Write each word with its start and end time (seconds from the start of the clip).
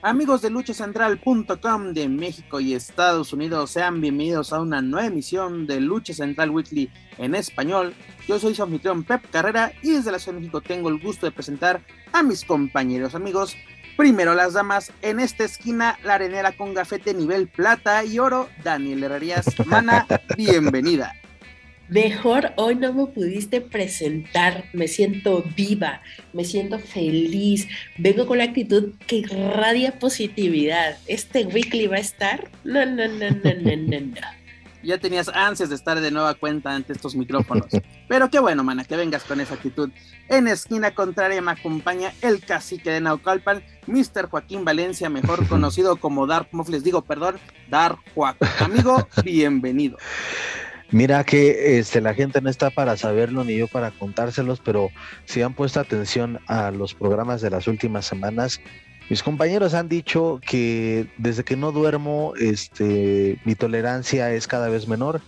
Amigos 0.00 0.42
de 0.42 0.50
luchacentral.com 0.50 1.92
de 1.92 2.08
México 2.08 2.60
y 2.60 2.72
Estados 2.72 3.32
Unidos, 3.32 3.72
sean 3.72 4.00
bienvenidos 4.00 4.52
a 4.52 4.60
una 4.60 4.80
nueva 4.80 5.08
emisión 5.08 5.66
de 5.66 5.80
Lucha 5.80 6.14
Central 6.14 6.50
Weekly 6.50 6.88
en 7.18 7.34
español. 7.34 7.94
Yo 8.28 8.38
soy 8.38 8.54
su 8.54 8.62
anfitrión 8.62 9.02
Pep 9.02 9.28
Carrera 9.28 9.72
y 9.82 9.90
desde 9.90 10.12
la 10.12 10.20
Ciudad 10.20 10.34
de 10.34 10.42
México 10.42 10.60
tengo 10.60 10.88
el 10.88 11.00
gusto 11.00 11.26
de 11.26 11.32
presentar 11.32 11.80
a 12.12 12.22
mis 12.22 12.44
compañeros 12.44 13.16
amigos. 13.16 13.56
Primero 13.96 14.34
las 14.34 14.52
damas, 14.52 14.92
en 15.02 15.18
esta 15.18 15.42
esquina 15.42 15.98
la 16.04 16.14
arenera 16.14 16.56
con 16.56 16.74
gafete 16.74 17.12
nivel 17.12 17.48
plata 17.48 18.04
y 18.04 18.20
oro, 18.20 18.48
Daniel 18.62 19.02
Herrerías. 19.02 19.46
Mana, 19.66 20.06
bienvenida. 20.36 21.12
Mejor 21.88 22.52
hoy 22.56 22.74
no 22.74 22.92
me 22.92 23.06
pudiste 23.06 23.62
presentar, 23.62 24.64
me 24.74 24.88
siento 24.88 25.42
viva, 25.56 26.02
me 26.34 26.44
siento 26.44 26.78
feliz, 26.78 27.66
vengo 27.96 28.26
con 28.26 28.38
la 28.38 28.44
actitud 28.44 28.92
que 29.06 29.16
irradia 29.16 29.98
positividad. 29.98 30.98
Este 31.06 31.46
weekly 31.46 31.86
va 31.86 31.96
a 31.96 32.00
estar. 32.00 32.50
No, 32.62 32.84
no, 32.84 33.08
no, 33.08 33.30
no, 33.30 33.54
no, 33.54 33.76
no, 33.76 34.00
no. 34.00 34.20
Ya 34.82 34.98
tenías 34.98 35.28
ansias 35.28 35.70
de 35.70 35.74
estar 35.74 35.98
de 35.98 36.10
nueva 36.10 36.34
cuenta 36.34 36.74
ante 36.74 36.92
estos 36.92 37.16
micrófonos. 37.16 37.66
Pero 38.06 38.28
qué 38.28 38.38
bueno, 38.38 38.62
mana, 38.62 38.84
que 38.84 38.96
vengas 38.96 39.24
con 39.24 39.40
esa 39.40 39.54
actitud. 39.54 39.90
En 40.28 40.46
esquina 40.46 40.94
contraria 40.94 41.40
me 41.40 41.52
acompaña 41.52 42.12
el 42.20 42.44
cacique 42.44 42.90
de 42.90 43.00
Naucalpan, 43.00 43.62
Mr. 43.86 44.28
Joaquín 44.28 44.64
Valencia, 44.64 45.08
mejor 45.08 45.48
conocido 45.48 45.96
como 45.96 46.26
Dark 46.26 46.48
les 46.68 46.84
digo, 46.84 47.02
perdón, 47.02 47.36
Dark 47.70 47.98
Juaco. 48.14 48.46
Amigo, 48.60 49.08
bienvenido. 49.24 49.96
Mira 50.90 51.22
que 51.22 51.78
este, 51.78 52.00
la 52.00 52.14
gente 52.14 52.40
no 52.40 52.48
está 52.48 52.70
para 52.70 52.96
saberlo 52.96 53.44
ni 53.44 53.56
yo 53.56 53.68
para 53.68 53.90
contárselos, 53.90 54.60
pero 54.64 54.88
si 55.26 55.42
han 55.42 55.52
puesto 55.52 55.80
atención 55.80 56.40
a 56.46 56.70
los 56.70 56.94
programas 56.94 57.42
de 57.42 57.50
las 57.50 57.66
últimas 57.66 58.06
semanas, 58.06 58.58
mis 59.10 59.22
compañeros 59.22 59.74
han 59.74 59.90
dicho 59.90 60.40
que 60.46 61.06
desde 61.18 61.44
que 61.44 61.56
no 61.56 61.72
duermo, 61.72 62.32
este, 62.40 63.38
mi 63.44 63.54
tolerancia 63.54 64.32
es 64.32 64.46
cada 64.46 64.70
vez 64.70 64.88
menor. 64.88 65.20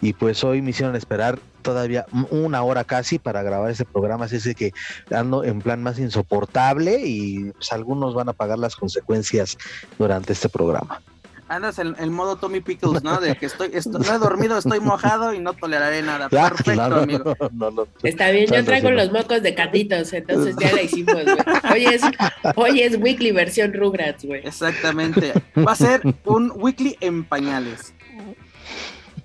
Y 0.00 0.14
pues 0.14 0.42
hoy 0.42 0.62
me 0.62 0.70
hicieron 0.70 0.96
esperar 0.96 1.38
todavía 1.60 2.06
una 2.30 2.62
hora 2.62 2.82
casi 2.82 3.18
para 3.20 3.42
grabar 3.42 3.70
ese 3.70 3.84
programa, 3.84 4.24
así 4.24 4.54
que 4.54 4.72
ando 5.10 5.44
en 5.44 5.60
plan 5.60 5.80
más 5.82 5.98
insoportable 5.98 7.02
y 7.04 7.52
pues 7.52 7.72
algunos 7.72 8.12
van 8.14 8.28
a 8.28 8.32
pagar 8.32 8.58
las 8.58 8.74
consecuencias 8.74 9.56
durante 9.98 10.32
este 10.32 10.48
programa 10.48 11.00
andas 11.56 11.78
en 11.78 11.94
el 11.98 12.10
modo 12.10 12.36
Tommy 12.36 12.60
Pickles, 12.60 13.02
¿no? 13.02 13.20
De 13.20 13.36
que 13.36 13.46
estoy, 13.46 13.70
estoy, 13.72 14.00
no 14.04 14.14
he 14.14 14.18
dormido, 14.18 14.58
estoy 14.58 14.80
mojado 14.80 15.34
y 15.34 15.38
no 15.38 15.52
toleraré 15.54 16.02
nada. 16.02 16.28
Perfecto, 16.30 16.82
amigo. 16.82 17.36
Está 18.02 18.30
bien, 18.30 18.46
yo 18.46 18.64
traigo 18.64 18.90
los 18.90 19.12
mocos 19.12 19.42
de 19.42 19.54
catitos, 19.54 20.12
entonces 20.12 20.56
ya 20.58 20.72
la 20.72 20.82
hicimos, 20.82 21.14
güey. 21.14 21.36
Hoy 21.72 21.84
es, 21.86 22.02
hoy 22.56 22.80
es 22.80 22.96
weekly 22.96 23.32
versión 23.32 23.72
Rugrats, 23.72 24.24
güey. 24.24 24.46
Exactamente. 24.46 25.32
Va 25.56 25.72
a 25.72 25.76
ser 25.76 26.02
un 26.24 26.52
weekly 26.54 26.96
en 27.00 27.24
pañales. 27.24 27.94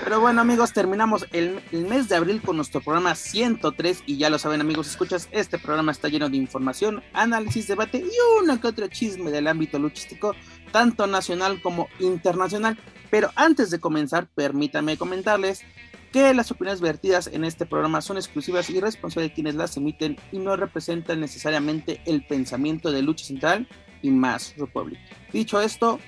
Pero 0.03 0.21
bueno 0.21 0.41
amigos, 0.41 0.73
terminamos 0.73 1.27
el, 1.31 1.61
mes 1.71 2.09
de 2.09 2.15
abril 2.15 2.41
con 2.41 2.55
nuestro 2.55 2.81
programa 2.81 3.15
103 3.15 4.03
y 4.05 4.17
ya 4.17 4.29
lo 4.29 4.39
saben 4.39 4.61
amigos, 4.61 4.87
escuchas, 4.87 5.27
este 5.31 5.59
programa 5.59 5.91
está 5.91 6.07
lleno 6.07 6.29
de 6.29 6.37
información, 6.37 7.03
análisis, 7.13 7.67
debate 7.67 7.99
y 7.99 8.41
una 8.41 8.59
que 8.59 8.67
otro 8.67 8.87
chisme 8.87 9.29
del 9.29 9.47
ámbito 9.47 9.77
luchístico, 9.77 10.35
tanto 10.71 11.05
nacional 11.05 11.61
como 11.61 11.87
internacional. 11.99 12.77
Pero 13.11 13.31
antes 13.35 13.69
de 13.69 13.79
comenzar, 13.79 14.27
permítanme 14.27 14.97
comentarles 14.97 15.63
que 16.11 16.33
las 16.33 16.49
opiniones 16.49 16.81
vertidas 16.81 17.27
en 17.27 17.43
este 17.43 17.65
programa 17.65 18.01
son 18.01 18.17
exclusivas 18.17 18.69
y 18.69 18.79
responsables 18.79 19.29
de 19.29 19.35
quienes 19.35 19.55
las 19.55 19.77
emiten 19.77 20.17
y 20.31 20.39
no 20.39 20.55
representan 20.55 21.19
necesariamente 21.19 22.01
el 22.05 22.25
pensamiento 22.25 22.91
de 22.91 23.01
Lucha 23.03 23.25
Central 23.25 23.67
y 24.01 24.09
más 24.09 24.55
Republic. 24.57 24.99
Dicho 25.31 25.61
esto, 25.61 25.99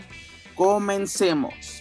comencemos. 0.55 1.80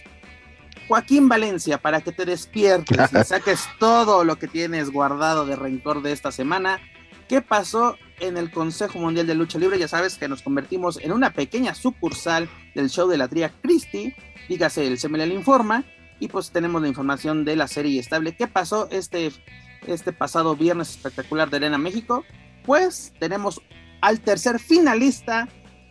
Joaquín 0.87 1.29
Valencia, 1.29 1.77
para 1.77 2.01
que 2.01 2.11
te 2.11 2.25
despiertes 2.25 3.11
y 3.13 3.23
saques 3.25 3.67
todo 3.79 4.23
lo 4.23 4.37
que 4.37 4.47
tienes 4.47 4.91
guardado 4.91 5.45
de 5.45 5.55
rencor 5.55 6.01
de 6.01 6.11
esta 6.11 6.31
semana. 6.31 6.79
¿Qué 7.27 7.41
pasó 7.41 7.97
en 8.19 8.35
el 8.37 8.51
Consejo 8.51 8.99
Mundial 8.99 9.25
de 9.25 9.35
Lucha 9.35 9.57
Libre? 9.57 9.79
Ya 9.79 9.87
sabes 9.87 10.17
que 10.17 10.27
nos 10.27 10.41
convertimos 10.41 10.99
en 11.01 11.13
una 11.13 11.31
pequeña 11.31 11.73
sucursal 11.73 12.49
del 12.75 12.89
show 12.89 13.07
de 13.07 13.17
la 13.17 13.29
tría 13.29 13.53
Christie, 13.61 14.15
dígase 14.49 14.85
el 14.85 14.99
CML 14.99 15.31
Informa, 15.31 15.85
y 16.19 16.27
pues 16.27 16.51
tenemos 16.51 16.81
la 16.81 16.87
información 16.87 17.45
de 17.45 17.55
la 17.55 17.67
serie 17.67 17.99
estable. 17.99 18.35
¿Qué 18.35 18.47
pasó 18.47 18.89
este, 18.91 19.31
este 19.87 20.13
pasado 20.13 20.55
viernes 20.55 20.89
espectacular 20.89 21.49
de 21.49 21.57
Arena 21.57 21.77
México? 21.77 22.25
Pues 22.63 23.13
tenemos 23.19 23.61
al 24.01 24.19
tercer 24.19 24.59
finalista 24.59 25.47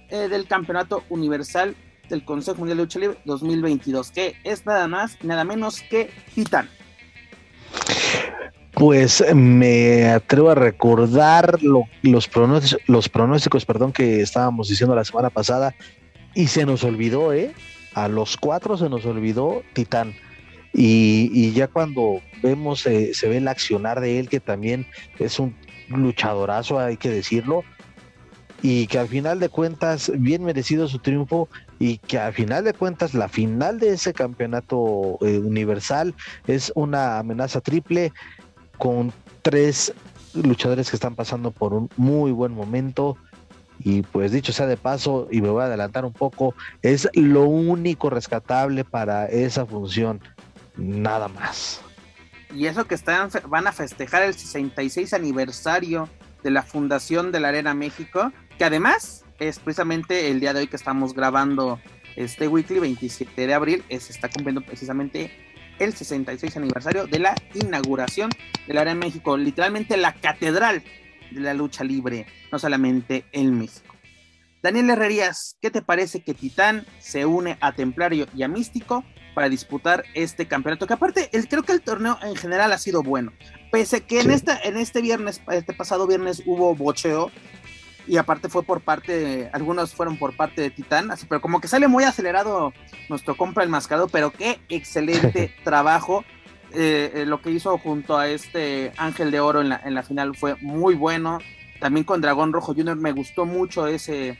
eh, 0.08 0.28
del 0.28 0.46
Campeonato 0.46 1.04
Universal 1.08 1.74
del 2.10 2.24
Consejo 2.24 2.58
Mundial 2.58 2.76
de 2.76 2.84
Lucha 2.84 2.98
Libre 2.98 3.18
2022, 3.24 4.10
que 4.10 4.34
es 4.44 4.66
nada 4.66 4.86
más, 4.88 5.16
nada 5.22 5.44
menos 5.44 5.80
que 5.80 6.10
Titán. 6.34 6.68
Pues 8.72 9.24
me 9.34 10.08
atrevo 10.08 10.50
a 10.50 10.54
recordar 10.54 11.58
los, 11.62 12.28
pronósticos, 12.28 13.64
perdón, 13.64 13.92
que 13.92 14.20
estábamos 14.20 14.68
diciendo 14.68 14.94
la 14.94 15.04
semana 15.04 15.30
pasada 15.30 15.74
y 16.34 16.46
se 16.46 16.66
nos 16.66 16.84
olvidó, 16.84 17.32
¿eh? 17.32 17.52
A 17.94 18.08
los 18.08 18.36
cuatro 18.36 18.76
se 18.76 18.88
nos 18.88 19.04
olvidó 19.06 19.62
Titán. 19.72 20.14
Y, 20.72 21.52
ya 21.52 21.66
cuando 21.66 22.20
vemos, 22.42 22.80
se 22.80 23.28
ve 23.28 23.38
el 23.38 23.48
accionar 23.48 24.00
de 24.00 24.20
él, 24.20 24.28
que 24.28 24.38
también 24.38 24.86
es 25.18 25.40
un 25.40 25.56
luchadorazo, 25.88 26.78
hay 26.78 26.96
que 26.96 27.10
decirlo, 27.10 27.64
y 28.62 28.86
que 28.86 28.98
al 28.98 29.08
final 29.08 29.40
de 29.40 29.48
cuentas, 29.48 30.12
bien 30.14 30.44
merecido 30.44 30.86
su 30.88 30.98
triunfo, 30.98 31.48
y 31.80 31.96
que 31.96 32.18
al 32.18 32.34
final 32.34 32.62
de 32.62 32.74
cuentas 32.74 33.14
la 33.14 33.28
final 33.28 33.80
de 33.80 33.94
ese 33.94 34.12
campeonato 34.12 35.16
eh, 35.22 35.38
universal 35.38 36.14
es 36.46 36.70
una 36.76 37.18
amenaza 37.18 37.62
triple 37.62 38.12
con 38.76 39.12
tres 39.40 39.92
luchadores 40.34 40.90
que 40.90 40.96
están 40.96 41.14
pasando 41.14 41.50
por 41.50 41.72
un 41.72 41.88
muy 41.96 42.32
buen 42.32 42.52
momento. 42.52 43.16
Y 43.78 44.02
pues 44.02 44.30
dicho 44.30 44.52
sea 44.52 44.66
de 44.66 44.76
paso, 44.76 45.26
y 45.30 45.40
me 45.40 45.48
voy 45.48 45.62
a 45.62 45.66
adelantar 45.66 46.04
un 46.04 46.12
poco, 46.12 46.54
es 46.82 47.08
lo 47.14 47.44
único 47.44 48.10
rescatable 48.10 48.84
para 48.84 49.24
esa 49.24 49.64
función, 49.64 50.20
nada 50.76 51.28
más. 51.28 51.80
Y 52.54 52.66
eso 52.66 52.84
que 52.84 52.94
están, 52.94 53.30
van 53.48 53.66
a 53.66 53.72
festejar 53.72 54.22
el 54.22 54.34
66 54.34 55.14
aniversario 55.14 56.10
de 56.42 56.50
la 56.50 56.62
fundación 56.62 57.32
de 57.32 57.40
la 57.40 57.48
Arena 57.48 57.72
México, 57.72 58.32
que 58.58 58.64
además 58.64 59.24
es 59.40 59.58
precisamente 59.58 60.30
el 60.30 60.38
día 60.38 60.52
de 60.52 60.60
hoy 60.60 60.66
que 60.68 60.76
estamos 60.76 61.14
grabando 61.14 61.80
este 62.14 62.46
weekly, 62.46 62.78
27 62.78 63.46
de 63.46 63.54
abril, 63.54 63.84
se 63.88 64.12
está 64.12 64.28
cumpliendo 64.28 64.60
precisamente 64.60 65.30
el 65.78 65.94
66 65.94 66.56
aniversario 66.58 67.06
de 67.06 67.18
la 67.18 67.34
inauguración 67.54 68.30
del 68.66 68.78
área 68.78 68.94
de 68.94 69.00
México, 69.00 69.36
literalmente 69.36 69.96
la 69.96 70.12
catedral 70.12 70.82
de 71.30 71.40
la 71.40 71.54
lucha 71.54 71.84
libre, 71.84 72.26
no 72.52 72.58
solamente 72.58 73.24
en 73.32 73.58
México. 73.58 73.96
Daniel 74.62 74.90
Herrerías, 74.90 75.56
¿qué 75.62 75.70
te 75.70 75.80
parece 75.80 76.22
que 76.22 76.34
Titán 76.34 76.84
se 76.98 77.24
une 77.24 77.56
a 77.62 77.72
Templario 77.72 78.26
y 78.36 78.42
a 78.42 78.48
Místico 78.48 79.04
para 79.34 79.48
disputar 79.48 80.04
este 80.12 80.46
campeonato? 80.46 80.86
Que 80.86 80.92
aparte, 80.92 81.30
el, 81.32 81.48
creo 81.48 81.62
que 81.62 81.72
el 81.72 81.80
torneo 81.80 82.18
en 82.22 82.36
general 82.36 82.70
ha 82.74 82.78
sido 82.78 83.02
bueno. 83.02 83.32
Pese 83.72 84.02
que 84.02 84.20
en, 84.20 84.30
esta, 84.30 84.60
en 84.62 84.76
este 84.76 85.00
viernes, 85.00 85.40
este 85.50 85.72
pasado 85.72 86.06
viernes 86.06 86.42
hubo 86.44 86.74
bocheo, 86.74 87.30
y 88.10 88.16
aparte 88.16 88.48
fue 88.48 88.64
por 88.64 88.80
parte, 88.80 89.16
de, 89.16 89.50
algunos 89.52 89.94
fueron 89.94 90.18
por 90.18 90.34
parte 90.34 90.62
de 90.62 90.70
Titán, 90.70 91.12
así, 91.12 91.26
pero 91.28 91.40
como 91.40 91.60
que 91.60 91.68
sale 91.68 91.86
muy 91.86 92.02
acelerado 92.02 92.72
nuestro 93.08 93.36
compra 93.36 93.62
el 93.62 93.70
mascado, 93.70 94.08
pero 94.08 94.32
qué 94.32 94.58
excelente 94.68 95.54
trabajo. 95.64 96.24
Eh, 96.74 97.12
eh, 97.14 97.24
lo 97.24 97.40
que 97.40 97.52
hizo 97.52 97.78
junto 97.78 98.18
a 98.18 98.26
este 98.26 98.90
Ángel 98.96 99.30
de 99.30 99.38
Oro 99.38 99.60
en 99.60 99.68
la, 99.68 99.80
en 99.84 99.94
la 99.94 100.02
final 100.02 100.34
fue 100.34 100.56
muy 100.56 100.96
bueno. 100.96 101.38
También 101.78 102.02
con 102.02 102.20
Dragón 102.20 102.52
Rojo 102.52 102.74
Jr. 102.74 102.96
me 102.96 103.12
gustó 103.12 103.46
mucho 103.46 103.86
ese, 103.86 104.36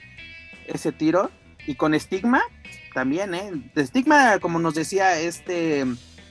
ese 0.66 0.90
tiro. 0.90 1.30
Y 1.64 1.76
con 1.76 1.94
Stigma 1.94 2.42
también, 2.92 3.34
¿eh? 3.34 3.52
De 3.72 3.86
Stigma, 3.86 4.40
como 4.40 4.58
nos 4.58 4.74
decía 4.74 5.20
este 5.20 5.86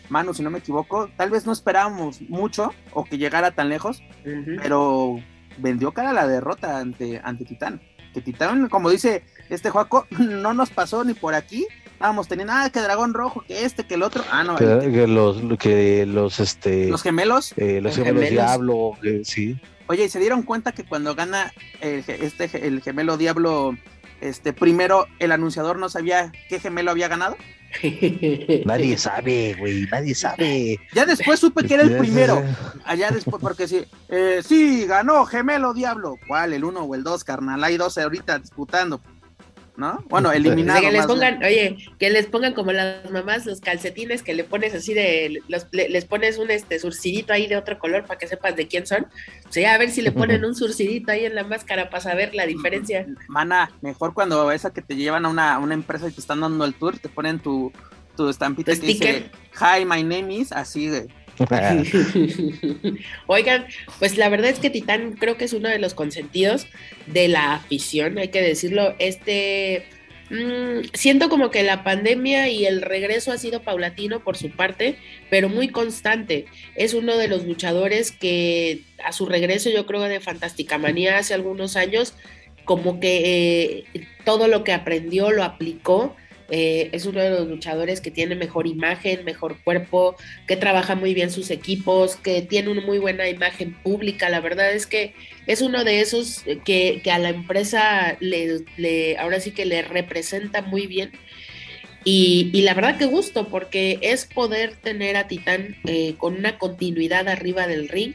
Manu, 0.10 0.34
si 0.34 0.44
no 0.44 0.50
me 0.50 0.60
equivoco, 0.60 1.10
tal 1.16 1.30
vez 1.30 1.46
no 1.46 1.54
esperábamos 1.54 2.20
mucho 2.24 2.74
o 2.92 3.06
que 3.06 3.18
llegara 3.18 3.52
tan 3.52 3.70
lejos, 3.70 4.04
pero 4.62 5.22
vendió 5.60 5.92
cara 5.92 6.10
a 6.12 6.14
la 6.14 6.28
derrota 6.28 6.80
ante, 6.80 7.22
ante 7.24 7.46
Titán. 7.46 7.82
Que 8.14 8.22
Titán, 8.22 8.70
como 8.70 8.90
dice 8.90 9.24
este 9.50 9.70
Juaco, 9.70 10.08
no 10.20 10.54
nos 10.54 10.70
pasó 10.70 11.04
ni 11.04 11.14
por 11.14 11.36
aquí 11.36 11.68
estábamos 12.00 12.30
teniendo, 12.30 12.54
ah, 12.56 12.70
que 12.70 12.80
dragón 12.80 13.14
rojo, 13.14 13.44
que 13.46 13.66
este, 13.66 13.84
que 13.86 13.96
el 13.96 14.04
otro. 14.04 14.24
Ah, 14.32 14.42
no. 14.46 14.56
Que, 14.56 14.66
que 14.90 15.06
los, 15.06 15.42
que 15.60 16.06
los, 16.06 16.40
este. 16.40 16.88
Los 16.88 17.04
gemelos. 17.04 17.54
eh, 17.58 17.82
los 17.82 17.98
Los 17.98 18.06
gemelos 18.06 18.24
gemelos. 18.24 18.30
diablo, 18.32 18.92
eh, 19.04 19.22
sí. 19.26 19.60
Oye, 19.88 20.06
¿y 20.06 20.10
se 20.10 20.18
dieron 20.20 20.44
cuenta 20.44 20.72
que 20.72 20.86
cuando 20.86 21.14
gana 21.14 21.52
el, 21.82 22.06
este, 22.08 22.66
el 22.66 22.82
gemelo 22.82 23.18
diablo, 23.18 23.76
este, 24.22 24.54
primero 24.54 25.08
el 25.20 25.34
anunciador 25.34 25.78
no 25.78 25.90
sabía 25.90 26.32
qué 26.48 26.62
gemelo 26.62 26.92
había 26.92 27.10
ganado? 27.10 27.36
Nadie 28.66 28.98
sabe, 28.98 29.56
güey, 29.58 29.88
nadie 29.92 30.16
sabe. 30.16 30.80
Ya 30.94 31.06
después 31.06 31.40
supe 31.40 31.66
que 31.66 31.76
era 31.76 31.84
el 31.84 31.98
primero. 31.98 32.44
Allá 32.86 33.12
después, 33.12 33.42
porque 33.42 33.68
sí, 33.68 33.86
eh, 34.10 34.42
sí, 34.46 34.86
ganó 34.86 35.26
Gemelo 35.26 35.74
Diablo. 35.74 36.18
¿Cuál? 36.28 36.54
¿El 36.54 36.64
uno 36.64 36.82
o 36.82 36.96
el 36.96 37.04
dos, 37.04 37.24
carnal? 37.24 37.64
Hay 37.64 37.78
dos 37.78 37.98
ahorita 37.98 38.40
disputando. 38.40 39.02
¿No? 39.80 40.04
Bueno, 40.10 40.32
eliminado. 40.34 40.82
que 40.82 40.92
les 40.92 40.98
más 41.00 41.08
pongan, 41.08 41.40
bien. 41.40 41.52
oye, 41.52 41.78
que 41.98 42.10
les 42.10 42.26
pongan 42.28 42.54
como 42.54 42.72
las 42.74 43.10
mamás 43.10 43.46
los 43.46 43.62
calcetines 43.62 44.22
que 44.24 44.34
le 44.34 44.44
pones 44.44 44.76
así 44.76 44.94
de, 44.94 45.40
los- 45.48 45.68
le- 45.72 45.90
les 45.90 46.06
pones 46.06 46.38
un 46.38 46.52
este 46.52 46.78
surcidito 46.80 47.32
ahí 47.34 47.48
de 47.48 47.56
otro 47.58 47.80
color 47.80 48.06
para 48.06 48.20
que 48.20 48.28
sepas 48.28 48.56
de 48.56 48.68
quién 48.68 48.86
son. 48.86 49.08
O 49.48 49.52
sea, 49.52 49.74
a 49.74 49.78
ver 49.78 49.90
si 49.90 50.02
le 50.02 50.12
ponen 50.12 50.44
un 50.46 50.56
surcidito 50.56 51.12
ahí 51.12 51.26
en 51.26 51.34
la 51.36 51.44
máscara 51.44 51.90
para 51.90 52.02
saber 52.02 52.36
la 52.36 52.46
diferencia. 52.46 53.08
Mana, 53.30 53.72
mejor 53.82 54.14
cuando 54.14 54.52
esa 54.52 54.72
que 54.74 54.82
te 54.82 54.96
llevan 54.96 55.26
a 55.26 55.30
una, 55.30 55.56
a 55.56 55.60
una 55.60 55.74
empresa 55.74 56.08
y 56.08 56.12
te 56.12 56.20
están 56.20 56.42
dando 56.42 56.66
el 56.66 56.74
tour, 56.74 57.00
te 57.00 57.08
ponen 57.10 57.40
tu, 57.40 57.72
tu 58.18 58.28
estampita 58.30 58.74
Tu 58.76 58.82
que 58.82 58.88
dice 58.88 59.32
Hi, 59.62 59.86
my 59.86 60.04
name 60.04 60.34
is, 60.34 60.52
así 60.52 60.88
de. 60.88 61.08
Oigan, 63.28 63.66
pues 64.00 64.18
la 64.18 64.30
verdad 64.30 64.50
es 64.50 64.60
que 64.60 64.70
Titán 64.70 65.14
creo 65.14 65.38
que 65.38 65.46
es 65.46 65.54
uno 65.54 65.70
de 65.70 65.80
los 65.80 65.94
consentidos 65.94 66.68
de 67.08 67.28
la 67.28 67.56
afición, 67.56 68.18
hay 68.18 68.30
que 68.30 68.42
decirlo. 68.42 68.96
Este, 69.00 69.86
mm, 70.30 70.90
siento 70.94 71.30
como 71.30 71.50
que 71.52 71.64
la 71.64 71.84
pandemia 71.84 72.50
y 72.50 72.66
el 72.66 72.82
regreso 72.82 73.32
ha 73.32 73.38
sido 73.38 73.62
paulatino 73.62 74.20
por 74.22 74.38
su 74.38 74.52
parte, 74.52 74.98
pero 75.30 75.50
muy 75.50 75.70
constante. 75.70 76.46
Es 76.76 76.94
uno 76.94 77.18
de 77.18 77.28
los 77.28 77.46
luchadores 77.46 78.12
que 78.12 78.82
a 79.04 79.12
su 79.12 79.26
regreso, 79.26 79.70
yo 79.70 79.86
creo 79.86 80.02
de 80.02 80.20
Fantástica 80.20 80.78
Manía 80.78 81.18
hace 81.18 81.34
algunos 81.34 81.76
años, 81.76 82.14
como 82.66 83.00
que 83.00 83.86
eh, 83.94 84.08
todo 84.26 84.48
lo 84.48 84.64
que 84.64 84.74
aprendió 84.74 85.32
lo 85.32 85.44
aplicó. 85.44 86.16
Eh, 86.52 86.90
es 86.94 87.06
uno 87.06 87.20
de 87.22 87.30
los 87.30 87.48
luchadores 87.48 88.02
que 88.02 88.12
tiene 88.12 88.36
mejor 88.36 88.68
imagen, 88.68 89.24
mejor 89.26 89.58
cuerpo, 89.64 90.16
que 90.48 90.56
trabaja 90.56 90.96
muy 90.96 91.14
bien 91.14 91.30
sus 91.32 91.52
equipos, 91.52 92.16
que 92.16 92.42
tiene 92.42 92.70
una 92.70 92.82
muy 92.82 92.98
buena 92.98 93.28
imagen 93.30 93.74
pública. 93.84 94.30
La 94.30 94.40
verdad 94.40 94.72
es 94.72 94.86
que 94.88 95.14
es 95.48 95.62
uno 95.62 95.84
de 95.84 96.02
esos 96.02 96.44
que, 96.66 97.02
que 97.04 97.12
a 97.12 97.20
la 97.20 97.30
empresa 97.30 98.18
le, 98.20 98.62
le- 98.78 99.18
ahora 99.18 99.40
sí 99.40 99.52
que 99.52 99.66
le 99.66 99.82
representa 99.82 100.62
muy 100.62 100.88
bien. 100.88 101.12
Y, 102.06 102.50
y 102.54 102.62
la 102.62 102.74
verdad 102.74 102.98
que 102.98 103.06
gusto, 103.06 103.50
porque 103.50 104.00
es 104.02 104.26
poder 104.26 104.76
tener 104.76 105.18
a 105.18 105.28
Titán 105.28 105.76
eh, 105.86 106.16
con 106.18 106.36
una 106.36 106.58
continuidad 106.58 107.28
arriba 107.28 107.68
del 107.68 107.90
ring 107.90 108.14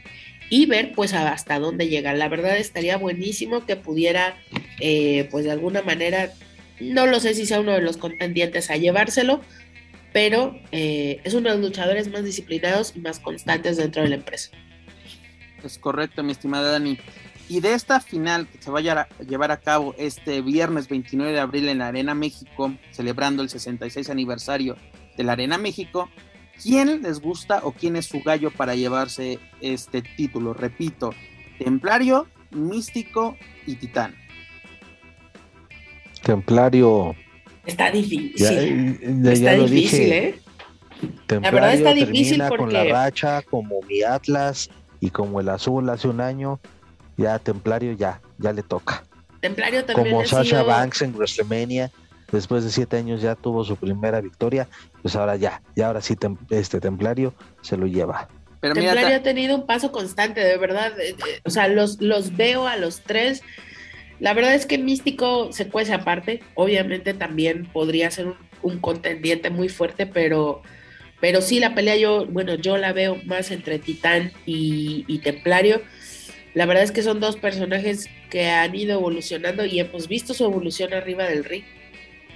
y 0.49 0.65
ver 0.65 0.91
pues 0.93 1.13
hasta 1.13 1.59
dónde 1.59 1.87
llega. 1.87 2.13
La 2.13 2.27
verdad 2.27 2.57
estaría 2.57 2.97
buenísimo 2.97 3.65
que 3.65 3.75
pudiera 3.75 4.37
eh, 4.79 5.27
pues 5.31 5.45
de 5.45 5.51
alguna 5.51 5.81
manera, 5.83 6.33
no 6.79 7.07
lo 7.07 7.19
sé 7.19 7.33
si 7.33 7.45
sea 7.45 7.59
uno 7.59 7.73
de 7.73 7.81
los 7.81 7.97
contendientes 7.97 8.69
a 8.69 8.77
llevárselo, 8.77 9.41
pero 10.13 10.59
eh, 10.71 11.19
es 11.23 11.33
uno 11.33 11.49
de 11.49 11.55
los 11.55 11.65
luchadores 11.65 12.09
más 12.09 12.23
disciplinados 12.23 12.93
y 12.95 12.99
más 12.99 13.19
constantes 13.19 13.77
dentro 13.77 14.03
de 14.03 14.09
la 14.09 14.15
empresa. 14.15 14.51
Es 15.63 15.77
correcto, 15.77 16.23
mi 16.23 16.31
estimada 16.31 16.71
Dani. 16.71 16.97
Y 17.47 17.59
de 17.59 17.73
esta 17.73 17.99
final 17.99 18.47
que 18.47 18.61
se 18.61 18.71
vaya 18.71 19.07
a 19.19 19.23
llevar 19.23 19.51
a 19.51 19.59
cabo 19.59 19.93
este 19.97 20.41
viernes 20.41 20.87
29 20.87 21.31
de 21.31 21.39
abril 21.39 21.69
en 21.69 21.79
la 21.79 21.87
Arena 21.87 22.15
México, 22.15 22.73
celebrando 22.91 23.43
el 23.43 23.49
66 23.49 24.09
aniversario 24.09 24.77
de 25.15 25.23
la 25.23 25.33
Arena 25.33 25.57
México, 25.57 26.09
¿quién 26.61 27.03
les 27.03 27.19
gusta 27.19 27.59
o 27.63 27.71
quién 27.71 27.95
es 27.97 28.05
su 28.05 28.21
gallo 28.21 28.51
para 28.51 28.75
llevarse 28.75 29.39
este 29.61 30.01
título? 30.01 30.53
Repito, 30.53 31.13
Templario, 31.59 32.27
Místico 32.51 33.37
y 33.67 33.75
Titán. 33.75 34.15
Templario. 36.25 37.15
Está 37.67 37.91
difícil. 37.91 38.33
Ya, 38.35 38.51
eh, 38.51 38.99
ya- 39.21 39.31
está 39.31 39.51
ya 39.51 39.57
lo 39.57 39.63
difícil, 39.67 39.99
dije. 39.99 40.17
¿eh? 40.29 40.39
Templario 41.27 41.59
verdad 41.59 41.73
está 41.75 41.93
difícil 41.93 42.37
termina 42.39 42.49
con 42.49 42.73
la 42.73 42.79
porque- 42.79 42.91
racha 42.93 43.41
como 43.43 43.81
mi 43.83 44.01
Atlas 44.01 44.69
y 44.99 45.11
como 45.11 45.39
el 45.39 45.49
azul 45.49 45.87
hace 45.89 46.07
un 46.07 46.21
año. 46.21 46.59
Ya 47.17 47.37
Templario 47.39 47.93
ya, 47.93 48.21
ya 48.39 48.51
le 48.53 48.63
toca. 48.63 49.03
Templario 49.39 49.85
también 49.85 50.09
Como 50.15 50.21
ha 50.21 50.25
Sasha 50.25 50.43
sido- 50.61 50.65
Banks 50.65 51.01
en 51.03 51.13
WrestleMania, 51.15 51.91
después 52.31 52.63
de 52.63 52.71
siete 52.71 52.97
años 52.97 53.21
ya 53.21 53.35
tuvo 53.35 53.63
su 53.63 53.75
primera 53.75 54.19
victoria, 54.19 54.67
pues 55.03 55.15
ahora 55.15 55.35
ya, 55.35 55.61
y 55.75 55.81
ahora 55.81 56.01
sí 56.01 56.15
tem- 56.15 56.37
este 56.49 56.79
Templario 56.81 57.33
se 57.61 57.77
lo 57.77 57.85
lleva. 57.85 58.27
Pero 58.61 58.73
Templario 58.73 59.15
ha 59.17 59.21
tenido 59.21 59.55
un 59.55 59.67
paso 59.67 59.91
constante, 59.91 60.41
de 60.41 60.57
verdad. 60.57 60.99
eh, 60.99 61.09
eh, 61.11 61.39
O 61.45 61.51
sea, 61.51 61.67
los, 61.67 62.01
los 62.01 62.35
veo 62.35 62.67
a 62.67 62.77
los 62.77 63.01
tres. 63.01 63.43
La 64.19 64.33
verdad 64.33 64.53
es 64.53 64.65
que 64.65 64.77
Místico 64.77 65.51
se 65.51 65.67
cuece 65.67 65.93
aparte. 65.93 66.41
Obviamente 66.55 67.13
también 67.13 67.65
podría 67.65 68.09
ser 68.11 68.33
un, 68.61 68.79
contendiente 68.79 69.49
muy 69.49 69.69
fuerte, 69.69 70.05
pero, 70.05 70.61
pero 71.19 71.41
sí 71.41 71.59
la 71.59 71.75
pelea 71.75 71.97
yo, 71.97 72.25
bueno, 72.25 72.55
yo 72.55 72.77
la 72.77 72.93
veo 72.93 73.17
más 73.25 73.51
entre 73.51 73.79
Titán 73.79 74.31
y, 74.45 75.19
Templario. 75.23 75.81
La 76.53 76.65
verdad 76.65 76.83
es 76.83 76.91
que 76.91 77.03
son 77.03 77.19
dos 77.19 77.35
personajes 77.35 78.07
que 78.29 78.49
han 78.49 78.73
ido 78.73 78.93
evolucionando 78.93 79.65
y 79.65 79.79
hemos 79.79 80.07
visto 80.07 80.33
su 80.33 80.45
evolución 80.45 80.93
arriba 80.93 81.25
del 81.25 81.43
ring. 81.43 81.63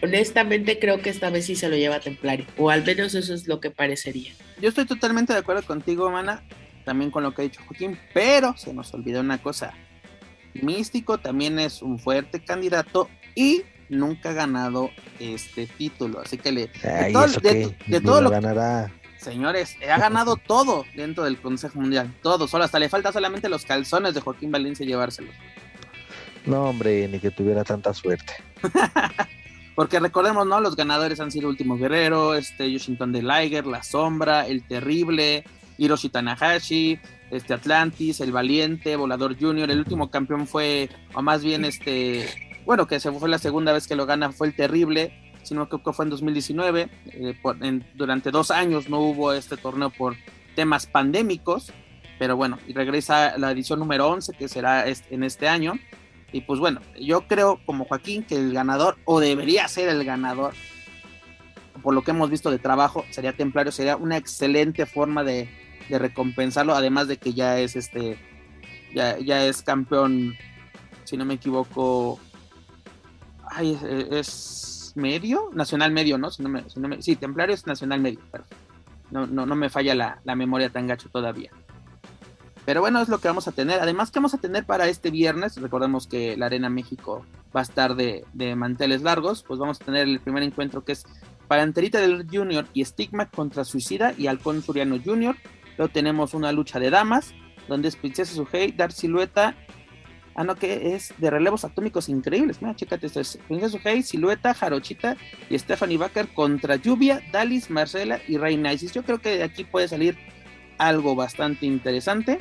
Honestamente 0.02 0.80
creo 0.80 1.02
que 1.02 1.10
esta 1.10 1.30
vez 1.30 1.46
sí 1.46 1.56
se 1.56 1.70
lo 1.70 1.76
lleva 1.76 2.00
Templario, 2.00 2.46
o 2.58 2.70
al 2.70 2.86
menos 2.86 3.16
eso 3.16 3.34
es 3.34 3.48
lo 3.48 3.60
que 3.60 3.70
parecería. 3.72 4.31
yo 4.62 4.70
estoy 4.70 4.86
totalmente 4.86 5.34
de 5.34 5.40
acuerdo 5.40 5.64
contigo, 5.64 6.10
Mana, 6.10 6.44
también 6.86 7.12
con 7.12 7.24
lo 7.24 7.34
que 7.34 7.42
ha 7.42 7.44
dicho 7.44 7.62
Joaquín, 7.66 7.98
pero 8.14 8.56
se 8.58 8.74
nos 8.74 8.94
olvidó 8.94 9.22
una 9.22 9.38
cosa. 9.38 9.74
Místico 10.54 11.18
también 11.18 11.60
es 11.60 11.81
un 11.81 12.00
fuerte 12.00 12.44
candidato 12.44 13.10
y 13.36 13.63
nunca 13.90 14.30
ha 14.31 14.34
ganado 14.34 14.90
este 15.19 15.66
título, 15.68 16.19
así 16.19 16.38
que 16.38 16.51
le... 16.51 16.69
Ay, 16.84 17.13
todo- 17.13 17.25
de 17.88 18.01
todo 18.01 18.16
lo 18.16 18.22
lo- 18.24 18.30
ganará. 18.30 18.92
Señores, 19.18 19.75
ha 19.92 19.98
ganado 19.98 20.36
todo 20.48 20.86
dentro 20.96 21.24
del 21.25 21.38
Consejo 21.42 21.80
Mundial, 21.81 22.13
todo, 22.22 22.48
solo 22.48 22.63
hasta 22.63 22.80
le 22.80 22.88
falta 22.90 23.12
solamente 23.12 23.50
los 23.50 23.66
calzones 23.66 24.13
de 24.13 24.22
Joaquín 24.22 24.51
Valencia 24.51 24.86
llevárselos. 24.86 25.34
No, 26.46 26.63
hombre, 26.69 27.07
ni 27.10 27.19
que 27.19 27.30
tuviera 27.31 27.63
tanta 27.63 27.94
suerte. 27.94 28.34
Porque 29.75 30.00
recordemos, 30.00 30.45
¿no? 30.45 30.60
Los 30.60 30.75
ganadores 30.75 31.19
han 31.19 31.31
sido 31.31 31.48
Último 31.50 31.78
Guerrero, 31.78 32.36
este 32.36 32.69
Yoshinton 32.72 33.12
de 33.13 33.22
Liger, 33.24 33.66
La 33.66 33.81
Sombra, 33.84 34.45
El 34.45 34.63
Terrible, 34.68 35.44
Hiroshi 35.78 36.10
Tanahashi, 36.10 37.00
este 37.31 37.54
Atlantis, 37.54 38.20
El 38.22 38.31
Valiente, 38.31 38.95
Volador 38.95 39.38
Junior. 39.40 39.69
El 39.69 39.80
último 39.80 40.09
campeón 40.09 40.48
fue, 40.48 40.90
o 41.14 41.21
más 41.21 41.44
bien 41.44 41.66
este, 41.66 42.28
bueno, 42.66 42.88
que 42.88 43.00
se 43.00 43.12
fue 43.12 43.30
la 43.30 43.40
segunda 43.40 43.74
vez 43.74 43.88
que 43.88 43.95
lo 43.95 44.06
gana 44.06 44.31
fue 44.31 44.48
El 44.48 44.56
Terrible, 44.56 45.14
si 45.44 45.54
no 45.54 45.62
me 45.62 45.66
equivoco 45.66 45.94
fue 45.94 46.06
en 46.06 46.12
2019. 46.12 46.90
Eh, 47.07 47.81
durante 47.95 48.31
dos 48.31 48.52
años 48.52 48.90
no 48.90 49.00
hubo 49.00 49.33
este 49.33 49.57
torneo 49.57 49.90
por 49.90 50.16
temas 50.56 50.86
pandémicos, 50.86 51.71
pero 52.18 52.36
bueno, 52.36 52.59
y 52.68 52.74
regresa 52.74 53.38
la 53.38 53.52
edición 53.52 53.80
número 53.80 54.07
11 54.09 54.33
que 54.33 54.48
será 54.48 54.86
en 54.88 55.24
este 55.24 55.48
año. 55.48 55.74
Y 56.31 56.42
pues 56.42 56.59
bueno, 56.59 56.81
yo 57.00 57.28
creo 57.28 57.59
como 57.66 57.86
Joaquín 57.86 58.24
que 58.24 58.36
el 58.36 58.54
ganador, 58.54 58.98
o 59.06 59.19
debería 59.19 59.68
ser 59.68 59.90
el 59.90 60.04
ganador, 60.04 60.54
por 61.81 61.94
lo 61.94 62.04
que 62.04 62.12
hemos 62.12 62.30
visto 62.30 62.52
de 62.52 62.59
trabajo, 62.59 63.06
sería 63.09 63.33
Templario, 63.33 63.71
sería 63.71 63.95
una 63.95 64.18
excelente 64.18 64.86
forma 64.86 65.24
de, 65.24 65.50
de 65.90 66.00
recompensarlo, 66.00 66.74
además 66.74 67.08
de 67.08 67.18
que 67.18 67.34
ya 67.34 67.60
es 67.60 67.76
este, 67.76 68.19
ya, 68.94 69.18
ya 69.19 69.46
es 69.46 69.62
campeón, 69.62 70.36
si 71.04 71.18
no 71.18 71.26
me 71.26 71.36
equivoco, 71.36 72.19
ay, 73.50 73.78
es, 74.12 74.94
medio, 74.96 75.50
nacional 75.54 75.92
medio, 75.92 76.18
¿no? 76.18 76.31
Si 76.31 76.44
no 76.44 76.50
me, 76.50 76.64
si 76.64 77.02
sí, 77.02 77.16
Templario 77.16 77.54
es 77.54 77.66
nacional 77.68 78.02
medio, 78.02 78.19
pero 78.31 78.44
no, 79.12 79.28
no, 79.28 79.46
no 79.46 79.56
me 79.56 79.69
falla 79.69 79.96
la, 79.96 80.19
la 80.24 80.36
memoria 80.36 80.69
tan 80.69 80.88
gacho 80.88 81.10
todavía. 81.10 81.52
Pero 82.66 82.81
bueno, 82.81 83.02
es 83.02 83.10
lo 83.10 83.18
que 83.18 83.28
vamos 83.28 83.48
a 83.48 83.52
tener. 83.52 83.80
Además, 83.80 84.12
que 84.12 84.19
vamos 84.19 84.36
a 84.36 84.38
tener 84.38 84.64
para 84.64 84.88
este 84.88 85.10
viernes? 85.10 85.60
Recordemos 85.60 86.06
que 86.06 86.38
la 86.38 86.46
Arena 86.48 86.69
México 86.69 87.26
va 87.56 87.62
a 87.62 87.64
estar 87.64 87.96
de, 87.96 88.26
de 88.34 88.56
manteles 88.56 89.02
largos. 89.02 89.42
Pues 89.42 89.60
vamos 89.60 89.81
a 89.81 89.86
tener 89.86 90.08
el 90.08 90.19
primer 90.19 90.44
encuentro 90.44 90.84
que 90.84 90.92
es 90.92 91.04
Palanterita 91.48 92.00
del 92.00 92.28
Junior 92.30 92.68
y 92.74 92.86
Stigma 92.86 93.26
contra 93.26 93.64
Suicida 93.64 94.14
y 94.16 94.28
Halcón 94.28 94.62
Suriano 94.62 95.00
Junior. 95.04 95.36
Luego 95.80 95.94
tenemos 95.94 96.33
una 96.33 96.52
lucha 96.52 96.78
de 96.78 96.90
damas, 96.90 97.33
donde 97.69 97.88
es 97.88 97.95
Princesa 97.95 98.36
Suhei, 98.36 98.74
Dar 98.74 98.92
Silueta. 98.92 99.56
Ah, 100.36 100.44
no, 100.44 100.56
que 100.56 100.94
es 100.94 101.14
de 101.18 101.30
relevos 101.30 101.64
atómicos 101.64 102.09
increíbles. 102.09 102.62
Mira, 102.62 102.76
chécate 102.76 103.07
esto: 103.07 103.21
es 103.21 103.40
Princesa 103.48 103.78
Suhei, 103.78 104.04
Silueta, 104.04 104.54
Jarochita 104.54 105.16
y 105.50 105.57
Stephanie 105.57 105.98
Baker 105.98 106.28
contra 106.33 106.76
Lluvia, 106.76 107.21
Dalis, 107.31 107.69
Marcela 107.69 108.19
y 108.28 108.38
Reina 108.38 108.74
Isis. 108.74 108.92
Yo 108.92 109.04
creo 109.04 109.19
que 109.19 109.38
de 109.38 109.44
aquí 109.44 109.64
puede 109.64 109.88
salir 109.88 110.18
algo 110.78 111.16
bastante 111.16 111.66
interesante. 111.66 112.40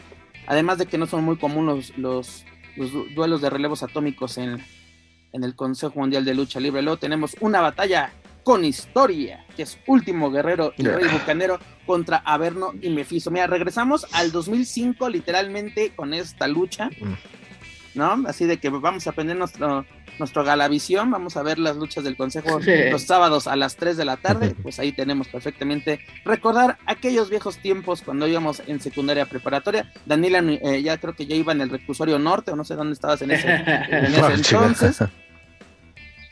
Además 0.49 0.79
de 0.79 0.87
que 0.87 0.99
no 0.99 1.07
son 1.07 1.23
muy 1.23 1.37
comunes 1.37 1.97
los, 1.97 2.45
los, 2.77 2.93
los 2.93 3.15
duelos 3.15 3.41
de 3.41 3.51
relevos 3.51 3.85
atómicos 3.85 4.37
en, 4.37 4.65
en, 5.33 5.45
el 5.45 5.55
Consejo 5.55 6.01
Mundial 6.01 6.25
de 6.25 6.35
Lucha 6.35 6.59
Libre. 6.59 6.83
Luego 6.83 6.99
tenemos 6.99 7.37
una 7.39 7.61
batalla 7.61 8.11
con 8.43 8.65
historia, 8.65 9.45
que 9.57 9.63
es 9.63 9.79
Último 9.87 10.31
Guerrero 10.31 10.73
y 10.77 10.83
Rey 10.83 11.07
Bucanero 11.13 11.59
contra 11.87 12.19
Averno 12.19 12.73
y 12.81 12.91
Mefisto. 12.91 13.31
Mira, 13.31 13.47
regresamos 13.47 14.07
al 14.13 14.33
2005 14.33 15.09
literalmente 15.09 15.93
con 15.95 16.15
esta 16.15 16.49
lucha, 16.49 16.91
¿no? 17.95 18.25
Así 18.27 18.47
de 18.47 18.59
que 18.59 18.69
vamos 18.71 19.07
a 19.07 19.11
aprender 19.11 19.37
nuestro, 19.37 19.85
nuestro 20.19 20.45
Galavisión, 20.45 21.11
vamos 21.11 21.37
a 21.37 21.43
ver 21.43 21.59
las 21.59 21.77
luchas 21.77 22.05
del 22.05 22.17
Consejo 22.17 22.61
los 22.91 23.03
sábados 23.03 23.47
a 23.47 23.57
las 23.57 23.77
3 23.77 23.97
de 23.97 24.05
la 24.05 24.17
tarde, 24.17 24.55
pues 24.63 24.79
ahí 24.79 24.93
tenemos 24.93 25.29
perfectamente 25.29 26.01
recordar 26.25 26.79
aquellos 26.87 27.31
viejos 27.31 27.59
tiempos 27.59 28.03
cuando 28.03 28.27
íbamos 28.27 28.63
en 28.67 28.81
secundaria 28.81 29.27
preparatoria. 29.27 29.93
Daniela, 30.07 30.41
eh, 30.41 30.83
ya 30.83 30.99
creo 30.99 31.15
que 31.15 31.27
ya 31.27 31.35
iba 31.37 31.53
en 31.53 31.61
el 31.61 31.71
reclusorio 31.71 32.19
norte, 32.19 32.51
o 32.51 32.57
no 32.57 32.65
sé 32.65 32.75
dónde 32.75 32.95
estabas 32.95 33.23
en 33.23 33.31
ese, 33.31 33.49
en 33.49 34.15
ese 34.15 34.33
entonces. 34.35 35.03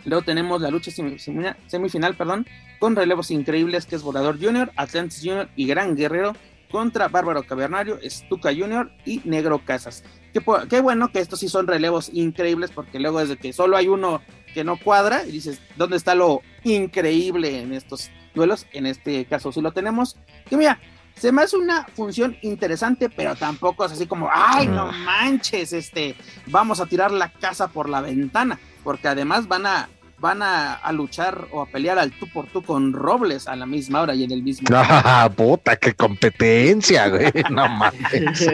Luego 0.06 0.24
tenemos 0.24 0.62
la 0.62 0.70
lucha 0.70 0.90
semifinal, 0.90 2.16
perdón, 2.16 2.46
con 2.78 2.94
relevos 2.94 3.30
increíbles 3.30 3.86
que 3.86 3.96
es 3.96 4.02
Volador 4.02 4.40
Junior, 4.40 4.70
Atlantis 4.76 5.18
Junior 5.20 5.48
y 5.56 5.66
Gran 5.66 5.96
Guerrero 5.96 6.32
contra 6.70 7.08
Bárbaro 7.08 7.42
Cavernario, 7.42 7.98
Stuka 8.04 8.50
Junior 8.54 8.90
y 9.04 9.20
Negro 9.24 9.60
Casas. 9.64 10.04
Qué, 10.32 10.80
bueno 10.80 11.10
que 11.10 11.20
estos 11.20 11.40
sí 11.40 11.48
son 11.48 11.66
relevos 11.66 12.10
increíbles 12.12 12.70
porque 12.70 13.00
luego 13.00 13.20
desde 13.20 13.36
que 13.36 13.52
solo 13.52 13.76
hay 13.76 13.88
uno 13.88 14.22
que 14.54 14.64
no 14.64 14.76
cuadra 14.76 15.24
y 15.24 15.32
dices, 15.32 15.60
¿dónde 15.76 15.96
está 15.96 16.14
lo 16.14 16.40
increíble 16.62 17.60
en 17.60 17.72
estos 17.72 18.10
duelos? 18.34 18.66
En 18.72 18.86
este 18.86 19.24
caso 19.24 19.50
sí 19.50 19.60
lo 19.60 19.72
tenemos. 19.72 20.16
Que 20.48 20.56
mira, 20.56 20.78
se 21.16 21.32
me 21.32 21.42
hace 21.42 21.56
una 21.56 21.84
función 21.94 22.36
interesante, 22.42 23.08
pero 23.08 23.34
tampoco 23.34 23.84
es 23.84 23.92
así 23.92 24.06
como, 24.06 24.28
ay, 24.30 24.68
no 24.68 24.92
manches, 24.92 25.72
este, 25.72 26.14
vamos 26.46 26.80
a 26.80 26.86
tirar 26.86 27.10
la 27.10 27.32
casa 27.32 27.68
por 27.68 27.88
la 27.88 28.02
ventana, 28.02 28.58
porque 28.84 29.08
además 29.08 29.48
van 29.48 29.66
a 29.66 29.88
van 30.18 30.42
a, 30.42 30.80
luchar 30.92 31.48
o 31.52 31.60
a 31.62 31.66
pelear 31.66 31.98
al 31.98 32.10
tú 32.12 32.26
por 32.32 32.46
tú 32.46 32.62
con 32.62 32.92
Robles 32.92 33.46
a 33.48 33.56
la 33.56 33.66
misma 33.66 34.00
hora 34.00 34.14
y 34.14 34.24
en 34.24 34.32
el 34.32 34.42
mismo. 34.42 34.66
¡Ah, 34.72 35.30
puta! 35.36 35.76
¡Qué 35.76 35.94
competencia, 35.94 37.08
güey! 37.08 37.32
No 37.50 37.68
mames. 37.68 38.00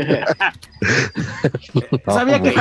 sabía, 2.07 2.43
que, 2.43 2.55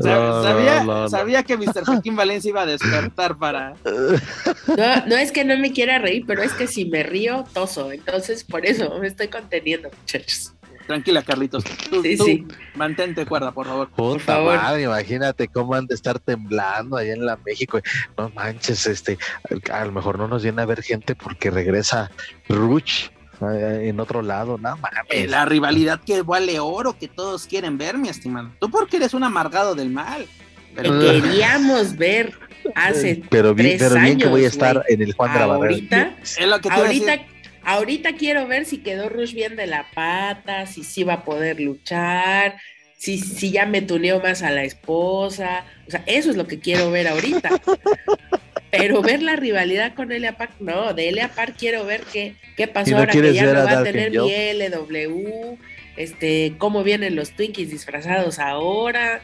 sabía, 0.00 1.08
sabía, 1.08 1.42
que 1.42 1.56
Mr. 1.56 1.84
Joaquín 1.84 2.16
Valencia 2.16 2.48
iba 2.48 2.62
a 2.62 2.66
despertar 2.66 3.36
para. 3.38 3.74
No, 3.84 5.06
no 5.06 5.16
es 5.16 5.32
que 5.32 5.44
no 5.44 5.56
me 5.58 5.72
quiera 5.72 5.98
reír, 5.98 6.24
pero 6.26 6.42
es 6.42 6.52
que 6.52 6.66
si 6.66 6.86
me 6.86 7.02
río, 7.02 7.44
toso. 7.52 7.92
Entonces, 7.92 8.44
por 8.44 8.66
eso 8.66 8.98
me 8.98 9.06
estoy 9.06 9.28
conteniendo, 9.28 9.90
muchachos. 10.00 10.55
Tranquila, 10.86 11.22
Carlitos. 11.22 11.64
Tú, 11.64 12.02
sí, 12.02 12.16
sí. 12.16 12.46
Mantente 12.74 13.26
cuerda, 13.26 13.52
por 13.52 13.66
favor. 13.66 13.88
por 13.90 14.20
favor. 14.20 14.56
Madre, 14.56 14.82
imagínate 14.82 15.48
cómo 15.48 15.74
han 15.74 15.86
de 15.86 15.94
estar 15.94 16.18
temblando 16.18 16.96
allá 16.96 17.12
en 17.12 17.26
la 17.26 17.36
México. 17.44 17.80
No 18.16 18.30
manches, 18.30 18.86
este, 18.86 19.18
a 19.72 19.84
lo 19.84 19.92
mejor 19.92 20.18
no 20.18 20.28
nos 20.28 20.42
viene 20.42 20.62
a 20.62 20.66
ver 20.66 20.82
gente 20.82 21.14
porque 21.14 21.50
regresa 21.50 22.10
Ruch 22.48 23.10
en 23.40 24.00
otro 24.00 24.22
lado, 24.22 24.58
nada 24.58 24.76
más. 24.76 24.92
La 25.28 25.44
rivalidad 25.44 26.00
que 26.00 26.22
vale 26.22 26.58
oro, 26.60 26.96
que 26.98 27.08
todos 27.08 27.46
quieren 27.46 27.78
ver, 27.78 27.98
mi 27.98 28.08
estimado. 28.08 28.50
Tú 28.60 28.70
porque 28.70 28.96
eres 28.96 29.14
un 29.14 29.24
amargado 29.24 29.74
del 29.74 29.90
mal. 29.90 30.26
Pero... 30.74 30.98
queríamos 31.00 31.96
ver 31.96 32.34
hace 32.74 33.22
pero 33.30 33.54
bien, 33.54 33.78
pero 33.78 33.94
bien 33.94 34.18
que 34.18 34.26
voy 34.26 34.44
a 34.44 34.48
estar 34.48 34.84
en 34.88 35.02
el 35.02 35.14
Juan 35.14 35.30
Ahorita, 35.30 36.16
es 36.20 36.46
lo 36.46 36.60
que 36.60 36.68
ahorita 36.68 37.24
Ahorita 37.66 38.12
quiero 38.12 38.46
ver 38.46 38.64
si 38.64 38.78
quedó 38.78 39.08
Rush 39.08 39.34
bien 39.34 39.56
de 39.56 39.66
la 39.66 39.86
pata, 39.92 40.66
si 40.66 40.84
sí 40.84 41.02
va 41.02 41.14
a 41.14 41.24
poder 41.24 41.58
luchar, 41.58 42.58
si, 42.96 43.18
si 43.18 43.50
ya 43.50 43.66
me 43.66 43.82
tuneo 43.82 44.20
más 44.20 44.44
a 44.44 44.52
la 44.52 44.62
esposa. 44.62 45.64
O 45.88 45.90
sea, 45.90 46.04
eso 46.06 46.30
es 46.30 46.36
lo 46.36 46.46
que 46.46 46.60
quiero 46.60 46.92
ver 46.92 47.08
ahorita. 47.08 47.50
Pero 48.70 49.02
ver 49.02 49.20
la 49.20 49.34
rivalidad 49.34 49.94
con 49.94 50.12
Elia 50.12 50.36
Park, 50.36 50.52
no, 50.60 50.94
de 50.94 51.08
Elia 51.08 51.26
Park 51.34 51.56
quiero 51.58 51.84
ver 51.84 52.02
qué, 52.12 52.36
qué 52.56 52.68
pasó 52.68 52.98
ahora 52.98 53.12
que 53.12 53.34
ya 53.34 53.52
no 53.52 53.64
va 53.64 53.80
a 53.80 53.82
tener 53.82 54.12
mi 54.12 54.30
LW, 54.30 55.58
este, 55.96 56.54
cómo 56.58 56.84
vienen 56.84 57.16
los 57.16 57.32
Twinkies 57.32 57.72
disfrazados 57.72 58.38
ahora. 58.38 59.22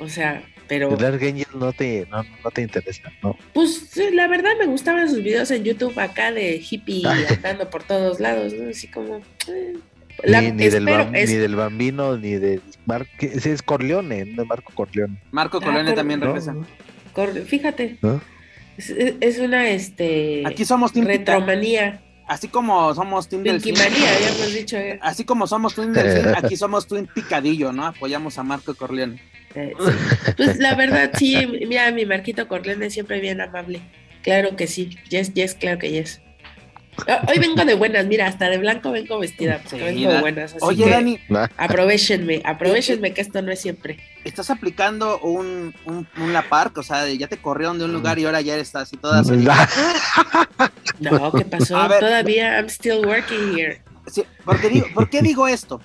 O 0.00 0.08
sea, 0.08 0.42
pero... 0.68 0.96
Dark 0.96 1.22
Angel 1.22 1.46
no 1.54 1.72
te, 1.72 2.06
no, 2.10 2.22
no 2.22 2.50
te 2.50 2.62
interesa, 2.62 3.10
¿no? 3.22 3.36
Pues 3.52 3.96
la 4.12 4.28
verdad 4.28 4.50
me 4.58 4.66
gustaban 4.66 5.08
sus 5.08 5.22
videos 5.22 5.50
en 5.50 5.64
YouTube 5.64 5.98
acá 5.98 6.32
de 6.32 6.62
hippie 6.68 7.02
andando 7.30 7.70
por 7.70 7.82
todos 7.82 8.20
lados, 8.20 8.52
¿no? 8.52 8.70
Así 8.70 8.88
como... 8.88 9.20
Eh, 9.48 9.74
ni, 10.24 10.68
del 10.68 10.84
ni, 10.84 11.34
del 11.34 11.56
bambino, 11.56 12.16
ni 12.16 12.32
del 12.32 12.62
Marco, 12.86 13.10
ese 13.20 13.52
es 13.52 13.62
Corleone, 13.62 14.24
de 14.24 14.44
Marco 14.44 14.72
Corleone. 14.74 15.20
Marco 15.30 15.60
Corleone 15.60 15.90
ah, 15.90 15.94
también 15.94 16.20
regresa. 16.22 16.54
fíjate, 17.44 17.98
es, 18.78 18.90
es, 18.90 19.38
una 19.38 19.68
este 19.68 20.42
aquí 20.46 20.64
somos 20.64 20.94
retromanía. 20.94 22.00
Así 22.26 22.48
como 22.48 22.92
somos 22.94 23.28
Team 23.28 23.44
Delfín. 23.44 23.74
ya 23.74 23.86
hemos 23.86 24.52
dicho. 24.54 24.76
Así 25.00 25.24
como 25.24 25.46
somos 25.46 25.74
Twin 25.74 25.92
Delfín, 25.92 26.34
aquí 26.34 26.56
somos 26.56 26.86
Twin 26.86 27.06
Picadillo, 27.06 27.72
¿no? 27.72 27.86
Apoyamos 27.86 28.38
a 28.38 28.42
Marco 28.42 28.74
Corleone. 28.74 29.20
Pues 30.36 30.58
la 30.58 30.74
verdad, 30.74 31.12
sí, 31.16 31.46
mira, 31.66 31.90
mi 31.92 32.04
Marquito 32.04 32.46
Corleone 32.48 32.90
siempre 32.90 33.20
bien 33.20 33.40
amable. 33.40 33.80
Claro 34.22 34.56
que 34.56 34.66
sí, 34.66 34.98
yes, 35.08 35.32
yes, 35.34 35.54
claro 35.54 35.78
que 35.78 35.90
yes. 35.92 36.20
Ah, 37.08 37.22
hoy 37.28 37.38
vengo 37.38 37.64
de 37.64 37.74
buenas, 37.74 38.06
mira, 38.06 38.26
hasta 38.26 38.48
de 38.48 38.58
blanco 38.58 38.90
vengo 38.90 39.18
vestida, 39.18 39.60
vengo 39.70 40.12
de 40.12 40.20
buenas. 40.20 40.56
Oye, 40.60 40.88
Dani, 40.88 41.18
aprovechenme, 41.56 42.42
aprovechenme 42.44 43.12
que 43.12 43.20
esto 43.20 43.42
no 43.42 43.52
es 43.52 43.60
siempre. 43.60 43.98
Estás 44.24 44.50
aplicando 44.50 45.18
un, 45.20 45.74
un, 45.84 46.08
un 46.18 46.32
La 46.32 46.48
Park, 46.48 46.78
o 46.78 46.82
sea, 46.82 47.08
ya 47.08 47.28
te 47.28 47.36
corrieron 47.36 47.78
de 47.78 47.84
un 47.84 47.92
lugar 47.92 48.18
y 48.18 48.24
ahora 48.24 48.40
ya 48.40 48.56
estás 48.56 48.92
y 48.92 48.96
todas. 48.96 49.28
no, 49.28 51.32
¿qué 51.32 51.44
pasó? 51.44 51.74
Todavía 52.00 52.56
I'm 52.56 52.68
still 52.68 53.06
working 53.06 53.56
here. 53.56 53.82
Sí, 54.06 54.24
porque 54.44 54.68
digo, 54.68 54.86
¿Por 54.94 55.10
qué 55.10 55.22
digo 55.22 55.48
esto? 55.48 55.80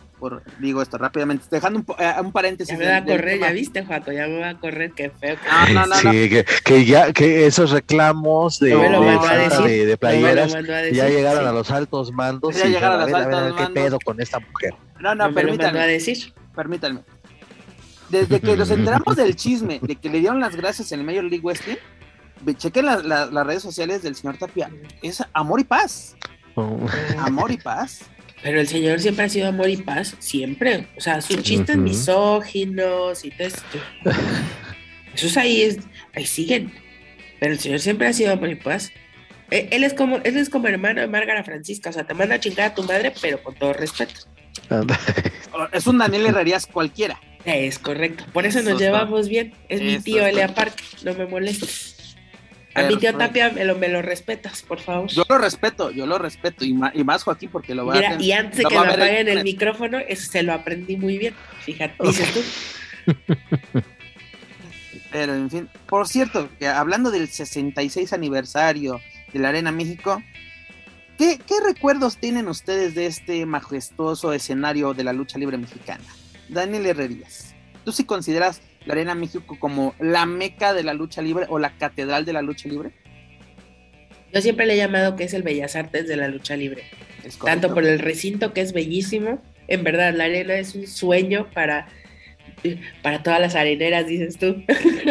Digo 0.59 0.81
esto 0.81 0.97
rápidamente, 0.97 1.45
dejando 1.49 1.79
un, 1.79 1.85
eh, 1.99 2.13
un 2.21 2.31
paréntesis. 2.31 2.77
Ya 2.77 2.85
me 2.85 2.91
va 2.91 2.97
a 2.97 3.05
correr, 3.05 3.39
ya 3.39 3.51
viste, 3.51 3.85
Juaco, 3.85 4.11
ya 4.11 4.27
me 4.27 4.39
va 4.39 4.49
a 4.49 4.59
correr, 4.59 4.91
qué 4.91 5.09
feo. 5.09 5.37
sí, 6.01 6.29
que, 6.63 6.85
ya, 6.85 7.11
que 7.11 7.45
esos 7.45 7.71
reclamos 7.71 8.59
de, 8.59 8.75
de, 8.75 9.97
playeras 9.97 10.53
ya 10.91 11.09
llegaron 11.09 11.47
a 11.47 11.51
los 11.51 11.71
altos 11.71 12.11
mandos. 12.11 12.55
Ya 12.55 12.65
llegaron 12.65 13.01
a 13.01 13.05
los 13.05 13.13
altos 13.13 13.31
mandos. 13.31 13.67
¿Qué 13.67 13.73
pedo 13.73 13.99
con 14.03 14.21
esta 14.21 14.39
mujer? 14.39 14.73
No, 14.99 15.15
no, 15.15 15.33
permítanme. 15.33 15.79
a 15.79 15.87
decir. 15.87 16.33
Permítanme. 16.55 17.01
Desde 18.09 18.41
que 18.41 18.57
nos 18.57 18.69
enteramos 18.69 19.15
del 19.15 19.35
chisme 19.35 19.79
de 19.81 19.95
que 19.95 20.09
le 20.09 20.19
dieron 20.19 20.39
las 20.39 20.55
gracias 20.55 20.91
en 20.91 20.99
el 20.99 21.05
Major 21.05 21.23
League 21.23 21.43
Wrestling, 21.43 21.77
chequen 22.57 22.85
las 22.85 23.45
redes 23.45 23.61
sociales 23.61 24.01
del 24.01 24.15
señor 24.15 24.37
Tapia. 24.37 24.69
Es 25.01 25.23
amor 25.33 25.59
y 25.59 25.63
paz. 25.63 26.15
Oh. 26.55 26.77
Amor 27.19 27.51
y 27.51 27.57
paz. 27.57 28.01
Pero 28.43 28.60
el 28.60 28.67
Señor 28.67 29.00
siempre 29.00 29.25
ha 29.25 29.29
sido 29.29 29.48
amor 29.48 29.69
y 29.69 29.77
paz, 29.77 30.15
siempre. 30.19 30.88
O 30.98 31.01
sea, 31.01 31.21
sus 31.21 31.43
chistes 31.43 31.77
misóginos 31.77 33.24
y 33.24 33.31
todo 33.31 33.48
esto. 33.48 33.79
Esos 35.13 35.38
ahí, 35.38 35.62
es, 35.62 35.79
ahí 36.15 36.25
siguen. 36.25 36.74
Pero 37.39 37.53
el 37.53 37.60
Señor 37.60 37.79
siempre 37.79 38.07
ha 38.07 38.13
sido 38.13 38.31
amor 38.31 38.50
y 38.50 38.55
paz. 38.55 38.91
E, 39.51 39.67
él 39.71 39.83
es 39.83 39.93
como, 39.93 40.17
él 40.17 40.38
es 40.38 40.50
como 40.50 40.67
hermano 40.67 41.01
de 41.01 41.07
Márgara 41.07 41.43
Francisca, 41.43 41.89
o 41.89 41.93
sea, 41.93 42.05
te 42.05 42.13
manda 42.13 42.36
a 42.36 42.39
chingar 42.39 42.71
a 42.71 42.74
tu 42.74 42.83
madre, 42.83 43.13
pero 43.21 43.43
con 43.43 43.53
todo 43.55 43.74
respeto. 43.74 44.21
es 45.74 45.88
un 45.88 45.98
Daniel 45.98 46.27
Herrerías 46.27 46.65
cualquiera. 46.65 47.19
Es 47.45 47.79
correcto, 47.79 48.24
por 48.33 48.45
eso, 48.45 48.62
nos 48.62 48.79
llevamos 48.79 49.27
bien. 49.27 49.53
Es 49.67 49.81
mi 49.81 50.00
tío 50.00 50.25
Elia 50.25 50.53
Park, 50.53 50.74
no 51.03 51.13
me 51.13 51.25
molestes. 51.25 51.98
A 52.73 52.83
mi 52.83 52.97
tío 52.97 53.15
Tapia 53.15 53.49
me 53.49 53.65
lo, 53.65 53.77
me 53.77 53.89
lo 53.89 54.01
respetas, 54.01 54.61
por 54.61 54.79
favor. 54.79 55.09
Yo 55.09 55.23
lo 55.27 55.37
respeto, 55.37 55.91
yo 55.91 56.05
lo 56.05 56.17
respeto. 56.17 56.63
Y 56.63 56.73
más, 56.73 56.95
y 56.95 57.03
más 57.03 57.23
Joaquín, 57.23 57.49
porque 57.51 57.75
lo 57.75 57.85
va 57.85 57.95
a 57.95 57.99
hacer. 57.99 58.21
Y 58.21 58.31
antes 58.31 58.59
de 58.59 58.63
que 58.65 58.79
me 58.79 58.87
apaguen 58.87 59.27
el, 59.27 59.43
micrófono, 59.43 59.99
eso 59.99 60.31
se 60.31 60.43
lo 60.43 60.53
aprendí 60.53 60.95
muy 60.95 61.17
bien. 61.17 61.35
Fíjate, 61.61 61.95
dices 61.99 62.33
tú. 62.33 62.41
Pero 65.11 65.33
en 65.33 65.49
fin, 65.49 65.69
por 65.87 66.07
cierto, 66.07 66.49
que 66.57 66.67
hablando 66.67 67.11
del 67.11 67.27
66 67.27 68.13
aniversario 68.13 69.01
de 69.33 69.39
la 69.39 69.49
Arena 69.49 69.73
México, 69.73 70.23
¿qué, 71.17 71.37
¿qué 71.45 71.55
recuerdos 71.65 72.17
tienen 72.17 72.47
ustedes 72.47 72.95
de 72.95 73.07
este 73.07 73.45
majestuoso 73.45 74.31
escenario 74.31 74.93
de 74.93 75.03
la 75.03 75.11
lucha 75.11 75.37
libre 75.37 75.57
mexicana? 75.57 76.05
Daniel 76.47 76.85
Herrerías, 76.85 77.53
¿tú 77.83 77.91
sí 77.91 78.05
consideras 78.05 78.61
la 78.85 78.93
Arena 78.93 79.15
México 79.15 79.57
como 79.59 79.95
la 80.00 80.25
meca 80.25 80.73
de 80.73 80.83
la 80.83 80.93
lucha 80.93 81.21
libre 81.21 81.45
o 81.50 81.59
la 81.59 81.71
catedral 81.77 82.25
de 82.25 82.33
la 82.33 82.41
lucha 82.41 82.67
libre? 82.67 82.91
Yo 84.33 84.41
siempre 84.41 84.65
le 84.65 84.73
he 84.73 84.77
llamado 84.77 85.15
que 85.15 85.25
es 85.25 85.33
el 85.33 85.43
Bellas 85.43 85.75
Artes 85.75 86.07
de 86.07 86.15
la 86.15 86.27
lucha 86.27 86.55
libre. 86.55 86.83
Tanto 87.43 87.73
por 87.73 87.85
el 87.85 88.00
recinto 88.00 88.53
que 88.53 88.61
es 88.61 88.73
bellísimo. 88.73 89.41
En 89.67 89.83
verdad, 89.83 90.13
la 90.13 90.25
arena 90.25 90.55
es 90.55 90.73
un 90.75 90.88
sueño 90.88 91.47
para, 91.53 91.88
para 93.01 93.23
todas 93.23 93.39
las 93.39 93.55
areneras, 93.55 94.07
dices 94.07 94.38
tú. 94.38 94.63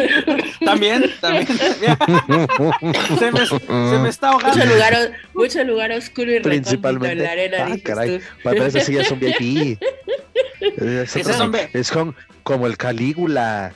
También, 0.65 1.03
también. 1.19 1.47
se, 3.19 3.31
me, 3.31 3.45
se, 3.45 3.99
me, 3.99 4.09
está 4.09 4.29
ahogando. 4.29 4.57
Mucho 4.57 4.69
lugar, 4.73 5.11
mucho 5.33 5.63
lugar 5.63 5.91
oscuro 5.91 6.35
y 6.35 6.39
Principalmente. 6.39 7.13
en 7.13 7.23
la 7.23 7.31
arena. 7.31 7.57
Ah, 7.67 7.75
caray. 7.83 8.19
Para 8.43 8.67
eso 8.67 8.79
sí 8.79 8.93
ya 8.93 9.03
son 9.03 9.19
VIP. 9.19 9.79
Es, 10.77 11.15
es, 11.73 11.91
como, 11.91 12.13
como 12.43 12.67
el 12.67 12.77
Calígula. 12.77 13.73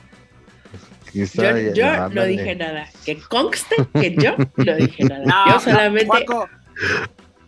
yo, 1.13 2.09
no 2.09 2.25
dije 2.25 2.55
nada. 2.55 2.87
Que 3.05 3.17
conste 3.17 3.75
que 3.93 4.15
yo 4.15 4.35
no 4.57 4.75
dije 4.75 5.03
nada. 5.05 5.45
yo 5.49 5.59
solamente. 5.59 6.25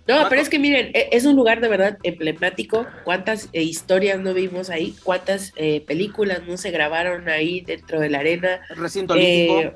No, 0.08 0.30
pero 0.30 0.42
es 0.42 0.50
que 0.50 0.58
miren, 0.58 0.92
e, 0.94 1.10
es 1.12 1.26
un 1.26 1.36
lugar 1.36 1.60
de 1.60 1.68
verdad 1.68 1.98
emblemático. 2.04 2.88
¿Cuántas 3.04 3.50
eh, 3.52 3.62
historias 3.62 4.20
no 4.20 4.34
vimos 4.34 4.70
ahí? 4.70 4.96
¿Cuántas 5.04 5.52
eh, 5.58 5.84
películas 5.86 6.44
no 6.48 6.56
se 6.56 6.72
grabaron 6.72 7.28
ahí 7.28 7.62
dentro 7.62 8.00
de 8.00 8.10
la 8.10 8.20
arena? 8.20 8.62
recinto 8.76 9.14
olímpico. 9.14 9.60
Eh, 9.60 9.76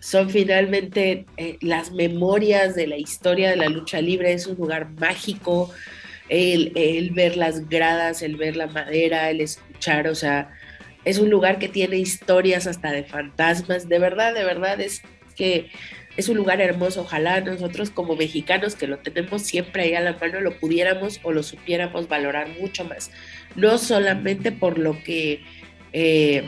son 0.00 0.30
finalmente 0.30 1.26
las 1.60 1.90
memorias 1.90 2.76
de 2.76 2.86
la 2.86 2.96
historia 2.96 3.50
de 3.50 3.56
la 3.56 3.68
lucha 3.68 4.00
libre. 4.00 4.32
Es 4.32 4.46
un 4.46 4.56
lugar 4.56 4.90
mágico. 5.00 5.72
El, 6.28 7.10
ver 7.14 7.36
las 7.36 7.68
gradas, 7.68 8.22
el 8.22 8.36
ver 8.36 8.56
la 8.56 8.66
madera, 8.66 9.30
el 9.30 9.40
escuchar, 9.40 10.08
o 10.08 10.14
sea, 10.14 10.50
es 11.04 11.18
un 11.18 11.30
lugar 11.30 11.58
que 11.58 11.68
tiene 11.68 11.98
historias 11.98 12.66
hasta 12.66 12.90
de 12.90 13.04
fantasmas. 13.04 13.88
De 13.88 13.98
verdad, 13.98 14.34
de 14.34 14.44
verdad, 14.44 14.80
es 14.80 15.02
que 15.36 15.70
es 16.16 16.28
un 16.28 16.36
lugar 16.36 16.60
hermoso. 16.60 17.02
Ojalá 17.02 17.40
nosotros 17.40 17.90
como 17.90 18.16
mexicanos 18.16 18.74
que 18.74 18.88
lo 18.88 18.98
tenemos 18.98 19.42
siempre 19.42 19.84
ahí 19.84 19.94
a 19.94 20.00
la 20.00 20.16
mano 20.18 20.40
lo 20.40 20.58
pudiéramos 20.58 21.20
o 21.22 21.32
lo 21.32 21.42
supiéramos 21.42 22.08
valorar 22.08 22.48
mucho 22.60 22.84
más. 22.84 23.10
No 23.54 23.78
solamente 23.78 24.50
por 24.50 24.78
lo 24.78 25.00
que 25.04 25.42
eh, 25.92 26.44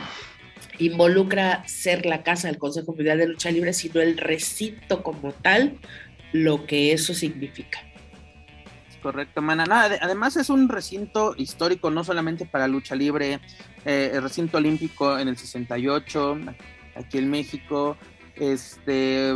involucra 0.79 1.63
ser 1.67 2.05
la 2.05 2.23
casa 2.23 2.47
del 2.47 2.57
Consejo 2.57 2.93
Mundial 2.93 3.19
de 3.19 3.27
Lucha 3.27 3.51
Libre, 3.51 3.73
sino 3.73 4.01
el 4.01 4.17
recinto 4.17 5.03
como 5.03 5.31
tal, 5.31 5.77
lo 6.31 6.65
que 6.65 6.93
eso 6.93 7.13
significa. 7.13 7.88
Correcto, 9.01 9.41
mana. 9.41 9.63
además 10.01 10.35
es 10.35 10.49
un 10.49 10.67
recinto 10.67 11.33
histórico, 11.37 11.89
no 11.89 12.03
solamente 12.03 12.45
para 12.45 12.67
lucha 12.67 12.95
libre, 12.95 13.39
eh, 13.85 14.11
el 14.13 14.21
recinto 14.21 14.57
olímpico 14.57 15.17
en 15.17 15.29
el 15.29 15.37
68, 15.37 16.37
aquí 16.95 17.17
en 17.17 17.29
México, 17.29 17.95
este 18.35 19.31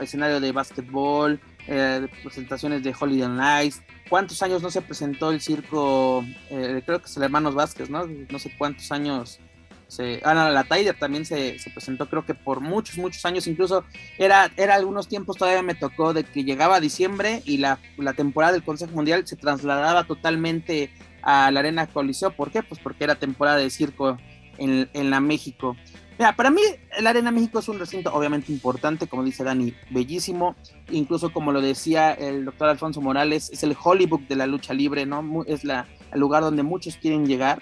escenario 0.00 0.40
de 0.40 0.52
básquetbol, 0.52 1.40
eh, 1.66 2.06
presentaciones 2.22 2.84
de 2.84 2.94
Holiday 2.98 3.28
Nights. 3.28 3.82
¿Cuántos 4.08 4.40
años 4.42 4.62
no 4.62 4.70
se 4.70 4.82
presentó 4.82 5.30
el 5.30 5.40
circo? 5.40 6.24
Eh, 6.50 6.80
creo 6.86 7.00
que 7.00 7.06
es 7.06 7.16
el 7.16 7.24
Hermanos 7.24 7.54
Vázquez, 7.54 7.90
¿no? 7.90 8.06
No 8.06 8.38
sé 8.38 8.52
cuántos 8.56 8.92
años. 8.92 9.40
Se, 9.88 10.20
ah, 10.24 10.34
no, 10.34 10.50
la 10.50 10.64
Tiger 10.64 10.98
también 10.98 11.24
se, 11.24 11.56
presentó, 11.72 12.08
creo 12.08 12.26
que 12.26 12.34
por 12.34 12.60
muchos, 12.60 12.98
muchos 12.98 13.24
años. 13.24 13.46
Incluso 13.46 13.84
era, 14.18 14.50
era 14.56 14.74
algunos 14.74 15.08
tiempos 15.08 15.36
todavía 15.36 15.62
me 15.62 15.74
tocó 15.74 16.12
de 16.12 16.24
que 16.24 16.44
llegaba 16.44 16.80
diciembre 16.80 17.42
y 17.44 17.58
la, 17.58 17.78
la 17.96 18.12
temporada 18.12 18.52
del 18.52 18.64
Consejo 18.64 18.92
Mundial 18.92 19.26
se 19.26 19.36
trasladaba 19.36 20.04
totalmente 20.04 20.90
a 21.22 21.50
la 21.50 21.60
Arena 21.60 21.86
Coliseo. 21.86 22.30
¿Por 22.30 22.50
qué? 22.50 22.62
Pues 22.62 22.80
porque 22.80 23.04
era 23.04 23.14
temporada 23.14 23.58
de 23.58 23.70
circo 23.70 24.16
en, 24.58 24.88
en 24.92 25.10
la 25.10 25.20
México. 25.20 25.76
Mira, 26.18 26.34
para 26.34 26.50
mí 26.50 26.62
el 26.96 27.06
Arena 27.06 27.30
México 27.30 27.58
es 27.58 27.68
un 27.68 27.78
recinto 27.78 28.12
obviamente 28.14 28.50
importante, 28.50 29.06
como 29.06 29.22
dice 29.22 29.44
Dani, 29.44 29.74
bellísimo, 29.90 30.56
incluso 30.90 31.30
como 31.30 31.52
lo 31.52 31.60
decía 31.60 32.12
el 32.12 32.46
doctor 32.46 32.70
Alfonso 32.70 33.02
Morales, 33.02 33.50
es 33.52 33.62
el 33.62 33.76
Hollywood 33.80 34.20
de 34.22 34.36
la 34.36 34.46
lucha 34.46 34.72
libre, 34.72 35.04
¿no? 35.04 35.44
Es 35.46 35.62
la, 35.62 35.86
el 36.12 36.20
lugar 36.20 36.42
donde 36.42 36.62
muchos 36.62 36.96
quieren 36.96 37.26
llegar, 37.26 37.60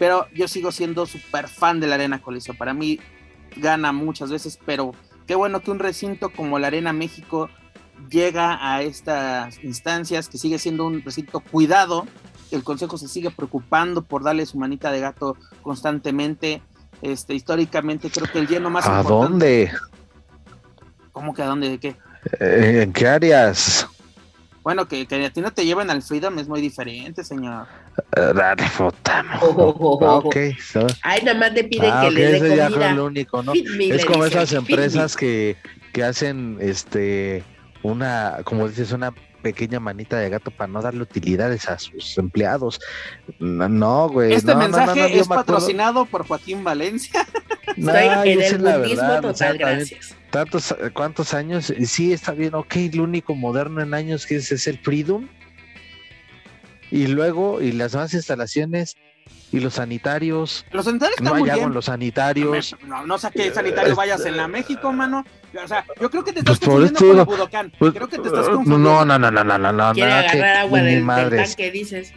pero 0.00 0.26
yo 0.32 0.48
sigo 0.48 0.72
siendo 0.72 1.04
súper 1.04 1.46
fan 1.46 1.78
de 1.78 1.86
la 1.86 1.96
Arena 1.96 2.22
Coliseo, 2.22 2.54
para 2.54 2.72
mí 2.72 2.98
gana 3.56 3.92
muchas 3.92 4.30
veces, 4.30 4.58
pero 4.64 4.92
qué 5.26 5.34
bueno 5.34 5.60
que 5.60 5.70
un 5.70 5.78
recinto 5.78 6.30
como 6.30 6.58
la 6.58 6.68
Arena 6.68 6.94
México 6.94 7.50
llega 8.08 8.58
a 8.62 8.80
estas 8.80 9.62
instancias, 9.62 10.30
que 10.30 10.38
sigue 10.38 10.58
siendo 10.58 10.86
un 10.86 11.02
recinto 11.02 11.40
cuidado, 11.40 12.06
el 12.50 12.64
Consejo 12.64 12.96
se 12.96 13.08
sigue 13.08 13.30
preocupando 13.30 14.00
por 14.00 14.24
darle 14.24 14.46
su 14.46 14.56
manita 14.56 14.90
de 14.90 15.00
gato 15.00 15.36
constantemente, 15.60 16.62
este, 17.02 17.34
históricamente 17.34 18.08
creo 18.10 18.26
que 18.26 18.38
el 18.38 18.48
lleno 18.48 18.70
más 18.70 18.86
¿A 18.86 19.02
dónde? 19.02 19.70
¿Cómo 21.12 21.34
que 21.34 21.42
a 21.42 21.46
dónde? 21.46 21.68
¿De 21.68 21.78
qué? 21.78 21.96
Eh, 22.40 22.84
¿En 22.84 22.92
qué 22.94 23.06
áreas? 23.06 23.86
Bueno, 24.62 24.88
que, 24.88 25.06
que, 25.06 25.26
a 25.26 25.30
ti 25.30 25.42
no 25.42 25.52
te 25.52 25.66
lleven 25.66 25.90
al 25.90 26.02
Freedom 26.02 26.38
es 26.38 26.48
muy 26.48 26.62
diferente, 26.62 27.22
señor. 27.22 27.66
Uh, 28.16 28.90
Ay, 31.02 31.22
nada 31.22 31.38
más 31.38 31.54
te 31.54 31.64
piden 31.64 31.90
ah, 31.92 32.02
que 32.02 32.10
le 32.10 32.32
dé 32.32 32.38
comida. 32.38 32.94
Lo 32.94 33.06
único, 33.06 33.42
¿no? 33.42 33.52
es 33.54 34.04
como 34.04 34.24
esas 34.24 34.52
empresas 34.52 35.16
que, 35.16 35.56
que 35.92 36.04
hacen 36.04 36.58
este 36.60 37.44
una, 37.82 38.38
como 38.44 38.68
dices, 38.68 38.92
una 38.92 39.12
pequeña 39.42 39.80
manita 39.80 40.18
de 40.18 40.28
gato 40.28 40.50
para 40.50 40.70
no 40.70 40.82
darle 40.82 41.02
utilidades 41.02 41.68
a 41.68 41.78
sus 41.78 42.18
empleados. 42.18 42.80
No, 43.38 44.08
güey. 44.08 44.32
Este 44.34 44.54
mensaje 44.54 45.18
es 45.18 45.28
patrocinado 45.28 46.04
por 46.04 46.26
Joaquín 46.26 46.62
Valencia. 46.64 47.26
No, 47.76 47.94
en 47.94 48.40
el 48.42 48.58
budismo 48.58 49.20
total, 49.20 49.58
gracias. 49.58 50.16
Tantos, 50.30 50.74
¿Cuántos 50.92 51.34
años? 51.34 51.72
Sí, 51.86 52.12
está 52.12 52.32
bien, 52.32 52.54
ok, 52.54 52.74
lo 52.92 53.04
único 53.04 53.34
moderno 53.34 53.80
en 53.80 53.94
años 53.94 54.26
que 54.26 54.36
es, 54.36 54.50
es 54.52 54.66
el 54.66 54.78
Freedom. 54.78 55.28
Y 56.90 57.06
luego, 57.06 57.60
y 57.60 57.72
las 57.72 57.92
demás 57.92 58.14
instalaciones, 58.14 58.96
y 59.52 59.60
los 59.60 59.74
sanitarios. 59.74 60.64
Los 60.70 60.84
sanitarios 60.84 61.18
están 61.18 61.32
no 61.32 61.40
muy 61.40 61.50
bien. 61.50 61.72
los 61.72 61.84
sanitarios. 61.86 62.76
No, 62.86 63.06
no 63.06 63.18
sé 63.18 63.28
qué 63.32 63.52
sanitario 63.52 63.94
vayas 63.96 64.24
en 64.24 64.36
la 64.36 64.48
México, 64.48 64.92
mano. 64.92 65.24
O 65.62 65.68
sea, 65.68 65.84
yo 66.00 66.10
creo 66.10 66.24
que 66.24 66.32
te 66.32 66.40
estás 66.40 66.58
pues 66.58 66.68
confundiendo 66.68 67.26
con 67.26 67.36
Budokan. 67.36 67.72
Pues, 67.78 67.92
creo 67.92 68.08
que 68.08 68.18
te 68.18 68.28
estás 68.28 68.48
confundiendo. 68.48 68.78
No, 68.78 69.04
no, 69.04 69.18
no, 69.18 69.30
no, 69.30 69.44
no, 69.44 69.58
no, 69.58 69.72
no. 69.72 69.92
Quiere 69.92 70.12
agarrar 70.12 70.56
agua 70.58 70.82
del, 70.82 71.06
del 71.06 71.44
tanque, 71.44 71.70
dices. 71.70 72.12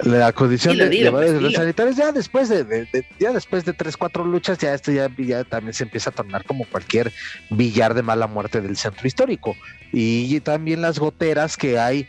La 0.00 0.32
condición 0.32 0.76
de, 0.76 0.88
de, 0.88 1.10
pues, 1.10 1.32
los 1.40 1.52
sanitarios 1.52 1.96
ya 1.96 2.12
después 2.12 2.48
de, 2.48 2.64
de, 2.64 3.06
ya 3.18 3.32
después 3.32 3.64
de 3.64 3.72
tres 3.72 3.96
cuatro 3.96 4.24
luchas 4.24 4.58
ya 4.58 4.74
esto 4.74 4.90
ya, 4.90 5.08
ya, 5.18 5.44
también 5.44 5.72
se 5.72 5.84
empieza 5.84 6.10
a 6.10 6.12
tornar 6.12 6.44
como 6.44 6.64
cualquier 6.66 7.12
billar 7.50 7.94
de 7.94 8.02
mala 8.02 8.26
muerte 8.26 8.60
del 8.60 8.76
centro 8.76 9.06
histórico 9.06 9.56
y 9.92 10.40
también 10.40 10.82
las 10.82 10.98
goteras 10.98 11.56
que 11.56 11.78
hay 11.78 12.08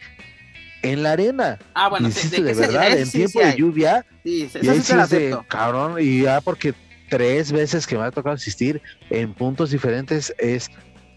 en 0.86 1.04
la 1.04 1.14
arena. 1.14 1.60
Ah, 1.74 1.90
bueno, 1.90 2.10
de, 2.10 2.42
verdad, 2.42 2.98
en 2.98 3.10
tiempo 3.10 3.40
de 3.40 3.56
lluvia. 3.56 4.06
Sí, 4.24 4.50
eso 4.54 5.08
sí 5.08 5.32
cabrón, 5.48 5.98
y 6.00 6.24
ya 6.24 6.42
porque 6.42 6.74
tres 7.10 7.52
veces 7.52 7.86
que 7.86 7.98
me 7.98 8.04
ha 8.04 8.12
tocado 8.12 8.36
asistir 8.36 8.82
en 9.10 9.34
puntos 9.34 9.72
diferentes 9.72 10.34
es 10.38 10.70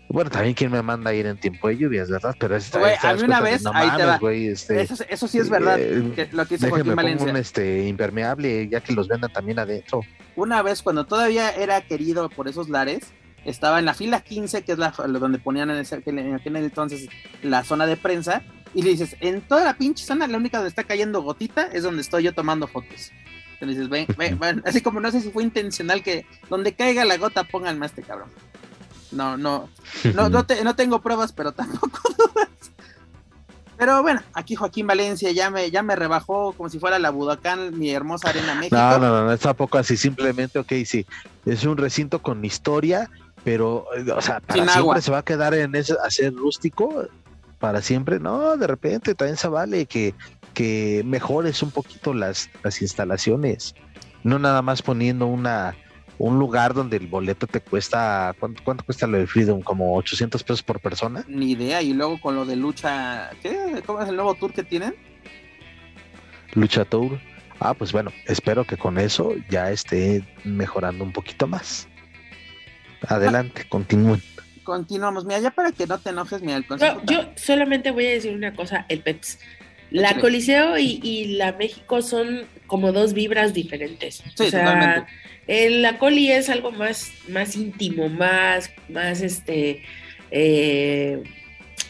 bueno, 0.09 0.31
también 0.31 0.55
quien 0.55 0.71
me 0.71 0.83
manda 0.83 1.11
a 1.11 1.15
ir 1.15 1.27
en 1.27 1.37
tiempo 1.37 1.69
de 1.69 1.77
lluvias, 1.77 2.11
¿verdad? 2.11 2.35
Pero 2.39 2.57
es, 2.57 2.71
güey, 2.73 2.95
a 3.03 3.15
mí 3.15 3.23
una 3.23 3.41
vez, 3.41 3.63
ahí 3.75 3.91
te 3.97 4.05
va. 4.05 4.19
este, 4.33 4.81
eso, 4.81 4.95
eso, 5.09 5.29
sí 5.29 5.39
es 5.39 5.51
verdad, 5.51 5.79
eh, 5.79 6.13
que 6.15 6.29
lo 6.33 6.47
que 6.47 6.55
hizo 6.55 6.69
Joaquín 6.69 6.97
Valencia. 6.97 7.31
un 7.31 7.37
este, 7.37 7.87
impermeable, 7.87 8.69
ya 8.69 8.81
que 8.81 8.95
los 8.95 9.09
vendan 9.09 9.33
también 9.33 9.59
adentro. 9.59 10.01
Una 10.35 10.63
vez, 10.63 10.83
cuando 10.83 11.05
todavía 11.05 11.51
era 11.51 11.81
querido 11.83 12.31
por 12.31 12.49
esos 12.49 12.69
lares, 12.69 13.13
estaba 13.45 13.79
en 13.79 13.85
la 13.85 13.95
fila 13.95 14.21
15, 14.21 14.63
que 14.63 14.73
es 14.73 14.79
la 14.79 14.91
donde 14.91 15.39
ponían 15.39 15.71
en, 15.71 15.79
ese, 15.79 16.03
en 16.07 16.35
aquel 16.35 16.57
entonces 16.57 17.09
la 17.43 17.63
zona 17.65 17.87
de 17.87 17.97
prensa, 17.97 18.43
y 18.75 18.83
le 18.83 18.91
dices, 18.91 19.17
en 19.21 19.41
toda 19.43 19.65
la 19.65 19.75
pinche 19.75 20.05
zona, 20.05 20.27
la 20.27 20.37
única 20.37 20.59
donde 20.59 20.71
está 20.71 20.85
cayendo 20.85 21.23
gotita 21.23 21.69
es 21.73 21.83
donde 21.83 22.03
estoy 22.03 22.25
yo 22.25 22.35
tomando 22.35 22.67
fotos. 22.67 23.13
Le 23.61 23.67
dices, 23.67 23.89
ven, 23.89 24.07
ven, 24.17 24.39
ven, 24.41 24.63
así 24.65 24.81
como 24.81 25.01
no 25.01 25.11
sé 25.11 25.21
si 25.21 25.31
fue 25.31 25.43
intencional 25.43 26.03
que 26.03 26.25
donde 26.49 26.75
caiga 26.75 27.05
la 27.05 27.17
gota 27.17 27.45
pónganme 27.45 27.87
a 27.87 27.89
este 27.89 28.03
cabrón. 28.03 28.31
No, 29.11 29.37
no, 29.37 29.69
no, 30.15 30.29
no, 30.29 30.47
no 30.65 30.77
tengo 30.77 31.01
pruebas, 31.01 31.33
pero 31.33 31.53
tampoco 31.53 32.01
dudas. 32.19 32.49
Pero 33.77 34.03
bueno, 34.03 34.21
aquí 34.35 34.57
Joaquín 34.57 34.89
Valencia 34.89 35.31
ya 35.31 35.51
me, 35.51 35.71
ya 35.71 35.85
me 35.85 35.95
rebajó 35.95 36.53
como 36.53 36.69
si 36.69 36.81
fuera 36.81 36.99
la 36.99 37.11
Budacán, 37.11 37.79
mi 37.79 37.91
hermosa 37.91 38.31
arena 38.31 38.57
México. 38.57 38.77
No, 38.77 38.99
no, 38.99 39.09
no, 39.09 39.25
no 39.27 39.33
es 39.33 39.41
tampoco 39.41 39.79
así, 39.79 39.97
simplemente, 39.97 40.59
ok, 40.59 40.73
sí, 40.85 41.07
es 41.47 41.63
un 41.65 41.77
recinto 41.77 42.21
con 42.21 42.45
historia, 42.45 43.09
pero, 43.45 43.87
o 44.17 44.21
sea, 44.21 44.41
para 44.41 44.67
siempre 44.67 45.01
se 45.01 45.13
va 45.13 45.19
a 45.19 45.25
quedar 45.25 45.55
en 45.55 45.77
ese, 45.77 45.95
a 46.05 46.11
ser 46.11 46.35
rústico, 46.35 47.07
para 47.61 47.81
siempre, 47.81 48.19
no, 48.19 48.57
de 48.57 48.67
repente 48.67 49.15
también 49.15 49.37
se 49.37 49.47
vale 49.47 49.87
que, 49.87 50.13
que 50.55 51.03
mejores 51.05 51.63
un 51.63 51.71
poquito 51.71 52.15
las, 52.15 52.51
las 52.65 52.83
instalaciones, 52.83 53.77
no 54.25 54.41
nada 54.41 54.61
más 54.61 54.83
poniendo 54.83 55.27
una 55.27 55.77
un 56.19 56.39
lugar 56.39 56.75
donde 56.75 56.97
el 56.97 57.07
boleto 57.07 57.47
te 57.47 57.61
cuesta, 57.61 58.35
¿cuánto, 58.39 58.63
cuánto 58.65 58.85
cuesta 58.85 59.07
lo 59.07 59.19
de 59.19 59.27
Freedom? 59.27 59.63
¿Como 59.63 59.97
800 59.97 60.43
pesos 60.43 60.63
por 60.63 60.81
persona? 60.81 61.25
Ni 61.29 61.53
idea, 61.53 61.81
y 61.83 61.93
luego 61.93 62.21
con 62.21 62.35
lo 62.35 62.45
de 62.45 62.57
lucha, 62.57 63.31
¿qué? 63.43 63.83
¿Cómo 63.87 64.03
es 64.03 64.09
el 64.09 64.17
nuevo 64.17 64.35
tour 64.35 64.53
que 64.53 64.63
tienen? 64.63 64.95
Lucha 66.55 66.85
Tour. 66.85 67.21
Ah, 67.61 67.75
pues 67.75 67.93
bueno, 67.93 68.13
espero 68.27 68.65
que 68.65 68.77
con 68.77 68.99
eso 68.99 69.33
ya 69.51 69.71
esté 69.71 70.25
mejorando 70.45 71.05
un 71.05 71.13
poquito 71.13 71.47
más. 71.47 71.89
Adelante, 73.07 73.65
continúen 73.69 74.23
continuamos. 74.69 75.25
Mira, 75.25 75.41
ya 75.41 75.51
para 75.51 75.73
que 75.73 75.87
no 75.87 75.97
te 75.99 76.11
enojes, 76.11 76.43
mira, 76.43 76.59
el 76.59 76.67
consejo. 76.67 77.01
yo 77.07 77.25
solamente 77.37 77.91
voy 77.91 78.05
a 78.05 78.11
decir 78.11 78.35
una 78.35 78.53
cosa, 78.53 78.85
el 78.91 79.01
PETS. 79.01 79.39
La 79.91 80.21
Coliseo 80.21 80.77
y, 80.77 81.37
la 81.39 81.53
México 81.53 82.03
son 82.03 82.43
como 82.69 82.93
dos 82.93 83.15
vibras 83.15 83.53
diferentes. 83.53 84.23
Sí, 84.37 84.45
o 84.45 84.51
sea, 84.51 85.09
la 85.49 85.99
Coli 85.99 86.31
es 86.31 86.49
algo 86.49 86.71
más, 86.71 87.11
más 87.27 87.57
íntimo, 87.57 88.09
más, 88.09 88.71
más 88.89 89.23
este, 89.23 89.83
eh, 90.31 91.21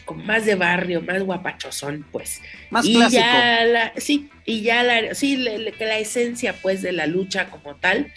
como 0.05 0.23
más 0.23 0.45
de 0.45 0.55
barrio, 0.55 1.01
más 1.01 1.21
guapachosón, 1.21 2.05
pues. 2.11 2.41
Más 2.71 2.85
y 2.85 2.95
clásico. 2.95 3.21
ya 3.21 3.65
la, 3.65 3.93
sí, 3.97 4.29
y 4.45 4.61
ya 4.61 4.81
la, 4.81 5.13
sí, 5.13 5.45
que 5.77 5.85
la 5.85 5.99
esencia 5.99 6.55
pues 6.61 6.81
de 6.81 6.93
la 6.93 7.05
lucha 7.05 7.51
como 7.51 7.75
tal, 7.75 8.11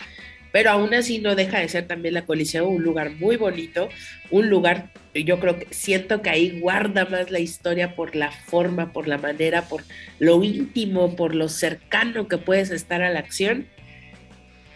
pero 0.53 0.71
aún 0.71 0.95
así 0.95 1.19
no 1.19 1.35
deja 1.35 1.59
de 1.59 1.69
ser 1.69 1.87
también 1.87 2.15
la 2.15 2.25
Coliseo 2.25 2.69
un 2.69 2.83
lugar 2.83 3.11
muy 3.11 3.37
bonito, 3.37 3.89
un 4.31 4.49
lugar, 4.49 4.91
yo 5.15 5.41
creo 5.41 5.59
que 5.59 5.67
siento 5.71 6.23
que 6.23 6.31
ahí 6.31 6.61
guarda 6.61 7.05
más 7.05 7.31
la 7.31 7.39
historia 7.39 7.95
por 7.95 8.17
la 8.17 8.31
forma, 8.31 8.93
por 8.93 9.09
la 9.09 9.19
manera, 9.19 9.69
por 9.69 9.85
lo 10.19 10.43
íntimo, 10.43 11.17
por 11.17 11.35
lo 11.35 11.49
cercano 11.49 12.29
que 12.29 12.39
puedes 12.39 12.71
estar 12.71 13.03
a 13.03 13.11
la 13.11 13.19
acción. 13.19 13.67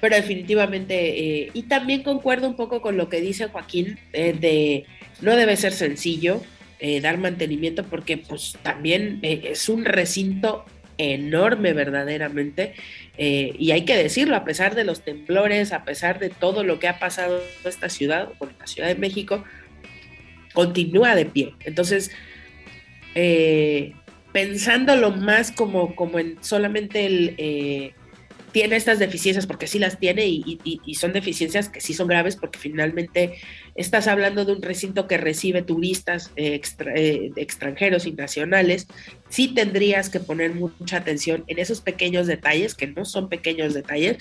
Pero 0.01 0.16
definitivamente, 0.16 1.44
eh, 1.44 1.51
y 1.55 1.62
también 1.64 2.03
concuerdo 2.03 2.49
un 2.49 2.57
poco 2.57 2.83
con 2.83 2.96
lo 2.96 3.09
que 3.09 3.20
dice 3.20 3.46
Joaquín, 3.46 3.99
eh, 4.12 4.35
de 4.38 4.85
no 5.22 5.35
debe 5.37 5.57
ser 5.57 5.72
sencillo 5.72 6.42
eh, 6.79 7.01
dar 7.01 7.16
mantenimiento 7.16 7.85
porque 7.85 8.18
pues 8.18 8.55
también 8.62 9.20
eh, 9.22 9.40
es 9.53 9.70
un 9.70 9.87
recinto 9.87 10.66
enorme 10.99 11.72
verdaderamente 11.72 12.75
eh, 13.16 13.55
y 13.59 13.70
hay 13.70 13.87
que 13.87 13.96
decirlo, 13.96 14.37
a 14.37 14.44
pesar 14.44 14.75
de 14.75 14.85
los 14.85 15.01
temblores, 15.01 15.72
a 15.72 15.85
pesar 15.85 16.18
de 16.18 16.29
todo 16.29 16.64
lo 16.64 16.79
que 16.79 16.88
ha 16.88 16.99
pasado 16.99 17.38
en 17.38 17.68
esta 17.68 17.88
ciudad, 17.88 18.29
por 18.38 18.53
la 18.59 18.66
Ciudad 18.66 18.88
de 18.88 18.94
México, 18.94 19.42
continúa 20.57 21.14
de 21.14 21.27
pie. 21.27 21.53
Entonces, 21.66 22.11
eh, 23.14 23.92
pensándolo 24.33 25.11
más 25.12 25.53
como, 25.53 25.95
como 25.95 26.19
en 26.19 26.42
solamente 26.42 27.05
el... 27.05 27.35
eh, 27.37 27.92
tiene 28.53 28.77
estas 28.77 28.99
deficiencias 28.99 29.47
porque 29.47 29.66
sí 29.66 29.79
las 29.79 29.99
tiene 29.99 30.25
y, 30.27 30.95
son 30.95 31.12
deficiencias 31.12 31.69
que 31.69 31.83
sí 31.83 31.92
son 31.92 32.09
graves 32.09 32.37
porque 32.37 32.59
finalmente 32.59 33.35
estás 33.75 34.09
hablando 34.09 34.47
de 34.47 34.53
un 34.53 34.62
recinto 34.62 35.07
que 35.07 35.19
recibe 35.19 35.61
turistas 35.61 36.31
eh, 36.37 36.59
extranjeros 37.37 38.07
y 38.07 38.12
nacionales, 38.12 38.87
sí 39.29 39.49
tendrías 39.49 40.09
que 40.09 40.21
poner 40.21 40.55
mucha 40.55 40.97
atención 40.97 41.45
en 41.49 41.59
esos 41.59 41.83
pequeños 41.83 42.27
detalles, 42.27 42.75
que 42.75 42.87
no 42.87 43.05
son 43.05 43.29
pequeños 43.29 43.75
detalles, 43.75 44.16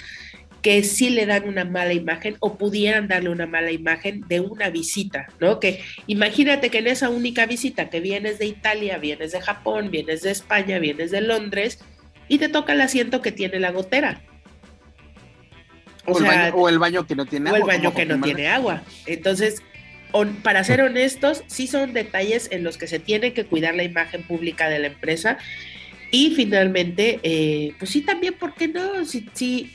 que 0.65 0.81
sí 0.81 1.11
le 1.11 1.27
dan 1.27 1.47
una 1.47 1.63
mala 1.63 1.93
imagen 1.93 2.37
o 2.39 2.57
pudieran 2.57 3.07
darle 3.07 3.29
una 3.29 3.45
mala 3.45 3.71
imagen 3.71 4.21
de 4.27 4.39
una 4.39 4.71
visita, 4.71 5.27
¿no? 5.39 5.59
Que 5.59 5.83
imagínate 6.07 6.71
que 6.71 6.79
en 6.79 6.87
esa 6.87 7.09
única 7.09 7.45
visita 7.45 7.91
que 7.91 7.99
vienes 7.99 8.39
de 8.39 8.47
Italia, 8.47 8.97
vienes 8.97 9.31
de 9.31 9.41
Japón, 9.41 9.91
vienes 9.91 10.23
de 10.23 10.31
España, 10.31 10.79
vienes 10.79 11.11
de 11.11 11.21
Londres 11.21 11.77
y 12.27 12.39
te 12.39 12.49
toca 12.49 12.73
el 12.73 12.81
asiento 12.81 13.21
que 13.21 13.31
tiene 13.31 13.59
la 13.59 13.69
gotera. 13.69 14.23
O, 16.05 16.17
el 16.17 16.23
baño, 16.25 16.55
o 16.55 16.67
el 16.67 16.79
baño 16.79 17.05
que 17.05 17.15
no 17.15 17.27
tiene 17.27 17.51
o 17.51 17.55
agua. 17.55 17.59
el 17.75 17.77
baño 17.81 17.93
que 17.93 18.05
no 18.07 18.19
tiene 18.19 18.47
agua. 18.47 18.81
Entonces, 19.05 19.61
on- 20.13 20.37
para 20.37 20.63
ser 20.63 20.81
honestos, 20.81 21.43
sí 21.45 21.67
son 21.67 21.93
detalles 21.93 22.47
en 22.51 22.63
los 22.63 22.79
que 22.79 22.87
se 22.87 22.97
tiene 22.97 23.33
que 23.33 23.45
cuidar 23.45 23.75
la 23.75 23.83
imagen 23.83 24.23
pública 24.23 24.67
de 24.67 24.79
la 24.79 24.87
empresa. 24.87 25.37
Y 26.09 26.31
finalmente, 26.31 27.19
eh, 27.21 27.73
pues 27.77 27.91
sí, 27.91 28.01
también, 28.01 28.33
¿por 28.33 28.55
qué 28.55 28.67
no? 28.67 29.05
Si, 29.05 29.29
si 29.33 29.71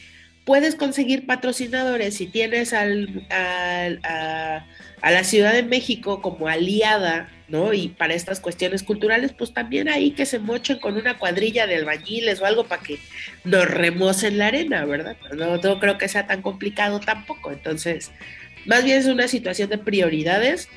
puedes 0.50 0.74
conseguir 0.74 1.26
patrocinadores, 1.26 2.16
si 2.16 2.26
tienes 2.26 2.72
al, 2.72 3.24
al- 3.30 4.00
a, 4.02 4.66
la 5.00 5.22
Ciudad 5.22 5.52
de 5.52 5.62
México 5.62 6.20
como 6.20 6.48
aliada, 6.48 7.30
¿no? 7.46 7.72
Y 7.72 7.90
para 7.90 8.14
estas 8.14 8.40
cuestiones 8.40 8.82
culturales, 8.82 9.32
pues 9.32 9.54
también 9.54 9.88
ahí 9.88 10.10
que 10.10 10.26
se 10.26 10.40
mochen 10.40 10.80
con 10.80 10.96
una 10.96 11.18
cuadrilla 11.18 11.68
de 11.68 11.76
albañiles 11.76 12.40
o 12.40 12.46
algo 12.46 12.64
para 12.64 12.82
que 12.82 12.98
nos 13.44 13.64
remocen 13.70 14.38
la 14.38 14.48
arena, 14.48 14.84
¿verdad? 14.86 15.16
No, 15.36 15.78
creo 15.78 15.98
que 15.98 16.08
sea 16.08 16.26
tan 16.26 16.42
complicado 16.42 16.98
tampoco. 16.98 17.52
Entonces, 17.52 18.10
más 18.66 18.82
bien 18.82 18.98
es 18.98 19.06
una 19.06 19.28
situación 19.28 19.70
de 19.70 19.78
prioridades 19.78 20.68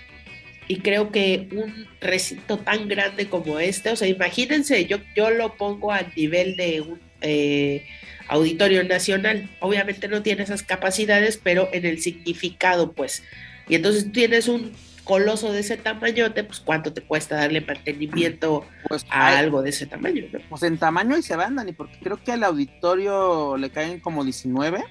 y 0.68 0.82
creo 0.82 1.12
que 1.12 1.48
un 1.52 1.88
recinto 2.00 2.60
tan 2.60 2.88
grande 2.88 3.28
como 3.28 3.60
este, 3.60 3.90
o 3.90 3.96
sea, 3.96 4.08
imagínense, 4.08 4.86
yo, 4.86 4.98
yo 5.16 5.32
lo 5.32 5.56
pongo 5.58 5.92
a 5.92 6.04
nivel 6.16 6.58
de 6.58 6.82
un 6.82 7.02
eh, 7.22 7.84
auditorio 8.28 8.84
nacional. 8.84 9.50
Obviamente 9.60 10.08
no 10.08 10.22
tiene 10.22 10.44
esas 10.44 10.64
capacidades, 10.64 11.40
pero 11.42 11.70
en 11.74 11.86
el 11.86 12.02
significado, 12.02 12.92
pues. 12.94 13.24
Y 13.68 13.76
entonces 13.76 14.12
tienes 14.12 14.48
un 14.48 14.72
coloso 15.04 15.52
de 15.52 15.60
ese 15.60 15.76
tamañote, 15.78 16.44
pues 16.46 16.60
cuánto 16.62 16.94
te 16.94 17.02
cuesta 17.02 17.36
darle 17.36 17.60
mantenimiento 17.60 18.66
Pues, 18.88 19.06
a 19.10 19.28
hay- 19.28 19.36
algo 19.38 19.62
de 19.62 19.70
ese 19.72 19.86
tamaño, 19.86 20.24
¿no? 20.32 20.40
pues 20.50 20.64
en 20.64 20.78
tamaño 20.78 21.18
y 21.18 21.22
se 21.24 21.36
van, 21.36 21.56
Dani, 21.56 21.74
porque 21.74 21.98
creo 22.02 22.24
que 22.24 22.32
al 22.32 22.44
auditorio 22.44 23.58
le 23.58 23.70
caen 23.70 24.00
como 24.00 24.24
19. 24.24 24.82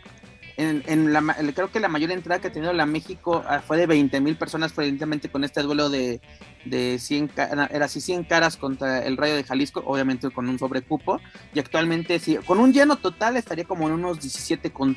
En, 0.57 0.83
en 0.87 1.13
la, 1.13 1.23
creo 1.55 1.71
que 1.71 1.81
la 1.81 1.89
mayor 1.89 2.11
entrada 2.11 2.41
que 2.41 2.49
ha 2.49 2.53
tenido 2.53 2.73
la 2.73 2.85
México 2.85 3.43
ah, 3.49 3.61
fue 3.61 3.79
de 3.79 3.87
20 3.87 4.21
mil 4.21 4.37
personas, 4.37 4.75
evidentemente 4.77 5.31
con 5.31 5.45
este 5.45 5.63
duelo 5.63 5.89
de, 5.89 6.21
de 6.67 6.99
100, 6.99 7.29
ca- 7.29 7.55
no, 7.55 7.65
era 7.65 7.87
así 7.87 8.01
100 8.01 8.25
caras 8.25 8.57
contra 8.57 9.05
el 9.05 9.17
Rayo 9.17 9.35
de 9.35 9.45
Jalisco, 9.45 9.83
obviamente 9.87 10.31
con 10.31 10.49
un 10.49 10.59
sobrecupo. 10.59 11.21
Y 11.55 11.59
actualmente, 11.59 12.19
sí, 12.19 12.37
con 12.47 12.59
un 12.59 12.73
lleno 12.73 12.97
total 12.97 13.37
estaría 13.37 13.65
como 13.65 13.89
en 13.89 13.95
unos 13.95 14.21
17 14.21 14.73
con, 14.73 14.97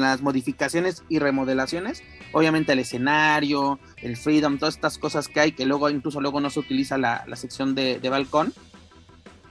las 0.00 0.22
modificaciones 0.22 1.02
y 1.08 1.18
remodelaciones. 1.18 2.02
Obviamente 2.32 2.72
el 2.72 2.78
escenario, 2.78 3.80
el 3.96 4.16
Freedom, 4.16 4.58
todas 4.58 4.76
estas 4.76 4.98
cosas 4.98 5.28
que 5.28 5.40
hay, 5.40 5.52
que 5.52 5.66
luego 5.66 5.90
incluso 5.90 6.20
luego 6.20 6.40
no 6.40 6.50
se 6.50 6.60
utiliza 6.60 6.96
la, 6.96 7.24
sección 7.34 7.74
de, 7.74 7.98
de 7.98 8.08
balcón 8.08 8.52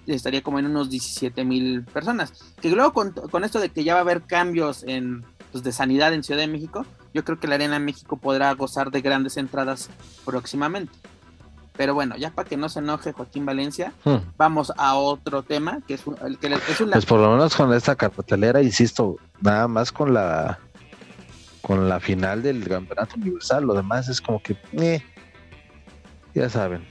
estaría 0.08 0.42
como 0.42 0.60
en 0.60 0.66
unos 0.66 0.90
17 0.90 1.44
mil 1.46 1.84
personas. 1.86 2.34
Que 2.62 2.70
luego 2.70 2.94
con, 2.94 3.12
con 3.12 3.44
esto 3.44 3.60
de 3.60 3.70
que 3.70 3.84
ya 3.84 3.94
va 3.94 4.00
a 4.00 4.04
haber 4.04 4.24
cambios 4.24 4.84
en, 4.84 5.24
pues, 5.52 5.64
de 5.64 5.72
sanidad 5.72 6.14
en 6.14 6.24
Ciudad 6.24 6.40
de 6.42 6.48
México, 6.48 6.86
yo 7.14 7.24
creo 7.24 7.40
que 7.40 7.48
la 7.48 7.56
Arena 7.56 7.80
México 7.80 8.18
podrá 8.18 8.52
gozar 8.54 8.92
de 8.92 9.02
grandes 9.02 9.38
entradas 9.38 9.90
próximamente. 10.26 10.94
Pero 11.78 11.94
bueno, 11.94 12.16
ya 12.18 12.32
para 12.32 12.48
que 12.48 12.58
no 12.58 12.68
se 12.70 12.80
enoje 12.80 13.12
Joaquín 13.14 13.46
Valencia, 13.46 13.94
Hmm. 14.04 14.18
vamos 14.38 14.72
a 14.78 14.96
otro 14.96 15.42
tema, 15.44 15.80
que 15.88 15.94
es, 15.96 16.06
un- 16.06 16.16
que 16.40 16.48
es 16.70 16.82
una... 16.82 16.92
Pues 16.94 17.06
por 17.06 17.20
lo 17.20 17.32
menos 17.32 17.56
con 17.56 17.74
esta 17.74 17.96
cartelera, 17.96 18.62
insisto, 18.62 19.16
nada 19.42 19.68
más 19.68 19.92
con 19.92 20.14
la 20.14 20.60
con 21.62 21.88
la 21.88 22.00
final 22.00 22.42
del 22.42 22.68
campeonato 22.68 23.16
universal, 23.18 23.64
lo 23.66 23.76
demás 23.76 24.10
es 24.10 24.20
como 24.20 24.42
que 24.42 24.58
eh, 24.74 25.02
ya 26.34 26.50
saben. 26.50 26.84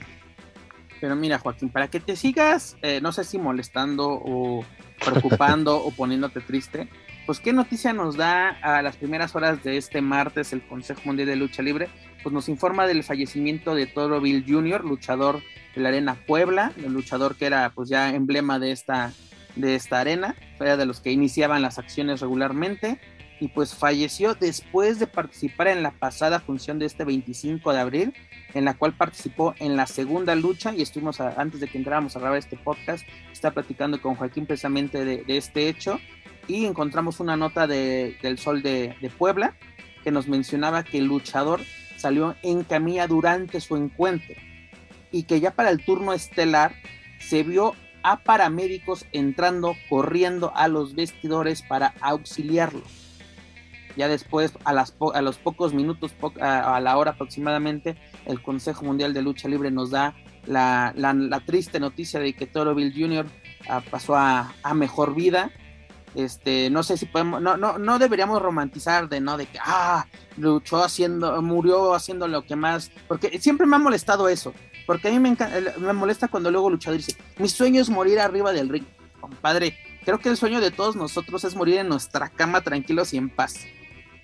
Pero 1.01 1.15
mira, 1.15 1.39
Joaquín, 1.39 1.69
para 1.69 1.89
que 1.89 1.99
te 1.99 2.15
sigas, 2.15 2.77
eh, 2.81 3.01
no 3.01 3.11
sé 3.11 3.23
si 3.25 3.37
molestando 3.37 4.07
o 4.09 4.63
preocupando 5.03 5.75
o 5.83 5.91
poniéndote 5.91 6.39
triste, 6.41 6.87
pues 7.25 7.39
qué 7.39 7.53
noticia 7.53 7.93
nos 7.93 8.17
da 8.17 8.49
a 8.61 8.81
las 8.81 8.97
primeras 8.97 9.35
horas 9.35 9.63
de 9.63 9.77
este 9.77 10.01
martes 10.01 10.53
el 10.53 10.61
Consejo 10.61 11.01
Mundial 11.05 11.27
de 11.27 11.35
Lucha 11.35 11.61
Libre, 11.61 11.87
pues 12.23 12.33
nos 12.33 12.49
informa 12.49 12.87
del 12.87 13.03
fallecimiento 13.03 13.75
de 13.75 13.85
Toro 13.87 14.19
Bill 14.21 14.43
Jr., 14.47 14.83
luchador 14.83 15.41
de 15.75 15.81
la 15.81 15.89
Arena 15.89 16.15
Puebla, 16.27 16.71
el 16.77 16.91
luchador 16.93 17.35
que 17.35 17.45
era 17.45 17.69
pues 17.73 17.89
ya 17.89 18.09
emblema 18.13 18.59
de 18.59 18.71
esta, 18.71 19.13
de 19.55 19.75
esta 19.75 19.99
arena, 20.01 20.35
era 20.59 20.77
de 20.77 20.85
los 20.85 20.99
que 20.99 21.11
iniciaban 21.11 21.61
las 21.61 21.77
acciones 21.79 22.19
regularmente, 22.21 22.99
y 23.39 23.47
pues 23.47 23.73
falleció 23.73 24.35
después 24.35 24.99
de 24.99 25.07
participar 25.07 25.67
en 25.69 25.81
la 25.81 25.89
pasada 25.91 26.39
función 26.41 26.77
de 26.77 26.85
este 26.85 27.05
25 27.05 27.73
de 27.73 27.79
abril, 27.79 28.13
en 28.53 28.65
la 28.65 28.75
cual 28.75 28.93
participó 28.93 29.55
en 29.57 29.75
la 29.75 29.87
segunda 29.87 30.35
lucha 30.35 30.75
y 30.75 30.83
estuvimos 30.83 31.19
a- 31.21 31.33
antes 31.41 31.59
de 31.59 31.67
que 31.67 31.79
entráramos 31.79 32.15
a 32.15 32.19
grabar 32.19 32.37
este 32.37 32.55
podcast, 32.57 33.03
está 33.31 33.49
platicando 33.49 33.99
con 33.99 34.13
Joaquín 34.15 34.45
precisamente 34.45 35.03
de, 35.05 35.23
de 35.23 35.37
este 35.37 35.69
hecho 35.69 35.99
y 36.57 36.65
encontramos 36.65 37.19
una 37.19 37.37
nota 37.37 37.65
de, 37.67 38.17
del 38.21 38.37
Sol 38.37 38.61
de, 38.61 38.95
Puebla 39.17 39.55
que 40.03 40.11
nos 40.11 40.27
mencionaba 40.27 40.83
que 40.83 40.97
el 40.97 41.05
luchador 41.05 41.61
salió 41.95 42.35
en 42.41 42.63
camilla 42.63 43.07
durante 43.07 43.61
su 43.61 43.77
encuentro 43.77 44.35
y 45.11 45.23
que 45.23 45.39
ya 45.39 45.51
para 45.51 45.69
el 45.69 45.83
turno 45.83 46.13
estelar 46.13 46.73
se 47.19 47.43
vio 47.43 47.75
a 48.03 48.17
paramédicos 48.23 49.05
entrando, 49.11 49.75
corriendo 49.89 50.51
a 50.55 50.67
los 50.67 50.95
vestidores 50.95 51.61
para 51.61 51.93
auxiliarlo. 52.01 52.81
Ya 53.95 54.07
después, 54.07 54.53
a, 54.63 54.73
las 54.73 54.95
a 55.13 55.21
los 55.21 55.37
pocos 55.37 55.73
minutos, 55.73 56.15
a, 56.39 56.79
la 56.79 56.97
hora 56.97 57.11
aproximadamente, 57.11 57.95
el 58.25 58.41
Consejo 58.41 58.85
Mundial 58.85 59.13
de 59.13 59.21
Lucha 59.21 59.47
Libre 59.47 59.69
nos 59.69 59.91
da 59.91 60.15
la, 60.47 60.93
la- 60.95 61.39
triste 61.45 61.79
noticia 61.79 62.19
de 62.19 62.33
que 62.33 62.47
Toro 62.47 62.73
Bill 62.73 62.93
Jr. 62.95 63.27
ah, 63.69 63.81
pasó 63.91 64.15
a 64.15 64.73
mejor 64.73 65.13
vida. 65.13 65.51
Este, 66.15 66.69
no 66.69 66.83
sé 66.83 66.97
si 66.97 67.05
podemos, 67.05 67.41
no, 67.41 67.55
no, 67.57 67.77
no 67.77 67.97
deberíamos 67.99 68.41
romantizar 68.41 69.07
de 69.07 69.21
no, 69.21 69.37
de 69.37 69.45
que 69.45 69.59
ah, 69.63 70.05
luchó 70.37 70.83
haciendo, 70.83 71.41
murió 71.41 71.93
haciendo 71.93 72.27
lo 72.27 72.43
que 72.45 72.55
más, 72.57 72.91
porque 73.07 73.39
siempre 73.39 73.65
me 73.65 73.77
ha 73.77 73.79
molestado 73.79 74.27
eso, 74.27 74.53
porque 74.85 75.07
a 75.07 75.11
mí 75.11 75.19
me, 75.19 75.29
enca- 75.35 75.53
el- 75.53 75.71
me 75.79 75.93
molesta 75.93 76.27
cuando 76.27 76.51
luego 76.51 76.69
luchador 76.69 76.97
dice, 76.97 77.15
mi 77.37 77.47
sueño 77.47 77.81
es 77.81 77.89
morir 77.89 78.19
arriba 78.19 78.51
del 78.51 78.67
ring, 78.67 78.83
compadre, 79.21 79.77
creo 80.03 80.19
que 80.19 80.27
el 80.29 80.35
sueño 80.35 80.59
de 80.59 80.71
todos 80.71 80.97
nosotros 80.97 81.45
es 81.45 81.55
morir 81.55 81.77
en 81.77 81.87
nuestra 81.87 82.27
cama 82.29 82.59
tranquilos 82.61 83.13
y 83.13 83.17
en 83.17 83.29
paz. 83.29 83.55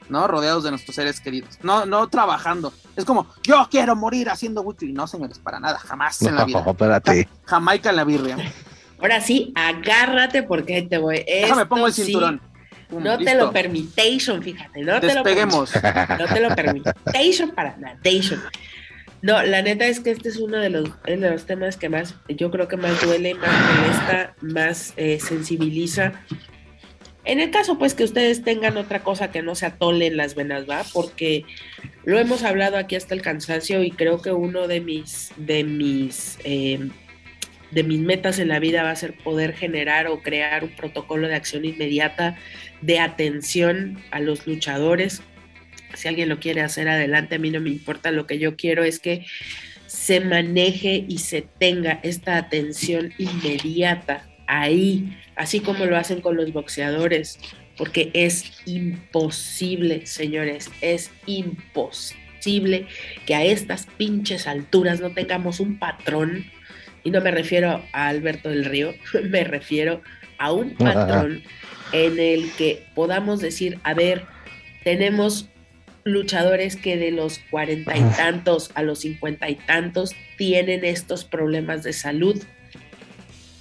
¿no? 0.09 0.25
Rodeados 0.25 0.63
de 0.63 0.69
nuestros 0.71 0.95
seres 0.95 1.19
queridos. 1.19 1.59
No, 1.63 1.85
no 1.85 2.07
trabajando. 2.07 2.71
Es 2.95 3.03
como, 3.03 3.27
yo 3.43 3.67
quiero 3.69 3.93
morir 3.93 4.29
haciendo 4.29 4.61
weekly. 4.61 4.93
No, 4.93 5.05
señores, 5.05 5.37
para 5.37 5.59
nada, 5.59 5.77
jamás 5.79 6.21
en 6.21 6.33
la 6.35 6.45
vida. 6.45 6.63
No, 6.63 6.71
espérate. 6.71 7.27
Jamaica 7.43 7.89
en 7.89 7.95
la 7.97 8.03
birria. 8.05 8.37
Ahora 8.99 9.21
sí, 9.21 9.51
agárrate 9.55 10.43
porque 10.43 10.75
ahí 10.75 10.87
te 10.87 10.97
voy. 10.97 11.23
Déjame 11.27 11.61
Esto 11.63 11.69
pongo 11.69 11.87
el 11.87 11.93
sí, 11.93 12.03
cinturón. 12.05 12.41
Pum, 12.89 13.03
no 13.03 13.17
te 13.17 13.35
lo 13.35 13.51
permitation, 13.51 14.41
fíjate, 14.41 14.81
no 14.81 14.99
te 15.01 15.07
lo 15.13 15.23
Despeguemos. 15.23 15.73
permi- 15.73 16.17
No 16.19 16.25
te 16.33 16.39
lo 16.39 16.55
permitation 16.55 17.51
para 17.51 17.75
nada. 17.77 17.97
No, 19.21 19.41
la 19.43 19.61
neta 19.61 19.85
es 19.87 19.99
que 19.99 20.11
este 20.11 20.29
es 20.29 20.37
uno 20.37 20.57
de 20.57 20.69
los, 20.69 20.89
de 21.03 21.17
los 21.17 21.45
temas 21.45 21.75
que 21.75 21.89
más, 21.89 22.15
yo 22.29 22.49
creo 22.51 22.67
que 22.67 22.77
más 22.77 23.01
duele, 23.01 23.33
más 23.33 23.49
molesta, 23.75 24.35
más 24.41 24.93
eh, 24.95 25.19
sensibiliza. 25.19 26.13
En 27.25 27.41
el 27.41 27.51
caso, 27.51 27.77
pues, 27.77 27.93
que 27.93 28.05
ustedes 28.05 28.43
tengan 28.43 28.77
otra 28.77 29.03
cosa 29.03 29.31
que 29.31 29.41
no 29.41 29.53
se 29.55 29.65
atole 29.65 30.07
en 30.07 30.15
las 30.17 30.33
venas, 30.35 30.69
¿va? 30.69 30.83
Porque 30.93 31.43
lo 32.05 32.17
hemos 32.19 32.43
hablado 32.43 32.77
aquí 32.77 32.95
hasta 32.95 33.13
el 33.15 33.21
cansancio 33.21 33.83
y 33.83 33.91
creo 33.91 34.21
que 34.21 34.31
uno 34.31 34.67
de 34.67 34.79
mis, 34.79 35.31
de 35.35 35.63
mis, 35.65 36.37
eh, 36.45 36.87
de 37.71 37.83
mis 37.83 37.99
metas 37.99 38.39
en 38.39 38.47
la 38.47 38.59
vida 38.59 38.83
va 38.83 38.91
a 38.91 38.95
ser 38.95 39.13
poder 39.17 39.53
generar 39.53 40.07
o 40.07 40.21
crear 40.21 40.63
un 40.63 40.69
protocolo 40.69 41.27
de 41.27 41.35
acción 41.35 41.65
inmediata 41.65 42.37
de 42.81 42.99
atención 42.99 44.01
a 44.11 44.19
los 44.19 44.47
luchadores. 44.47 45.21
Si 45.93 46.07
alguien 46.07 46.29
lo 46.29 46.39
quiere 46.39 46.61
hacer 46.61 46.87
adelante, 46.87 47.35
a 47.35 47.39
mí 47.39 47.49
no 47.49 47.59
me 47.59 47.69
importa, 47.69 48.11
lo 48.11 48.27
que 48.27 48.39
yo 48.39 48.55
quiero 48.55 48.83
es 48.83 48.99
que 48.99 49.25
se 49.87 50.19
maneje 50.19 51.05
y 51.07 51.19
se 51.19 51.41
tenga 51.41 51.99
esta 52.03 52.37
atención 52.37 53.13
inmediata 53.17 54.27
ahí, 54.47 55.17
así 55.35 55.59
como 55.59 55.85
lo 55.85 55.97
hacen 55.97 56.21
con 56.21 56.35
los 56.35 56.51
boxeadores, 56.51 57.39
porque 57.77 58.11
es 58.13 58.51
imposible, 58.65 60.05
señores, 60.05 60.69
es 60.81 61.11
imposible 61.25 62.87
que 63.25 63.35
a 63.35 63.43
estas 63.43 63.85
pinches 63.97 64.47
alturas 64.47 64.99
no 64.99 65.11
tengamos 65.11 65.59
un 65.59 65.77
patrón, 65.77 66.45
y 67.07 67.09
no 67.09 67.21
me 67.21 67.31
refiero 67.31 67.81
a 67.93 68.09
Alberto 68.09 68.49
del 68.49 68.65
Río, 68.65 68.93
me 69.29 69.45
refiero 69.45 70.01
a 70.37 70.51
un 70.51 70.75
patrón 70.75 71.41
en 71.93 72.19
el 72.19 72.51
que 72.57 72.83
podamos 72.95 73.39
decir, 73.39 73.79
a 73.83 73.93
ver, 73.93 74.25
tenemos 74.83 75.47
luchadores 76.03 76.75
que 76.75 76.97
de 76.97 77.11
los 77.11 77.39
cuarenta 77.49 77.95
y 77.97 78.01
tantos 78.17 78.71
a 78.75 78.83
los 78.83 78.99
cincuenta 78.99 79.49
y 79.49 79.55
tantos 79.55 80.15
tienen 80.37 80.83
estos 80.83 81.23
problemas 81.23 81.83
de 81.83 81.93
salud 81.93 82.43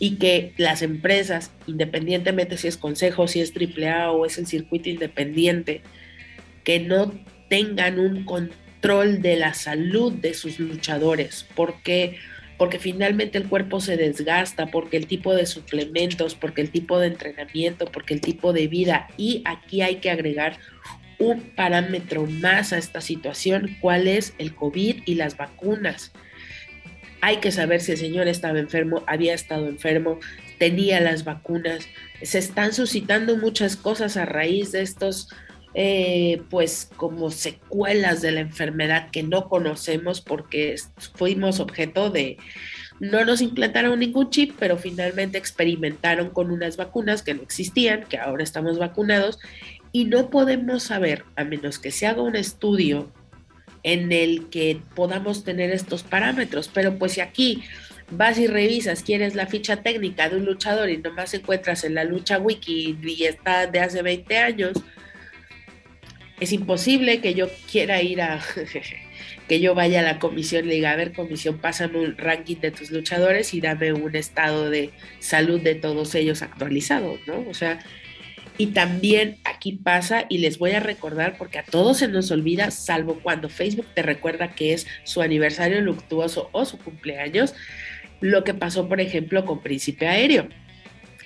y 0.01 0.17
que 0.17 0.53
las 0.57 0.83
empresas, 0.83 1.53
independientemente 1.69 2.59
si 2.59 2.67
es 2.67 2.77
consejo, 2.77 3.29
si 3.29 3.41
es 3.41 3.53
AAA 3.57 4.11
o 4.11 4.27
es 4.27 4.39
el 4.39 4.49
circuito 4.49 4.89
independiente, 4.89 5.83
que 6.65 6.81
no 6.81 7.15
tengan 7.49 8.01
un 8.01 8.25
control 8.25 9.23
de 9.23 9.37
la 9.37 9.55
salud 9.55 10.13
de 10.15 10.35
sus 10.35 10.59
luchadores, 10.59 11.47
porque 11.55 12.19
porque 12.59 12.79
finalmente 12.79 13.39
el 13.39 13.49
cuerpo 13.49 13.81
se 13.81 13.97
desgasta, 13.97 14.67
porque 14.67 14.97
el 14.97 15.07
tipo 15.07 15.35
de 15.35 15.47
suplementos, 15.47 16.35
porque 16.35 16.63
el 16.63 16.71
tipo 16.71 16.99
de 16.99 17.09
entrenamiento, 17.09 17.87
porque 17.87 18.15
el 18.15 18.21
tipo 18.21 18.53
de 18.53 18.67
vida, 18.67 19.09
y 19.17 19.43
aquí 19.45 19.83
hay 19.83 19.97
que 19.97 20.11
agregar 20.11 20.59
un 21.19 21.41
parámetro 21.55 22.27
más 22.27 22.73
a 22.73 22.79
esta 22.79 23.01
situación, 23.01 23.77
cuál 23.81 24.09
es 24.09 24.35
el 24.39 24.55
COVID 24.55 25.03
y 25.05 25.15
las 25.15 25.37
vacunas. 25.37 26.13
Hay 27.21 27.39
que 27.39 27.51
saber 27.51 27.81
si 27.81 27.93
el 27.93 27.99
señor 27.99 28.29
estaba 28.29 28.59
enfermo, 28.59 29.03
había 29.07 29.35
estado 29.35 29.69
enfermo, 29.69 30.19
tenía 30.59 31.01
las 31.01 31.25
vacunas. 31.25 31.89
Se 32.23 32.39
están 32.39 32.73
suscitando 32.73 33.37
muchas 33.37 33.77
cosas 33.77 34.17
a 34.17 34.25
raíz 34.25 34.73
de 34.73 34.83
estos, 34.83 35.29
eh, 35.79 36.41
pues 36.49 36.89
como 36.97 37.31
secuelas 37.31 38.23
de 38.23 38.33
la 38.33 38.41
enfermedad 38.41 39.11
que 39.11 39.23
no 39.23 39.51
conocemos 39.51 40.23
porque 40.23 40.75
fuimos 41.17 41.61
objeto 41.61 42.09
de, 42.09 42.39
no 42.99 43.27
nos 43.27 43.43
implantaron 43.43 43.99
ningún 43.99 44.31
chip, 44.31 44.57
pero 44.59 44.79
finalmente 44.79 45.37
experimentaron 45.37 46.31
con 46.31 46.51
unas 46.51 46.79
vacunas 46.79 47.23
que 47.23 47.35
no 47.35 47.43
existían, 47.43 48.05
que 48.05 48.17
ahora 48.17 48.43
estamos 48.43 48.79
vacunados 48.79 49.39
y 49.93 50.07
no 50.07 50.31
podemos 50.31 50.85
saber, 50.85 51.25
a 51.37 51.45
menos 51.45 51.79
que 51.79 51.91
se 51.91 52.07
haga 52.07 52.23
un 52.23 52.37
estudio 52.37 53.13
en 53.83 54.13
el 54.13 54.49
que 54.49 54.81
podamos 54.95 55.45
tener 55.45 55.71
estos 55.71 56.03
parámetros, 56.03 56.71
pero 56.73 56.97
pues 56.97 57.13
si 57.13 57.21
aquí 57.21 57.63
vas 58.11 58.39
y 58.39 58.47
revisas, 58.47 59.03
quieres 59.03 59.35
la 59.35 59.47
ficha 59.47 59.83
técnica 59.83 60.31
de 60.31 60.37
un 60.37 60.47
luchador 60.47 60.89
y 60.89 60.97
nomás 60.97 61.35
encuentras 61.35 61.85
en 61.85 61.95
la 61.97 62.05
lucha 62.05 62.39
wiki 62.39 62.99
y 63.03 63.25
está 63.25 63.67
de 63.67 63.81
hace 63.81 64.01
20 64.01 64.39
años, 64.39 64.73
es 66.41 66.53
imposible 66.53 67.21
que 67.21 67.35
yo 67.35 67.49
quiera 67.71 68.03
ir 68.03 68.21
a 68.21 68.41
que 69.49 69.61
yo 69.61 69.75
vaya 69.75 70.01
a 70.01 70.03
la 70.03 70.19
comisión 70.19 70.67
y 70.67 70.71
diga, 70.71 70.91
a 70.91 70.97
ver, 70.97 71.13
comisión, 71.13 71.59
pásame 71.59 71.99
un 72.01 72.17
ranking 72.17 72.57
de 72.57 72.73
tus 72.73 72.91
luchadores 72.91 73.55
y 73.55 73.61
dame 73.61 73.93
un 73.93 74.17
estado 74.17 74.71
de 74.71 74.91
salud 75.21 75.61
de 75.61 75.77
todos 75.77 76.15
ellos 76.15 76.43
actualizado, 76.43 77.19
¿no? 77.27 77.45
O 77.49 77.55
sea, 77.55 77.79
y 78.59 78.69
también 78.69 79.39
aquí 79.45 79.73
pasa, 79.73 80.25
y 80.29 80.39
les 80.39 80.59
voy 80.59 80.73
a 80.73 80.81
recordar, 80.81 81.37
porque 81.37 81.59
a 81.59 81.63
todos 81.63 81.99
se 81.99 82.09
nos 82.09 82.31
olvida, 82.31 82.71
salvo 82.71 83.21
cuando 83.23 83.49
Facebook 83.49 83.87
te 83.95 84.03
recuerda 84.03 84.55
que 84.55 84.73
es 84.73 84.87
su 85.05 85.21
aniversario 85.21 85.81
luctuoso 85.81 86.49
o 86.53 86.65
su 86.65 86.79
cumpleaños, 86.79 87.55
lo 88.21 88.45
que 88.45 88.55
pasó, 88.55 88.89
por 88.89 89.01
ejemplo, 89.01 89.45
con 89.45 89.61
Príncipe 89.61 90.09
Aéreo, 90.09 90.49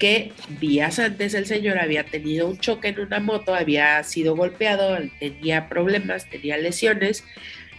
que 0.01 0.33
días 0.59 0.99
antes 0.99 1.35
el 1.35 1.47
señor 1.47 1.79
había 1.79 2.05
tenido 2.05 2.49
un 2.49 2.59
choque 2.59 2.89
en 2.89 2.99
una 2.99 3.21
moto, 3.21 3.55
había 3.55 4.03
sido 4.03 4.35
golpeado, 4.35 4.99
tenía 5.21 5.69
problemas, 5.69 6.29
tenía 6.29 6.57
lesiones, 6.57 7.23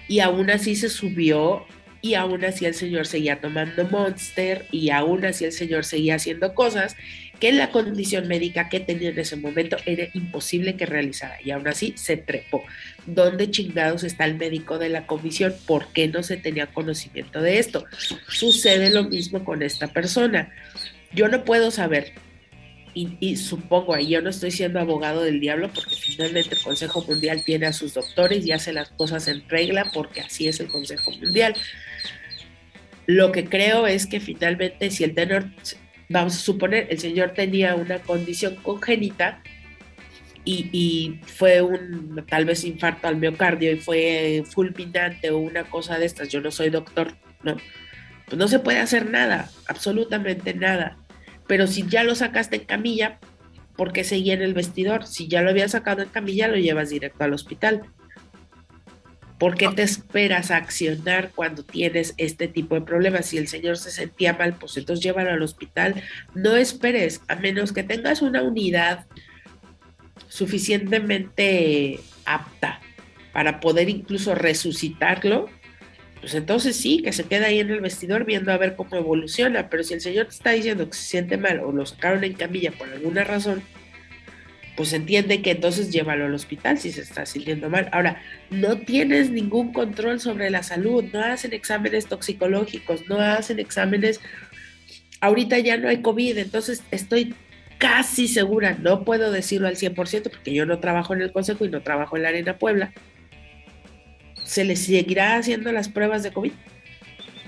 y 0.07 0.19
aún 0.19 0.51
así 0.51 0.75
se 0.75 0.87
subió 0.87 1.65
y 2.01 2.13
aún 2.13 2.45
así 2.45 2.65
el 2.65 2.75
señor 2.75 3.07
seguía 3.07 3.41
tomando 3.41 3.85
Monster 3.85 4.67
y 4.71 4.91
aún 4.91 5.25
así 5.25 5.45
el 5.45 5.51
señor 5.51 5.83
seguía 5.83 6.15
haciendo 6.15 6.53
cosas 6.53 6.95
que 7.39 7.49
en 7.49 7.57
la 7.57 7.71
condición 7.71 8.27
médica 8.27 8.69
que 8.69 8.79
tenía 8.79 9.09
en 9.09 9.17
ese 9.17 9.35
momento 9.35 9.75
era 9.87 10.07
imposible 10.13 10.75
que 10.75 10.85
realizara 10.85 11.39
y 11.43 11.49
aún 11.49 11.67
así 11.67 11.93
se 11.97 12.17
trepó. 12.17 12.63
¿Dónde 13.07 13.49
chingados 13.49 14.03
está 14.03 14.25
el 14.25 14.35
médico 14.35 14.77
de 14.77 14.89
la 14.89 15.07
comisión? 15.07 15.55
¿Por 15.65 15.87
qué 15.91 16.07
no 16.07 16.21
se 16.21 16.37
tenía 16.37 16.67
conocimiento 16.67 17.41
de 17.41 17.57
esto? 17.57 17.85
Sucede 18.27 18.91
lo 18.91 19.05
mismo 19.05 19.43
con 19.43 19.63
esta 19.63 19.87
persona. 19.87 20.53
Yo 21.13 21.27
no 21.27 21.43
puedo 21.43 21.71
saber 21.71 22.13
y, 22.93 23.17
y, 23.19 23.37
supongo, 23.37 23.93
ahí 23.93 24.09
yo 24.09 24.21
no 24.21 24.29
estoy 24.29 24.51
siendo 24.51 24.79
abogado 24.79 25.21
del 25.21 25.39
diablo 25.39 25.69
porque 25.73 25.95
finalmente 25.95 26.55
el 26.55 26.61
Consejo 26.61 27.05
Mundial 27.07 27.43
tiene 27.43 27.67
a 27.67 27.73
sus 27.73 27.93
doctores 27.93 28.45
y 28.45 28.51
hace 28.51 28.73
las 28.73 28.89
cosas 28.89 29.27
en 29.27 29.47
regla 29.47 29.91
porque 29.93 30.21
así 30.21 30.47
es 30.47 30.59
el 30.59 30.67
Consejo 30.67 31.11
Mundial. 31.11 31.55
Lo 33.07 33.31
que 33.31 33.45
creo 33.45 33.87
es 33.87 34.07
que 34.07 34.19
finalmente 34.19 34.91
si 34.91 35.03
el 35.03 35.15
tenor 35.15 35.45
vamos 36.09 36.35
a 36.35 36.39
suponer, 36.39 36.87
el 36.89 36.99
señor 36.99 37.31
tenía 37.31 37.75
una 37.75 37.99
condición 37.99 38.55
congénita 38.57 39.41
y, 40.43 41.19
fue 41.25 41.61
un 41.61 42.23
tal 42.27 42.45
vez 42.45 42.63
infarto 42.63 43.07
al 43.07 43.17
miocardio 43.17 43.71
y 43.71 43.77
fue 43.77 44.43
fulminante 44.49 45.29
o 45.29 45.37
una 45.37 45.63
cosa 45.65 45.99
de 45.99 46.05
estas, 46.05 46.29
yo 46.29 46.41
no 46.41 46.51
soy 46.51 46.69
doctor, 46.69 47.15
no, 47.43 47.57
pues 48.31 48.39
no 48.39 48.47
se 48.47 48.59
puede 48.59 48.79
hacer 48.79 49.09
nada, 49.09 49.49
absolutamente 49.67 50.53
nada. 50.53 50.95
Pero 51.47 51.67
si 51.67 51.85
ya 51.85 52.05
lo 52.05 52.15
sacaste 52.15 52.55
en 52.55 52.63
camilla, 52.63 53.19
¿por 53.75 53.91
qué 53.91 54.05
seguía 54.05 54.35
en 54.35 54.41
el 54.41 54.53
vestidor? 54.53 55.05
Si 55.05 55.27
ya 55.27 55.41
lo 55.41 55.49
había 55.49 55.67
sacado 55.67 56.01
en 56.01 56.07
camilla, 56.07 56.47
lo 56.47 56.55
llevas 56.55 56.91
directo 56.91 57.25
al 57.25 57.33
hospital. 57.33 57.81
¿Por 59.37 59.55
qué 59.55 59.67
te 59.67 59.83
esperas 59.83 60.49
a 60.49 60.55
accionar 60.55 61.31
cuando 61.35 61.63
tienes 61.63 62.13
este 62.15 62.47
tipo 62.47 62.75
de 62.75 62.81
problemas? 62.83 63.25
Si 63.25 63.37
el 63.37 63.49
señor 63.49 63.75
se 63.75 63.91
sentía 63.91 64.31
mal, 64.31 64.53
pues 64.53 64.77
entonces 64.77 65.03
llévalo 65.03 65.31
al 65.31 65.43
hospital. 65.43 66.01
No 66.33 66.55
esperes, 66.55 67.19
a 67.27 67.35
menos 67.35 67.73
que 67.73 67.83
tengas 67.83 68.21
una 68.21 68.43
unidad 68.43 69.07
suficientemente 70.29 71.99
apta 72.23 72.79
para 73.33 73.59
poder 73.59 73.89
incluso 73.89 74.35
resucitarlo, 74.35 75.49
pues 76.21 76.35
entonces 76.35 76.77
sí, 76.77 77.01
que 77.01 77.11
se 77.11 77.23
queda 77.23 77.47
ahí 77.47 77.59
en 77.59 77.71
el 77.71 77.81
vestidor 77.81 78.25
viendo 78.25 78.51
a 78.51 78.57
ver 78.57 78.75
cómo 78.75 78.95
evoluciona. 78.95 79.69
Pero 79.69 79.83
si 79.83 79.95
el 79.95 80.01
señor 80.01 80.27
te 80.27 80.35
está 80.35 80.51
diciendo 80.51 80.87
que 80.87 80.95
se 80.95 81.03
siente 81.03 81.35
mal 81.35 81.59
o 81.59 81.71
lo 81.71 81.85
sacaron 81.85 82.23
en 82.23 82.33
camilla 82.33 82.71
por 82.71 82.87
alguna 82.89 83.23
razón, 83.23 83.63
pues 84.77 84.93
entiende 84.93 85.41
que 85.41 85.51
entonces 85.51 85.91
llévalo 85.91 86.25
al 86.25 86.33
hospital 86.35 86.77
si 86.77 86.91
se 86.91 87.01
está 87.01 87.25
sintiendo 87.25 87.71
mal. 87.71 87.89
Ahora, 87.91 88.21
no 88.51 88.77
tienes 88.77 89.31
ningún 89.31 89.73
control 89.73 90.19
sobre 90.19 90.51
la 90.51 90.61
salud, 90.61 91.03
no 91.11 91.23
hacen 91.23 91.53
exámenes 91.53 92.05
toxicológicos, 92.05 93.07
no 93.09 93.19
hacen 93.19 93.59
exámenes. 93.59 94.21
Ahorita 95.21 95.57
ya 95.57 95.77
no 95.77 95.89
hay 95.89 96.01
COVID, 96.03 96.37
entonces 96.37 96.83
estoy 96.91 97.33
casi 97.79 98.27
segura, 98.27 98.77
no 98.79 99.03
puedo 99.03 99.31
decirlo 99.31 99.67
al 99.67 99.75
100% 99.75 100.29
porque 100.29 100.53
yo 100.53 100.67
no 100.67 100.79
trabajo 100.79 101.15
en 101.15 101.23
el 101.23 101.31
Consejo 101.31 101.65
y 101.65 101.69
no 101.69 101.81
trabajo 101.81 102.15
en 102.15 102.23
la 102.23 102.29
Arena 102.29 102.59
Puebla. 102.59 102.93
¿Se 104.51 104.65
les 104.65 104.85
seguirá 104.85 105.37
haciendo 105.37 105.71
las 105.71 105.87
pruebas 105.87 106.23
de 106.23 106.33
COVID? 106.33 106.51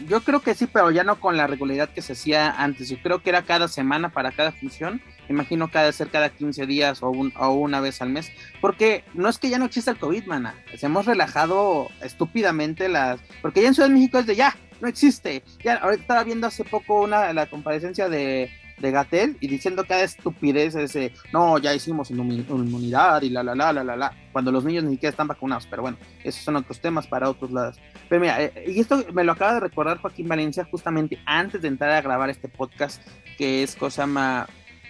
Yo 0.08 0.22
creo 0.22 0.42
que 0.42 0.54
sí, 0.54 0.68
pero 0.72 0.90
ya 0.90 1.04
no 1.04 1.20
con 1.20 1.36
la 1.36 1.48
regularidad 1.48 1.90
que 1.90 2.02
se 2.02 2.14
hacía 2.14 2.50
antes. 2.52 2.88
Yo 2.88 2.98
creo 3.04 3.22
que 3.22 3.30
era 3.30 3.42
cada 3.42 3.68
semana 3.68 4.08
para 4.08 4.32
cada 4.32 4.54
función 4.54 5.02
imagino 5.30 5.70
que 5.70 5.78
ha 5.78 5.92
ser 5.92 6.10
cada 6.10 6.30
15 6.30 6.66
días 6.66 7.02
o, 7.02 7.10
una 7.10 7.80
vez 7.80 8.02
al 8.02 8.10
mes, 8.10 8.32
porque 8.62 9.04
no 9.14 9.30
es 9.30 9.38
que 9.38 9.50
ya 9.50 9.58
no 9.58 9.66
exista 9.66 9.92
el 9.92 9.98
COVID, 9.98 10.26
mana, 10.26 10.56
se 10.76 10.86
hemos 10.86 11.06
relajado 11.06 11.90
estúpidamente 12.02 12.90
las, 12.90 13.20
porque 13.42 13.62
ya 13.62 13.70
en 13.70 13.74
Ciudad 13.74 13.90
de 13.90 13.96
México 13.96 14.20
es 14.20 14.26
de 14.26 14.36
ya, 14.36 14.56
no 14.82 14.88
existe, 14.88 15.44
ya 15.64 15.76
ahorita 15.76 16.02
estaba 16.02 16.24
viendo 16.24 16.48
hace 16.48 16.64
poco 16.64 17.02
una 17.02 17.32
la 17.34 17.46
comparecencia 17.46 18.10
de, 18.10 18.52
de 18.84 18.92
Gatel 18.92 19.38
y 19.40 19.48
diciendo 19.48 19.86
cada 19.88 20.04
estupidez 20.04 20.76
ese, 20.76 21.14
no, 21.32 21.58
ya 21.58 21.74
hicimos 21.74 22.12
inmunidad 22.12 23.22
y 23.22 23.30
la, 23.30 23.42
la, 23.42 23.56
la, 23.56 23.72
la, 23.72 23.84
la, 23.84 23.96
la, 23.96 24.14
cuando 24.32 24.52
los 24.52 24.66
niños 24.66 24.84
ni 24.84 24.92
siquiera 24.92 25.12
están 25.12 25.28
vacunados, 25.28 25.66
pero 25.68 25.82
bueno, 25.84 25.98
esos 26.24 26.44
son 26.44 26.58
otros 26.58 26.80
temas 26.82 27.08
para 27.08 27.30
otros 27.30 27.52
lados. 27.52 27.78
Pero 28.10 28.22
mira, 28.22 28.44
eh, 28.44 28.66
y 28.68 28.80
esto 28.80 29.04
me 29.14 29.24
lo 29.24 29.32
acaba 29.32 29.54
de 29.54 29.62
recordar 29.62 30.00
Joaquín 30.00 30.28
Valencia 30.28 30.68
justamente 30.70 31.18
antes 31.26 31.62
de 31.62 31.70
entrar 31.70 31.92
a 31.92 32.02
grabar 32.02 32.30
este 32.30 32.50
podcast, 32.50 33.02
que 33.38 33.64
es 33.64 33.76
cosa 33.76 34.06
más, 34.06 34.50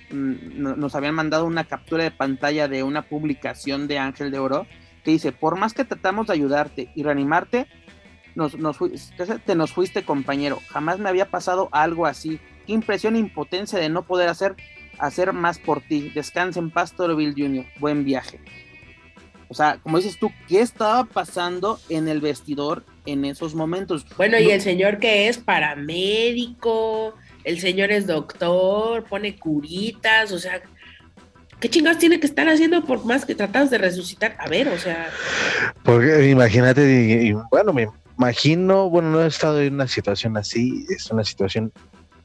mm, 0.09 0.79
nos 0.79 0.95
habían 0.95 1.13
mandado 1.13 1.45
una 1.45 1.65
captura 1.65 2.03
de 2.03 2.11
pantalla 2.11 2.67
de 2.67 2.81
una 2.81 3.03
publicación 3.03 3.87
de 3.87 3.99
Ángel 3.99 4.31
de 4.31 4.39
Oro 4.39 4.65
que 5.03 5.11
dice, 5.11 5.31
por 5.31 5.55
más 5.55 5.73
que 5.73 5.85
tratamos 5.85 6.27
de 6.27 6.33
ayudarte 6.33 6.89
y 6.95 7.03
reanimarte, 7.03 7.67
nos, 8.33 8.57
nos, 8.57 8.79
te 9.45 9.55
nos 9.55 9.71
fuiste 9.71 10.03
compañero, 10.03 10.59
jamás 10.69 10.97
me 10.97 11.09
había 11.09 11.29
pasado 11.29 11.69
algo 11.71 12.07
así 12.07 12.39
Qué 12.65 12.73
impresión 12.73 13.15
e 13.15 13.19
impotencia 13.19 13.79
de 13.79 13.89
no 13.89 14.03
poder 14.03 14.29
hacer, 14.29 14.55
hacer 14.99 15.33
más 15.33 15.59
por 15.59 15.81
ti. 15.81 16.11
Descansa 16.13 16.59
en 16.59 16.71
paz, 16.71 16.93
Bill 16.97 17.33
Jr. 17.37 17.65
Buen 17.79 18.05
viaje. 18.05 18.39
O 19.49 19.53
sea, 19.53 19.77
como 19.83 19.97
dices 19.97 20.17
tú, 20.17 20.31
¿qué 20.47 20.61
estaba 20.61 21.03
pasando 21.03 21.79
en 21.89 22.07
el 22.07 22.21
vestidor 22.21 22.83
en 23.05 23.23
esos 23.23 23.53
momentos? 23.53 24.03
Bueno, 24.17 24.39
y 24.39 24.49
el 24.49 24.61
señor 24.61 24.97
que 24.97 25.27
es 25.27 25.37
paramédico, 25.37 27.13
el 27.43 27.59
señor 27.59 27.91
es 27.91 28.07
doctor, 28.07 29.03
pone 29.03 29.37
curitas, 29.37 30.31
o 30.31 30.39
sea, 30.39 30.61
¿qué 31.59 31.69
chingados 31.69 31.99
tiene 31.99 32.19
que 32.19 32.25
estar 32.25 32.49
haciendo 32.49 32.83
por 32.83 33.05
más 33.05 33.25
que 33.25 33.35
tratas 33.35 33.69
de 33.69 33.77
resucitar? 33.77 34.35
A 34.39 34.47
ver, 34.47 34.69
o 34.69 34.77
sea. 34.79 35.09
Porque 35.83 36.29
imagínate, 36.29 37.35
bueno, 37.51 37.73
me 37.73 37.87
imagino, 38.17 38.89
bueno, 38.89 39.11
no 39.11 39.23
he 39.23 39.27
estado 39.27 39.61
en 39.61 39.75
una 39.75 39.87
situación 39.87 40.35
así, 40.35 40.85
es 40.89 41.11
una 41.11 41.23
situación 41.23 41.71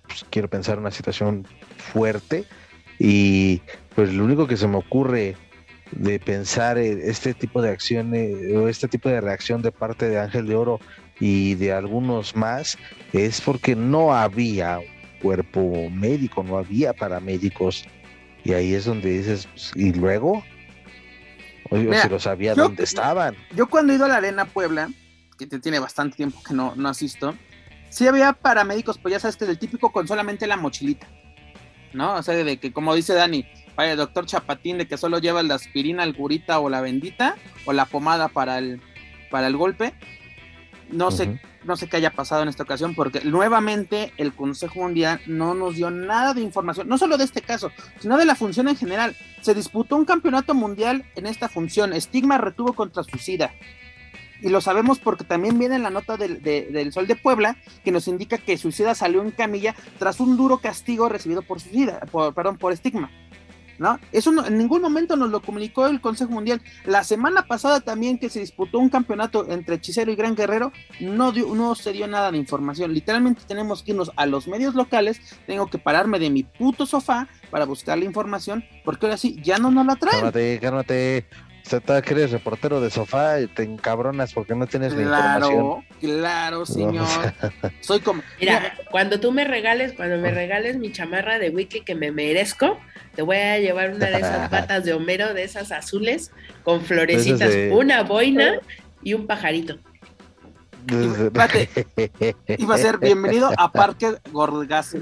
pues, 0.08 0.26
quiero 0.30 0.48
pensar 0.48 0.78
una 0.78 0.90
situación 0.90 1.46
fuerte 1.76 2.44
y 2.98 3.62
pues 3.94 4.12
lo 4.12 4.24
único 4.24 4.46
que 4.46 4.56
se 4.56 4.66
me 4.66 4.76
ocurre 4.76 5.36
de 5.92 6.18
pensar 6.18 6.76
este 6.78 7.32
tipo 7.34 7.62
de 7.62 7.70
acciones 7.70 8.36
o 8.54 8.68
este 8.68 8.88
tipo 8.88 9.08
de 9.08 9.20
reacción 9.20 9.62
de 9.62 9.72
parte 9.72 10.08
de 10.08 10.18
Ángel 10.18 10.46
de 10.46 10.56
Oro 10.56 10.80
y 11.20 11.54
de 11.54 11.72
algunos 11.72 12.36
más 12.36 12.76
es 13.12 13.40
porque 13.40 13.74
no 13.74 14.14
había 14.14 14.80
cuerpo 15.22 15.88
médico, 15.90 16.42
no 16.42 16.58
había 16.58 16.92
paramédicos 16.92 17.84
y 18.44 18.52
ahí 18.52 18.74
es 18.74 18.84
donde 18.84 19.18
dices, 19.18 19.46
pues, 19.46 19.72
¿y 19.74 19.92
luego? 19.92 20.44
Oye, 21.70 22.00
se 22.00 22.08
lo 22.08 22.18
sabía 22.18 22.54
dónde 22.54 22.84
estaban. 22.84 23.36
Yo 23.54 23.68
cuando 23.68 23.92
he 23.92 23.96
ido 23.96 24.06
a 24.06 24.08
la 24.08 24.16
Arena 24.16 24.46
Puebla, 24.46 24.88
que 25.36 25.46
tiene 25.46 25.78
bastante 25.78 26.16
tiempo 26.16 26.42
que 26.42 26.54
no, 26.54 26.74
no 26.76 26.88
asisto, 26.88 27.34
sí 27.88 28.06
había 28.06 28.32
paramédicos, 28.32 28.98
pues 28.98 29.12
ya 29.12 29.20
sabes 29.20 29.36
que 29.36 29.44
es 29.44 29.50
el 29.50 29.58
típico 29.58 29.92
con 29.92 30.06
solamente 30.06 30.46
la 30.46 30.56
mochilita, 30.56 31.06
¿no? 31.92 32.14
O 32.14 32.22
sea, 32.22 32.34
de 32.34 32.56
que 32.58 32.72
como 32.72 32.94
dice 32.94 33.14
Dani, 33.14 33.46
vaya, 33.76 33.96
doctor 33.96 34.26
Chapatín, 34.26 34.78
de 34.78 34.88
que 34.88 34.96
solo 34.96 35.18
lleva 35.18 35.42
la 35.42 35.54
aspirina, 35.54 36.04
el 36.04 36.16
curita 36.16 36.58
o 36.60 36.68
la 36.68 36.80
bendita, 36.80 37.36
o 37.64 37.72
la 37.72 37.84
pomada 37.84 38.28
para 38.28 38.58
el, 38.58 38.80
para 39.30 39.46
el 39.46 39.56
golpe. 39.56 39.94
No 40.90 41.10
sé, 41.10 41.38
no 41.64 41.76
sé 41.76 41.86
qué 41.86 41.98
haya 41.98 42.14
pasado 42.14 42.42
en 42.42 42.48
esta 42.48 42.62
ocasión, 42.62 42.94
porque 42.94 43.20
nuevamente 43.20 44.14
el 44.16 44.32
Consejo 44.32 44.80
Mundial 44.80 45.20
no 45.26 45.54
nos 45.54 45.74
dio 45.74 45.90
nada 45.90 46.32
de 46.32 46.40
información, 46.40 46.88
no 46.88 46.96
solo 46.96 47.18
de 47.18 47.24
este 47.24 47.42
caso, 47.42 47.70
sino 48.00 48.16
de 48.16 48.24
la 48.24 48.34
función 48.34 48.68
en 48.68 48.76
general. 48.76 49.14
Se 49.42 49.54
disputó 49.54 49.96
un 49.96 50.06
campeonato 50.06 50.54
mundial 50.54 51.04
en 51.14 51.26
esta 51.26 51.50
función. 51.50 51.92
Estigma 51.92 52.38
retuvo 52.38 52.72
contra 52.72 53.04
Suicida 53.04 53.52
y 54.40 54.48
lo 54.48 54.60
sabemos 54.60 54.98
porque 54.98 55.24
también 55.24 55.58
viene 55.58 55.78
la 55.78 55.90
nota 55.90 56.16
del, 56.16 56.42
del, 56.42 56.92
Sol 56.92 57.06
de 57.06 57.16
Puebla 57.16 57.56
que 57.84 57.92
nos 57.92 58.08
indica 58.08 58.38
que 58.38 58.56
Suicida 58.56 58.94
salió 58.94 59.22
en 59.22 59.30
camilla 59.30 59.74
tras 59.98 60.20
un 60.20 60.36
duro 60.36 60.58
castigo 60.58 61.08
recibido 61.08 61.42
por 61.42 61.60
Suicida, 61.60 62.00
por, 62.10 62.34
perdón, 62.34 62.58
por 62.58 62.72
estigma. 62.72 63.10
¿No? 63.78 64.00
Eso 64.10 64.32
en 64.44 64.58
ningún 64.58 64.82
momento 64.82 65.14
nos 65.14 65.30
lo 65.30 65.40
comunicó 65.40 65.86
el 65.86 66.00
Consejo 66.00 66.32
Mundial. 66.32 66.60
La 66.84 67.04
semana 67.04 67.46
pasada 67.46 67.80
también 67.80 68.18
que 68.18 68.28
se 68.28 68.40
disputó 68.40 68.80
un 68.80 68.88
campeonato 68.88 69.48
entre 69.48 69.76
Hechicero 69.76 70.10
y 70.10 70.16
Gran 70.16 70.34
Guerrero, 70.34 70.72
no, 70.98 71.30
dio, 71.30 71.54
no 71.54 71.76
se 71.76 71.92
dio 71.92 72.08
nada 72.08 72.32
de 72.32 72.38
información. 72.38 72.92
Literalmente 72.92 73.42
tenemos 73.46 73.84
que 73.84 73.92
irnos 73.92 74.10
a 74.16 74.26
los 74.26 74.48
medios 74.48 74.74
locales, 74.74 75.20
tengo 75.46 75.68
que 75.68 75.78
pararme 75.78 76.18
de 76.18 76.28
mi 76.28 76.42
puto 76.42 76.86
sofá 76.86 77.28
para 77.52 77.66
buscar 77.66 77.96
la 77.96 78.04
información, 78.04 78.64
porque 78.84 79.06
ahora 79.06 79.16
sí, 79.16 79.40
ya 79.44 79.58
no 79.58 79.70
nos 79.70 79.86
la 79.86 79.94
traen. 79.94 80.16
Cálmate, 80.16 80.58
cálmate. 80.60 81.26
Usted 81.70 82.02
que 82.02 82.14
eres 82.14 82.30
reportero 82.30 82.80
de 82.80 82.88
sofá 82.88 83.42
y 83.42 83.46
te 83.46 83.62
encabronas 83.62 84.32
porque 84.32 84.54
no 84.54 84.66
tienes 84.66 84.94
claro, 84.94 85.10
la 85.10 85.46
información. 85.46 85.84
Claro, 86.00 86.64
señor. 86.64 87.06
Soy 87.80 88.00
como. 88.00 88.22
Mira, 88.40 88.74
cuando 88.90 89.20
tú 89.20 89.32
me 89.32 89.44
regales, 89.44 89.92
cuando 89.92 90.16
me 90.16 90.30
regales 90.30 90.78
mi 90.78 90.92
chamarra 90.92 91.38
de 91.38 91.50
Wiki 91.50 91.82
que 91.82 91.94
me 91.94 92.10
merezco, 92.10 92.78
te 93.14 93.20
voy 93.20 93.36
a 93.36 93.58
llevar 93.58 93.90
una 93.90 94.06
de 94.06 94.16
esas 94.16 94.48
patas 94.50 94.86
de 94.86 94.94
Homero, 94.94 95.34
de 95.34 95.44
esas 95.44 95.70
azules, 95.70 96.32
con 96.64 96.80
florecitas, 96.80 97.54
una 97.70 98.02
boina 98.02 98.60
y 99.02 99.12
un 99.12 99.26
pajarito. 99.26 99.76
iba 102.56 102.74
a 102.74 102.78
ser 102.78 102.96
bienvenido 102.96 103.50
a 103.58 103.70
Parque 103.70 104.14
Gorgas. 104.32 104.96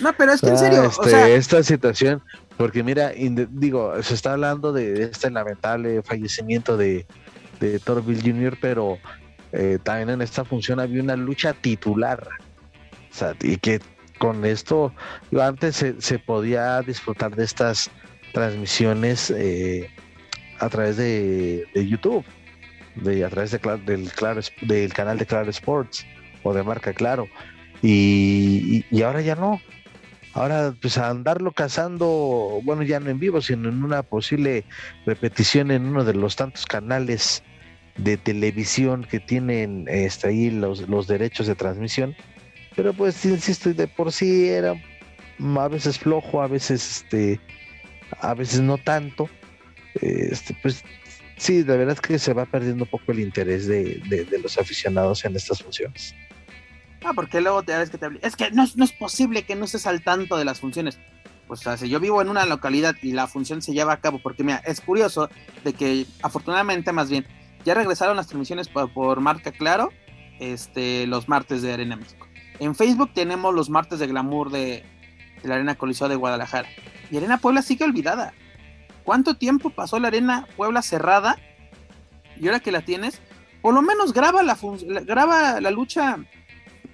No, 0.00 0.12
pero 0.14 0.32
es 0.32 0.40
que 0.40 0.48
en 0.48 0.58
serio, 0.58 0.88
o 0.88 1.04
sea, 1.04 1.28
este, 1.28 1.36
esta 1.36 1.62
situación, 1.62 2.22
porque 2.56 2.82
mira, 2.82 3.12
digo, 3.50 4.02
se 4.02 4.14
está 4.14 4.32
hablando 4.32 4.72
de 4.72 5.04
este 5.04 5.30
lamentable 5.30 6.02
fallecimiento 6.02 6.76
de, 6.76 7.06
de 7.60 7.78
Torville 7.78 8.22
Jr., 8.22 8.56
pero 8.60 8.98
eh, 9.52 9.78
también 9.82 10.10
en 10.10 10.22
esta 10.22 10.44
función 10.44 10.80
había 10.80 11.02
una 11.02 11.16
lucha 11.16 11.52
titular. 11.52 12.26
O 13.10 13.14
sea, 13.14 13.34
y 13.40 13.56
que 13.56 13.80
con 14.18 14.44
esto, 14.44 14.92
antes 15.38 15.84
se, 15.98 16.18
podía 16.18 16.80
disfrutar 16.82 17.34
de 17.34 17.44
estas 17.44 17.90
transmisiones 18.32 19.30
eh, 19.30 19.90
a 20.58 20.68
través 20.68 20.96
de, 20.96 21.66
YouTube, 21.74 22.24
de, 22.96 23.24
a 23.24 23.28
través 23.28 23.50
de, 23.50 23.58
del, 23.84 24.12
claro, 24.12 24.40
del 24.62 24.92
canal 24.92 25.18
de 25.18 25.26
Claro 25.26 25.50
Sports 25.50 26.06
o 26.42 26.54
de 26.54 26.62
marca 26.62 26.92
Claro. 26.92 27.26
y 27.82 29.02
ahora 29.02 29.20
ya 29.20 29.34
no. 29.34 29.60
Ahora, 30.32 30.74
pues 30.80 30.96
andarlo 30.96 31.50
cazando, 31.52 32.60
bueno, 32.62 32.82
ya 32.82 33.00
no 33.00 33.10
en 33.10 33.18
vivo, 33.18 33.40
sino 33.40 33.68
en 33.68 33.82
una 33.82 34.02
posible 34.02 34.64
repetición 35.04 35.70
en 35.72 35.86
uno 35.86 36.04
de 36.04 36.14
los 36.14 36.36
tantos 36.36 36.66
canales 36.66 37.42
de 37.96 38.16
televisión 38.16 39.04
que 39.04 39.18
tienen 39.18 39.86
este, 39.88 40.28
ahí 40.28 40.50
los, 40.50 40.88
los 40.88 41.08
derechos 41.08 41.48
de 41.48 41.56
transmisión. 41.56 42.14
Pero 42.76 42.92
pues, 42.92 43.24
insisto, 43.24 43.74
de 43.74 43.88
por 43.88 44.12
sí 44.12 44.48
era 44.48 44.74
a 45.56 45.68
veces 45.68 45.98
flojo, 45.98 46.42
a 46.42 46.46
veces, 46.46 47.02
este, 47.02 47.40
a 48.20 48.34
veces 48.34 48.60
no 48.60 48.78
tanto. 48.78 49.28
Este, 50.00 50.56
pues 50.62 50.84
sí, 51.38 51.64
la 51.64 51.74
verdad 51.74 51.94
es 51.94 52.00
que 52.00 52.18
se 52.20 52.34
va 52.34 52.44
perdiendo 52.46 52.84
un 52.84 52.90
poco 52.90 53.10
el 53.10 53.18
interés 53.18 53.66
de, 53.66 54.00
de 54.08 54.38
los 54.38 54.58
aficionados 54.58 55.24
en 55.24 55.34
estas 55.34 55.60
funciones. 55.60 56.14
Ah, 57.04 57.12
porque 57.14 57.40
luego 57.40 57.62
te 57.62 57.76
ves 57.76 57.90
que 57.90 57.98
te 57.98 58.08
Es 58.22 58.36
que 58.36 58.50
no, 58.50 58.64
es 58.64 58.92
posible 58.92 59.44
que 59.44 59.56
no 59.56 59.64
estés 59.64 59.86
al 59.86 60.02
tanto 60.02 60.36
de 60.36 60.44
las 60.44 60.60
funciones. 60.60 60.98
Pues, 61.46 61.60
o 61.60 61.62
sea, 61.64 61.76
si 61.76 61.88
yo 61.88 61.98
vivo 61.98 62.22
en 62.22 62.28
una 62.28 62.46
localidad 62.46 62.94
y 63.02 63.12
la 63.12 63.26
función 63.26 63.62
se 63.62 63.72
lleva 63.72 63.92
a 63.94 64.00
cabo, 64.00 64.20
porque 64.22 64.44
mira, 64.44 64.58
es 64.58 64.80
curioso 64.80 65.28
de 65.64 65.72
que 65.72 66.06
afortunadamente 66.22 66.92
más 66.92 67.10
bien 67.10 67.26
ya 67.64 67.74
regresaron 67.74 68.16
las 68.16 68.26
transmisiones 68.26 68.68
por, 68.68 69.20
marca 69.20 69.50
Claro, 69.50 69.90
este, 70.38 71.06
los 71.06 71.28
martes 71.28 71.62
de 71.62 71.72
Arena 71.72 71.96
México. 71.96 72.26
En 72.58 72.74
Facebook 72.74 73.12
tenemos 73.14 73.54
los 73.54 73.70
martes 73.70 73.98
de 73.98 74.06
glamour 74.06 74.50
de, 74.50 74.84
la 75.42 75.54
Arena 75.56 75.74
Coliseo 75.74 76.08
de 76.08 76.16
Guadalajara. 76.16 76.68
Y 77.10 77.16
Arena 77.16 77.38
Puebla 77.38 77.62
sigue 77.62 77.84
olvidada. 77.84 78.32
¿Cuánto 79.02 79.34
tiempo 79.34 79.70
pasó 79.70 79.98
la 79.98 80.08
Arena 80.08 80.46
Puebla 80.56 80.82
cerrada? 80.82 81.36
Y 82.38 82.46
ahora 82.46 82.60
que 82.60 82.70
la 82.70 82.82
tienes, 82.82 83.20
por 83.62 83.74
lo 83.74 83.82
menos 83.82 84.12
graba 84.12 84.42
la, 84.42 84.56
graba 85.04 85.60
la 85.60 85.70
lucha 85.70 86.18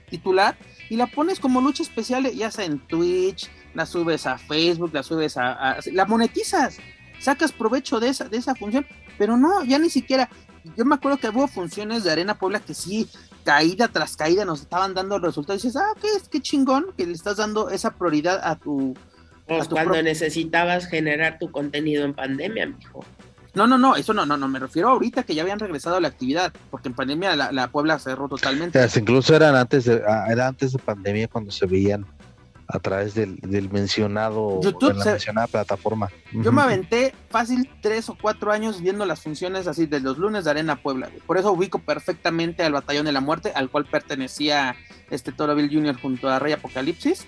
titular 0.08 0.56
y 0.88 0.96
la 0.96 1.06
pones 1.06 1.40
como 1.40 1.60
lucha 1.60 1.82
especial, 1.82 2.30
ya 2.32 2.50
sea 2.50 2.64
en 2.64 2.78
Twitch, 2.78 3.50
la 3.74 3.86
subes 3.86 4.26
a 4.26 4.38
Facebook, 4.38 4.90
la 4.92 5.02
subes 5.02 5.36
a, 5.36 5.78
la 5.92 6.06
monetizas, 6.06 6.78
sacas 7.18 7.52
provecho 7.52 8.00
de 8.00 8.08
esa, 8.08 8.28
de 8.28 8.36
esa 8.36 8.54
función, 8.54 8.86
pero 9.18 9.36
no, 9.36 9.64
ya 9.64 9.78
ni 9.78 9.90
siquiera, 9.90 10.28
yo 10.76 10.84
me 10.84 10.94
acuerdo 10.94 11.18
que 11.18 11.28
hubo 11.28 11.46
funciones 11.48 12.04
de 12.04 12.12
Arena 12.12 12.38
Puebla 12.38 12.60
que 12.60 12.74
sí, 12.74 13.08
caída 13.44 13.88
tras 13.88 14.16
caída 14.16 14.44
nos 14.44 14.62
estaban 14.62 14.94
dando 14.94 15.18
resultados 15.18 15.64
y 15.64 15.68
dices, 15.68 15.80
ah, 15.80 15.94
qué, 16.00 16.08
qué 16.30 16.40
chingón 16.40 16.86
que 16.96 17.06
le 17.06 17.12
estás 17.12 17.36
dando 17.36 17.70
esa 17.70 17.92
prioridad 17.92 18.40
a 18.42 18.56
tu... 18.56 18.94
Pues 19.46 19.68
cuando 19.68 20.02
necesitabas 20.02 20.86
generar 20.88 21.38
tu 21.38 21.52
contenido 21.52 22.04
en 22.04 22.14
pandemia, 22.14 22.66
mijo. 22.66 23.04
No, 23.56 23.66
no, 23.66 23.76
no, 23.78 23.96
eso 23.96 24.12
no, 24.14 24.24
no, 24.26 24.36
no, 24.36 24.46
me 24.48 24.58
refiero 24.60 24.90
ahorita 24.90 25.22
que 25.24 25.34
ya 25.34 25.42
habían 25.42 25.58
regresado 25.58 25.96
a 25.96 26.00
la 26.00 26.08
actividad, 26.08 26.52
porque 26.70 26.88
en 26.88 26.94
pandemia 26.94 27.34
la, 27.34 27.68
Puebla 27.68 27.98
cerró 27.98 28.28
totalmente. 28.28 28.78
incluso 28.96 29.34
eran 29.34 29.56
antes 29.56 29.86
de, 29.86 30.02
ah, 30.06 30.26
era 30.30 30.46
antes 30.46 30.72
de 30.72 30.78
pandemia 30.78 31.26
cuando 31.26 31.50
se 31.50 31.64
veían 31.66 32.06
a 32.68 32.78
través 32.80 33.14
del, 33.14 33.36
del 33.36 33.70
mencionado, 33.70 34.60
YouTube 34.60 34.88
de 34.92 34.94
la 34.98 35.04
se- 35.04 35.10
mencionada 35.12 35.46
plataforma. 35.46 36.10
Yo 36.32 36.52
me 36.52 36.62
aventé 36.62 37.14
fácil 37.30 37.70
tres 37.80 38.08
o 38.08 38.16
cuatro 38.20 38.52
años 38.52 38.80
viendo 38.82 39.06
las 39.06 39.20
funciones 39.22 39.66
así 39.68 39.86
de 39.86 40.00
los 40.00 40.18
lunes 40.18 40.44
de 40.44 40.50
Arena 40.50 40.76
Puebla. 40.76 41.06
güey. 41.08 41.20
Por 41.20 41.38
eso 41.38 41.52
ubico 41.52 41.78
perfectamente 41.78 42.62
al 42.64 42.72
Batallón 42.72 43.06
de 43.06 43.12
la 43.12 43.20
Muerte, 43.20 43.52
al 43.54 43.70
cual 43.70 43.86
pertenecía 43.86 44.74
este 45.10 45.32
Toro 45.32 45.54
Bill 45.54 45.70
Jr. 45.72 45.98
junto 46.00 46.28
a 46.28 46.38
Rey 46.38 46.52
Apocalipsis. 46.52 47.26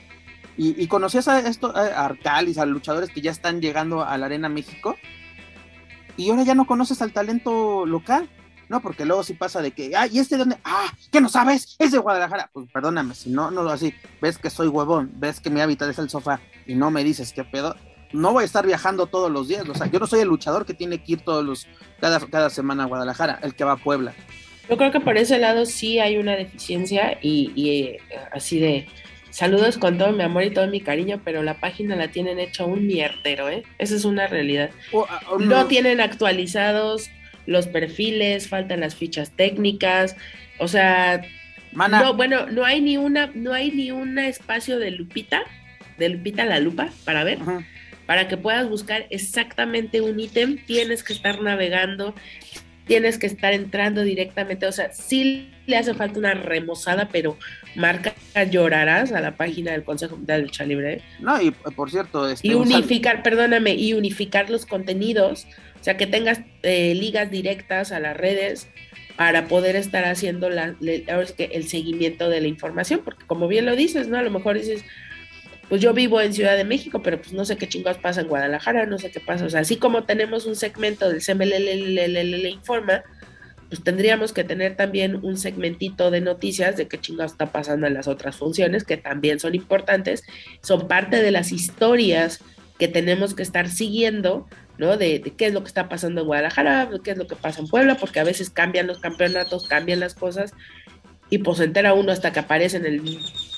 Y, 0.57 0.83
y 0.83 0.89
conocías 0.89 1.29
a 1.29 1.39
esto, 1.39 1.73
a 1.75 2.05
Arcalis, 2.05 2.59
a 2.59 2.67
luchadores 2.67 3.11
que 3.11 3.21
ya 3.21 3.31
están 3.31 3.61
llegando 3.61 4.05
a 4.05 4.19
la 4.19 4.27
Arena 4.27 4.49
México. 4.49 4.97
Y 6.19 6.29
ahora 6.29 6.43
ya 6.43 6.55
no 6.55 6.67
conoces 6.67 7.01
al 7.01 7.13
talento 7.13 7.87
local. 7.87 8.29
No, 8.69 8.83
porque 8.83 9.07
luego 9.07 9.23
sí 9.23 9.33
pasa 9.33 9.63
de 9.63 9.71
que, 9.71 9.97
ah, 9.97 10.07
¿y 10.07 10.19
este 10.19 10.35
de 10.35 10.41
dónde? 10.41 10.59
Ah, 10.63 10.93
¿qué 11.11 11.23
no 11.23 11.31
sabes? 11.31 11.77
Es 11.79 11.93
de 11.93 11.99
Guadalajara. 11.99 12.51
Pues 12.53 12.69
perdóname, 12.71 13.15
si 13.15 13.31
no, 13.31 13.51
no 13.51 13.67
así, 13.71 13.95
ves 14.21 14.37
que 14.37 14.51
soy 14.51 14.69
huevón, 14.69 15.11
ves 15.15 15.41
que 15.41 15.49
mi 15.49 15.63
hábitat 15.63 15.89
es 15.89 15.99
el 15.99 16.11
sofá 16.11 16.41
y 16.67 16.75
no 16.75 16.91
me 16.91 17.03
dices 17.03 17.33
qué 17.33 17.45
pedo, 17.45 17.77
no 18.13 18.33
voy 18.33 18.43
a 18.43 18.47
estar 18.47 18.67
viajando 18.67 19.07
todos 19.07 19.31
los 19.31 19.49
días. 19.49 19.67
O 19.67 19.75
sea, 19.75 19.87
yo 19.87 19.99
no 19.99 20.07
soy 20.07 20.21
el 20.21 20.29
luchador 20.29 20.67
que 20.67 20.75
tiene 20.75 21.03
que 21.03 21.13
ir 21.13 21.21
todos 21.21 21.43
los, 21.43 21.67
cada, 21.99 22.21
cada 22.21 22.51
semana 22.51 22.83
a 22.83 22.87
Guadalajara, 22.87 23.39
el 23.43 23.55
que 23.55 23.65
va 23.65 23.73
a 23.73 23.77
Puebla. 23.77 24.13
Yo 24.69 24.77
creo 24.77 24.93
que 24.93 25.01
por 25.01 25.17
ese 25.17 25.39
lado 25.39 25.65
sí 25.65 25.99
hay 25.99 26.19
una 26.19 26.37
deficiencia 26.37 27.19
y, 27.23 27.53
y, 27.55 27.71
eh, 27.71 28.01
así 28.33 28.59
de 28.59 28.87
saludos 29.39 29.79
con 29.79 29.99
todo 29.99 30.13
mi 30.13 30.25
amor 30.25 30.43
y 30.43 30.51
todo 30.51 30.67
mi 30.67 30.81
cariño, 30.81 31.21
pero 31.25 31.45
la 31.45 31.55
página 31.61 31.95
la 31.95 32.09
tienen 32.09 32.41
hecho 32.41 32.67
un 32.67 32.87
mierdero, 32.89 33.49
¿eh? 33.49 33.63
Esa 33.79 33.95
es 33.95 34.05
una 34.05 34.27
realidad. 34.27 34.71
O- 34.93 35.07
o 35.31 35.39
No 35.39 35.67
tienen 35.67 36.01
actualizados 36.01 37.09
los 37.47 37.69
perfiles, 37.69 38.49
faltan 38.49 38.81
las 38.81 38.97
fichas 38.97 39.31
técnicas, 39.31 40.17
o 40.59 40.67
sea, 40.67 41.23
Mana, 41.73 42.01
no, 42.03 42.15
bueno, 42.15 42.47
no 42.47 42.65
hay 42.65 42.81
ni 42.81 42.97
una, 42.97 43.31
no 43.35 43.53
hay 43.53 43.71
ni 43.71 43.93
un 43.93 44.19
espacio 44.19 44.79
de 44.79 44.91
lupita, 44.91 45.43
de 45.99 46.09
lupita 46.09 46.45
la 46.45 46.59
lupa 46.59 46.89
para 47.05 47.23
ver, 47.25 47.39
para 48.07 48.27
que 48.27 48.37
puedas 48.37 48.69
buscar 48.69 49.07
exactamente 49.11 50.01
un 50.01 50.19
ítem, 50.19 50.59
tienes 50.67 51.05
que 51.05 51.13
estar 51.13 51.41
navegando, 51.43 52.15
tienes 52.87 53.19
que 53.19 53.27
estar 53.29 53.53
entrando 53.53 54.03
directamente, 54.03 54.67
o 54.67 54.73
sea, 54.73 54.91
sí 54.93 55.51
le 55.67 55.77
hace 55.77 55.95
falta 55.95 56.19
una 56.19 56.35
remozada, 56.35 57.09
pero 57.13 57.39
marca 57.79 58.15
llorarás 58.51 59.13
a 59.13 59.21
la 59.21 59.37
página 59.37 59.73
del 59.73 59.85
Consejo 59.85 60.17
Mundial 60.17 60.41
de 60.41 60.47
Lucha 60.47 60.65
Libre. 60.65 61.03
no, 61.21 61.41
y 61.41 61.51
por 61.51 61.91
cierto, 61.91 62.29
este, 62.29 62.49
Y 62.49 62.55
un 62.55 62.63
unificar, 62.63 63.23
perdóname, 63.23 63.75
y 63.75 63.95
unificar 63.95 64.51
los 64.51 64.67
contenidos, 64.67 65.47
o 65.81 65.85
sea, 65.85 65.97
que 65.97 66.07
tengas 66.07 66.41
eh, 66.63 66.95
ligas 66.95 67.31
directas 67.31 67.93
a 67.93 68.01
las 68.01 68.17
redes 68.17 68.69
para 69.17 69.49
poder 69.49 69.75
estar 69.75 70.05
haciendo 70.05 70.49
la, 70.49 70.77
el 70.81 71.69
seguimiento 71.69 72.29
de 72.29 72.41
la 72.41 72.47
información, 72.47 73.01
porque 73.05 73.27
como 73.27 73.49
bien 73.49 73.67
lo 73.67 73.75
dices, 73.75 74.07
¿no? 74.07 74.19
A 74.19 74.23
lo 74.23 74.31
mejor 74.31 74.57
dices, 74.57 74.85
pues 75.69 75.81
yo 75.81 75.93
vivo 75.93 76.21
en 76.21 76.33
Ciudad 76.33 76.57
de 76.57 76.65
México, 76.65 77.03
pero 77.03 77.19
pues 77.19 77.33
no 77.33 77.45
sé 77.45 77.57
qué 77.57 77.69
chingados 77.69 78.01
pasa 78.01 78.21
en 78.21 78.29
Guadalajara, 78.29 78.87
no 78.87 78.99
sé 78.99 79.11
qué 79.11 79.21
pasa, 79.21 79.45
o 79.45 79.51
sea, 79.51 79.61
así 79.61 79.77
como 79.77 80.05
tenemos 80.05 80.47
un 80.47 80.57
segmento 80.57 81.09
del 81.09 81.21
CMLL 81.21 82.47
informa, 82.47 83.03
pues 83.69 83.83
tendríamos 83.83 84.33
que 84.33 84.45
tener 84.45 84.77
también 84.77 85.21
un 85.23 85.37
segmentito 85.37 86.11
de 86.11 86.21
noticias 86.21 86.77
de 86.77 86.89
qué 86.89 86.99
chingados 86.99 87.33
está 87.33 87.53
pasando 87.53 87.87
en 87.87 87.95
las 87.95 88.09
otras 88.09 88.37
funciones, 88.37 88.85
que 88.85 88.97
también 88.97 89.41
son 89.41 89.55
importantes, 89.55 90.25
son 90.63 90.89
parte 90.89 91.23
de 91.23 91.31
las 91.31 91.53
historias 91.53 92.41
que 92.79 92.89
tenemos 92.89 93.35
que 93.35 93.43
estar 93.43 93.69
siguiendo, 93.69 94.47
¿no? 94.79 94.97
De, 94.97 95.21
qué 95.37 95.47
es 95.47 95.53
lo 95.53 95.63
que 95.63 95.69
está 95.69 95.89
pasando 95.89 96.23
en 96.23 96.27
Guadalajara, 96.29 96.89
qué 97.05 97.11
es 97.11 97.19
lo 97.19 97.27
que 97.27 97.37
pasa 97.37 97.61
en 97.61 97.69
Puebla, 97.69 97.97
porque 97.97 98.21
a 98.21 98.25
veces 98.25 98.49
cambian 98.49 98.87
los 98.87 99.01
campeonatos, 99.01 99.69
cambian 99.69 100.01
las 100.01 100.15
cosas, 100.15 100.55
y 101.29 101.39
pues 101.39 101.59
se 101.59 101.65
entera 101.65 101.93
uno 101.93 102.13
hasta 102.13 102.33
que 102.33 102.41
aparecen 102.41 102.87
el 102.87 103.03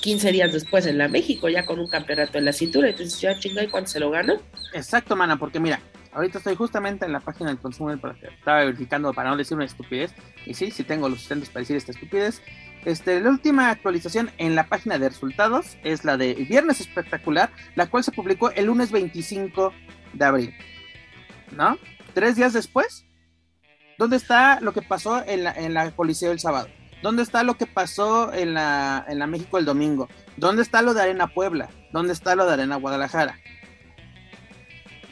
15 0.01 0.31
días 0.31 0.51
después 0.51 0.85
en 0.87 0.97
la 0.97 1.07
México, 1.07 1.47
ya 1.47 1.65
con 1.65 1.79
un 1.79 1.87
campeonato 1.87 2.37
en 2.37 2.45
la 2.45 2.53
cintura, 2.53 2.89
entonces 2.89 3.21
ya 3.21 3.39
chinga, 3.39 3.63
¿y 3.63 3.67
cuánto 3.67 3.91
se 3.91 3.99
lo 3.99 4.09
gana? 4.09 4.35
Exacto, 4.73 5.15
mana, 5.15 5.37
porque 5.37 5.59
mira, 5.59 5.79
ahorita 6.13 6.37
estoy 6.37 6.55
justamente 6.55 7.05
en 7.05 7.11
la 7.11 7.19
página 7.19 7.49
del 7.49 7.59
consumo 7.59 7.95
porque 7.97 8.27
estaba 8.27 8.59
verificando 8.59 9.13
para 9.13 9.29
no 9.29 9.37
decir 9.37 9.55
una 9.55 9.65
estupidez. 9.65 10.13
Y 10.45 10.53
sí, 10.53 10.71
sí 10.71 10.83
tengo 10.83 11.09
los 11.09 11.19
sustentos 11.19 11.49
para 11.49 11.61
decir 11.61 11.75
esta 11.75 11.91
estupidez. 11.91 12.41
Este, 12.85 13.19
la 13.19 13.29
última 13.29 13.69
actualización 13.69 14.31
en 14.37 14.55
la 14.55 14.67
página 14.67 14.97
de 14.97 15.09
resultados 15.09 15.77
es 15.83 16.03
la 16.03 16.17
de 16.17 16.33
Viernes 16.33 16.81
Espectacular, 16.81 17.51
la 17.75 17.87
cual 17.87 18.03
se 18.03 18.11
publicó 18.11 18.51
el 18.51 18.65
lunes 18.65 18.91
25 18.91 19.73
de 20.13 20.25
abril. 20.25 20.53
¿No? 21.55 21.77
Tres 22.13 22.35
días 22.35 22.53
después, 22.53 23.05
¿dónde 23.97 24.17
está 24.17 24.59
lo 24.61 24.73
que 24.73 24.81
pasó 24.81 25.23
en 25.25 25.43
la, 25.43 25.51
en 25.51 25.73
la 25.73 25.91
Coliseo 25.91 26.31
el 26.31 26.39
sábado? 26.39 26.69
¿Dónde 27.01 27.23
está 27.23 27.43
lo 27.43 27.55
que 27.55 27.65
pasó 27.65 28.31
en 28.33 28.53
la, 28.53 29.05
en 29.07 29.19
la 29.19 29.27
México 29.27 29.57
el 29.57 29.65
domingo? 29.65 30.07
¿Dónde 30.37 30.61
está 30.61 30.81
lo 30.81 30.93
de 30.93 31.01
Arena 31.01 31.27
Puebla? 31.27 31.69
¿Dónde 31.91 32.13
está 32.13 32.35
lo 32.35 32.45
de 32.45 32.53
Arena 32.53 32.75
Guadalajara? 32.75 33.39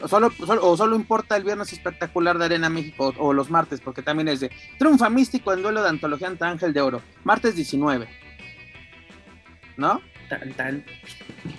O 0.01 0.07
solo, 0.07 0.31
solo- 0.31 0.65
o 0.65 0.77
solo 0.77 0.95
importa 0.95 1.35
el 1.35 1.43
viernes 1.43 1.73
espectacular 1.73 2.37
de 2.37 2.45
Arena 2.45 2.69
México 2.69 3.13
o, 3.17 3.27
o 3.27 3.33
los 3.33 3.49
martes, 3.49 3.81
porque 3.81 4.01
también 4.01 4.27
es 4.29 4.39
de 4.39 4.49
Triunfa 4.77 5.09
Místico 5.09 5.51
en 5.53 5.61
duelo 5.61 5.83
de 5.83 5.89
antología 5.89 6.27
ante 6.27 6.45
Ángel 6.45 6.71
de 6.73 6.81
Oro, 6.81 7.01
martes 7.23 7.55
19. 7.55 8.07
¿No? 9.77 10.01
Tan, 10.29 10.53
tan. 10.53 10.85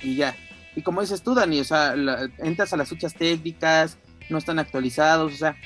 Y 0.02 0.16
ya. 0.16 0.36
Y 0.76 0.82
como 0.82 1.00
dices 1.00 1.22
tú, 1.22 1.34
Dani, 1.34 1.60
o 1.60 1.64
sea, 1.64 1.96
la- 1.96 2.28
entras 2.38 2.72
a 2.72 2.76
las 2.76 2.88
fichas 2.88 3.14
técnicas, 3.14 3.98
no 4.28 4.38
están 4.38 4.58
actualizados, 4.58 5.32
o 5.32 5.36
sea. 5.36 5.56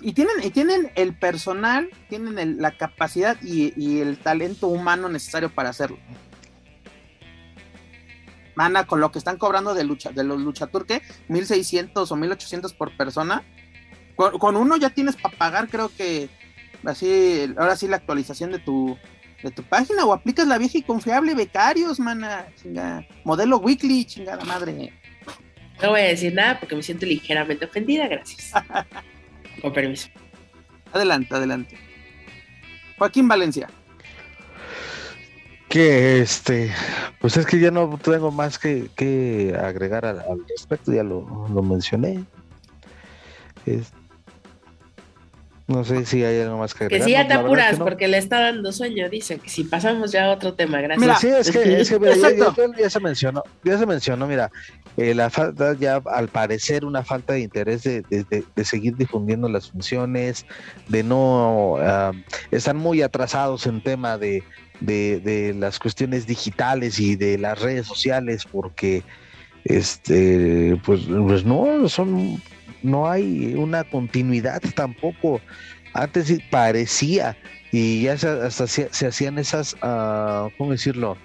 Y 0.00 0.12
tienen, 0.12 0.36
y 0.42 0.50
tienen 0.50 0.90
el 0.94 1.14
personal, 1.14 1.90
tienen 2.08 2.38
el- 2.38 2.58
la 2.58 2.76
capacidad 2.76 3.36
y, 3.42 3.72
y 3.76 4.00
el 4.00 4.16
talento 4.18 4.68
humano 4.68 5.08
necesario 5.08 5.50
para 5.50 5.70
hacerlo. 5.70 5.98
Mana, 8.54 8.86
con 8.86 9.00
lo 9.00 9.10
que 9.10 9.18
están 9.18 9.38
cobrando 9.38 9.74
de 9.74 9.84
lucha, 9.84 10.10
de 10.10 10.24
los 10.24 10.40
luchaturque, 10.40 11.02
1600 11.28 12.10
o 12.10 12.16
1800 12.16 12.74
por 12.74 12.96
persona. 12.96 13.42
Con, 14.16 14.38
con 14.38 14.56
uno 14.56 14.76
ya 14.76 14.90
tienes 14.90 15.16
para 15.16 15.36
pagar, 15.36 15.68
creo 15.68 15.90
que 15.96 16.28
así, 16.84 17.52
ahora 17.56 17.76
sí 17.76 17.88
la 17.88 17.96
actualización 17.96 18.52
de 18.52 18.58
tu, 18.58 18.98
de 19.42 19.50
tu 19.50 19.62
página 19.62 20.04
o 20.04 20.12
aplicas 20.12 20.46
la 20.46 20.58
vieja 20.58 20.78
y 20.78 20.82
confiable 20.82 21.34
becarios, 21.34 21.98
mana, 21.98 22.46
chinga, 22.60 23.06
modelo 23.24 23.58
weekly, 23.58 24.04
chingada 24.04 24.44
madre. 24.44 24.92
No 25.82 25.90
voy 25.90 26.00
a 26.00 26.04
decir 26.04 26.32
nada 26.32 26.60
porque 26.60 26.76
me 26.76 26.82
siento 26.82 27.06
ligeramente 27.06 27.64
ofendida, 27.64 28.06
gracias. 28.06 28.52
Con 29.62 29.72
permiso. 29.72 30.08
Adelante, 30.92 31.34
adelante. 31.34 31.78
Joaquín 32.98 33.26
Valencia. 33.26 33.68
Que 35.72 36.20
este, 36.20 36.70
pues 37.18 37.38
es 37.38 37.46
que 37.46 37.58
ya 37.58 37.70
no 37.70 37.98
tengo 38.02 38.30
más 38.30 38.58
que, 38.58 38.90
que 38.94 39.56
agregar 39.58 40.04
al, 40.04 40.20
al 40.20 40.40
respecto, 40.46 40.92
ya 40.92 41.02
lo, 41.02 41.48
lo 41.48 41.62
mencioné. 41.62 42.24
Es- 43.64 43.90
no 45.68 45.82
sé 45.84 46.04
si 46.04 46.22
hay 46.22 46.40
algo 46.42 46.58
más 46.58 46.74
que 46.74 46.80
Que 46.80 46.96
agregar. 46.96 47.06
si 47.06 47.12
ya 47.12 47.26
te 47.26 47.32
es 47.32 47.38
apuras 47.40 47.70
que 47.72 47.78
no. 47.78 47.84
porque 47.86 48.06
le 48.06 48.18
está 48.18 48.40
dando 48.40 48.70
sueño, 48.72 49.08
dice 49.08 49.38
que 49.38 49.48
si 49.48 49.64
pasamos 49.64 50.12
ya 50.12 50.26
a 50.26 50.32
otro 50.32 50.52
tema, 50.52 50.82
gracias. 50.82 51.00
Mira, 51.00 51.16
sí, 51.16 51.28
es 51.28 51.50
que, 51.50 51.80
es 51.80 51.88
que 51.88 51.98
mira, 51.98 52.16
ya, 52.16 52.28
Exacto. 52.28 52.54
ya- 52.76 52.82
ya 52.82 52.90
se 52.90 53.00
mencionó, 53.00 53.42
ya 53.64 53.78
se 53.78 53.86
mencionó, 53.86 54.26
mira, 54.26 54.50
eh, 54.98 55.14
la 55.14 55.30
falta 55.30 55.72
ya 55.78 56.02
al 56.04 56.28
parecer 56.28 56.84
una 56.84 57.02
falta 57.02 57.32
de 57.32 57.40
interés 57.40 57.82
de, 57.84 58.02
de- 58.10 58.24
de- 58.24 58.44
de 58.54 58.64
seguir 58.66 58.94
difundiendo 58.96 59.48
las 59.48 59.70
funciones, 59.70 60.44
de 60.88 61.02
no 61.02 61.76
ah, 61.80 62.12
están 62.50 62.76
muy 62.76 63.00
atrasados 63.00 63.66
en 63.66 63.82
tema 63.82 64.18
de, 64.18 64.42
de, 64.80 65.54
las 65.56 65.78
cuestiones 65.78 66.26
digitales 66.26 66.98
y 66.98 67.16
de 67.16 67.38
las 67.38 67.60
redes 67.60 67.86
sociales, 67.86 68.44
porque 68.50 69.02
este 69.64 70.76
pues, 70.84 71.02
pues 71.06 71.44
no 71.44 71.88
son 71.88 72.40
no 72.82 73.08
hay 73.08 73.54
una 73.54 73.84
continuidad 73.84 74.60
tampoco. 74.74 75.40
Antes 75.94 76.32
parecía 76.50 77.36
y 77.70 78.02
ya 78.02 78.16
se, 78.16 78.28
hasta 78.28 78.66
se, 78.66 79.06
hacían 79.06 79.38
esas, 79.38 79.76
ah, 79.82 80.48
¿cómo 80.58 80.72
decirlo? 80.72 81.16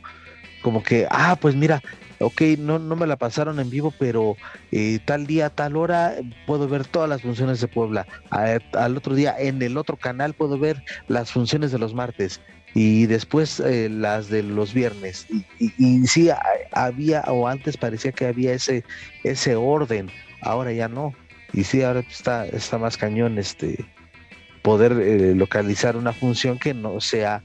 Como 0.62 0.84
que, 0.84 1.08
ah, 1.10 1.38
pues 1.40 1.56
mira, 1.56 1.82
ok, 2.20 2.42
no, 2.58 2.80
no 2.80 2.96
me 2.96 3.08
la 3.08 3.16
pasaron 3.16 3.60
en 3.60 3.70
vivo, 3.70 3.94
pero 3.98 4.36
eh, 4.72 5.00
tal 5.06 5.26
día, 5.26 5.50
tal 5.50 5.78
hora 5.78 6.16
puedo 6.46 6.68
ver 6.68 6.86
todas 6.86 7.10
las 7.10 7.22
funciones 7.22 7.62
de 7.62 7.68
Puebla. 7.68 8.08
Al 8.30 8.98
otro 8.98 9.16
día, 9.16 9.36
en 9.38 9.62
el 9.62 9.78
otro 9.78 9.98
canal 9.98 10.34
puedo 10.34 10.58
ver 10.58 10.84
las 11.08 11.32
funciones 11.32 11.72
de 11.72 11.80
los 11.80 11.94
martes 11.94 12.42
y 12.80 13.08
después 13.08 13.60
eh, 13.60 13.90
las 13.90 14.30
de 14.30 14.44
los 14.44 14.72
viernes. 14.72 15.26
Y, 15.32 15.44
y, 15.58 15.74
y 15.80 16.06
sí, 16.06 16.30
había, 16.74 17.22
o 17.22 17.48
antes 17.48 17.76
parecía 17.76 18.12
que 18.12 18.28
había 18.28 18.54
ese, 18.54 18.84
ese 19.24 19.56
orden, 19.56 20.12
ahora 20.44 20.72
ya 20.72 20.88
no. 20.88 21.16
Y 21.54 21.64
sí, 21.64 21.82
ahora 21.82 22.02
está, 22.02 22.46
está 22.46 22.78
más 22.78 22.96
cañón 22.96 23.40
este 23.40 23.84
poder 24.62 24.92
eh, 24.92 25.34
localizar 25.34 25.98
una 25.98 26.14
función 26.14 26.60
que 26.60 26.76
no 26.76 27.02
sea 27.02 27.44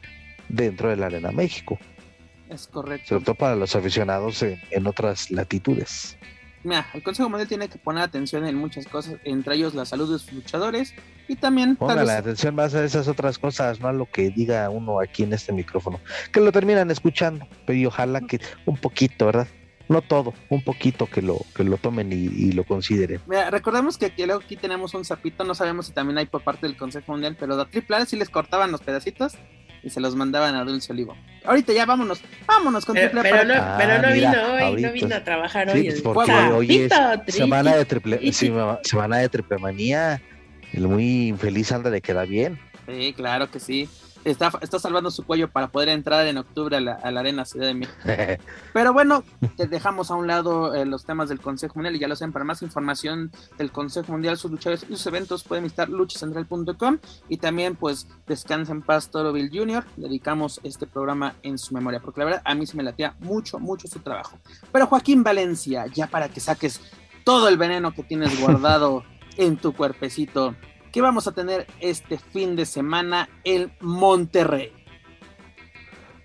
dentro 0.50 0.90
de 0.90 0.96
la 0.96 1.06
Arena 1.06 1.32
México, 1.32 1.78
Es 2.50 2.66
correcto. 2.66 3.08
sobre 3.08 3.24
todo 3.24 3.34
para 3.34 3.56
los 3.56 3.74
aficionados 3.74 4.42
en, 4.42 4.60
en 4.70 4.86
otras 4.86 5.30
latitudes. 5.30 6.18
Mira, 6.64 6.86
el 6.94 7.02
Consejo 7.02 7.28
Mundial 7.28 7.48
tiene 7.48 7.68
que 7.68 7.78
poner 7.78 8.02
atención 8.02 8.46
en 8.46 8.56
muchas 8.56 8.86
cosas, 8.86 9.16
entre 9.24 9.56
ellos 9.56 9.74
la 9.74 9.84
salud 9.84 10.12
de 10.12 10.18
sus 10.18 10.32
luchadores 10.32 10.94
y 11.28 11.36
también... 11.36 11.76
Ponga 11.76 12.04
la 12.04 12.18
atención 12.18 12.54
más 12.54 12.74
a 12.74 12.84
esas 12.84 13.08
otras 13.08 13.38
cosas, 13.38 13.80
no 13.80 13.88
a 13.88 13.92
lo 13.92 14.06
que 14.06 14.30
diga 14.30 14.68
uno 14.70 15.00
aquí 15.00 15.22
en 15.22 15.32
este 15.32 15.52
micrófono. 15.52 16.00
Que 16.32 16.40
lo 16.40 16.52
terminan 16.52 16.90
escuchando, 16.90 17.46
pero 17.66 17.78
y 17.78 17.86
ojalá 17.86 18.20
que 18.20 18.40
un 18.66 18.76
poquito, 18.76 19.26
¿verdad? 19.26 19.48
no 19.88 20.02
todo, 20.02 20.34
un 20.48 20.62
poquito 20.62 21.06
que 21.06 21.22
lo, 21.22 21.38
que 21.54 21.64
lo 21.64 21.76
tomen 21.76 22.12
y, 22.12 22.52
lo 22.52 22.64
consideren. 22.64 23.20
Mira, 23.26 23.50
recordemos 23.50 23.98
que 23.98 24.06
aquí, 24.06 24.24
luego 24.24 24.42
aquí 24.42 24.56
tenemos 24.56 24.94
un 24.94 25.04
sapito, 25.04 25.44
no 25.44 25.54
sabemos 25.54 25.86
si 25.86 25.92
también 25.92 26.18
hay 26.18 26.26
por 26.26 26.42
parte 26.42 26.66
del 26.66 26.76
Consejo 26.76 27.12
Mundial, 27.12 27.36
pero 27.38 27.60
a 27.60 27.68
Triple 27.68 27.96
A 27.96 28.06
sí 28.06 28.16
les 28.16 28.30
cortaban 28.30 28.72
los 28.72 28.80
pedacitos 28.80 29.34
y 29.82 29.90
se 29.90 30.00
los 30.00 30.14
mandaban 30.14 30.54
a 30.54 30.64
Dulce 30.64 30.92
Olivo. 30.92 31.16
Ahorita 31.44 31.72
ya 31.72 31.86
vámonos, 31.86 32.20
vámonos 32.46 32.84
con 32.84 32.94
Triple 32.94 33.22
Pero, 33.22 33.44
no, 33.44 33.54
pero 33.78 34.00
no 34.00 34.08
ah, 34.08 34.12
vino 34.12 34.54
hoy, 34.54 34.82
no 34.82 34.92
vino 34.92 35.14
a 35.14 35.24
trabajar 35.24 35.70
hoy. 35.70 35.84
Pues 35.84 36.02
porque 36.02 36.32
hoy 36.32 36.76
es 36.82 36.92
semana 37.34 37.74
de 37.74 37.84
triple, 37.84 38.32
semana 38.32 39.18
de 39.18 39.28
triple 39.28 39.58
manía. 39.58 40.22
El 40.72 40.88
muy 40.88 41.28
infeliz 41.28 41.70
anda 41.72 41.90
de 41.90 42.00
queda 42.00 42.24
bien. 42.24 42.58
Sí, 42.86 43.12
claro 43.14 43.50
que 43.50 43.60
sí 43.60 43.88
está, 44.24 44.52
está 44.60 44.78
salvando 44.78 45.10
su 45.10 45.24
cuello 45.24 45.50
para 45.50 45.68
poder 45.68 45.88
entrar 45.88 46.26
en 46.26 46.38
octubre 46.38 46.76
a 46.76 46.80
la, 46.80 46.92
Arena 47.02 47.44
Ciudad 47.44 47.66
de 47.66 47.74
México. 47.74 47.98
Pero 48.72 48.92
bueno, 48.92 49.24
dejamos 49.56 50.10
a 50.10 50.14
un 50.14 50.26
lado 50.26 50.74
eh, 50.74 50.84
los 50.86 51.04
temas 51.04 51.28
del 51.28 51.40
Consejo 51.40 51.74
Mundial 51.76 51.96
y 51.96 51.98
ya 51.98 52.08
lo 52.08 52.16
saben, 52.16 52.32
para 52.32 52.44
más 52.44 52.62
información 52.62 53.30
del 53.58 53.70
Consejo 53.70 54.12
Mundial, 54.12 54.36
sus 54.36 54.50
luchadores 54.50 54.84
y 54.84 54.92
sus 54.96 55.06
eventos 55.06 55.44
pueden 55.44 55.64
visitar 55.64 55.88
luchacentral.com 55.88 56.98
y 57.28 57.36
también 57.36 57.76
pues 57.76 58.08
descansen 58.26 58.72
en 58.76 58.82
paz 58.82 59.10
Toro 59.10 59.32
Bill 59.32 59.50
Jr. 59.52 59.84
Dedicamos 59.96 60.60
este 60.62 60.86
programa 60.86 61.34
en 61.42 61.58
su 61.58 61.74
memoria, 61.74 62.00
porque 62.00 62.20
la 62.20 62.24
verdad 62.26 62.42
a 62.44 62.54
mí 62.54 62.66
se 62.66 62.76
me 62.76 62.82
latía 62.82 63.14
mucho, 63.20 63.58
mucho 63.58 63.88
su 63.88 64.00
trabajo. 64.00 64.38
Pero 64.72 64.86
Joaquín 64.86 65.22
Valencia, 65.22 65.86
ya 65.86 66.06
para 66.06 66.28
que 66.28 66.40
saques 66.40 66.80
todo 67.24 67.48
el 67.48 67.56
veneno 67.56 67.92
que 67.92 68.02
tienes 68.02 68.40
guardado 68.40 69.04
en 69.36 69.56
tu 69.56 69.72
cuerpecito 69.72 70.54
¿Qué 70.92 71.00
vamos 71.00 71.26
a 71.26 71.32
tener 71.32 71.66
este 71.80 72.18
fin 72.18 72.54
de 72.54 72.66
semana 72.66 73.30
en 73.44 73.72
Monterrey? 73.80 74.70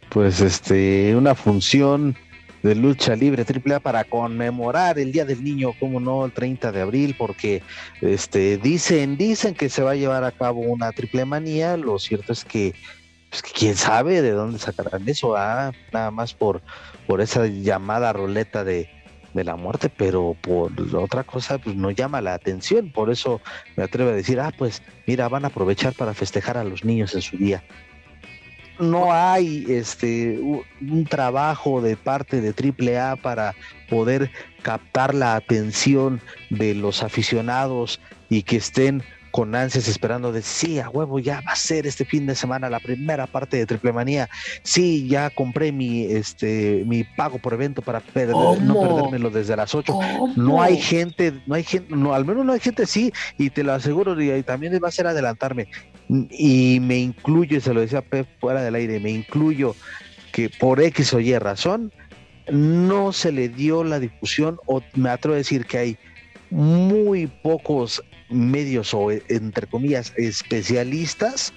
Pues 0.09 0.41
este, 0.41 1.15
una 1.15 1.36
función 1.36 2.18
de 2.63 2.76
lucha 2.76 3.15
libre 3.15 3.45
AAA 3.45 3.80
para 3.80 4.03
conmemorar 4.03 4.99
el 4.99 5.13
Día 5.13 5.24
del 5.24 5.41
Niño, 5.41 5.72
como 5.80 6.01
no, 6.01 6.26
el 6.26 6.34
30 6.34 6.74
de 6.74 6.82
abril, 6.82 7.15
porque 7.18 7.63
este 8.01 8.57
dicen, 8.57 9.15
dicen 9.15 9.55
que 9.55 9.70
se 9.70 9.84
va 9.84 9.91
a 9.91 9.95
llevar 9.95 10.26
a 10.26 10.34
cabo 10.34 10.59
una 10.59 10.91
triple 10.91 11.24
manía, 11.24 11.78
lo 11.78 11.97
cierto 11.97 12.34
es 12.34 12.43
que, 12.43 12.76
pues, 13.30 13.41
quién 13.43 13.76
sabe 13.76 14.22
de 14.22 14.32
dónde 14.32 14.59
sacarán 14.59 15.07
eso, 15.07 15.38
ah, 15.38 15.72
nada 15.93 16.11
más 16.11 16.34
por, 16.34 16.61
por 17.07 17.22
esa 17.22 17.47
llamada 17.47 18.11
roleta 18.11 18.65
de, 18.65 18.89
de 19.38 19.45
la 19.45 19.55
muerte, 19.55 19.89
pero 19.89 20.35
por 20.41 20.73
otra 20.95 21.23
cosa 21.23 21.57
pues 21.59 21.75
no 21.75 21.91
llama 21.91 22.19
la 22.19 22.33
atención, 22.33 22.91
por 22.91 23.09
eso 23.09 23.39
me 23.77 23.83
atrevo 23.83 24.09
a 24.09 24.13
decir, 24.13 24.39
ah, 24.39 24.51
pues 24.57 24.81
mira, 25.05 25.29
van 25.29 25.45
a 25.45 25.47
aprovechar 25.47 25.93
para 25.93 26.13
festejar 26.13 26.57
a 26.57 26.65
los 26.65 26.83
niños 26.83 27.15
en 27.15 27.21
su 27.21 27.38
día. 27.38 27.63
No 28.79 29.13
hay 29.13 29.65
este 29.69 30.39
un 30.39 31.05
trabajo 31.09 31.81
de 31.81 31.95
parte 31.95 32.41
de 32.41 32.53
AAA 32.53 33.15
para 33.15 33.55
poder 33.89 34.29
captar 34.61 35.15
la 35.15 35.35
atención 35.35 36.21
de 36.49 36.75
los 36.75 37.01
aficionados 37.01 37.99
y 38.29 38.43
que 38.43 38.57
estén 38.57 39.03
con 39.38 39.53
ansias 39.53 39.88
esperando 39.88 40.31
de 40.31 40.41
sí, 40.41 40.79
a 40.79 40.89
huevo, 40.89 41.19
ya 41.19 41.41
va 41.41 41.51
a 41.51 41.55
ser 41.55 41.85
este 41.85 42.05
fin 42.05 42.25
de 42.25 42.33
semana 42.33 42.71
la 42.71 42.79
primera 42.79 43.27
parte 43.27 43.55
de 43.55 43.67
Triple 43.67 43.93
Manía. 43.93 44.27
Sí, 44.63 45.07
ya 45.07 45.29
compré 45.29 45.71
mi 45.71 46.05
este 46.05 46.83
mi 46.88 47.03
pago 47.03 47.38
por 47.38 47.53
evento 47.53 47.83
para 47.83 48.01
no 48.15 48.81
perdérmelo 48.81 49.29
desde 49.29 49.55
las 49.55 49.75
8. 49.75 49.93
No 50.38 50.59
hay 50.59 50.77
gente, 50.77 51.39
no 51.45 51.53
hay 51.53 51.63
gente, 51.63 51.95
no, 51.95 52.15
al 52.15 52.25
menos 52.25 52.47
no 52.47 52.53
hay 52.53 52.59
gente 52.59 52.88
sí, 52.88 53.13
y 53.38 53.51
te 53.51 53.61
lo 53.61 53.73
aseguro, 53.73 54.19
y, 54.19 54.41
también 54.41 54.73
va 54.83 54.88
a 54.88 54.91
ser 54.91 55.05
adelantarme. 55.05 55.67
Y 56.31 56.79
me 56.81 56.97
incluyo, 56.97 57.57
y 57.57 57.61
se 57.61 57.75
lo 57.75 57.81
decía 57.81 58.01
Pep 58.01 58.27
fuera 58.39 58.63
del 58.63 58.73
aire, 58.73 58.99
me 58.99 59.11
incluyo 59.11 59.75
que 60.31 60.49
por 60.49 60.81
X 60.81 61.13
o 61.13 61.19
Y 61.19 61.38
razón 61.38 61.93
no 62.49 63.13
se 63.13 63.31
le 63.31 63.49
dio 63.49 63.83
la 63.83 63.99
difusión, 63.99 64.57
o 64.65 64.81
me 64.95 65.11
atrevo 65.11 65.35
a 65.35 65.38
decir 65.38 65.67
que 65.67 65.77
hay 65.77 65.97
muy 66.49 67.27
pocos 67.27 68.01
medios 68.30 68.93
o 68.93 69.11
entre 69.11 69.67
comillas 69.67 70.13
especialistas 70.17 71.53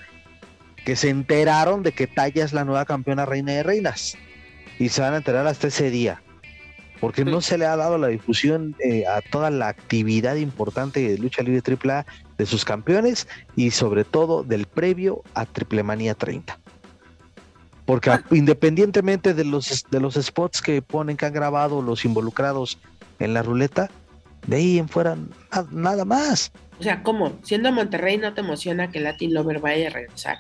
que 0.85 0.97
se 0.97 1.11
enteraron 1.11 1.83
de 1.83 1.93
que 1.93 2.07
Talla 2.07 2.45
es 2.45 2.53
la 2.53 2.65
nueva 2.65 2.85
campeona 2.85 3.27
reina 3.27 3.53
de 3.53 3.63
reinas 3.63 4.17
y 4.79 4.89
se 4.89 5.01
van 5.01 5.15
a 5.15 5.19
enterar 5.19 5.47
hasta 5.47 5.69
ese 5.69 5.91
día 5.91 6.23
porque 7.01 7.25
no 7.25 7.41
se 7.41 7.57
le 7.59 7.65
ha 7.65 7.77
dado 7.77 7.99
la 7.99 8.09
difusión 8.09 8.77
eh, 8.79 9.07
a 9.07 9.23
toda 9.23 9.51
la 9.51 9.69
actividad 9.69 10.37
importante 10.37 11.01
de 11.01 11.19
lucha 11.19 11.43
libre 11.43 11.63
AAA 11.67 12.05
de 12.37 12.47
sus 12.47 12.65
campeones 12.65 13.27
y 13.57 13.71
sobre 13.71 14.05
todo 14.05 14.45
del 14.45 14.67
previo 14.67 15.23
a 15.35 15.47
Triple 15.47 15.83
Manía 15.83 16.15
30. 16.15 16.59
Porque 17.87 18.13
independientemente 18.31 19.35
de 19.35 19.45
los, 19.45 19.87
de 19.91 20.01
los 20.01 20.15
spots 20.15 20.61
que 20.61 20.83
ponen 20.83 21.17
que 21.17 21.27
han 21.27 21.33
grabado 21.33 21.83
los 21.83 22.05
involucrados 22.05 22.79
en 23.19 23.35
la 23.35 23.43
ruleta, 23.43 23.91
de 24.47 24.57
ahí 24.57 24.79
en 24.79 24.89
fuera, 24.89 25.17
nada 25.71 26.05
más. 26.05 26.53
O 26.79 26.83
sea, 26.83 27.03
¿cómo? 27.03 27.39
Siendo 27.43 27.71
Monterrey 27.73 28.17
no 28.17 28.33
te 28.33 28.41
emociona 28.41 28.91
que 28.91 29.01
Latin 29.01 29.35
Lover 29.35 29.61
vaya 29.61 29.89
a 29.89 29.91
regresar. 29.91 30.39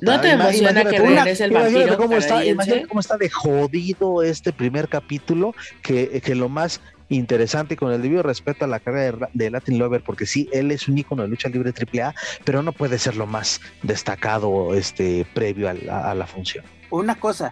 no 0.00 0.20
te 0.20 0.30
emociona 0.30 0.84
que 0.84 0.98
regrese 0.98 1.44
el 1.44 1.52
vampiro. 1.52 1.96
Cómo 1.96 2.16
está, 2.16 2.44
imagínate 2.44 2.88
cómo 2.88 3.00
está 3.00 3.16
de 3.16 3.30
jodido 3.30 4.22
este 4.22 4.52
primer 4.52 4.88
capítulo, 4.88 5.54
que, 5.82 6.20
que 6.20 6.34
lo 6.34 6.48
más 6.48 6.80
interesante 7.08 7.74
y 7.74 7.76
con 7.76 7.92
el 7.92 8.02
debido 8.02 8.22
respeto 8.22 8.64
a 8.64 8.68
la 8.68 8.80
carrera 8.80 9.28
de, 9.32 9.50
Latin 9.50 9.78
Lover, 9.78 10.02
porque 10.02 10.26
sí, 10.26 10.48
él 10.52 10.70
es 10.70 10.88
un 10.88 10.98
ícono 10.98 11.22
de 11.22 11.28
lucha 11.28 11.48
libre 11.48 11.72
AAA, 11.72 12.14
pero 12.44 12.62
no 12.62 12.72
puede 12.72 12.98
ser 12.98 13.16
lo 13.16 13.26
más 13.26 13.60
destacado 13.82 14.74
este 14.74 15.26
previo 15.34 15.68
a, 15.68 16.10
a 16.10 16.14
la 16.14 16.26
función. 16.26 16.64
Una 16.90 17.14
cosa, 17.14 17.50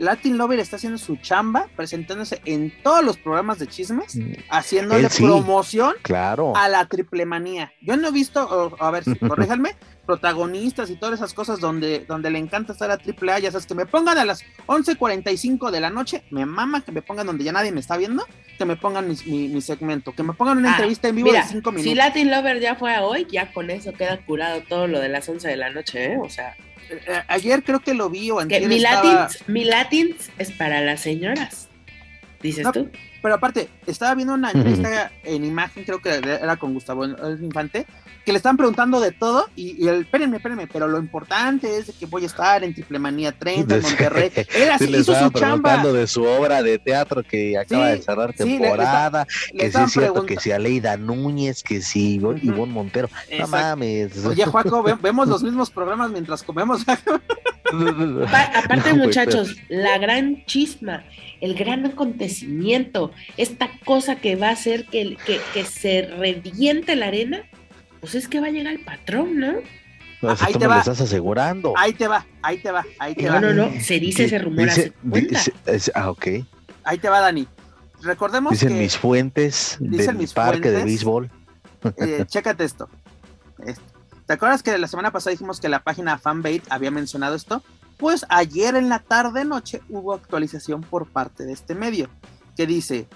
Latin 0.00 0.38
Lover 0.38 0.58
está 0.58 0.76
haciendo 0.76 0.98
su 0.98 1.16
chamba, 1.16 1.68
presentándose 1.76 2.40
en 2.46 2.72
todos 2.82 3.04
los 3.04 3.18
programas 3.18 3.58
de 3.58 3.66
chismes, 3.66 4.16
mm. 4.16 4.32
haciéndole 4.48 5.10
promoción 5.10 5.92
claro. 6.00 6.56
a 6.56 6.70
la 6.70 6.86
triple 6.86 7.26
manía. 7.26 7.70
Yo 7.82 7.98
no 7.98 8.08
he 8.08 8.10
visto, 8.10 8.74
a 8.80 8.90
ver 8.90 9.04
corríjanme, 9.28 9.76
protagonistas 10.10 10.90
y 10.90 10.96
todas 10.96 11.20
esas 11.20 11.32
cosas 11.34 11.60
donde, 11.60 12.00
donde 12.00 12.30
le 12.30 12.38
encanta 12.40 12.72
estar 12.72 12.90
a 12.90 12.98
triple 12.98 13.30
A, 13.30 13.38
ya 13.38 13.52
sabes, 13.52 13.64
que 13.64 13.76
me 13.76 13.86
pongan 13.86 14.18
a 14.18 14.24
las 14.24 14.42
11.45 14.66 15.70
de 15.70 15.78
la 15.78 15.88
noche, 15.88 16.24
me 16.30 16.44
mama 16.46 16.80
que 16.84 16.90
me 16.90 17.00
pongan 17.00 17.28
donde 17.28 17.44
ya 17.44 17.52
nadie 17.52 17.70
me 17.70 17.78
está 17.78 17.96
viendo, 17.96 18.26
que 18.58 18.64
me 18.64 18.74
pongan 18.74 19.06
mi, 19.06 19.60
segmento, 19.60 20.12
que 20.12 20.24
me 20.24 20.32
pongan 20.32 20.58
una 20.58 20.70
ah, 20.70 20.72
entrevista 20.72 21.06
en 21.06 21.14
vivo 21.14 21.30
de 21.30 21.40
5 21.44 21.70
minutos. 21.70 21.88
Si 21.88 21.94
Latin 21.94 22.28
Lover 22.28 22.58
ya 22.58 22.74
fue 22.74 22.92
a 22.92 23.04
hoy, 23.04 23.24
ya 23.30 23.52
con 23.52 23.70
eso 23.70 23.92
queda 23.92 24.18
curado 24.26 24.62
todo 24.68 24.88
lo 24.88 24.98
de 24.98 25.10
las 25.10 25.28
11 25.28 25.46
de 25.46 25.56
la 25.56 25.70
noche, 25.70 26.14
¿eh? 26.14 26.18
O 26.20 26.28
sea... 26.28 26.56
Eh, 26.90 27.22
ayer 27.28 27.62
creo 27.62 27.78
que 27.78 27.94
lo 27.94 28.10
vi 28.10 28.32
o 28.32 28.40
antes 28.40 28.66
mi, 28.66 28.80
latins, 28.80 29.44
mi 29.46 29.62
latins 29.62 30.28
es 30.38 30.50
para 30.50 30.80
las 30.80 31.00
señoras, 31.00 31.68
dices 32.42 32.66
tú. 32.72 32.90
Pero 33.22 33.34
aparte, 33.34 33.68
estaba 33.86 34.16
viendo 34.16 34.34
una 34.34 34.50
entrevista 34.50 35.12
en 35.22 35.44
imagen, 35.44 35.84
creo 35.84 36.02
que 36.02 36.14
era 36.14 36.56
con 36.56 36.74
Gustavo 36.74 37.04
el 37.04 37.44
Infante, 37.44 37.86
que 38.30 38.34
le 38.34 38.36
están 38.36 38.56
preguntando 38.56 39.00
de 39.00 39.10
todo 39.10 39.48
y, 39.56 39.88
el, 39.88 40.02
espérenme, 40.02 40.36
espérenme, 40.36 40.68
pero 40.68 40.86
lo 40.86 41.00
importante 41.00 41.78
es 41.78 41.92
que 41.98 42.06
voy 42.06 42.22
a 42.22 42.26
estar 42.26 42.62
en 42.62 42.72
Triplemanía 42.72 43.32
30 43.32 43.74
en 43.74 43.82
Monterrey. 43.82 44.30
Él 44.54 44.70
así 44.70 44.84
hizo 44.84 45.18
su 45.18 45.30
chamba. 45.30 45.78
de 45.78 46.06
su 46.06 46.22
obra 46.22 46.62
de 46.62 46.78
teatro 46.78 47.24
que 47.24 47.58
acaba 47.58 47.88
de 47.88 48.00
cerrar 48.00 48.32
temporada, 48.32 49.26
que 49.50 49.72
sí 49.72 49.78
es 49.84 49.92
cierto 49.92 50.24
que 50.24 50.38
si 50.38 50.52
Aleida 50.52 50.96
Núñez, 50.96 51.64
que 51.64 51.82
si 51.82 52.14
Ivonne 52.14 52.72
Montero. 52.72 53.10
No 53.36 53.48
mames. 53.48 54.24
Oye, 54.24 54.44
Juaco, 54.44 54.84
vemos 55.02 55.26
los 55.26 55.42
mismos 55.50 55.68
programas 55.68 56.12
mientras 56.12 56.44
comemos. 56.44 56.82
Aparte, 58.54 58.94
muchachos, 58.94 59.56
la 59.68 59.98
gran 59.98 60.44
chisma, 60.44 61.02
el 61.40 61.54
gran 61.54 61.84
acontecimiento, 61.84 63.10
esta 63.36 63.70
cosa 63.84 64.14
que 64.16 64.36
va 64.36 64.50
a 64.50 64.52
hacer 64.52 64.86
que, 64.86 65.16
que, 65.26 65.40
que 65.52 65.64
se 65.64 66.02
reviente 66.02 66.94
la 66.94 67.06
arena 67.06 67.44
pues 68.00 68.14
es 68.14 68.28
que 68.28 68.40
va 68.40 68.48
a 68.48 68.50
llegar 68.50 68.72
el 68.72 68.84
patrón, 68.84 69.38
¿no? 69.38 69.54
Pues 70.20 70.42
ahí 70.42 70.54
te 70.54 70.66
va. 70.66 70.74
Lo 70.74 70.80
estás 70.80 71.00
asegurando. 71.00 71.72
Ahí 71.76 71.92
te 71.92 72.06
va, 72.08 72.26
ahí 72.42 72.58
te 72.58 72.70
va, 72.70 72.84
ahí 72.98 73.14
te 73.14 73.28
va. 73.28 73.40
No, 73.40 73.52
no, 73.52 73.68
no, 73.68 73.80
se 73.80 73.98
dice 73.98 74.24
ese 74.24 74.38
rumor 74.38 74.68
dice, 75.02 75.92
ah, 75.94 76.10
ok. 76.10 76.26
Ahí 76.84 76.98
te 76.98 77.08
va, 77.08 77.20
Dani. 77.20 77.46
Recordemos 78.02 78.52
dicen 78.52 78.78
mis 78.78 78.96
fuentes 78.96 79.76
dicen 79.78 80.18
del 80.18 80.28
parque 80.28 80.70
de 80.70 80.84
béisbol. 80.84 81.30
Eh, 81.98 82.24
chécate 82.28 82.64
esto. 82.64 82.88
¿Te 84.26 84.32
acuerdas 84.32 84.62
que 84.62 84.76
la 84.78 84.86
semana 84.88 85.10
pasada 85.10 85.32
dijimos 85.32 85.60
que 85.60 85.68
la 85.68 85.82
página 85.82 86.16
Fanbait 86.18 86.64
había 86.70 86.90
mencionado 86.90 87.34
esto? 87.34 87.62
Pues 87.96 88.24
ayer 88.28 88.76
en 88.76 88.88
la 88.88 89.00
tarde 89.00 89.44
noche 89.44 89.82
hubo 89.90 90.14
actualización 90.14 90.82
por 90.82 91.06
parte 91.06 91.44
de 91.44 91.52
este 91.52 91.74
medio 91.74 92.08
que 92.56 92.66
dice 92.66 93.06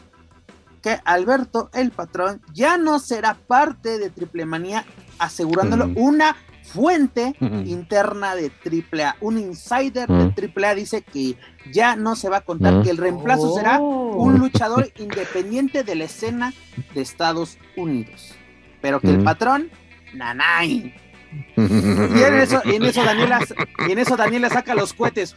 que 0.84 0.98
Alberto, 1.06 1.70
el 1.72 1.90
patrón, 1.92 2.42
ya 2.52 2.76
no 2.76 2.98
será 2.98 3.32
parte 3.34 3.98
de 3.98 4.10
Triple 4.10 4.44
Manía, 4.44 4.84
asegurándolo 5.18 5.90
una 5.96 6.36
fuente 6.62 7.34
interna 7.40 8.34
de 8.36 8.50
AAA, 8.62 9.16
un 9.22 9.38
insider 9.38 10.10
Ujú. 10.10 10.32
de 10.36 10.52
AAA 10.52 10.74
dice 10.74 11.00
que 11.02 11.36
ya 11.72 11.96
no 11.96 12.16
se 12.16 12.28
va 12.28 12.38
a 12.38 12.40
contar, 12.42 12.82
que 12.82 12.90
el 12.90 12.98
reemplazo 12.98 13.54
será 13.54 13.78
Oh. 13.80 14.16
un 14.16 14.38
luchador 14.38 14.92
independiente 14.98 15.84
de 15.84 15.94
la 15.94 16.04
escena 16.04 16.52
de 16.94 17.00
Estados 17.00 17.56
Unidos. 17.76 18.34
Pero 18.82 19.00
que 19.00 19.08
el 19.08 19.24
patrón, 19.24 19.70
nanay. 20.12 20.94
Y 21.56 22.22
en 22.22 22.34
eso, 22.34 22.60
y 22.64 22.76
en 22.76 22.84
eso 22.84 23.02
Daniela, 23.02 23.40
y 23.88 23.92
en 23.92 23.98
eso 23.98 24.16
Daniela 24.16 24.50
saca 24.50 24.74
los 24.74 24.92
cohetes. 24.92 25.34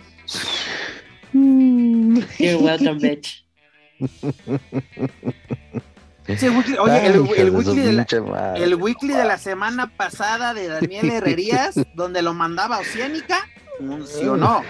You're 1.34 2.58
welcome, 2.62 3.00
bitch. 3.00 3.47
Sí, 6.38 6.48
weekly- 6.50 6.78
oye, 6.78 6.92
Ay, 6.92 7.06
el, 7.08 7.20
weekly 7.52 7.82
de 7.82 7.94
la, 7.94 8.04
pinche 8.06 8.20
madre. 8.22 8.64
el 8.64 8.76
weekly 8.76 9.14
de 9.14 9.24
la 9.24 9.38
semana 9.38 9.88
pasada 9.96 10.54
de 10.54 10.68
Daniel 10.68 11.10
Herrerías, 11.10 11.76
donde 11.96 12.22
lo 12.22 12.34
mandaba 12.34 12.80
Oceánica, 12.80 13.48
funcionó. 13.80 14.62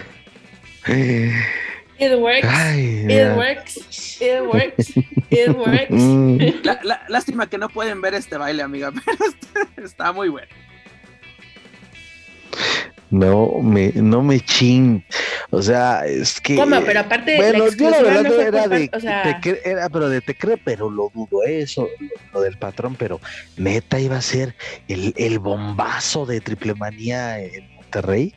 It 2.00 2.12
works. 2.20 2.48
Ay, 2.48 3.08
It 3.10 3.36
works. 3.36 4.22
It 4.22 4.42
works. 4.44 4.90
It 5.32 5.50
works. 5.58 5.90
Mm. 5.90 6.64
La- 6.64 6.80
la- 6.84 7.02
lástima 7.10 7.50
que 7.50 7.58
no 7.58 7.70
pueden 7.70 8.02
ver 8.02 8.14
este 8.14 8.38
baile, 8.38 8.62
amiga, 8.62 8.92
pero 8.92 9.18
está, 9.26 9.82
está 9.82 10.12
muy 10.12 10.30
bueno. 10.30 10.48
No 13.10 13.60
me, 13.62 13.92
no 13.96 14.22
me 14.22 14.40
chin. 14.42 15.04
O 15.50 15.62
sea, 15.62 16.06
es 16.06 16.42
que. 16.42 16.56
¿Cómo? 16.58 16.82
Pero 16.82 17.00
aparte, 17.00 17.38
Bueno, 17.38 17.66
la 17.68 17.76
yo 17.76 17.90
la 17.90 18.02
verdad 18.02 18.24
no 18.24 18.42
era 18.42 18.68
de, 18.68 18.90
o 18.94 19.00
sea, 19.00 19.24
te 19.24 19.50
cre- 19.50 19.62
era, 19.64 19.88
pero 19.90 20.10
de 20.10 20.20
te 20.22 20.36
creo, 20.38 20.58
pero 20.64 20.90
lo 20.90 21.10
dudo 21.16 21.44
eso, 21.44 21.88
lo, 22.00 22.08
lo 22.34 22.42
del 22.42 22.58
patrón, 22.58 22.96
pero 23.00 23.22
neta 23.56 24.00
iba 24.00 24.18
a 24.18 24.22
ser 24.22 24.56
el, 24.90 25.14
el 25.16 25.40
bombazo 25.40 26.26
de 26.26 26.42
triple 26.42 26.74
manía 26.76 27.40
en 27.40 27.76
Monterrey. 27.76 28.34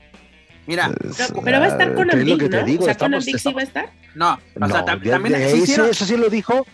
Mira, 0.66 0.92
Pues, 1.00 1.18
no, 1.32 1.42
pero 1.42 1.58
va 1.58 1.64
a 1.64 1.68
estar 1.68 1.94
con 1.94 2.08
¿qué 2.08 2.16
es 2.18 2.22
lo 2.22 2.36
Big, 2.36 2.38
que 2.38 2.48
te 2.48 2.60
¿no? 2.60 2.64
digo? 2.66 2.82
o 2.82 2.84
sea, 2.84 2.92
Estamos- 2.92 3.24
Big 3.26 3.38
sí 3.40 3.52
va 3.52 3.60
a 3.62 3.64
estar. 3.64 3.90
no, 4.14 4.34
o 4.34 4.38
sea, 4.68 4.82
No, 4.82 4.86
tam- 4.86 5.02
ya- 5.02 5.10
también 5.12 5.56
hicieron- 5.56 5.90
eso 5.90 6.04
sí 6.04 6.16
lo 6.16 6.28
dijo 6.30 6.64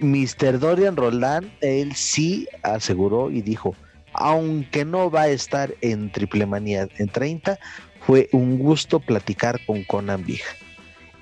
Mr. 0.00 0.58
Dorian 0.58 0.96
Roland, 0.96 1.50
él 1.60 1.94
sí 1.94 2.48
aseguró 2.62 3.30
y 3.30 3.42
dijo, 3.42 3.76
aunque 4.14 4.84
no 4.84 5.10
va 5.10 5.22
a 5.22 5.28
estar 5.28 5.74
en 5.80 6.10
Triple 6.12 6.46
Manía 6.46 6.88
en 6.98 7.08
30, 7.08 7.58
fue 8.06 8.28
un 8.32 8.58
gusto 8.58 9.00
platicar 9.00 9.60
con 9.66 9.84
Conan 9.84 10.24
Big. 10.24 10.42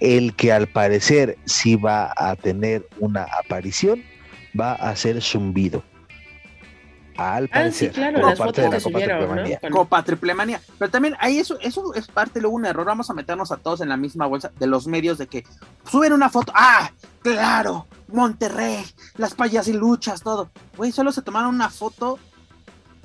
El 0.01 0.35
que 0.35 0.53
al 0.53 0.67
parecer 0.67 1.37
sí 1.45 1.77
va 1.77 2.13
a 2.17 2.35
tener 2.37 2.87
una 2.99 3.25
aparición, 3.45 4.03
va 4.59 4.73
a 4.73 4.97
ser 4.97 5.21
zumbido. 5.23 5.83
Al 7.17 7.45
Ah, 7.45 7.71
sí, 7.71 7.89
parecer, 7.89 7.93
claro, 7.93 8.19
las 8.29 8.39
parte 8.39 8.63
fotos 8.63 8.65
de 8.65 8.71
la 8.71 8.71
Copa 8.71 8.81
subieron, 8.83 9.19
Triple 9.19 9.27
¿no? 9.37 9.43
Manía. 9.43 9.59
Con- 9.61 9.71
Copa 9.73 10.03
Triple 10.05 10.35
Manía. 10.35 10.61
Pero 10.79 10.91
también 10.91 11.17
ahí 11.21 11.39
eso, 11.39 11.59
eso 11.61 11.93
es 11.95 12.07
parte 12.07 12.41
luego 12.41 12.57
un 12.57 12.65
error. 12.65 12.87
Vamos 12.87 13.11
a 13.11 13.15
meternos 13.15 13.53
a 13.53 13.59
todos 13.59 13.83
en 13.83 13.91
la 13.91 13.99
misma 13.99 14.25
bolsa 14.27 14.51
de 14.59 14.67
los 14.67 14.87
medios 14.87 15.19
de 15.19 15.27
que 15.27 15.45
suben 15.91 16.15
una 16.15 16.31
foto. 16.31 16.51
¡Ah! 16.55 16.91
¡Claro! 17.23 17.87
Monterrey, 18.09 18.83
las 19.19 19.35
payasiluchas, 19.35 20.23
todo. 20.23 20.51
Güey, 20.79 20.93
solo 20.93 21.13
se 21.13 21.21
tomaron 21.21 21.55
una 21.55 21.69
foto 21.69 22.19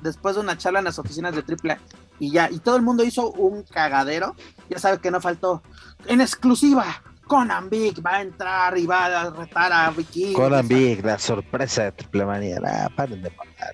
después 0.06 0.34
de 0.36 0.40
una 0.40 0.56
charla 0.56 0.78
en 0.78 0.86
las 0.86 0.98
oficinas 0.98 1.34
de 1.34 1.42
AAA 1.42 1.78
y 2.18 2.30
ya. 2.30 2.50
Y 2.50 2.58
todo 2.58 2.76
el 2.76 2.82
mundo 2.82 3.04
hizo 3.04 3.30
un 3.32 3.62
cagadero. 3.62 4.34
Ya 4.70 4.78
sabe 4.78 4.98
que 4.98 5.10
no 5.10 5.20
faltó. 5.20 5.62
En 6.06 6.20
exclusiva, 6.20 7.02
Conan 7.26 7.68
Big 7.68 8.00
va 8.04 8.16
a 8.16 8.20
entrar 8.22 8.78
y 8.78 8.86
va 8.86 9.06
a 9.22 9.30
retar 9.30 9.72
a 9.72 9.90
Vicky. 9.90 10.32
Conan 10.32 10.66
Big, 10.68 11.04
la 11.04 11.18
sorpresa 11.18 11.84
de 11.84 11.92
Triple 11.92 12.24
Manía. 12.24 12.60
Nah, 12.60 12.88
paren 12.94 13.22
de 13.22 13.32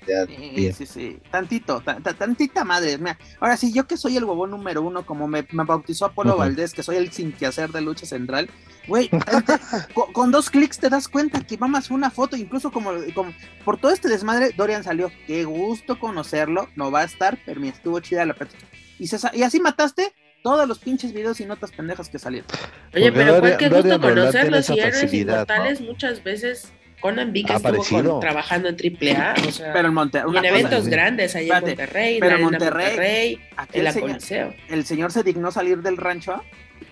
ya, 0.09 0.27
Sí, 0.27 0.73
sí, 0.73 0.87
sí, 0.87 1.19
tantito, 1.31 1.81
ta- 1.81 1.99
ta- 2.01 2.15
tantita 2.15 2.65
madre. 2.65 2.97
Mira, 2.99 3.19
ahora 3.41 3.57
sí, 3.57 3.73
yo 3.73 3.87
que 3.87 3.97
soy 3.97 4.17
el 4.17 4.25
huevón 4.25 4.51
número 4.51 4.81
uno, 4.83 5.05
como 5.05 5.29
me, 5.29 5.47
me 5.53 5.65
bautizó 5.65 6.07
Apolo. 6.07 6.37
Valdés, 6.37 6.73
que 6.73 6.83
soy 6.83 6.97
el 6.97 7.13
sin 7.13 7.33
que 7.33 7.47
hacer 7.47 7.71
de 7.71 7.81
lucha 7.83 8.07
central, 8.07 8.49
güey, 8.89 9.11
con, 9.95 10.13
con 10.13 10.31
dos 10.31 10.49
clics 10.51 10.79
te 10.79 10.89
das 10.89 11.09
cuenta 11.09 11.41
que 11.43 11.59
mamas 11.59 11.91
una 11.91 12.11
foto, 12.11 12.37
incluso 12.37 12.71
como, 12.73 12.93
como 13.15 13.33
por 13.65 13.77
todo 13.79 13.93
este 13.93 14.09
desmadre, 14.09 14.53
Dorian 14.57 14.83
salió, 14.85 15.11
qué 15.27 15.45
gusto 15.45 15.99
conocerlo, 15.99 16.69
no 16.77 16.91
va 16.91 17.01
a 17.01 17.05
estar, 17.05 17.39
pero 17.45 17.61
me 17.61 17.69
estuvo 17.69 18.01
chida 18.01 18.25
la 18.25 18.35
plática. 18.35 18.67
Y, 18.99 19.09
se 19.09 19.19
sa- 19.19 19.33
y 19.35 19.43
así 19.43 19.61
mataste 19.61 20.13
todos 20.43 20.66
los 20.68 20.78
pinches 20.78 21.12
videos 21.12 21.40
y 21.40 21.47
notas 21.47 21.70
pendejas 21.72 22.09
que 22.09 22.18
salieron. 22.18 22.49
Oye, 22.95 23.11
Porque 23.11 23.12
pero 23.12 23.38
cuál 23.40 23.43
Dorian- 23.53 23.59
que 23.59 23.68
gusto 23.68 24.01
conocerlos 24.01 24.70
y 24.70 24.80
héroes 24.80 25.14
inmortales 25.14 25.80
muchas 25.80 26.22
veces 26.24 26.72
Conan 27.01 27.32
Ha 27.34 27.38
estuvo 27.38 27.57
aparecido. 27.57 28.11
con- 28.12 28.20
trabajando 28.20 28.68
en 28.68 28.76
AAA, 28.76 29.34
o 29.49 29.51
sea, 29.51 29.72
Pero 29.72 29.88
en 29.88 29.95
Monte- 29.95 30.18
y 30.18 30.28
una 30.28 30.38
en 30.38 30.45
eventos 30.45 30.86
grandes 30.88 31.34
allá 31.34 31.59
en 31.59 31.64
Monterrey, 31.64 32.14
en 32.14 32.20
pero 32.20 32.38
Monterrey, 32.38 32.86
Monterrey, 32.86 33.40
en 33.72 33.84
la 33.84 33.90
el 33.90 33.95
señor, 33.95 34.11
Coliseo. 34.11 34.55
el 34.68 34.84
señor 34.84 35.11
se 35.12 35.22
dignó 35.24 35.51
salir 35.51 35.82
del 35.82 35.97
rancho 35.97 36.40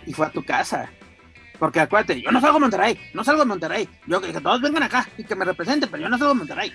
y 0.07 0.13
fue 0.13 0.27
a 0.27 0.31
tu 0.31 0.45
casa. 0.45 0.91
Porque 1.61 1.79
acuérdate, 1.79 2.21
yo 2.23 2.31
no 2.33 2.41
salgo 2.41 2.57
a 2.57 2.61
Monterrey, 2.61 2.99
no 3.15 3.23
salgo 3.23 3.43
a 3.43 3.45
Monterrey. 3.45 3.89
Yo 4.07 4.21
que, 4.21 4.33
que 4.33 4.41
todos 4.41 4.61
vengan 4.63 4.83
acá 4.83 5.07
y 5.19 5.23
que 5.25 5.35
me 5.37 5.45
representen, 5.45 5.89
pero 5.91 6.03
yo 6.03 6.09
no 6.09 6.17
salgo 6.19 6.33
a 6.33 6.35
Monterrey. 6.35 6.73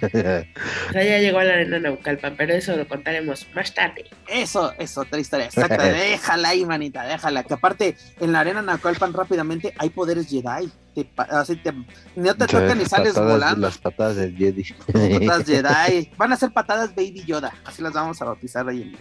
O 0.00 0.08
sea, 0.10 0.44
ya 0.92 1.18
llegó 1.18 1.38
a 1.38 1.44
la 1.44 1.54
Arena 1.54 1.78
Naucalpan, 1.80 2.36
pero 2.36 2.54
eso 2.54 2.76
lo 2.76 2.86
contaremos 2.86 3.46
más 3.54 3.74
tarde. 3.74 4.04
Eso 4.28 4.72
es 4.78 4.96
otra 4.96 5.18
historia, 5.18 5.46
exacta. 5.46 5.82
déjala 5.92 6.50
ahí, 6.50 6.64
manita, 6.64 7.04
déjala. 7.04 7.42
Que 7.44 7.54
aparte, 7.54 7.96
en 8.20 8.32
la 8.32 8.40
arena 8.40 8.62
Nacolpan 8.62 9.12
rápidamente 9.12 9.74
hay 9.78 9.90
poderes 9.90 10.28
Jedi. 10.28 10.70
Te, 10.94 11.08
así 11.30 11.56
te, 11.56 11.72
no 12.16 12.34
te 12.34 12.46
tocan 12.46 12.76
y 12.78 12.82
Las 12.82 12.90
sales 12.90 13.14
patadas- 13.14 13.32
volando. 13.32 13.66
Las 13.66 13.78
patadas 13.78 14.16
del 14.16 14.36
Jedi. 14.36 14.64
Patadas 14.92 15.46
Jedi. 15.46 16.10
Van 16.16 16.32
a 16.32 16.36
ser 16.36 16.52
patadas 16.52 16.94
Baby 16.94 17.24
Yoda. 17.26 17.52
Así 17.64 17.82
las 17.82 17.92
vamos 17.92 18.20
a 18.22 18.24
bautizar 18.26 18.66
hoy 18.66 18.82
en 18.82 18.90
día. 18.90 19.00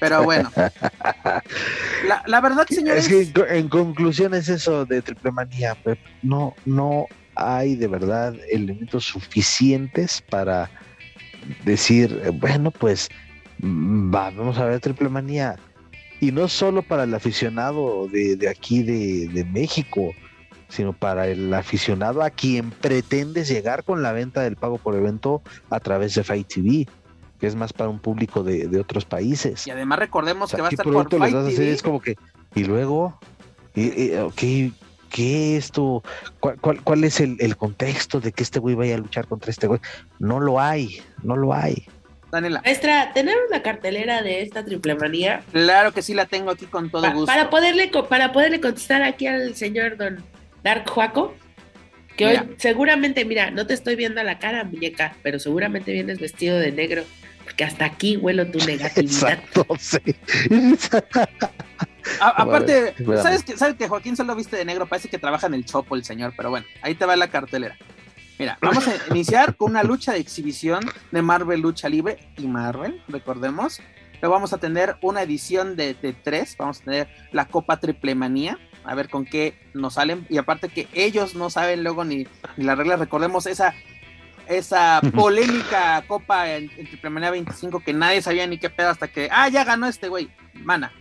Pero 0.00 0.22
bueno. 0.22 0.52
La, 2.06 2.22
la 2.26 2.40
verdad, 2.40 2.66
señores. 2.68 3.10
Es 3.10 3.32
que 3.32 3.58
en 3.58 3.68
conclusión 3.68 4.32
es 4.34 4.48
eso 4.48 4.84
de 4.86 5.02
triple 5.02 5.32
manía, 5.32 5.74
Pep. 5.74 5.98
No, 6.22 6.54
no 6.64 7.06
hay 7.38 7.76
de 7.76 7.86
verdad 7.86 8.34
elementos 8.50 9.04
suficientes 9.04 10.22
para 10.28 10.70
decir, 11.64 12.20
eh, 12.24 12.30
bueno, 12.30 12.70
pues 12.70 13.08
mm, 13.60 14.14
va, 14.14 14.30
vamos 14.30 14.58
a 14.58 14.64
ver 14.64 14.80
triple 14.80 15.08
manía. 15.08 15.56
Y 16.20 16.32
no 16.32 16.48
solo 16.48 16.82
para 16.82 17.04
el 17.04 17.14
aficionado 17.14 18.08
de, 18.08 18.36
de 18.36 18.48
aquí 18.48 18.82
de, 18.82 19.28
de 19.28 19.44
México, 19.44 20.12
sino 20.68 20.92
para 20.92 21.28
el 21.28 21.54
aficionado 21.54 22.22
a 22.22 22.30
quien 22.30 22.70
pretendes 22.70 23.48
llegar 23.48 23.84
con 23.84 24.02
la 24.02 24.12
venta 24.12 24.42
del 24.42 24.56
pago 24.56 24.78
por 24.78 24.94
evento 24.96 25.42
a 25.70 25.78
través 25.80 26.14
de 26.16 26.24
Fight 26.24 26.46
TV, 26.48 26.86
que 27.38 27.46
es 27.46 27.54
más 27.54 27.72
para 27.72 27.88
un 27.88 28.00
público 28.00 28.42
de, 28.42 28.66
de 28.66 28.80
otros 28.80 29.04
países. 29.04 29.66
Y 29.66 29.70
además 29.70 30.00
recordemos 30.00 30.48
O 30.48 30.50
sea, 30.50 30.56
que 30.56 30.62
va 30.62 30.68
a 30.68 30.70
¿qué 30.70 30.74
estar 30.74 30.84
por 30.84 31.08
Fight? 31.08 31.34
TV. 31.54 31.72
Es 31.72 31.82
como 31.82 32.00
que, 32.00 32.16
y 32.56 32.64
luego, 32.64 33.18
y- 33.76 34.02
y, 34.10 34.16
ok, 34.16 34.42
¿qué 35.10 35.56
esto? 35.56 36.02
¿Cuál, 36.40 36.58
cuál, 36.60 36.82
cuál 36.82 37.04
es 37.04 37.20
el, 37.20 37.36
el 37.40 37.56
contexto 37.56 38.20
de 38.20 38.32
que 38.32 38.42
este 38.42 38.58
güey 38.58 38.74
vaya 38.74 38.94
a 38.94 38.98
luchar 38.98 39.26
contra 39.26 39.50
este 39.50 39.66
güey? 39.66 39.80
No 40.18 40.40
lo 40.40 40.60
hay, 40.60 41.00
no 41.22 41.36
lo 41.36 41.52
hay. 41.54 41.86
Daniela. 42.30 42.60
Maestra, 42.62 43.12
tenemos 43.14 43.42
la 43.50 43.62
cartelera 43.62 44.20
de 44.22 44.42
esta 44.42 44.62
triple 44.62 44.94
manía 44.96 45.42
Claro 45.50 45.92
que 45.92 46.02
sí 46.02 46.12
la 46.12 46.26
tengo 46.26 46.50
aquí 46.50 46.66
con 46.66 46.90
todo 46.90 47.00
Pa- 47.02 47.10
gusto. 47.12 47.26
para, 47.26 47.48
poderle, 47.48 47.90
co- 47.90 48.06
para 48.06 48.32
poderle 48.32 48.60
contestar 48.60 49.02
aquí 49.02 49.26
al 49.26 49.54
señor 49.54 49.96
don 49.96 50.22
Dark 50.62 50.86
Juaco, 50.90 51.34
que 52.18 52.26
Mira. 52.26 52.42
hoy 52.42 52.54
seguramente, 52.58 53.24
mira, 53.24 53.50
no 53.50 53.66
te 53.66 53.72
estoy 53.74 53.96
viendo 53.96 54.20
a 54.20 54.24
la 54.24 54.38
cara, 54.38 54.64
muñeca, 54.64 55.16
pero 55.22 55.38
seguramente 55.38 55.92
vienes 55.92 56.18
vestido 56.18 56.58
de 56.58 56.70
negro, 56.72 57.04
porque 57.58 57.64
hasta 57.72 57.86
aquí 57.86 58.16
huelo 58.16 58.46
tu 58.46 58.58
negatividad. 58.60 59.32
Exacto, 59.32 59.66
sí. 59.80 59.98
A- 62.20 62.42
aparte. 62.42 62.94
¿sabes 63.20 63.42
que, 63.42 63.56
¿sabes 63.56 63.74
que 63.74 63.88
Joaquín 63.88 64.16
solo 64.16 64.36
viste 64.36 64.56
de 64.56 64.64
negro? 64.64 64.86
Parece 64.86 65.08
que 65.08 65.18
trabaja 65.18 65.48
en 65.48 65.54
el 65.54 65.64
Chopo 65.64 65.96
el 65.96 66.04
señor, 66.04 66.32
pero 66.36 66.50
bueno, 66.50 66.64
ahí 66.82 66.94
te 66.94 67.04
va 67.04 67.16
la 67.16 67.28
cartelera. 67.28 67.76
Mira, 68.38 68.58
vamos 68.62 68.86
a 68.86 68.92
iniciar 69.10 69.56
con 69.56 69.72
una 69.72 69.82
lucha 69.82 70.12
de 70.12 70.20
exhibición 70.20 70.88
de 71.10 71.20
Marvel 71.20 71.60
Lucha 71.60 71.88
Libre 71.88 72.18
y 72.36 72.46
Marvel, 72.46 73.02
recordemos. 73.08 73.80
Luego 74.22 74.34
vamos 74.34 74.52
a 74.52 74.58
tener 74.58 74.96
una 75.02 75.22
edición 75.22 75.74
de, 75.74 75.94
de 75.94 76.12
tres, 76.12 76.54
vamos 76.56 76.80
a 76.80 76.84
tener 76.84 77.08
la 77.32 77.46
Copa 77.46 77.78
Triple 77.80 78.14
Manía, 78.14 78.56
a 78.84 78.94
ver 78.94 79.08
con 79.10 79.24
qué 79.24 79.58
nos 79.74 79.94
salen. 79.94 80.26
Y 80.30 80.38
aparte 80.38 80.68
que 80.68 80.86
ellos 80.92 81.34
no 81.34 81.50
saben 81.50 81.82
luego 81.82 82.04
ni, 82.04 82.28
ni 82.56 82.64
las 82.64 82.78
reglas, 82.78 83.00
recordemos 83.00 83.46
esa, 83.46 83.74
esa 84.48 85.00
polémica 85.14 86.02
Copa 86.06 86.50
en, 86.54 86.70
en 86.76 86.86
Triple 86.86 87.10
Manía 87.10 87.30
25 87.30 87.80
que 87.80 87.92
nadie 87.92 88.22
sabía 88.22 88.46
ni 88.46 88.58
qué 88.58 88.70
pedo 88.70 88.88
hasta 88.90 89.08
que, 89.08 89.28
ah, 89.30 89.48
ya 89.48 89.64
ganó 89.64 89.86
este 89.88 90.08
güey, 90.08 90.28
mana. 90.54 90.92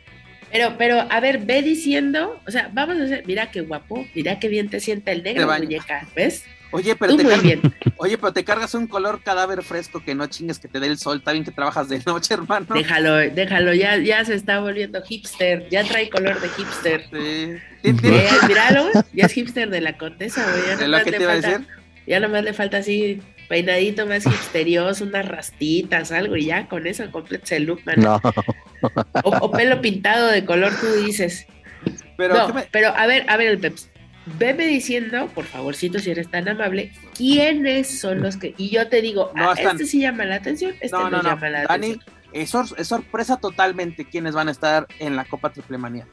Pero, 0.52 0.76
pero, 0.78 1.06
a 1.10 1.20
ver, 1.20 1.40
ve 1.40 1.62
diciendo, 1.62 2.42
o 2.48 2.52
sea, 2.52 2.70
vamos 2.74 2.98
a 3.00 3.04
hacer, 3.04 3.24
mira 3.28 3.52
qué 3.52 3.62
guapo, 3.62 4.08
mira 4.16 4.40
qué 4.40 4.48
bien 4.48 4.70
te 4.70 4.80
sienta 4.80 5.12
el 5.12 5.24
negro, 5.24 5.48
muñeca, 5.58 6.08
¿ves? 6.16 6.46
Oye, 6.72 6.96
pero 6.98 7.14
Tú 7.14 7.18
te 7.20 7.24
muy 7.24 7.34
car- 7.34 7.42
bien. 7.44 7.62
Oye, 7.98 8.18
pero 8.18 8.34
te 8.34 8.44
cargas 8.44 8.74
un 8.74 8.88
color 8.88 9.22
cadáver 9.24 9.64
fresco 9.64 10.02
que 10.04 10.14
no 10.16 10.28
chingues 10.28 10.60
que 10.60 10.68
te 10.68 10.82
dé 10.82 10.88
el 10.88 10.98
sol. 10.98 11.20
Está 11.20 11.32
bien 11.32 11.46
que 11.46 11.52
trabajas 11.52 11.88
de 11.88 12.00
noche, 12.06 12.34
hermano. 12.34 12.66
Déjalo, 12.74 13.16
déjalo, 13.16 13.74
ya, 13.74 13.96
ya 13.98 14.24
se 14.26 14.36
está 14.36 14.60
volviendo 14.60 15.02
hipster, 15.02 15.68
ya 15.70 15.86
trae 15.86 16.10
color 16.10 16.40
de 16.42 16.50
hipster. 16.50 17.02
Sí. 17.10 17.54
Tien- 17.84 18.00
Eh, 18.04 18.30
míralo, 18.50 18.90
ya 19.14 19.26
es 19.28 19.32
hipster 19.32 19.70
de 19.70 19.80
la 19.80 19.98
corteza, 19.98 20.44
güey. 20.50 20.66
Ya 20.68 20.74
¿Es 20.74 20.88
lo 20.90 21.04
que 21.06 21.12
le 21.12 21.18
te 21.18 21.24
iba 21.24 21.32
a 21.32 21.36
falta- 21.36 21.50
decir? 21.60 21.68
Ya 22.06 22.20
nomás 22.20 22.44
le 22.44 22.54
falta 22.54 22.78
así 22.78 23.22
Peinadito 23.48 24.06
más 24.06 24.26
misterioso, 24.26 25.04
unas 25.06 25.26
rastitas, 25.28 26.12
algo, 26.12 26.36
y 26.36 26.46
ya 26.46 26.68
con 26.68 26.86
eso 26.86 27.10
completas 27.12 27.52
el 27.54 27.64
look, 27.64 27.82
man. 27.86 27.96
No. 28.00 28.22
O, 29.24 29.30
o 29.40 29.52
pelo 29.52 29.82
pintado 29.82 30.28
de 30.28 30.44
color, 30.46 30.74
tú 30.80 30.88
dices. 31.06 31.48
Pero, 32.18 32.36
no, 32.36 32.48
¿qué 32.48 32.54
me- 32.54 32.68
pero 32.72 32.90
a 32.96 33.06
ver, 33.08 33.26
a 33.30 33.38
ver 33.38 33.48
el 33.48 33.60
Peps. 33.60 33.90
Veme 34.38 34.68
diciendo, 34.68 35.28
por 35.34 35.46
favorcito, 35.46 36.00
si 36.00 36.12
eres 36.12 36.30
tan 36.30 36.50
amable, 36.50 36.92
quiénes 37.16 38.00
son 38.02 38.22
los 38.22 38.36
que. 38.36 38.54
Y 38.58 38.70
yo 38.70 38.90
te 38.90 39.02
digo, 39.02 39.32
No, 39.36 39.52
ah, 39.52 39.54
están- 39.58 39.78
este 39.78 39.86
sí 39.86 40.02
llama 40.02 40.26
la 40.26 40.36
atención, 40.36 40.74
este 40.82 40.90
no, 40.98 41.04
no, 41.10 41.10
no, 41.18 41.24
no. 41.24 41.30
llama 41.30 41.50
la 41.50 41.64
Dani, 41.64 41.92
atención. 41.94 42.16
es, 42.34 42.50
sor- 42.50 42.76
es 42.78 42.88
sorpresa 42.88 43.38
totalmente 43.38 44.04
quiénes 44.04 44.34
van 44.36 44.50
a 44.50 44.52
estar 44.52 44.86
en 45.00 45.16
la 45.16 45.24
Copa 45.24 45.54
Triple 45.54 45.78
Manía. 45.78 46.06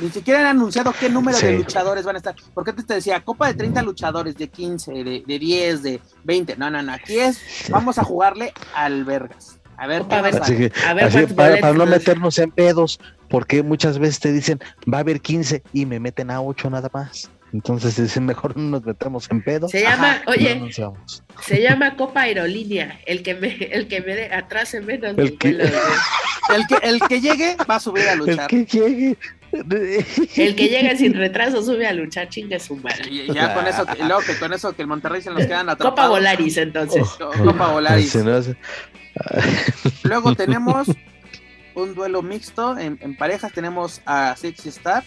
Ni 0.00 0.10
siquiera 0.10 0.40
han 0.40 0.46
anunciado 0.56 0.92
qué 0.98 1.08
número 1.08 1.38
de 1.38 1.58
luchadores 1.58 2.04
van 2.04 2.16
a 2.16 2.18
estar. 2.18 2.34
Porque 2.54 2.70
antes 2.70 2.86
te 2.86 2.94
decía, 2.94 3.20
Copa 3.24 3.46
de 3.48 3.54
30 3.54 3.82
luchadores, 3.82 4.36
de 4.36 4.48
15, 4.48 4.92
de, 4.92 5.22
de 5.26 5.38
10, 5.38 5.82
de 5.82 6.00
20. 6.24 6.56
No, 6.56 6.70
no, 6.70 6.82
no. 6.82 6.92
Aquí 6.92 7.18
es, 7.18 7.40
vamos 7.70 7.98
a 7.98 8.04
jugarle 8.04 8.52
al 8.74 9.04
Vergas. 9.04 9.58
A 9.76 9.86
ver 9.86 10.04
Vergas. 10.04 10.32
pasa. 10.38 10.44
Así 10.44 10.56
que, 10.56 10.72
A 10.86 10.94
ver, 10.94 11.04
así, 11.04 11.12
¿cuántos 11.18 11.34
para, 11.60 11.72
no 11.72 11.78
nos- 11.78 11.88
meternos 11.90 12.38
en 12.38 12.50
pedos, 12.50 12.98
porque 13.28 13.62
muchas 13.62 13.98
veces 13.98 14.18
te 14.20 14.32
dicen 14.32 14.58
va 14.92 14.98
a 14.98 15.00
haber 15.02 15.20
15 15.20 15.62
y 15.72 15.86
me 15.86 16.00
meten 16.00 16.30
a 16.30 16.40
8 16.40 16.68
nada 16.70 16.90
más. 16.92 17.30
Entonces 17.52 17.96
dicen 17.96 18.26
mejor 18.26 18.56
no 18.58 18.64
nos 18.72 18.84
metemos 18.84 19.26
en 19.30 19.42
pedo. 19.42 19.68
Se 19.68 19.80
llama, 19.80 20.16
Ajá, 20.16 20.22
oye, 20.26 20.70
se 21.40 21.62
llama 21.62 21.96
Copa 21.96 22.22
Aerolínea. 22.22 23.00
El 23.06 23.22
que 23.22 23.34
me, 23.36 23.54
el 23.54 23.88
que 23.88 24.00
me 24.02 24.14
dé 24.16 24.34
atrase 24.34 24.80
menos 24.82 25.16
El 25.16 25.38
que- 25.38 25.54
de- 25.54 25.72
El 26.54 26.66
que, 26.66 26.74
el 26.82 27.00
que 27.00 27.20
llegue 27.20 27.56
va 27.70 27.76
a 27.76 27.80
subir 27.80 28.04
a 28.08 28.12
El 28.14 28.18
luchar. 28.20 28.46
que 28.48 28.64
llegue. 28.64 29.18
El 29.52 30.54
que 30.56 30.68
llega 30.68 30.96
sin 30.96 31.14
retraso 31.14 31.62
sube 31.62 31.86
a 31.86 31.92
luchar, 31.92 32.28
chingue 32.28 32.58
su 32.60 32.76
madre. 32.76 33.08
Y 33.10 33.32
ya 33.32 33.54
con 33.54 33.66
eso, 33.66 33.86
que- 33.86 33.98
y 34.02 34.06
luego 34.06 34.20
que 34.22 34.38
con 34.38 34.52
eso 34.52 34.74
que 34.74 34.82
el 34.82 34.88
Monterrey 34.88 35.22
se 35.22 35.30
nos 35.30 35.46
quedan 35.46 35.68
atrapados. 35.68 35.90
Copa 35.92 36.08
Volaris, 36.08 36.56
entonces. 36.56 37.08
Co- 37.18 37.30
Copa 37.44 37.68
Volaris. 37.72 38.10
Si 38.10 38.18
no 38.18 38.36
es- 38.36 38.50
Luego 40.04 40.34
tenemos 40.36 40.88
un 41.74 41.94
duelo 41.94 42.22
mixto 42.22 42.76
en, 42.78 42.98
en 43.00 43.16
parejas. 43.16 43.52
Tenemos 43.52 44.00
a 44.06 44.34
Sexy 44.36 44.68
Star 44.68 45.04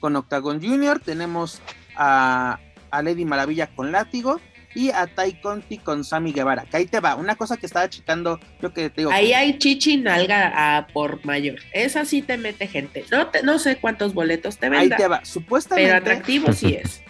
con 0.00 0.16
Octagon 0.16 0.60
Junior. 0.62 1.00
Tenemos 1.00 1.60
a, 1.96 2.58
a 2.90 3.02
Lady 3.02 3.24
Maravilla 3.24 3.68
con 3.68 3.92
Látigo. 3.92 4.40
Y 4.74 4.90
a 4.90 5.06
Tai 5.08 5.40
Conti 5.40 5.78
con 5.78 6.04
Sammy 6.04 6.32
Guevara. 6.32 6.64
Que 6.64 6.76
ahí 6.76 6.86
te 6.86 7.00
va. 7.00 7.16
Una 7.16 7.34
cosa 7.34 7.56
que 7.56 7.66
estaba 7.66 7.88
checando. 7.90 8.38
Yo 8.62 8.72
que 8.72 8.88
te 8.90 9.00
digo. 9.00 9.10
Ahí 9.10 9.32
hay 9.32 9.58
chichi 9.58 9.96
nalga 9.96 10.76
a 10.76 10.86
por 10.86 11.24
mayor. 11.24 11.58
Esa 11.72 12.04
sí 12.04 12.22
te 12.22 12.36
mete 12.38 12.68
gente. 12.68 13.04
No, 13.10 13.28
te, 13.28 13.42
no 13.42 13.58
sé 13.58 13.76
cuántos 13.76 14.14
boletos 14.14 14.58
te 14.58 14.66
ahí 14.66 14.72
venda, 14.88 14.96
te 14.96 15.08
va. 15.08 15.16
pero 15.18 15.26
Supuestamente. 15.26 15.92
atractivo 15.92 16.52
sí 16.52 16.74
es. 16.82 17.02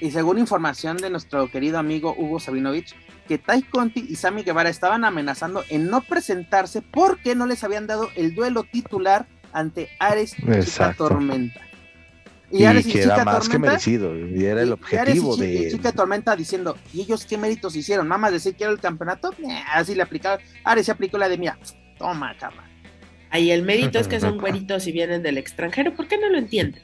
Y 0.00 0.10
según 0.10 0.38
información 0.38 0.96
de 0.98 1.08
nuestro 1.08 1.50
querido 1.50 1.78
amigo 1.78 2.14
Hugo 2.18 2.38
Sabinovich, 2.40 2.94
que 3.26 3.38
Tai 3.38 3.62
Conti 3.62 4.04
y 4.08 4.16
Sammy 4.16 4.42
Guevara 4.42 4.68
estaban 4.68 5.04
amenazando 5.04 5.64
en 5.68 5.88
no 5.88 6.02
presentarse 6.02 6.82
porque 6.82 7.34
no 7.34 7.46
les 7.46 7.64
habían 7.64 7.86
dado 7.86 8.10
el 8.14 8.34
duelo 8.34 8.64
titular 8.64 9.26
ante 9.52 9.88
Ares 9.98 10.34
y. 10.38 10.94
Tormenta. 10.96 11.60
Y, 12.58 12.64
Ares 12.64 12.86
que 12.86 13.02
era 13.02 13.24
más 13.24 13.48
que 13.48 13.58
merecido. 13.58 14.16
Y 14.16 14.44
era 14.44 14.62
el 14.62 14.68
y- 14.68 14.70
y 14.70 14.70
y 14.70 14.72
objetivo 14.72 15.36
y 15.36 15.40
de. 15.40 15.70
Chica 15.70 15.92
Tormenta 15.92 16.34
diciendo, 16.36 16.76
¿y 16.92 17.02
ellos 17.02 17.24
qué 17.26 17.36
méritos 17.38 17.76
hicieron? 17.76 18.08
Mamá 18.08 18.30
decir 18.30 18.54
quiero 18.56 18.72
el 18.72 18.80
campeonato, 18.80 19.32
Nah, 19.38 19.62
así 19.74 19.94
le 19.94 20.02
aplicaba. 20.02 20.38
Ares 20.64 20.86
se 20.86 20.92
aplicó 20.92 21.18
la 21.18 21.28
de 21.28 21.38
mira, 21.38 21.58
toma, 21.98 22.34
cabrón. 22.38 22.64
Ahí 23.30 23.50
el 23.50 23.62
mérito 23.62 23.98
es 23.98 24.08
que 24.08 24.20
son 24.20 24.38
güeritos 24.40 24.86
y 24.86 24.92
vienen 24.92 25.22
del 25.22 25.38
extranjero. 25.38 25.94
¿Por 25.94 26.06
qué 26.08 26.16
no 26.18 26.28
lo 26.28 26.38
entienden? 26.38 26.82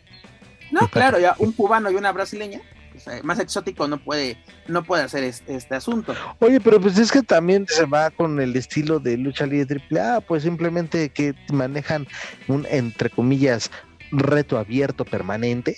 No, 0.70 0.88
claro, 0.88 1.18
ya 1.20 1.34
un 1.38 1.52
cubano 1.52 1.90
y 1.90 1.94
una 1.96 2.12
brasileña, 2.12 2.60
o 2.96 2.98
sea, 2.98 3.20
más 3.22 3.38
exótico 3.38 3.86
no 3.88 3.98
puede, 4.02 4.38
no 4.68 4.82
puede 4.82 5.02
hacer 5.02 5.22
este, 5.22 5.54
este 5.54 5.74
asunto. 5.74 6.14
Oye, 6.38 6.60
pero 6.60 6.80
pues 6.80 6.96
es 6.98 7.12
que 7.12 7.22
también 7.22 7.66
se 7.68 7.84
va 7.84 8.10
con 8.10 8.40
el 8.40 8.56
estilo 8.56 8.98
de 8.98 9.18
lucha 9.18 9.44
libre 9.46 9.66
triple 9.66 10.00
A, 10.00 10.20
pues 10.22 10.44
simplemente 10.44 11.10
que 11.10 11.34
manejan 11.52 12.06
un, 12.48 12.66
entre 12.70 13.10
comillas, 13.10 13.70
reto 14.12 14.58
abierto 14.58 15.04
permanente. 15.04 15.76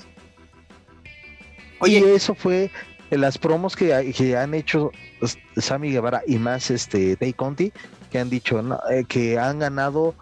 Oye, 1.80 2.00
y 2.00 2.04
eso 2.04 2.34
fue 2.34 2.70
las 3.10 3.38
promos 3.38 3.76
que, 3.76 4.12
que 4.16 4.36
han 4.36 4.54
hecho 4.54 4.90
pues, 5.20 5.38
Sammy 5.56 5.90
Guevara 5.90 6.22
y 6.26 6.38
más 6.38 6.70
este 6.70 7.16
Tay 7.16 7.32
Conti, 7.32 7.72
que 8.10 8.18
han 8.18 8.30
dicho 8.30 8.62
no, 8.62 8.78
eh, 8.90 9.04
que 9.08 9.38
han 9.38 9.58
ganado 9.58 10.14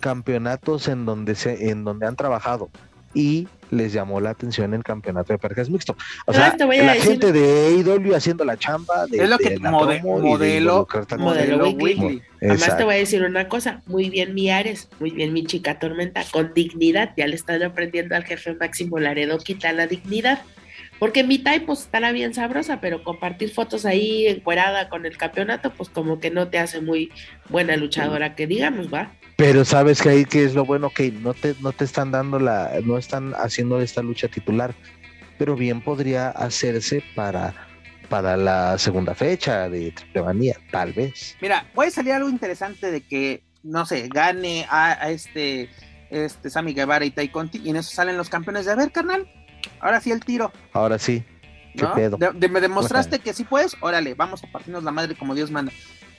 campeonatos 0.00 0.88
en 0.88 1.04
donde 1.04 1.34
se, 1.34 1.70
en 1.70 1.84
donde 1.84 2.06
han 2.06 2.16
trabajado 2.16 2.70
y 3.18 3.48
les 3.70 3.92
llamó 3.92 4.20
la 4.20 4.30
atención 4.30 4.72
el 4.74 4.84
campeonato 4.84 5.32
de 5.32 5.38
parejas 5.38 5.68
mixto. 5.68 5.92
O 6.24 6.32
No, 6.32 6.38
sea, 6.38 6.54
la 6.56 6.66
decir- 6.94 7.02
gente 7.02 7.32
de 7.32 7.66
AEW 7.84 8.14
haciendo 8.14 8.44
la 8.44 8.56
chamba 8.56 9.06
de, 9.08 9.24
es 9.24 9.28
lo 9.28 9.36
de 9.36 9.44
que 9.44 9.58
la 9.58 9.70
mode- 9.72 9.94
de 9.94 10.02
modelo. 10.02 10.86
Modelo 11.18 11.18
modelo 11.18 11.64
Weekly. 11.64 11.82
Weekly. 11.84 12.22
Además 12.40 12.76
te 12.78 12.84
voy 12.84 12.94
a 12.94 12.98
decir 12.98 13.24
una 13.24 13.48
cosa, 13.48 13.82
muy 13.86 14.08
bien 14.08 14.34
mi 14.34 14.50
Ares, 14.50 14.88
muy 15.00 15.10
bien 15.10 15.32
mi 15.32 15.44
chica 15.44 15.78
tormenta, 15.80 16.22
con 16.30 16.54
dignidad, 16.54 17.12
ya 17.16 17.26
le 17.26 17.34
están 17.34 17.62
aprendiendo 17.64 18.14
al 18.14 18.24
jefe 18.24 18.54
máximo 18.54 18.98
Laredo, 19.00 19.36
quita 19.38 19.72
la 19.72 19.86
dignidad, 19.88 20.40
porque 20.98 21.24
mi 21.24 21.38
Tai 21.38 21.60
pues 21.60 21.80
estará 21.80 22.12
bien 22.12 22.34
sabrosa, 22.34 22.80
pero 22.80 23.04
compartir 23.04 23.50
fotos 23.50 23.84
ahí 23.84 24.26
encuerada 24.26 24.88
con 24.88 25.06
el 25.06 25.16
campeonato, 25.16 25.72
pues 25.72 25.88
como 25.88 26.20
que 26.20 26.30
no 26.30 26.48
te 26.48 26.58
hace 26.58 26.80
muy 26.80 27.10
buena 27.48 27.76
luchadora, 27.76 28.34
que 28.34 28.46
digamos, 28.46 28.92
va. 28.92 29.12
Pero 29.36 29.64
sabes 29.64 30.02
que 30.02 30.08
ahí 30.08 30.24
que 30.24 30.44
es 30.44 30.54
lo 30.54 30.64
bueno 30.64 30.90
que 30.90 31.12
no 31.12 31.34
te, 31.34 31.54
no 31.60 31.72
te 31.72 31.84
están 31.84 32.10
dando 32.10 32.40
la, 32.40 32.72
no 32.84 32.98
están 32.98 33.34
haciendo 33.34 33.80
esta 33.80 34.02
lucha 34.02 34.26
titular, 34.26 34.74
pero 35.38 35.54
bien 35.54 35.80
podría 35.80 36.30
hacerse 36.30 37.04
para, 37.14 37.54
para 38.08 38.36
la 38.36 38.76
segunda 38.78 39.14
fecha 39.14 39.68
de 39.68 39.92
Triple 39.92 40.22
Manía, 40.22 40.56
tal 40.72 40.92
vez. 40.92 41.36
Mira, 41.40 41.70
puede 41.74 41.92
salir 41.92 42.12
algo 42.14 42.28
interesante 42.28 42.90
de 42.90 43.02
que, 43.02 43.44
no 43.62 43.86
sé, 43.86 44.08
gane 44.12 44.66
a, 44.68 45.04
a 45.04 45.10
este, 45.10 45.68
este 46.10 46.50
Sammy 46.50 46.74
Guevara 46.74 47.04
y 47.04 47.12
Tai 47.12 47.28
Conti, 47.28 47.60
y 47.62 47.70
en 47.70 47.76
eso 47.76 47.90
salen 47.92 48.16
los 48.16 48.28
campeones 48.28 48.66
de, 48.66 48.72
a 48.72 48.76
ver, 48.76 48.90
carnal, 48.90 49.28
ahora 49.80 50.00
sí 50.00 50.10
el 50.10 50.24
tiro, 50.24 50.52
Ahora 50.72 50.98
sí, 50.98 51.22
qué 51.76 51.82
¿no? 51.82 51.94
pedo. 51.94 52.16
De- 52.16 52.32
de- 52.32 52.48
me 52.48 52.60
demostraste 52.60 53.18
que 53.18 53.32
sí 53.32 53.44
puedes, 53.44 53.76
órale, 53.80 54.14
vamos 54.14 54.42
a 54.44 54.46
partirnos 54.52 54.84
la 54.84 54.90
madre 54.90 55.14
como 55.16 55.34
Dios 55.34 55.50
manda. 55.50 55.72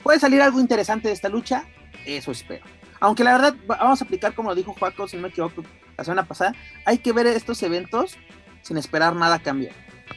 ¿Puede 0.03 0.19
salir 0.19 0.41
algo 0.41 0.59
interesante 0.59 1.07
de 1.09 1.13
esta 1.13 1.29
lucha? 1.29 1.65
Eso 2.05 2.31
espero. 2.31 2.65
Aunque 3.01 3.23
la 3.23 3.33
verdad, 3.33 3.55
va- 3.69 3.77
vamos 3.77 4.01
a 4.01 4.05
aplicar 4.05 4.33
como 4.33 4.49
lo 4.49 4.55
dijo 4.55 4.73
Juaco, 4.77 5.07
si 5.07 5.15
no 5.17 5.23
me 5.23 5.29
equivoco, 5.29 5.63
la 5.97 6.03
semana 6.03 6.25
pasada, 6.27 6.53
hay 6.85 6.97
que 6.99 7.11
ver 7.13 7.27
estos 7.27 7.61
eventos 7.63 8.17
sin 8.61 8.77
esperar 8.77 9.15
nada 9.15 9.35
a 9.35 9.39
cambio. 9.39 9.69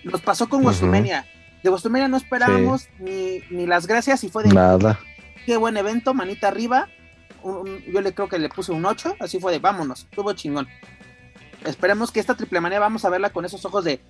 Nos 0.05 0.21
pasó 0.21 0.49
con. 0.49 0.65
Westumenia. 0.65 1.27
De 1.63 1.71
Westumenia 1.71 2.09
no 2.09 2.17
esperábamos 2.17 2.89
ni, 2.99 3.41
ni 3.51 3.67
las 3.67 3.87
gracias 3.87 4.25
y 4.25 4.29
fue 4.29 4.43
de 4.43 4.49
Nada. 4.53 4.99
qué 5.47 5.57
buen 5.57 5.77
evento, 5.77 6.13
manita 6.13 6.49
arriba. 6.49 6.89
Un- 7.43 7.57
un- 7.69 7.83
yo 7.93 8.01
le 8.01 8.13
creo 8.13 8.29
que 8.29 8.39
le 8.39 8.49
puse 8.49 8.73
un 8.73 8.85
8, 8.85 9.17
así 9.21 9.39
fue 9.39 9.53
de 9.53 9.59
vámonos, 9.61 10.01
estuvo 10.11 10.33
chingón. 10.33 10.67
Esperemos 11.65 12.11
que 12.11 12.21
esta 12.21 12.35
triple 12.35 12.61
manera 12.61 12.81
vamos 12.81 13.05
a 13.05 13.11
verla 13.11 13.31
con 13.31 13.45
esos 13.45 13.65
ojos 13.65 13.85
de 13.85 14.01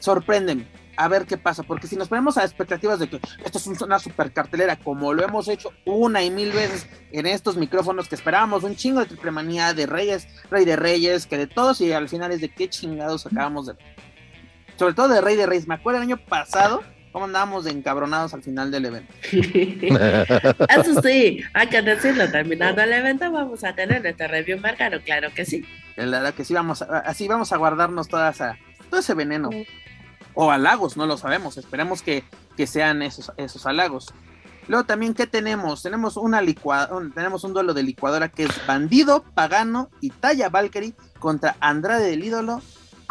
sorpréndeme, 0.00 0.66
a 0.96 1.08
ver 1.08 1.26
qué 1.26 1.36
pasa, 1.36 1.62
porque 1.62 1.86
si 1.86 1.96
nos 1.96 2.08
ponemos 2.08 2.36
a 2.38 2.44
expectativas 2.44 2.98
de 2.98 3.08
que 3.08 3.20
esto 3.44 3.58
es 3.58 3.66
un- 3.66 3.76
una 3.84 3.98
super 3.98 4.32
cartelera, 4.32 4.76
como 4.76 5.12
lo 5.14 5.22
hemos 5.24 5.46
hecho 5.48 5.70
una 5.84 6.22
y 6.22 6.30
mil 6.30 6.52
veces 6.52 6.86
en 7.12 7.26
estos 7.26 7.56
micrófonos 7.56 8.08
que 8.08 8.14
esperábamos 8.14 8.64
un 8.64 8.76
chingo 8.76 9.00
de 9.00 9.06
triple 9.06 9.30
manía, 9.30 9.74
de 9.74 9.86
Reyes, 9.86 10.26
Rey 10.50 10.64
de 10.64 10.76
Reyes, 10.76 11.26
que 11.26 11.38
de 11.38 11.46
todos, 11.46 11.80
y 11.80 11.92
al 11.92 12.08
final 12.08 12.32
es 12.32 12.40
de 12.40 12.48
qué 12.52 12.68
chingados 12.68 13.26
acabamos 13.26 13.66
de 13.66 13.74
sobre 14.78 14.94
todo 14.94 15.08
de 15.08 15.20
Rey 15.20 15.36
de 15.36 15.46
Reyes, 15.46 15.68
me 15.68 15.74
acuerdo 15.74 15.98
el 15.98 16.04
año 16.08 16.16
pasado 16.16 16.82
cómo 17.12 17.26
andábamos 17.26 17.64
de 17.64 17.70
encabronados 17.70 18.34
al 18.34 18.42
final 18.42 18.70
del 18.70 18.86
evento. 18.86 19.12
Eso 20.68 21.00
sí, 21.02 21.42
hay 21.54 21.66
que 21.68 21.82
decirlo, 21.82 22.30
terminando 22.30 22.82
el 22.82 22.92
evento 22.92 23.30
vamos 23.30 23.62
a 23.64 23.74
tener 23.74 24.04
este 24.06 24.26
review 24.28 24.58
marcado, 24.58 25.00
claro 25.02 25.28
que 25.34 25.44
sí. 25.44 25.64
La 25.96 26.06
verdad 26.06 26.34
que 26.34 26.44
sí 26.44 26.54
vamos 26.54 26.82
a, 26.82 26.98
así 27.00 27.28
vamos 27.28 27.52
a 27.52 27.56
guardarnos 27.56 28.08
toda 28.08 28.30
esa, 28.30 28.56
todo 28.90 29.00
ese 29.00 29.14
veneno. 29.14 29.50
O 30.34 30.50
halagos, 30.50 30.96
no 30.96 31.04
lo 31.04 31.18
sabemos. 31.18 31.58
Esperemos 31.58 32.00
que, 32.00 32.24
que 32.56 32.66
sean 32.66 33.02
esos, 33.02 33.30
esos 33.36 33.66
halagos. 33.66 34.14
Luego 34.66 34.84
también, 34.84 35.12
¿qué 35.12 35.26
tenemos? 35.26 35.82
Tenemos 35.82 36.16
una 36.16 36.40
licua, 36.40 36.88
un- 36.90 37.12
tenemos 37.12 37.44
un 37.44 37.52
duelo 37.52 37.74
de 37.74 37.82
licuadora 37.82 38.28
que 38.30 38.44
es 38.44 38.66
Bandido, 38.66 39.24
Pagano 39.34 39.90
y 40.00 40.08
Taya 40.08 40.48
Valkyrie 40.48 40.94
contra 41.18 41.56
Andrade 41.60 42.08
del 42.08 42.24
Ídolo, 42.24 42.62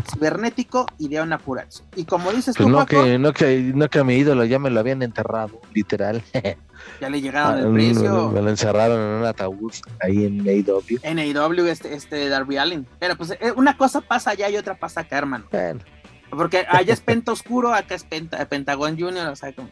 Cibernético 0.04 0.86
y 0.98 1.08
Deona 1.10 1.38
Purazzo. 1.38 1.84
Y 1.96 2.06
como 2.06 2.32
dices 2.32 2.56
Pues 2.56 2.66
tú, 2.66 2.70
no 2.70 2.78
Paco, 2.80 3.04
que, 3.04 3.18
no 3.20 3.34
que, 3.34 3.72
no 3.76 3.90
que 3.90 4.00
a 4.00 4.04
mi 4.04 4.16
ídolo 4.16 4.46
ya 4.46 4.60
me 4.60 4.70
lo 4.70 4.80
habían 4.80 5.02
enterrado, 5.02 5.60
literal. 5.74 6.22
ya 7.02 7.10
le 7.10 7.22
llegaron 7.22 7.58
Ah, 7.58 7.62
el 7.68 7.74
precio. 7.74 8.30
me 8.30 8.42
lo 8.42 8.50
encerraron 8.50 9.00
en 9.00 9.20
un 9.22 9.26
ataúd 9.26 9.74
ahí 10.02 10.26
en 10.26 10.42
AEW. 10.48 11.00
En 11.04 11.20
AEW, 11.20 11.66
este, 11.68 11.94
este 11.94 12.30
Darby 12.30 12.58
Allen. 12.58 12.88
Pero 13.00 13.16
pues 13.16 13.32
eh, 13.32 13.52
una 13.56 13.78
cosa 13.78 14.02
pasa 14.02 14.32
allá 14.32 14.50
y 14.50 14.58
otra 14.58 14.76
pasa 14.76 15.02
acá, 15.02 15.18
hermano. 15.18 15.46
Bueno, 15.52 15.80
Porque 16.30 16.66
allá 16.70 16.94
es 16.94 17.02
Penta 17.02 17.32
Oscuro, 17.32 17.74
acá 17.74 17.96
es 17.96 18.04
Penta- 18.06 18.46
Pentagon 18.48 18.98
Junior, 19.00 19.28
o 19.28 19.36
sea, 19.36 19.54
como- 19.54 19.70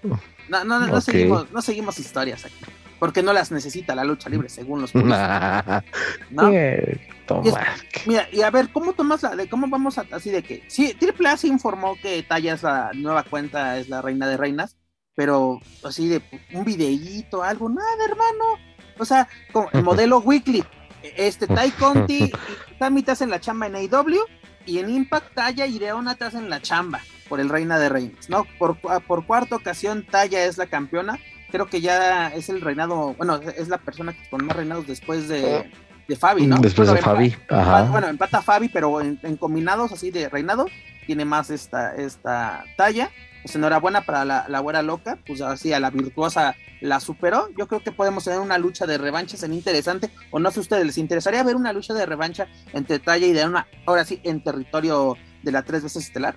no, 0.50 0.64
no, 0.64 0.80
no, 0.88 1.02
seguimos, 1.02 1.52
no 1.52 1.62
seguimos 1.62 2.00
historias 2.00 2.46
aquí. 2.46 2.56
Porque 3.00 3.24
no 3.24 3.32
las 3.34 3.52
necesita 3.52 3.96
la 3.96 4.04
lucha 4.04 4.30
libre, 4.30 4.50
según 4.50 4.82
los 4.82 4.92
puristas, 4.92 5.84
¿no? 6.32 6.50
Eh, 6.52 7.00
toma. 7.26 7.42
Y 7.46 7.50
es- 7.50 8.06
Mira, 8.08 8.28
y 8.32 8.42
a 8.42 8.50
ver, 8.52 8.70
¿cómo 8.72 8.94
tomas 8.94 9.24
la 9.24 9.36
de 9.36 9.50
cómo 9.50 9.68
vamos 9.70 9.98
a, 9.98 10.06
así 10.12 10.30
de 10.30 10.44
que 10.44 10.64
sí, 10.68 10.94
Triple 11.00 11.30
A 11.30 11.38
se 11.38 11.48
informó 11.48 11.96
que 12.02 12.22
Taya 12.24 12.54
es 12.54 12.64
la 12.64 12.92
nueva 12.94 13.24
cuenta, 13.24 13.78
es 13.78 13.88
la 13.90 14.02
reina 14.02 14.28
de 14.28 14.36
reinas, 14.38 14.76
pero 15.16 15.60
así 15.84 16.08
de 16.08 16.22
un 16.54 16.66
videíto, 16.66 17.42
algo, 17.44 17.70
nada, 17.70 18.06
hermano. 18.06 18.60
O 18.98 19.06
sea, 19.06 19.28
con 19.54 19.68
el 19.74 19.84
modelo 19.84 20.20
weekly, 20.20 20.64
este 21.02 21.48
Tai 21.56 21.72
Conti 21.72 22.32
Tammy 22.80 23.02
te 23.04 23.12
hacen 23.12 23.30
la 23.30 23.40
chamba 23.40 23.68
en 23.68 23.76
AW 23.76 24.20
y 24.66 24.80
en 24.80 24.90
Impact 24.90 25.34
Taya 25.36 25.66
y 25.66 25.80
Leona 25.80 26.16
te 26.16 26.26
hacen 26.26 26.50
la 26.50 26.62
chamba 26.62 27.00
por 27.30 27.40
el 27.40 27.48
Reina 27.50 27.80
de 27.80 27.88
Reinas, 27.90 28.30
¿no? 28.30 28.46
Por, 28.58 28.78
por 28.78 29.26
cuarta 29.26 29.56
ocasión 29.56 30.06
Taya 30.06 30.44
es 30.46 30.58
la 30.58 30.66
campeona, 30.68 31.18
creo 31.52 31.68
que 31.68 31.82
ya 31.82 32.30
es 32.30 32.50
el 32.50 32.62
reinado, 32.62 33.14
bueno, 33.16 33.40
es 33.58 33.68
la 33.68 33.78
persona 33.78 34.16
con 34.30 34.46
más 34.46 34.56
reinados 34.56 34.88
después 34.88 35.28
de, 35.28 35.70
de 36.08 36.16
Fabi, 36.16 36.48
¿no? 36.48 36.58
Después 36.58 36.92
de 36.92 37.02
Fabi, 37.02 37.36
ajá. 37.50 37.84
Bueno, 37.84 38.08
empata 38.08 38.42
Fabi, 38.42 38.70
pero 38.70 39.02
en, 39.02 39.20
en, 39.24 39.38
combinados 39.38 39.92
así 39.92 40.12
de 40.12 40.30
reinado, 40.30 40.68
tiene 41.06 41.26
más 41.26 41.50
esta, 41.50 41.96
esta 41.96 42.64
talla 42.78 43.10
pues 43.42 43.56
enhorabuena 43.56 44.02
para 44.02 44.26
la, 44.26 44.46
la 44.48 44.60
güera 44.60 44.82
loca, 44.82 45.18
pues 45.26 45.42
así 45.42 45.72
a 45.74 45.80
la 45.80 45.90
virtuosa 45.90 46.56
la 46.82 47.00
superó. 47.00 47.50
Yo 47.58 47.68
creo 47.68 47.82
que 47.82 47.92
podemos 47.92 48.24
tener 48.24 48.40
una 48.40 48.58
lucha 48.58 48.86
de 48.86 48.98
revanchas 48.98 49.44
en 49.44 49.54
interesante, 49.54 50.10
o 50.32 50.40
no 50.40 50.52
sé 50.52 50.60
ustedes, 50.60 50.86
¿les 50.86 50.98
interesaría 50.98 51.44
ver 51.44 51.56
una 51.56 51.74
lucha 51.74 51.94
de 51.94 52.06
revancha 52.06 52.48
entre 52.74 53.00
Talla 53.00 53.26
y 53.26 53.34
de 53.34 53.46
una, 53.46 53.68
ahora 53.86 54.06
sí, 54.06 54.20
en 54.24 54.44
territorio 54.44 55.16
de 55.44 55.52
la 55.52 55.64
tres 55.64 55.84
veces 55.84 56.06
estelar? 56.06 56.36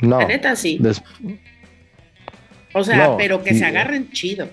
No. 0.00 0.20
La 0.20 0.26
neta 0.26 0.56
sí. 0.56 0.80
O 2.72 2.84
sea, 2.84 3.16
pero 3.16 3.42
que 3.42 3.54
se 3.54 3.64
agarren 3.64 4.10
chido. 4.12 4.48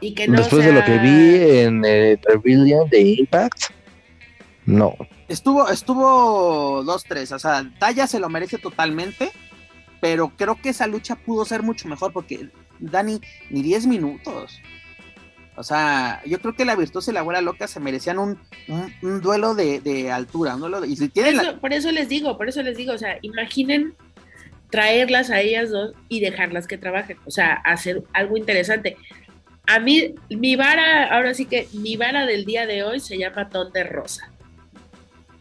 Y 0.00 0.14
que 0.14 0.28
no 0.28 0.38
Después 0.38 0.64
de 0.64 0.72
lo 0.72 0.84
que 0.84 0.98
vi 0.98 1.58
en 1.60 1.84
el 1.84 2.18
Rebellion 2.22 2.88
de 2.88 3.00
Impact, 3.00 3.64
no. 4.66 4.96
Estuvo, 5.28 5.68
estuvo 5.68 6.82
2-3, 6.84 7.32
o 7.32 7.38
sea, 7.38 7.70
Talla 7.78 8.06
se 8.06 8.18
lo 8.18 8.28
merece 8.28 8.58
totalmente 8.58 9.30
pero 10.00 10.32
creo 10.36 10.60
que 10.60 10.70
esa 10.70 10.86
lucha 10.86 11.14
pudo 11.14 11.44
ser 11.44 11.62
mucho 11.62 11.86
mejor 11.86 12.12
porque 12.12 12.48
Dani, 12.78 13.20
ni 13.50 13.62
10 13.62 13.86
minutos. 13.86 14.58
O 15.56 15.62
sea, 15.62 16.22
yo 16.24 16.40
creo 16.40 16.54
que 16.54 16.64
la 16.64 16.74
Virtuosa 16.74 17.10
y 17.10 17.14
la 17.14 17.20
Abuela 17.20 17.42
Loca 17.42 17.68
se 17.68 17.80
merecían 17.80 18.18
un, 18.18 18.38
un, 19.02 19.20
duelo 19.20 19.54
de, 19.54 20.10
altura. 20.10 20.56
y 20.86 20.96
si 20.96 21.08
por, 21.08 21.60
por 21.60 21.72
eso 21.74 21.92
les 21.92 22.08
digo, 22.08 22.38
por 22.38 22.48
eso 22.48 22.62
les 22.62 22.78
digo, 22.78 22.94
o 22.94 22.98
sea, 22.98 23.18
imaginen 23.20 23.94
traerlas 24.70 25.30
a 25.30 25.40
ellas 25.40 25.70
dos 25.70 25.92
y 26.08 26.20
dejarlas 26.20 26.66
que 26.66 26.78
trabajen, 26.78 27.18
o 27.26 27.30
sea, 27.30 27.54
hacer 27.64 28.02
algo 28.12 28.36
interesante. 28.36 28.96
A 29.66 29.78
mí, 29.78 30.14
mi 30.30 30.56
vara, 30.56 31.14
ahora 31.14 31.34
sí 31.34 31.46
que 31.46 31.68
mi 31.72 31.96
vara 31.96 32.26
del 32.26 32.44
día 32.44 32.66
de 32.66 32.82
hoy 32.82 33.00
se 33.00 33.18
llama 33.18 33.48
Ton 33.48 33.72
de 33.72 33.84
Rosa. 33.84 34.32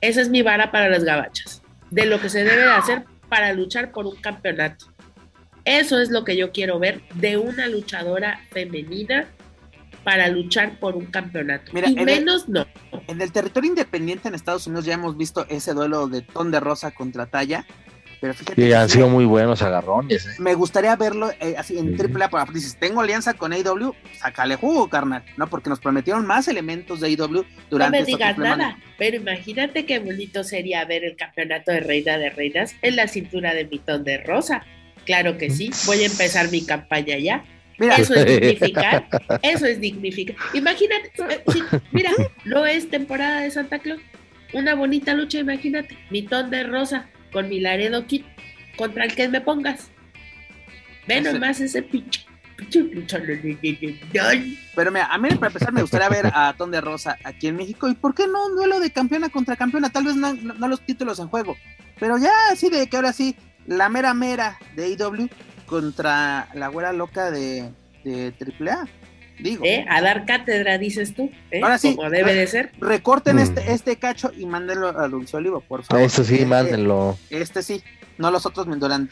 Esa 0.02 0.22
es 0.22 0.30
mi 0.30 0.42
vara 0.42 0.72
para 0.72 0.90
las 0.90 1.04
gabachas, 1.04 1.62
de 1.90 2.06
lo 2.06 2.20
que 2.22 2.30
se 2.30 2.44
debe 2.44 2.64
hacer 2.64 3.04
para 3.28 3.54
luchar 3.54 3.92
por 3.92 4.06
un 4.06 4.16
campeonato. 4.16 4.88
Eso 5.66 6.00
es 6.00 6.10
lo 6.10 6.24
que 6.24 6.38
yo 6.38 6.52
quiero 6.52 6.80
ver 6.80 7.02
de 7.16 7.38
una 7.38 7.68
luchadora 7.68 8.42
femenina 8.52 9.28
para 10.04 10.28
luchar 10.30 10.80
por 10.80 10.96
un 10.96 11.06
campeonato. 11.06 11.72
y 11.86 11.96
menos 11.96 12.48
no. 12.48 12.66
En 13.08 13.22
el 13.22 13.32
territorio 13.32 13.70
independiente 13.70 14.28
en 14.28 14.36
Estados 14.36 14.66
Unidos 14.68 14.86
ya 14.86 14.94
hemos 14.94 15.18
visto 15.18 15.46
ese 15.50 15.74
duelo 15.74 16.08
de 16.08 16.22
Ton 16.22 16.52
de 16.52 16.60
Rosa 16.60 16.92
contra 16.92 17.26
Talla. 17.26 17.66
Pero 18.22 18.34
fíjate. 18.34 18.62
Y 18.62 18.74
han 18.74 18.90
sido 18.90 19.08
muy 19.08 19.26
buenos 19.26 19.62
agarrones. 19.62 20.26
¿eh? 20.26 20.30
Me 20.40 20.54
gustaría 20.54 20.96
verlo 20.96 21.32
eh, 21.40 21.56
así 21.58 21.78
en 21.78 21.96
triple 21.96 22.26
A. 22.26 22.46
Dices, 22.54 22.76
tengo 22.78 23.02
alianza 23.02 23.34
con 23.34 23.54
AW, 23.54 23.96
sácale 24.18 24.56
jugo, 24.56 24.90
carnal. 24.90 25.24
No, 25.38 25.48
porque 25.48 25.70
nos 25.70 25.80
prometieron 25.80 26.26
más 26.26 26.48
elementos 26.48 27.00
de 27.00 27.08
AW 27.08 27.46
durante 27.70 28.00
No 28.00 28.06
me 28.06 28.06
digas 28.06 28.38
nada, 28.38 28.78
pero 28.98 29.18
imagínate 29.18 29.86
qué 29.86 30.00
bonito 30.00 30.44
sería 30.44 30.84
ver 30.86 31.04
el 31.04 31.16
campeonato 31.16 31.72
de 31.72 31.80
Reina 31.80 32.18
de 32.18 32.30
Reinas 32.30 32.76
en 32.82 32.96
la 32.96 33.08
cintura 33.08 33.54
de 33.54 33.66
Mitón 33.66 34.04
de 34.04 34.18
Rosa. 34.18 34.64
Claro 35.06 35.38
que 35.38 35.50
sí, 35.50 35.72
voy 35.86 36.04
a 36.04 36.08
empezar 36.08 36.52
mi 36.52 36.66
campaña 36.66 37.18
ya. 37.18 37.44
Eso 37.80 38.14
es 38.14 38.26
dignificar, 38.26 39.08
eso 39.42 39.66
es 39.66 39.80
dignificar. 39.80 40.36
Imagínate, 40.54 41.12
eh, 41.30 41.44
mira, 41.92 42.12
no 42.46 42.66
es 42.66 42.90
temporada 42.90 43.42
de 43.42 43.52
Santa 43.52 43.80
Claus, 43.80 44.02
una 44.54 44.76
bonita 44.76 45.14
lucha, 45.14 45.40
imagínate, 45.40 45.98
Mitón 46.10 46.50
de 46.50 46.64
Rosa, 46.64 47.08
con 47.32 47.50
mi 47.50 47.60
Laredo 47.60 48.06
Kit 48.08 48.26
contra 48.78 49.06
el 49.06 49.16
que 49.16 49.28
me 49.28 49.42
pongas. 49.42 49.90
Ve 51.08 51.22
nomás 51.22 51.60
ese 51.60 51.82
pinche. 51.82 52.30
Pero 54.76 54.92
mira, 54.92 55.06
a 55.06 55.18
mí 55.18 55.30
para 55.30 55.48
empezar 55.48 55.72
me 55.72 55.82
gustaría 55.82 56.10
ver 56.10 56.28
a 56.34 56.54
Ton 56.58 56.72
de 56.72 56.82
Rosa 56.82 57.18
aquí 57.24 57.48
en 57.48 57.56
México. 57.56 57.88
¿Y 57.90 57.96
por 57.96 58.14
qué 58.14 58.28
no 58.28 58.46
un 58.48 58.56
duelo 58.56 58.80
de 58.80 58.92
campeona 58.92 59.30
contra 59.30 59.56
campeona? 59.56 59.90
Tal 59.90 60.06
vez 60.06 60.16
no, 60.16 60.34
los 60.68 60.82
títulos 60.82 61.20
en 61.20 61.28
juego. 61.28 61.56
Pero 62.00 62.18
ya 62.18 62.32
así 62.52 62.70
de 62.70 62.88
que 62.88 62.96
ahora 62.96 63.14
sí, 63.14 63.36
la 63.66 63.90
mera 63.90 64.14
mera 64.14 64.58
de 64.76 64.90
IW 64.90 65.30
contra 65.66 66.48
la 66.54 66.68
güera 66.68 66.94
loca 66.94 67.32
de, 67.32 67.70
de 68.04 68.34
AAA. 68.60 68.88
Digo. 69.40 69.64
¿Eh? 69.66 69.86
A 69.90 70.02
dar 70.02 70.26
cátedra, 70.26 70.78
dices 70.78 71.14
tú. 71.14 71.32
¿eh? 71.52 71.62
Ahora 71.64 71.78
sí. 71.78 71.96
Como 71.96 72.10
debe 72.10 72.34
de 72.34 72.48
ser. 72.48 72.72
Recorten 72.80 73.38
mm. 73.38 73.40
este, 73.40 73.72
este 73.72 73.96
cacho 73.98 74.32
y 74.38 74.46
mándenlo 74.46 74.88
a 74.88 75.08
Dulce 75.08 75.38
Olivo, 75.38 75.62
por 75.62 75.84
favor. 75.84 76.04
Este 76.04 76.24
sí, 76.24 76.46
mándenlo. 76.46 77.18
Este 77.30 77.64
sí. 77.64 77.84
No 78.18 78.32
los 78.32 78.46
otros 78.46 78.68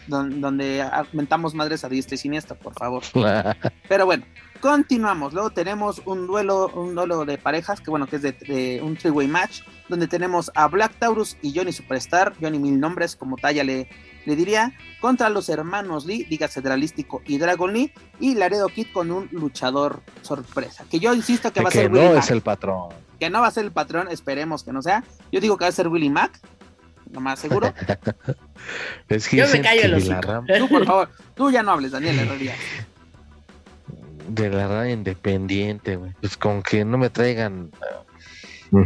donde 0.07 0.81
aumentamos 0.81 1.53
madres 1.53 1.85
a 1.85 1.89
diestra 1.89 2.15
y 2.15 2.17
siniestra, 2.17 2.57
por 2.57 2.73
favor. 2.73 3.03
Pero 3.87 4.05
bueno, 4.05 4.25
continuamos. 4.59 5.33
Luego 5.33 5.49
tenemos 5.51 6.01
un 6.03 6.27
duelo, 6.27 6.67
un 6.75 6.93
duelo 6.93 7.23
de 7.23 7.37
parejas, 7.37 7.79
que 7.79 7.89
bueno, 7.89 8.05
que 8.07 8.17
es 8.17 8.21
de, 8.21 8.81
un 8.83 8.97
three-way 8.97 9.27
match, 9.27 9.61
donde 9.87 10.07
tenemos 10.07 10.51
a 10.55 10.67
Black 10.67 10.93
Taurus 10.99 11.37
y 11.41 11.55
Johnny 11.55 11.71
Superstar, 11.71 12.33
Johnny 12.41 12.59
Mil 12.59 12.77
Nombres, 12.77 13.15
como 13.15 13.37
talla 13.37 13.63
le, 13.63 13.87
le 14.27 14.35
diría, 14.35 14.73
contra 14.99 15.29
los 15.29 15.47
hermanos 15.47 16.05
Lee, 16.05 16.25
dígase 16.29 16.59
Dralístico 16.59 17.21
y 17.25 17.37
Dragon 17.37 17.71
Lee, 17.71 17.93
y 18.19 18.35
Laredo 18.35 18.67
Kid 18.67 18.87
con 18.91 19.09
un 19.09 19.29
luchador 19.31 20.01
sorpresa. 20.21 20.83
Que 20.91 20.99
yo 20.99 21.13
insisto 21.13 21.53
que 21.53 21.61
va 21.61 21.69
a 21.69 21.71
ser 21.71 21.89
Willy 21.89 22.09
no 22.09 22.17
es 22.17 22.29
el 22.29 22.41
patrón. 22.41 22.89
Que 23.21 23.29
no 23.29 23.39
va 23.39 23.47
a 23.47 23.51
ser 23.51 23.63
el 23.63 23.71
patrón, 23.71 24.09
esperemos 24.11 24.65
que 24.65 24.73
no 24.73 24.81
sea. 24.81 25.05
Yo 25.31 25.39
digo 25.39 25.57
que 25.57 25.63
va 25.63 25.69
a 25.69 25.71
ser 25.71 25.87
Willy 25.87 26.09
Mac, 26.09 26.41
lo 27.09 27.21
más 27.21 27.39
seguro. 27.39 27.73
es 29.07 29.29
que 29.29 29.37
yo 29.37 29.47
me 29.47 29.61
callo 29.61 29.87
los 29.87 30.03
Tú, 30.03 30.67
por 30.67 30.85
favor, 30.85 31.09
tú 31.33 31.49
ya 31.49 31.63
no 31.63 31.71
hables, 31.71 31.91
Daniel 31.91 32.19
Herrería. 32.19 32.55
De 34.27 34.49
la 34.49 34.67
radio 34.67 34.93
independiente, 34.93 35.95
güey. 35.95 36.11
Pues 36.19 36.35
con 36.35 36.61
que 36.63 36.83
no 36.83 36.97
me 36.97 37.09
traigan. 37.09 37.71
Uh, 38.71 38.83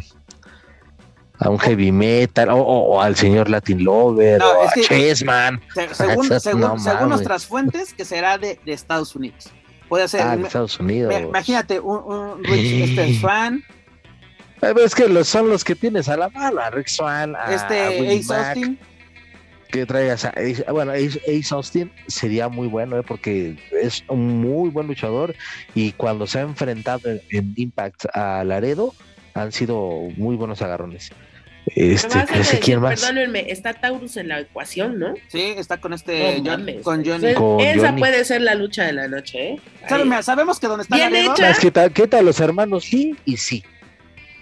a 1.42 1.50
un 1.50 1.58
heavy 1.58 1.92
metal 1.92 2.50
o, 2.52 3.02
al 3.02 3.16
señor 3.16 3.50
Latin 3.50 3.84
Lover 3.84 4.42
o 4.42 4.64
a 4.64 4.72
Chessman. 4.74 5.60
según, 5.94 6.30
nuestras 7.10 7.48
fuentes, 7.48 7.94
que 7.94 8.06
será 8.06 8.38
de, 8.38 8.60
Estados 8.68 9.16
Unidos. 9.16 9.50
Puede 9.90 10.08
ser. 10.08 10.22
Ah, 10.22 10.38
de 10.38 10.44
Estados 10.44 10.80
Unidos. 10.80 11.14
imagínate 11.20 11.80
un, 11.80 11.98
un 11.98 12.44
Rich 12.44 12.90
este, 12.98 13.20
Swan. 13.20 13.64
Es 14.62 14.94
que 14.94 15.10
los, 15.10 15.28
son 15.28 15.50
los 15.50 15.64
que 15.64 15.74
tienes 15.74 16.08
a 16.08 16.16
la 16.16 16.30
mano, 16.30 16.62
a 16.62 16.70
Rick 16.70 16.88
Swan, 16.88 17.36
a 17.36 17.52
este 17.52 18.18
Ace 18.20 18.34
Austin. 18.34 18.80
Que 19.72 19.86
traigas 19.88 20.26
a 20.26 20.30
Ace, 20.30 20.64
bueno, 20.70 20.92
Ace, 20.92 21.20
Austin 21.50 21.92
sería 22.08 22.50
muy 22.50 22.68
bueno, 22.68 23.00
eh, 23.00 23.04
porque 23.08 23.58
es 23.82 24.04
un 24.10 24.42
muy 24.42 24.70
buen 24.70 24.86
luchador 24.86 25.34
y 25.74 25.94
cuando 25.94 26.28
se 26.28 26.40
ha 26.40 26.42
enfrentado 26.42 27.10
en 27.10 27.54
Impact 27.56 28.06
a 28.14 28.44
Laredo, 28.44 28.94
han 29.34 29.52
sido 29.52 30.10
muy 30.18 30.36
buenos 30.36 30.62
agarrones. 30.62 31.12
Este, 31.68 32.60
quién 32.60 32.82
más. 32.82 33.00
Perdónenme, 33.00 33.46
está 33.50 33.74
Taurus 33.74 34.18
en 34.18 34.30
la 34.30 34.40
ecuación, 34.40 35.00
¿no? 35.00 35.14
Sí, 35.28 35.54
está 35.58 35.78
con 35.78 35.94
este 35.94 36.42
con 36.84 37.06
Johnny. 37.06 37.36
esa 37.64 37.96
puede 37.96 38.26
ser 38.26 38.42
la 38.42 38.56
lucha 38.56 38.84
de 38.84 38.94
la 38.94 39.08
noche, 39.08 39.52
¿eh? 39.52 39.62
sabemos 40.22 40.60
que 40.60 40.68
donde 40.68 40.84
está 40.84 40.96
Bien 40.96 41.14
Es 41.16 41.60
que 41.60 41.72
¿qué 41.94 42.08
tal 42.08 42.26
los 42.26 42.40
hermanos 42.40 42.86
sí 42.86 43.16
y 43.26 43.38
sí? 43.38 43.64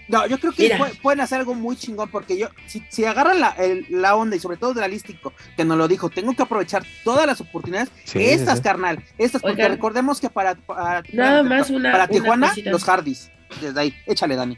No, 0.08 0.26
yo 0.26 0.40
creo 0.40 0.52
que 0.54 0.76
pueden 1.04 1.22
hacer 1.22 1.40
algo 1.40 1.54
muy 1.54 1.76
chingón 1.76 2.10
porque 2.10 2.36
yo, 2.36 2.48
si, 2.66 3.06
agarran 3.06 3.40
la, 3.40 3.56
la, 3.90 4.16
onda 4.16 4.36
y 4.36 4.40
sobre 4.40 4.58
todo 4.58 4.74
Dralístico, 4.74 5.34
que 5.56 5.64
nos 5.64 5.78
lo 5.78 5.88
dijo, 5.88 6.10
tengo 6.10 6.34
que 6.34 6.42
aprovechar 6.42 6.84
todas 7.04 7.28
las 7.28 7.40
oportunidades, 7.42 7.92
estas, 8.16 8.60
carnal, 8.60 9.04
estas, 9.20 9.44
porque 9.44 9.68
recordemos 9.68 10.20
que 10.20 10.32
para, 10.32 10.56
para, 10.56 11.04
para, 11.04 12.08
Tijuana, 12.08 12.52
los 12.66 12.84
Hardys, 12.86 13.30
desde 13.62 13.80
ahí, 13.80 13.94
échale, 14.08 14.36
Dani 14.36 14.58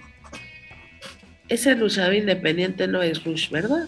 ese 1.52 1.76
luchador 1.76 2.14
independiente 2.14 2.88
no 2.88 3.02
es 3.02 3.24
Rush, 3.24 3.50
¿verdad? 3.50 3.88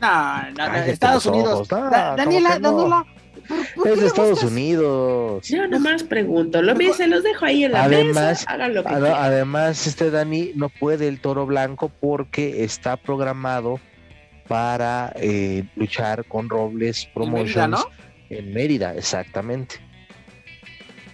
No, 0.00 0.50
no, 0.52 0.74
Estados 0.74 1.26
Unidos. 1.26 1.68
Daniela, 1.68 2.58
Daniela. 2.58 3.06
es 3.84 4.00
de 4.00 4.06
Estados 4.06 4.42
Unidos. 4.42 5.46
Yo 5.48 5.68
nomás 5.68 6.02
pregunto, 6.02 6.62
lo 6.62 6.74
mismo 6.74 6.94
se 6.94 7.08
los 7.08 7.22
dejo 7.22 7.44
ahí 7.44 7.64
en 7.64 7.72
la 7.72 7.84
además, 7.84 8.46
mesa, 8.46 8.68
lo 8.68 8.82
que 8.82 8.88
Además, 8.88 9.86
este 9.86 10.10
Dani 10.10 10.52
no 10.54 10.70
puede 10.70 11.08
el 11.08 11.20
toro 11.20 11.44
blanco 11.44 11.90
porque 12.00 12.64
está 12.64 12.96
programado 12.96 13.78
para 14.48 15.12
eh, 15.16 15.64
luchar 15.76 16.24
con 16.24 16.48
Robles 16.48 17.06
Promotions 17.12 17.84
en 18.30 18.54
Mérida, 18.54 18.94
exactamente. 18.94 19.76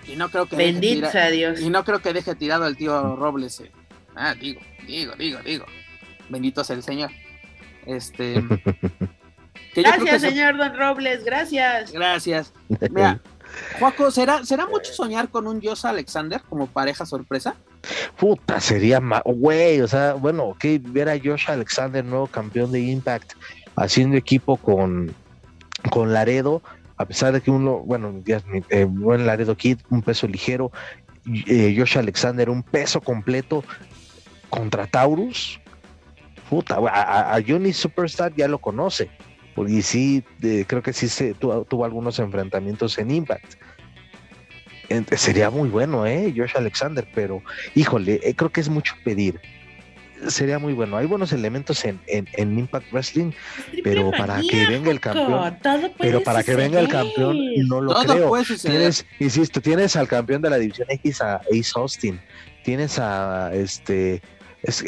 Y 0.06 0.14
no 0.14 0.30
creo 0.30 0.46
que 0.46 0.56
Bendito 0.56 1.10
sea 1.10 1.30
Dios. 1.30 1.60
Y 1.60 1.68
no 1.68 1.84
creo 1.84 2.00
que 2.00 2.12
deje 2.12 2.34
tirado 2.34 2.64
al 2.64 2.76
tío 2.76 3.16
Robles. 3.16 3.60
Eh. 3.60 3.70
Ah, 4.14 4.34
digo. 4.34 4.60
Digo, 4.86 5.14
digo, 5.16 5.38
digo. 5.44 5.66
Bendito 6.28 6.64
sea 6.64 6.76
el 6.76 6.82
Señor. 6.82 7.10
Este. 7.86 8.42
gracias, 9.74 10.22
señor 10.22 10.56
Don 10.56 10.76
Robles, 10.76 11.24
gracias. 11.24 11.92
Gracias. 11.92 12.52
Mira, 12.90 13.20
Juaco, 13.78 14.10
¿será, 14.10 14.44
¿será 14.44 14.66
mucho 14.66 14.92
soñar 14.92 15.28
con 15.28 15.46
un 15.46 15.60
Josh 15.62 15.86
Alexander 15.86 16.40
como 16.48 16.66
pareja 16.66 17.06
sorpresa? 17.06 17.56
Puta, 18.16 18.60
sería 18.60 19.00
más, 19.00 19.22
güey, 19.24 19.80
o 19.80 19.88
sea, 19.88 20.14
bueno, 20.14 20.56
que 20.58 20.80
ver 20.82 21.08
a 21.08 21.18
Josh 21.18 21.44
Alexander, 21.48 22.04
nuevo 22.04 22.26
campeón 22.26 22.70
de 22.70 22.80
Impact, 22.80 23.32
haciendo 23.76 24.16
equipo 24.16 24.56
con, 24.56 25.14
con 25.90 26.12
Laredo, 26.12 26.62
a 26.96 27.06
pesar 27.06 27.32
de 27.32 27.40
que 27.40 27.50
uno, 27.50 27.80
bueno, 27.80 28.22
ya, 28.24 28.40
eh, 28.68 28.84
buen 28.84 29.26
Laredo 29.26 29.56
Kid, 29.56 29.78
un 29.90 30.02
peso 30.02 30.28
ligero, 30.28 30.70
eh, 31.46 31.74
Josh 31.76 31.98
Alexander, 31.98 32.48
un 32.48 32.62
peso 32.62 33.00
completo 33.00 33.64
contra 34.52 34.86
Taurus, 34.86 35.58
puta, 36.50 36.76
a, 36.76 37.34
a 37.34 37.42
Johnny 37.42 37.72
Superstar 37.72 38.34
ya 38.36 38.46
lo 38.46 38.58
conoce, 38.58 39.08
y 39.68 39.82
sí, 39.82 40.24
creo 40.66 40.82
que 40.82 40.92
sí 40.92 41.08
se 41.08 41.34
tuvo, 41.34 41.64
tuvo, 41.64 41.84
algunos 41.84 42.18
enfrentamientos 42.18 42.98
en 42.98 43.10
Impact. 43.10 43.54
sería 45.16 45.50
muy 45.50 45.68
bueno, 45.68 46.06
¿eh? 46.06 46.32
Josh 46.36 46.52
Alexander, 46.56 47.06
pero 47.14 47.42
híjole, 47.74 48.20
eh, 48.22 48.34
creo 48.34 48.50
que 48.50 48.60
es 48.60 48.68
mucho 48.68 48.94
pedir. 49.04 49.40
Sería 50.28 50.60
muy 50.60 50.72
bueno. 50.72 50.96
Hay 50.96 51.06
buenos 51.06 51.32
elementos 51.32 51.84
en, 51.84 51.98
en, 52.06 52.58
Impact 52.58 52.92
Wrestling, 52.92 53.32
pero 53.82 54.12
para 54.12 54.40
que 54.40 54.66
venga 54.66 54.90
el 54.92 55.00
campeón, 55.00 55.58
pero 55.98 56.22
para 56.22 56.44
que 56.44 56.54
venga 56.54 56.78
el 56.78 56.88
campeón, 56.88 57.36
no 57.66 57.80
lo 57.80 57.94
creo. 57.94 58.32
Tienes, 58.62 59.04
insisto, 59.18 59.60
tienes 59.60 59.96
al 59.96 60.06
campeón 60.06 60.40
de 60.40 60.50
la 60.50 60.58
división 60.58 60.86
X 60.90 61.20
a 61.22 61.40
Ace 61.50 61.72
Austin, 61.74 62.20
tienes 62.62 63.00
a 63.00 63.50
este 63.52 64.22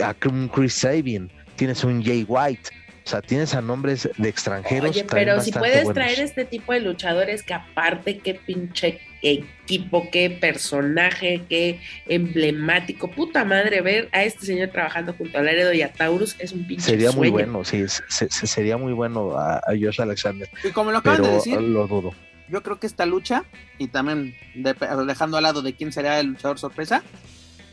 a 0.02 0.14
Chris 0.14 0.74
Sabin, 0.74 1.30
tienes 1.56 1.84
un 1.84 2.02
Jay 2.02 2.24
White 2.26 2.70
o 3.04 3.06
sea, 3.06 3.20
tienes 3.20 3.54
a 3.54 3.60
nombres 3.60 4.08
de 4.16 4.28
extranjeros. 4.30 4.90
Oye, 4.90 5.04
pero 5.04 5.38
si 5.42 5.52
puedes 5.52 5.92
traer 5.92 6.20
este 6.20 6.46
tipo 6.46 6.72
de 6.72 6.80
luchadores 6.80 7.42
que 7.42 7.52
aparte 7.52 8.18
qué 8.18 8.34
pinche 8.34 8.98
equipo, 9.20 10.08
qué 10.10 10.30
personaje, 10.30 11.44
qué 11.46 11.80
emblemático. 12.06 13.10
Puta 13.10 13.44
madre, 13.44 13.82
ver 13.82 14.08
a 14.12 14.24
este 14.24 14.46
señor 14.46 14.70
trabajando 14.70 15.12
junto 15.12 15.36
a 15.36 15.42
Laredo 15.42 15.74
y 15.74 15.82
a 15.82 15.92
Taurus 15.92 16.34
es 16.38 16.52
un 16.52 16.66
pinche 16.66 16.82
Sería 16.82 17.12
muy 17.12 17.28
bueno, 17.28 17.62
sí, 17.62 17.84
sería 18.08 18.78
muy 18.78 18.94
bueno 18.94 19.36
a, 19.36 19.60
Josh 19.68 20.00
Alexander. 20.00 20.48
Y 20.62 20.70
como 20.70 20.90
lo 20.90 20.98
acaban 20.98 21.22
de 21.22 21.30
decir, 21.30 21.60
lo 21.60 21.86
dudo. 21.86 22.14
Yo 22.48 22.62
creo 22.62 22.80
que 22.80 22.86
esta 22.86 23.04
lucha, 23.04 23.44
y 23.76 23.88
también 23.88 24.34
dejando 24.54 25.36
al 25.36 25.42
lado 25.42 25.60
de 25.60 25.74
quién 25.74 25.92
será 25.92 26.20
el 26.20 26.28
luchador 26.28 26.58
sorpresa, 26.58 27.02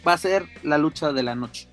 va 0.05 0.13
a 0.13 0.17
ser 0.17 0.43
la 0.63 0.77
lucha 0.77 1.13
de 1.13 1.23
la 1.23 1.35
noche. 1.35 1.70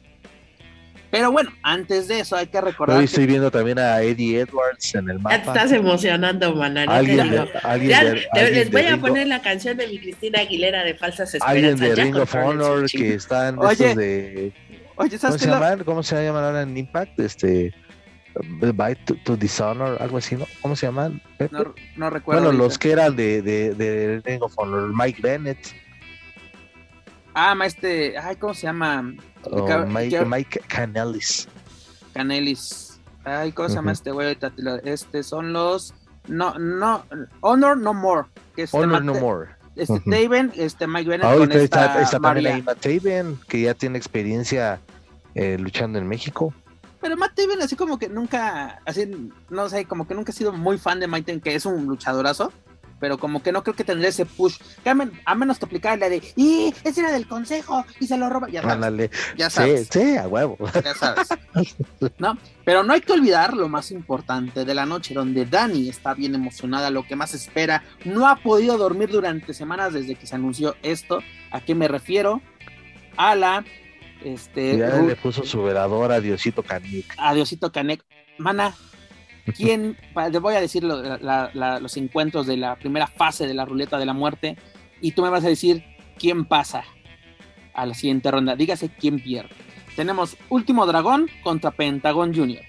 Pero 1.11 1.33
bueno, 1.33 1.51
antes 1.63 2.07
de 2.07 2.21
eso 2.21 2.37
hay 2.37 2.49
que 2.49 2.61
recordar. 2.61 2.99
Hoy 2.99 3.05
estoy 3.05 3.27
viendo 3.27 3.51
también 3.51 3.79
a 3.79 4.03
Eddie 4.03 4.41
Edwards 4.41 4.95
en 4.95 5.09
el 5.09 5.19
mapa. 5.19 5.37
Ya 5.37 5.43
te 5.43 5.49
estás 5.49 5.73
emocionando, 5.73 6.55
manana. 6.55 6.97
Alguien, 6.97 7.47
les 8.35 8.71
voy 8.71 8.87
a 8.87 8.99
poner 8.99 9.27
la 9.27 9.41
canción 9.41 9.79
de 9.79 9.87
mi 9.87 9.99
Cristina 9.99 10.41
Aguilera 10.41 10.85
de 10.85 10.95
Falsas 10.95 11.35
Esperanzas. 11.35 11.73
Alguien 11.73 11.79
de 11.79 12.03
Ring 12.03 12.17
of 12.17 12.35
Honor 12.35 12.91
que 12.91 13.15
están 13.15 13.59
oye, 13.59 13.95
de. 13.95 14.53
Oye, 14.97 15.19
¿cómo, 15.19 15.39
se 15.39 15.47
llaman? 15.47 15.85
¿Cómo 15.85 16.03
se 16.03 16.23
llaman 16.23 16.45
ahora 16.45 16.63
en 16.63 16.77
Impact? 16.77 17.19
Este. 17.21 17.73
By 18.61 18.95
to, 19.25 19.37
Dishonor, 19.37 20.01
algo 20.01 20.19
así, 20.19 20.37
¿no? 20.37 20.47
¿Cómo 20.61 20.77
se 20.77 20.87
llaman? 20.87 21.21
No, 21.51 21.75
no, 21.97 22.11
recuerdo. 22.11 22.43
Bueno, 22.43 22.57
los 22.57 22.79
que 22.79 22.93
eran 22.93 23.17
de, 23.17 23.43
de, 23.43 23.75
de 23.75 24.23
Ring 24.25 24.43
of 24.43 24.53
Honor, 24.57 24.93
Mike 24.95 25.21
Bennett. 25.23 25.59
Ah, 27.35 27.57
este, 27.65 28.19
ay, 28.19 28.37
¿cómo 28.37 28.53
se 28.53 28.67
llama? 28.67 29.15
Oh, 29.45 29.87
Mike, 29.87 30.25
Mike 30.25 30.61
Canelis. 30.69 31.49
Canelis. 32.13 33.01
Ay, 33.25 33.53
¿cómo 33.53 33.69
se 33.69 33.77
llama 33.77 33.93
este 33.93 34.11
güey? 34.11 34.37
Este 34.85 35.23
son 35.23 35.53
los. 35.53 35.95
No, 36.27 36.59
no. 36.59 37.05
Honor 37.41 37.77
No 37.77 37.95
More. 37.95 38.27
Que 38.55 38.63
es 38.63 38.75
Honor 38.75 39.05
No 39.05 39.15
More. 39.15 39.51
Este 39.77 39.93
uh 39.93 40.01
Taven, 40.01 40.53
este 40.57 40.87
Mike 40.87 41.09
Bennett. 41.09 41.39
con 41.39 41.53
esta 41.53 42.03
está, 42.03 42.33
ahí 42.33 42.63
Matt 42.63 42.81
Taven, 42.81 43.39
que 43.49 43.63
ya 43.63 43.75
tiene 43.75 43.97
experiencia 43.97 44.81
eh, 45.37 45.57
luchando 45.57 46.01
en 46.01 46.09
México. 46.09 46.53
Pero 47.01 47.17
Matt 47.17 47.37
Taven, 47.37 47.63
así 47.63 47.77
como 47.77 47.97
que 47.97 48.09
nunca. 48.09 48.81
Así, 48.85 49.31
no 49.51 49.69
sé, 49.69 49.85
como 49.85 50.09
que 50.09 50.15
nunca 50.15 50.33
ha 50.33 50.35
sido 50.35 50.53
muy 50.53 50.79
fan 50.79 50.99
de 50.99 51.07
Mike 51.07 51.27
Taven, 51.27 51.41
que 51.41 51.55
es 51.55 51.65
un 51.65 51.87
luchadorazo 51.87 52.53
pero 53.01 53.19
como 53.19 53.43
que 53.43 53.53
no 53.53 53.63
creo 53.63 53.75
que 53.75 53.85
tendría 53.85 54.09
ese 54.09 54.27
push. 54.27 54.59
a 55.25 55.35
menos 55.35 55.59
que 55.59 55.65
aplicar 55.65 55.99
la 55.99 56.09
de, 56.09 56.23
y 56.37 56.75
ese 56.85 57.01
era 57.01 57.13
del 57.13 57.27
consejo 57.27 57.85
y 58.01 58.07
se 58.07 58.17
lo 58.17 58.29
roba. 58.29 58.49
Ya 58.49 58.63
sabes. 58.63 59.11
Ya 59.37 59.51
sabes. 59.51 59.89
Sí, 59.91 60.17
a 60.17 60.29
huevo. 60.29 60.59
Ya 60.85 60.95
sabes. 60.95 61.29
¿No? 62.19 62.39
Pero 62.65 62.83
no 62.83 62.93
hay 62.93 63.01
que 63.01 63.13
olvidar 63.13 63.55
lo 63.55 63.69
más 63.69 63.91
importante 63.91 64.65
de 64.65 64.75
la 64.75 64.87
noche, 64.87 65.15
donde 65.15 65.47
Dani 65.47 65.89
está 65.89 66.15
bien 66.15 66.35
emocionada, 66.35 66.91
lo 66.91 67.07
que 67.07 67.17
más 67.17 67.35
espera. 67.35 67.83
No 68.05 68.29
ha 68.29 68.37
podido 68.37 68.77
dormir 68.79 69.11
durante 69.11 69.55
semanas 69.55 69.93
desde 69.93 70.15
que 70.15 70.27
se 70.27 70.35
anunció 70.35 70.77
esto. 70.83 71.21
¿A 71.51 71.61
qué 71.61 71.75
me 71.75 71.89
refiero? 71.89 72.41
A 73.17 73.35
la. 73.35 73.65
Este, 74.23 74.77
ya 74.77 74.97
le 75.01 75.15
puso 75.15 75.45
su 75.45 75.63
velador 75.63 76.11
a 76.11 76.21
Diosito 76.21 76.63
Canek. 76.63 77.15
A 77.17 77.35
Diosito 77.35 77.71
Canek. 77.71 78.05
Mana, 78.39 78.75
¿Quién, 79.57 79.97
te 80.33 80.39
voy 80.39 80.55
a 80.55 80.61
decir 80.61 80.83
los 80.85 81.97
encuentros 81.97 82.47
de 82.47 82.57
la 82.57 82.77
primera 82.77 83.07
fase 83.07 83.47
de 83.47 83.55
la 83.55 83.65
ruleta 83.65 83.99
de 83.99 84.07
la 84.07 84.13
muerte 84.13 84.57
y 85.01 85.13
tú 85.13 85.23
me 85.23 85.31
vas 85.31 85.45
a 85.45 85.49
decir 85.49 85.85
quién 86.19 86.45
pasa 86.45 86.85
a 87.75 87.87
la 87.87 87.95
siguiente 87.95 88.31
ronda. 88.31 88.57
Dígase 88.57 88.89
quién 88.89 89.21
pierde. 89.21 89.55
Tenemos 89.97 90.37
Último 90.49 90.87
Dragón 90.87 91.31
contra 91.43 91.71
Pentagón 91.71 92.35
Junior. 92.35 92.65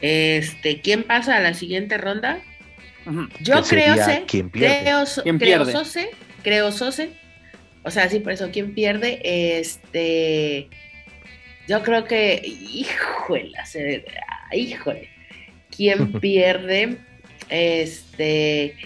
Este, 0.00 0.80
¿quién 0.80 1.02
pasa 1.02 1.36
a 1.36 1.40
la 1.40 1.54
siguiente 1.54 1.98
ronda? 1.98 2.40
Yo 3.40 3.62
creo 3.62 3.96
sé, 3.96 4.24
¿quién 4.26 4.50
pierde? 4.50 4.80
Creo, 4.82 5.04
¿Quién 5.22 5.38
creo 5.38 5.64
Sose, 5.64 6.10
creo 6.42 6.72
Sose. 6.72 7.12
O 7.82 7.90
sea, 7.90 8.08
sí, 8.08 8.20
por 8.20 8.32
eso, 8.32 8.50
¿quién 8.52 8.74
pierde? 8.74 9.20
Este, 9.24 10.68
yo 11.66 11.82
creo 11.82 12.04
que, 12.04 12.42
híjole, 12.44 13.52
híjole, 14.54 15.08
¿quién 15.74 16.12
pierde? 16.20 16.98
Este. 17.48 18.76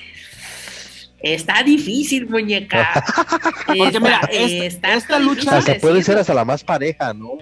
Está 1.21 1.63
difícil, 1.63 2.29
muñeca. 2.29 3.03
Porque 3.67 3.99
mira, 3.99 4.21
esta, 4.31 4.93
esta 4.93 5.19
lucha. 5.19 5.57
Hasta 5.57 5.77
puede 5.77 6.03
ser 6.03 6.19
hasta 6.19 6.35
la 6.35 6.45
más 6.45 6.63
pareja, 6.63 7.15
¿no? 7.15 7.39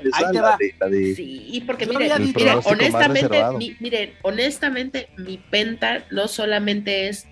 Sí, 1.16 1.64
porque 1.66 1.86
miren, 1.86 2.60
honestamente, 2.64 3.42
miren, 3.80 4.12
honestamente, 4.22 5.08
mi 5.16 5.36
penta 5.36 6.04
no 6.12 6.28
solamente 6.28 7.08
es 7.08 7.26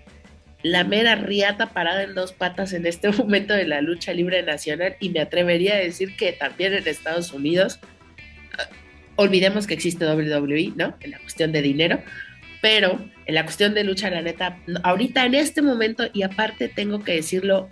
la 0.63 0.83
mera 0.83 1.15
riata 1.15 1.69
parada 1.69 2.03
en 2.03 2.13
dos 2.13 2.33
patas 2.33 2.73
en 2.73 2.85
este 2.85 3.09
momento 3.11 3.53
de 3.53 3.65
la 3.65 3.81
lucha 3.81 4.13
libre 4.13 4.43
nacional 4.43 4.95
y 4.99 5.09
me 5.09 5.21
atrevería 5.21 5.75
a 5.75 5.79
decir 5.79 6.15
que 6.15 6.33
también 6.33 6.73
en 6.73 6.87
Estados 6.87 7.31
Unidos 7.31 7.79
olvidemos 9.15 9.67
que 9.67 9.73
existe 9.73 10.05
WWE, 10.05 10.73
¿no? 10.75 10.95
En 10.99 11.11
la 11.11 11.19
cuestión 11.19 11.51
de 11.51 11.61
dinero, 11.61 11.99
pero 12.61 12.99
en 13.25 13.35
la 13.35 13.43
cuestión 13.43 13.73
de 13.73 13.83
lucha, 13.83 14.09
la 14.09 14.21
neta, 14.21 14.57
ahorita 14.83 15.25
en 15.25 15.35
este 15.35 15.61
momento, 15.61 16.05
y 16.13 16.23
aparte 16.23 16.69
tengo 16.69 17.03
que 17.03 17.13
decirlo, 17.13 17.67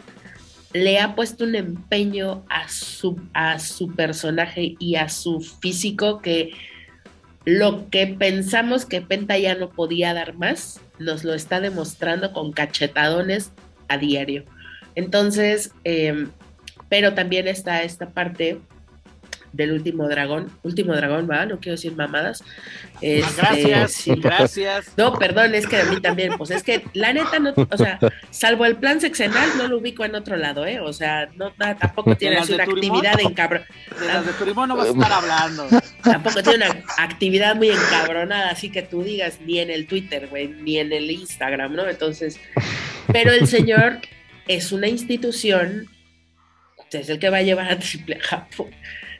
le 0.73 0.99
ha 0.99 1.15
puesto 1.15 1.45
un 1.45 1.55
empeño 1.55 2.45
a 2.49 2.67
su, 2.69 3.19
a 3.33 3.59
su 3.59 3.93
personaje 3.95 4.75
y 4.79 4.95
a 4.95 5.09
su 5.09 5.41
físico 5.41 6.21
que 6.21 6.51
lo 7.45 7.89
que 7.89 8.05
pensamos 8.07 8.85
que 8.85 9.01
Penta 9.01 9.37
ya 9.37 9.55
no 9.55 9.69
podía 9.69 10.13
dar 10.13 10.35
más, 10.35 10.81
nos 10.99 11.23
lo 11.23 11.33
está 11.33 11.59
demostrando 11.59 12.33
con 12.33 12.51
cachetadones 12.51 13.51
a 13.87 13.97
diario. 13.97 14.43
Entonces, 14.95 15.71
em, 15.83 16.29
pero 16.89 17.13
también 17.13 17.47
está 17.47 17.83
esta 17.83 18.09
parte 18.09 18.59
del 19.53 19.71
último 19.71 20.07
dragón, 20.07 20.51
último 20.63 20.95
dragón, 20.95 21.27
va, 21.29 21.45
no 21.45 21.59
quiero 21.59 21.75
decir 21.75 21.95
mamadas. 21.95 22.43
Este, 23.01 23.41
gracias, 23.41 24.03
gracias. 24.19 24.93
No, 24.97 25.13
perdón, 25.13 25.55
es 25.55 25.65
que 25.67 25.77
a 25.77 25.85
mí 25.85 26.01
también, 26.01 26.37
pues 26.37 26.51
es 26.51 26.63
que 26.63 26.83
la 26.93 27.13
neta, 27.13 27.39
no, 27.39 27.53
o 27.55 27.77
sea, 27.77 27.99
salvo 28.29 28.65
el 28.65 28.75
plan 28.75 28.99
sexenal, 28.99 29.49
no 29.57 29.67
lo 29.67 29.77
ubico 29.77 30.03
en 30.03 30.15
otro 30.15 30.35
lado, 30.35 30.65
¿eh? 30.65 30.79
O 30.79 30.93
sea, 30.93 31.29
no, 31.35 31.51
tampoco 31.53 32.15
tiene 32.15 32.41
una 32.41 32.63
actividad 32.63 33.19
encabronada. 33.19 33.67
De 33.99 34.07
las 34.07 34.25
de 34.25 34.33
Turimón 34.33 34.69
no 34.69 34.75
vas 34.75 34.87
a 34.87 34.91
estar 34.91 35.11
hablando. 35.11 35.67
Tampoco 36.03 36.43
tiene 36.43 36.65
una 36.65 36.83
actividad 36.97 37.55
muy 37.55 37.69
encabronada, 37.69 38.49
así 38.49 38.69
que 38.69 38.81
tú 38.81 39.03
digas, 39.03 39.39
ni 39.45 39.59
en 39.59 39.69
el 39.69 39.87
Twitter, 39.87 40.27
güey, 40.27 40.47
ni 40.47 40.77
en 40.77 40.91
el 40.91 41.09
Instagram, 41.09 41.75
¿no? 41.75 41.87
Entonces, 41.87 42.39
pero 43.11 43.31
el 43.31 43.47
señor 43.47 43.99
es 44.47 44.71
una 44.71 44.87
institución, 44.87 45.87
es 46.91 47.09
el 47.09 47.19
que 47.19 47.29
va 47.29 47.37
a 47.37 47.43
llevar 47.43 47.71
a 47.71 47.79
Triple 47.79 48.19
Japón 48.19 48.71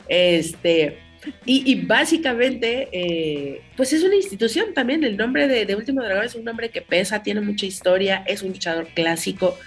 este, 0.09 0.97
y, 1.45 1.85
básicamente, 1.85 2.89
eh, 2.91 3.61
pues 3.77 3.93
es 3.93 4.03
una 4.03 4.15
institución 4.15 4.73
también. 4.73 5.03
El 5.03 5.17
nombre 5.17 5.47
de, 5.47 5.75
Último 5.75 6.03
Dragón 6.03 6.25
es 6.25 6.35
un 6.35 6.43
nombre 6.43 6.69
que 6.69 6.81
pesa, 6.81 7.23
tiene 7.23 7.41
mucha 7.41 7.65
historia, 7.65 8.23
es 8.25 8.41
un 8.41 8.49
luchador 8.49 8.87
clásico. 8.93 9.57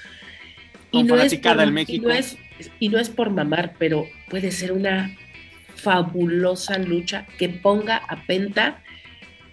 Y 0.91 1.05
no, 1.05 1.17
es 1.19 1.35
por, 1.37 1.71
México. 1.71 2.11
y 2.79 2.89
no 2.89 2.99
es 2.99 3.09
por 3.09 3.31
mamar, 3.31 3.75
pero 3.79 4.07
puede 4.29 4.51
ser 4.51 4.73
una 4.73 5.17
fabulosa 5.77 6.79
lucha 6.79 7.27
que 7.39 7.49
ponga 7.49 7.97
a 7.97 8.27
Penta 8.27 8.83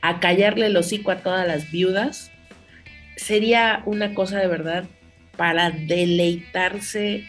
a 0.02 0.20
callarle 0.20 0.68
el 0.68 0.78
hocico 0.78 1.12
a 1.12 1.18
todas 1.18 1.48
las 1.48 1.72
viudas 1.72 2.32
sería 3.20 3.84
una 3.86 4.14
cosa 4.14 4.40
de 4.40 4.48
verdad 4.48 4.86
para 5.36 5.72
deleitarse, 5.72 7.26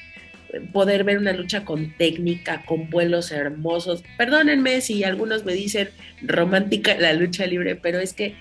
poder 0.72 1.04
ver 1.04 1.18
una 1.18 1.32
lucha 1.32 1.64
con 1.64 1.96
técnica, 1.96 2.64
con 2.66 2.90
vuelos 2.90 3.30
hermosos. 3.30 4.02
Perdónenme 4.16 4.80
si 4.80 5.04
algunos 5.04 5.44
me 5.44 5.54
dicen 5.54 5.90
romántica 6.22 6.96
la 6.98 7.12
lucha 7.12 7.46
libre, 7.46 7.76
pero 7.76 7.98
es 7.98 8.12
que 8.12 8.34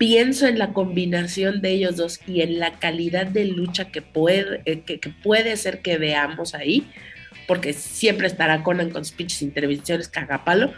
pienso 0.00 0.46
en 0.46 0.58
la 0.58 0.72
combinación 0.72 1.60
de 1.60 1.72
ellos 1.72 1.96
dos 1.96 2.20
y 2.26 2.40
en 2.40 2.58
la 2.58 2.78
calidad 2.78 3.26
de 3.26 3.44
lucha 3.44 3.92
que 3.92 4.00
puede, 4.00 4.62
eh, 4.64 4.80
que, 4.80 4.98
puede 5.22 5.56
ser 5.58 5.82
que 5.82 5.98
veamos 5.98 6.54
ahí, 6.54 6.90
porque 7.46 7.74
siempre 7.74 8.26
estará 8.26 8.62
Conan 8.62 8.88
con 8.88 9.04
sus 9.04 9.14
pinches 9.14 9.42
intervenciones 9.42 10.08
cagapalo, 10.08 10.72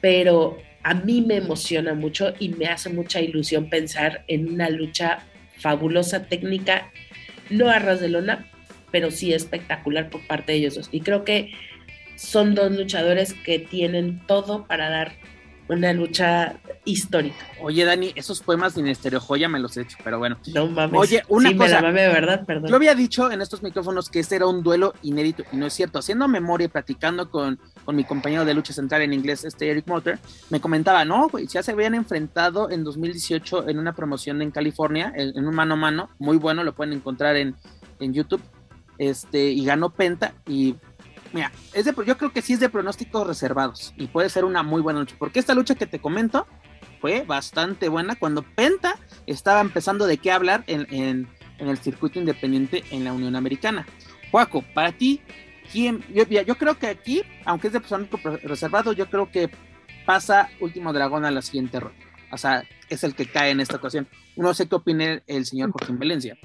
pero 0.00 0.58
a 0.82 0.94
mí 0.94 1.20
me 1.20 1.36
emociona 1.36 1.94
mucho 1.94 2.34
y 2.40 2.48
me 2.48 2.66
hace 2.66 2.88
mucha 2.88 3.20
ilusión 3.20 3.70
pensar 3.70 4.24
en 4.26 4.52
una 4.52 4.68
lucha 4.68 5.20
fabulosa 5.58 6.24
técnica, 6.24 6.90
no 7.50 7.68
a 7.68 7.78
ras 7.78 8.00
de 8.00 8.08
lona, 8.08 8.50
pero 8.90 9.10
sí 9.10 9.32
espectacular 9.32 10.10
por 10.10 10.26
parte 10.26 10.52
de 10.52 10.58
ellos 10.58 10.74
dos. 10.74 10.88
Y 10.92 11.00
creo 11.00 11.24
que 11.24 11.52
son 12.16 12.54
dos 12.54 12.72
luchadores 12.72 13.32
que 13.32 13.58
tienen 13.58 14.20
todo 14.26 14.66
para 14.66 14.90
dar 14.90 15.12
una 15.70 15.92
lucha 15.92 16.56
histórica. 16.84 17.36
Oye, 17.62 17.84
Dani, 17.84 18.12
esos 18.16 18.40
poemas 18.40 18.74
de 18.74 18.82
Misterio 18.82 19.20
Joya 19.20 19.48
me 19.48 19.60
los 19.60 19.76
he 19.76 19.82
hecho, 19.82 19.96
pero 20.02 20.18
bueno. 20.18 20.36
No 20.52 20.66
mames. 20.66 20.98
Oye, 20.98 21.22
una 21.28 21.50
sí, 21.50 21.56
cosa. 21.56 21.80
Me 21.80 21.92
la 21.92 22.08
de 22.08 22.08
verdad, 22.08 22.44
perdón. 22.44 22.68
Yo 22.68 22.76
había 22.76 22.94
dicho 22.96 23.30
en 23.30 23.40
estos 23.40 23.62
micrófonos 23.62 24.10
que 24.10 24.18
este 24.18 24.36
era 24.36 24.46
un 24.46 24.64
duelo 24.64 24.94
inédito, 25.02 25.44
y 25.52 25.56
no 25.56 25.66
es 25.66 25.72
cierto. 25.72 26.00
Haciendo 26.00 26.26
memoria 26.26 26.64
y 26.64 26.68
platicando 26.68 27.30
con, 27.30 27.60
con 27.84 27.94
mi 27.94 28.02
compañero 28.02 28.44
de 28.44 28.52
lucha 28.52 28.72
central 28.72 29.02
en 29.02 29.12
inglés, 29.12 29.44
este 29.44 29.70
Eric 29.70 29.86
Motor, 29.86 30.18
me 30.50 30.60
comentaba, 30.60 31.04
no, 31.04 31.28
güey, 31.28 31.46
ya 31.46 31.62
se 31.62 31.70
habían 31.70 31.94
enfrentado 31.94 32.68
en 32.70 32.82
2018 32.82 33.68
en 33.68 33.78
una 33.78 33.94
promoción 33.94 34.42
en 34.42 34.50
California, 34.50 35.12
en, 35.14 35.38
en 35.38 35.46
un 35.46 35.54
mano 35.54 35.74
a 35.74 35.76
mano, 35.76 36.10
muy 36.18 36.36
bueno, 36.36 36.64
lo 36.64 36.74
pueden 36.74 36.94
encontrar 36.94 37.36
en, 37.36 37.54
en 38.00 38.12
YouTube. 38.12 38.42
Este, 39.00 39.50
y 39.50 39.64
ganó 39.64 39.88
Penta, 39.88 40.34
y 40.46 40.76
mira, 41.32 41.50
es 41.72 41.86
de, 41.86 41.94
yo 42.06 42.18
creo 42.18 42.34
que 42.34 42.42
sí 42.42 42.52
es 42.52 42.60
de 42.60 42.68
pronósticos 42.68 43.26
reservados 43.26 43.94
y 43.96 44.08
puede 44.08 44.28
ser 44.28 44.44
una 44.44 44.62
muy 44.62 44.82
buena 44.82 45.00
lucha, 45.00 45.16
porque 45.18 45.38
esta 45.38 45.54
lucha 45.54 45.74
que 45.74 45.86
te 45.86 46.00
comento 46.00 46.46
fue 47.00 47.22
bastante 47.22 47.88
buena 47.88 48.16
cuando 48.16 48.42
Penta 48.42 48.98
estaba 49.26 49.62
empezando 49.62 50.06
de 50.06 50.18
qué 50.18 50.32
hablar 50.32 50.64
en, 50.66 50.86
en, 50.90 51.28
en 51.56 51.68
el 51.68 51.78
circuito 51.78 52.18
independiente 52.18 52.84
en 52.90 53.04
la 53.04 53.14
Unión 53.14 53.36
Americana. 53.36 53.86
Juaco, 54.30 54.62
para 54.74 54.92
ti, 54.92 55.22
¿quién? 55.72 56.04
Yo, 56.12 56.26
creo 56.58 56.78
que 56.78 56.88
aquí, 56.88 57.22
aunque 57.46 57.68
es 57.68 57.72
de 57.72 57.80
pronóstico 57.80 58.36
reservado, 58.42 58.92
yo 58.92 59.08
creo 59.08 59.30
que 59.30 59.48
pasa 60.04 60.50
Último 60.60 60.92
Dragón 60.92 61.24
a 61.24 61.30
la 61.30 61.40
siguiente 61.40 61.80
ronda. 61.80 61.96
O 62.32 62.36
sea, 62.36 62.64
es 62.90 63.02
el 63.02 63.14
que 63.14 63.24
cae 63.24 63.50
en 63.50 63.60
esta 63.60 63.76
ocasión. 63.76 64.06
No 64.36 64.52
sé 64.52 64.68
qué 64.68 64.74
opine 64.74 65.22
el 65.26 65.46
señor 65.46 65.70
Joaquín 65.70 65.98
Valencia. 65.98 66.36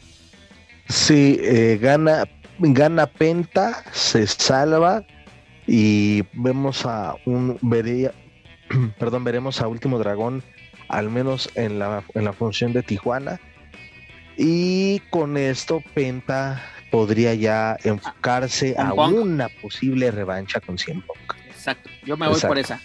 Sí, 0.88 1.40
eh, 1.42 1.80
gana 1.82 2.26
gana 2.60 3.08
Penta, 3.08 3.84
se 3.92 4.26
salva 4.28 5.04
y 5.68 6.24
vemos 6.34 6.86
a 6.86 7.16
un 7.26 7.58
vería, 7.62 8.14
perdón, 9.00 9.24
veremos 9.24 9.62
a 9.62 9.68
Último 9.68 10.00
Dragón 10.00 10.44
al 10.88 11.10
menos 11.10 11.50
en 11.56 11.80
la, 11.80 12.04
en 12.14 12.26
la 12.26 12.34
función 12.34 12.74
de 12.74 12.84
Tijuana 12.84 13.40
y 14.38 15.00
con 15.10 15.38
esto 15.38 15.82
Penta 15.94 16.62
podría 16.92 17.34
ya 17.34 17.78
enfocarse 17.84 18.76
a 18.78 18.94
una 18.94 19.50
posible 19.62 20.12
revancha 20.12 20.60
con 20.60 20.78
Cien 20.78 21.02
Punk. 21.02 21.36
Exacto, 21.48 21.90
yo 22.06 22.16
me 22.16 22.28
voy 22.28 22.36
Exacto. 22.36 22.48
por 22.48 22.58
esa. 22.60 22.80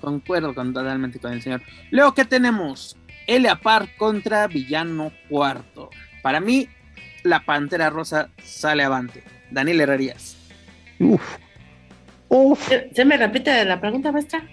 Concuerdo 0.00 0.54
con, 0.54 0.72
totalmente 0.72 1.18
con 1.18 1.32
el 1.32 1.42
señor. 1.42 1.62
Luego, 1.90 2.14
¿qué 2.14 2.24
tenemos? 2.24 2.96
Elia 3.26 3.56
Par 3.56 3.88
contra 3.96 4.46
Villano 4.46 5.12
Cuarto. 5.28 5.90
Para 6.22 6.40
mí, 6.40 6.68
la 7.24 7.40
Pantera 7.40 7.90
Rosa 7.90 8.28
sale 8.42 8.84
avante. 8.84 9.24
Daniel 9.50 9.80
Herrerías. 9.80 10.36
Uf. 11.00 11.22
Uf. 12.28 12.70
¿Se 12.94 13.04
me 13.04 13.16
repite 13.16 13.64
la 13.64 13.80
pregunta, 13.80 14.12
maestra? 14.12 14.46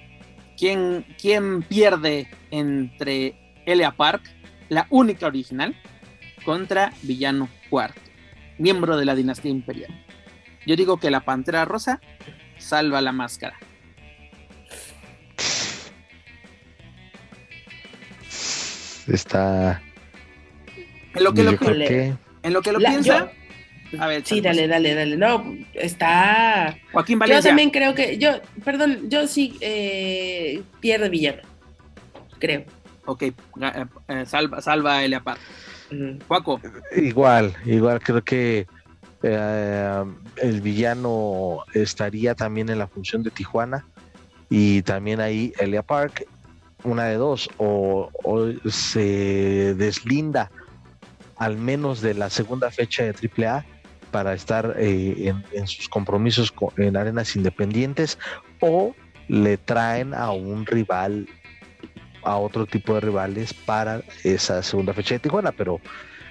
¿Quién, 0.57 1.05
quién 1.19 1.63
pierde 1.63 2.27
entre 2.49 3.35
Elia 3.65 3.91
Park, 3.91 4.23
la 4.69 4.87
única 4.89 5.27
original, 5.27 5.75
contra 6.45 6.93
Villano 7.03 7.49
Cuarto, 7.69 8.01
miembro 8.57 8.97
de 8.97 9.05
la 9.05 9.15
dinastía 9.15 9.51
imperial? 9.51 10.05
Yo 10.65 10.75
digo 10.75 10.97
que 10.97 11.11
la 11.11 11.21
Pantera 11.21 11.65
Rosa 11.65 11.99
salva 12.57 13.01
la 13.01 13.11
máscara. 13.11 13.57
Está. 19.07 19.81
En 21.15 21.23
lo 21.23 21.33
que 21.33 21.43
lo 21.43 21.57
que... 21.57 22.15
En 22.43 22.53
lo 22.53 22.61
que 22.61 22.71
lo 22.71 22.79
la, 22.79 22.89
piensa. 22.89 23.31
Yo, 23.91 24.01
a 24.01 24.07
ver, 24.07 24.25
sí, 24.25 24.41
dale, 24.41 24.67
dale, 24.67 24.95
dale. 24.95 25.17
No, 25.17 25.43
está. 25.73 26.77
Joaquín 26.93 27.19
Valencia. 27.19 27.41
Yo 27.41 27.49
también 27.49 27.69
creo 27.71 27.93
que. 27.93 28.17
Yo, 28.17 28.39
perdón, 28.63 29.09
yo 29.09 29.27
sí 29.27 29.57
eh, 29.61 30.61
pierde 30.79 31.09
Villano. 31.09 31.41
Creo. 32.39 32.65
Ok, 33.05 33.23
eh, 33.23 33.35
salva, 34.25 34.61
salva 34.61 34.97
a 34.97 35.03
Elia 35.03 35.21
Paz. 35.21 35.39
Juaco. 36.27 36.61
Igual, 36.95 37.53
igual 37.65 37.99
creo 38.01 38.23
que 38.23 38.65
eh, 39.23 40.03
el 40.37 40.61
villano 40.61 41.59
estaría 41.73 42.33
también 42.33 42.69
en 42.69 42.79
la 42.79 42.87
función 42.87 43.23
de 43.23 43.31
Tijuana 43.31 43.85
y 44.49 44.83
también 44.83 45.19
ahí 45.19 45.51
Elia 45.59 45.81
Park, 45.83 46.25
una 46.83 47.05
de 47.05 47.15
dos, 47.15 47.49
o, 47.57 48.09
o 48.23 48.69
se 48.69 49.75
deslinda 49.75 50.49
al 51.41 51.57
menos 51.57 52.01
de 52.01 52.13
la 52.13 52.29
segunda 52.29 52.69
fecha 52.69 53.03
de 53.03 53.15
AAA 53.15 53.65
para 54.11 54.35
estar 54.35 54.75
eh, 54.77 55.33
en, 55.53 55.67
sus 55.67 55.89
compromisos 55.89 56.51
con, 56.51 56.69
en 56.77 56.95
arenas 56.95 57.35
independientes 57.35 58.19
o 58.59 58.93
le 59.27 59.57
traen 59.57 60.13
a 60.13 60.29
un 60.29 60.67
rival 60.67 61.27
a 62.21 62.37
otro 62.37 62.67
tipo 62.67 62.93
de 62.93 62.99
rivales 62.99 63.55
para 63.55 64.03
esa 64.23 64.61
segunda 64.61 64.93
fecha 64.93 65.15
de 65.15 65.19
Tijuana, 65.19 65.51
pero 65.51 65.81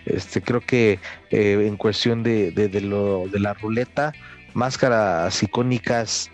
este 0.07 0.43
creo 0.43 0.61
que 0.61 1.01
eh, 1.31 1.65
en 1.67 1.77
cuestión 1.77 2.23
de, 2.23 2.53
de, 2.53 2.69
de, 2.69 2.81
lo, 2.81 3.27
de 3.27 3.41
la 3.41 3.55
ruleta, 3.55 4.13
máscaras 4.55 5.43
icónicas 5.43 6.31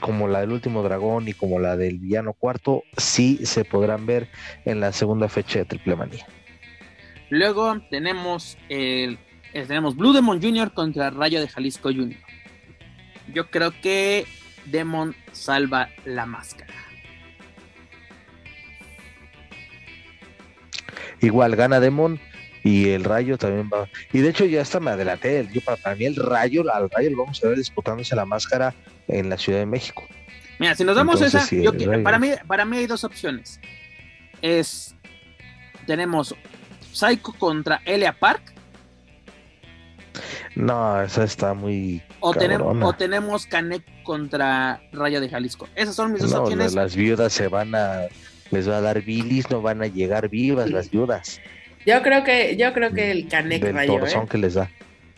como 0.00 0.28
la 0.28 0.40
del 0.40 0.52
último 0.52 0.82
dragón 0.82 1.28
y 1.28 1.34
como 1.34 1.58
la 1.58 1.76
del 1.76 1.98
villano 1.98 2.32
cuarto, 2.32 2.84
sí 2.96 3.44
se 3.44 3.66
podrán 3.66 4.06
ver 4.06 4.30
en 4.64 4.80
la 4.80 4.92
segunda 4.92 5.28
fecha 5.28 5.58
de 5.58 5.66
Triple 5.66 5.96
Manía. 5.96 6.26
Luego 7.32 7.80
tenemos 7.88 8.58
el, 8.68 9.18
tenemos 9.54 9.96
Blue 9.96 10.12
Demon 10.12 10.42
Jr. 10.42 10.70
contra 10.74 11.08
Rayo 11.08 11.40
de 11.40 11.48
Jalisco 11.48 11.88
Jr. 11.88 12.18
Yo 13.32 13.48
creo 13.48 13.72
que 13.80 14.26
Demon 14.66 15.16
salva 15.32 15.88
la 16.04 16.26
máscara. 16.26 16.74
Igual 21.22 21.56
gana 21.56 21.80
Demon 21.80 22.20
y 22.64 22.90
el 22.90 23.02
Rayo 23.02 23.38
también 23.38 23.70
va. 23.72 23.88
Y 24.12 24.18
de 24.18 24.28
hecho 24.28 24.44
ya 24.44 24.60
hasta 24.60 24.78
me 24.78 24.90
adelanté. 24.90 25.48
Yo, 25.54 25.62
para, 25.62 25.78
para, 25.78 25.96
mí 25.96 26.04
el 26.04 26.16
Rayo, 26.16 26.70
al 26.70 26.90
Rayo 26.90 27.12
lo 27.12 27.16
vamos 27.16 27.42
a 27.42 27.48
ver 27.48 27.56
disputándose 27.56 28.14
la 28.14 28.26
máscara 28.26 28.74
en 29.08 29.30
la 29.30 29.38
Ciudad 29.38 29.60
de 29.60 29.66
México. 29.66 30.06
Mira, 30.58 30.74
si 30.74 30.84
nos 30.84 30.96
damos 30.96 31.14
Entonces, 31.14 31.40
esa, 31.40 31.48
sí, 31.48 31.62
yo, 31.62 31.72
para, 32.02 32.18
mí, 32.18 32.32
para 32.46 32.66
mí 32.66 32.76
hay 32.76 32.86
dos 32.86 33.04
opciones. 33.04 33.58
Es, 34.42 34.94
tenemos 35.86 36.36
Psycho 36.92 37.32
contra 37.38 37.80
Elia 37.84 38.12
Park. 38.12 38.52
No, 40.54 41.02
esa 41.02 41.24
está 41.24 41.54
muy. 41.54 42.02
O, 42.20 42.34
tenemos, 42.34 42.76
o 42.82 42.92
tenemos 42.92 43.46
Canek 43.46 43.82
contra 44.02 44.82
Rayo 44.92 45.20
de 45.20 45.28
Jalisco. 45.28 45.68
Esas 45.74 45.94
son 45.94 46.12
mis 46.12 46.22
dos 46.22 46.32
no, 46.32 46.42
opciones. 46.42 46.74
Las 46.74 46.94
viudas 46.94 47.32
se 47.32 47.48
van 47.48 47.74
a. 47.74 48.02
Les 48.50 48.68
va 48.68 48.76
a 48.76 48.80
dar 48.82 49.00
bilis, 49.00 49.50
no 49.50 49.62
van 49.62 49.82
a 49.82 49.86
llegar 49.86 50.28
vivas 50.28 50.70
las 50.70 50.90
viudas. 50.90 51.40
Yo 51.86 52.02
creo 52.02 52.22
que, 52.22 52.56
yo 52.56 52.72
creo 52.74 52.92
que 52.92 53.10
el 53.10 53.28
Canek 53.28 53.62
Del 53.62 53.74
Rayo. 53.74 54.06
¿eh? 54.06 54.26
que 54.28 54.38
les 54.38 54.54
da. 54.54 54.70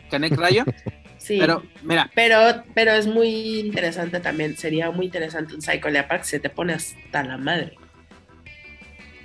Canek 0.09 0.35
Rayo. 0.35 0.63
Sí. 1.17 1.39
Pero, 1.39 1.63
mira. 1.81 2.11
Pero, 2.13 2.37
pero 2.75 2.91
es 2.91 3.07
muy 3.07 3.59
interesante 3.59 4.19
también. 4.19 4.55
Sería 4.57 4.91
muy 4.91 5.07
interesante 5.07 5.55
un 5.55 5.61
Psycho 5.61 5.87
Elia 5.87 6.07
Park. 6.07 6.23
Se 6.23 6.39
te 6.39 6.51
pone 6.51 6.73
hasta 6.73 7.23
la 7.23 7.35
madre. 7.37 7.75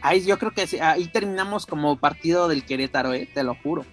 Ahí 0.03 0.25
yo 0.25 0.39
creo 0.39 0.53
que 0.53 0.67
sí, 0.67 0.79
ahí 0.79 1.07
terminamos 1.07 1.67
como 1.67 1.97
partido 1.97 2.49
del 2.49 2.65
Querétaro, 2.65 3.13
¿eh? 3.15 3.29
te 3.33 3.43
lo 3.43 3.55
juro. 3.55 3.85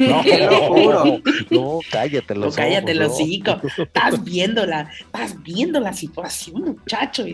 No, 0.00 0.22
te 0.24 0.46
lo 0.46 0.56
juro. 0.68 1.04
No, 1.50 1.78
cállate 1.90 2.34
los 2.34 2.56
no, 2.56 2.62
cállate 2.62 2.92
ojos, 2.92 2.96
los 2.96 3.08
no. 3.08 3.14
hocico. 3.14 3.60
Estás 3.82 4.24
viendo 4.24 4.66
la, 4.66 4.90
estás 5.00 5.40
viendo 5.42 5.80
la 5.80 5.92
situación, 5.92 6.62
muchacho. 6.62 7.24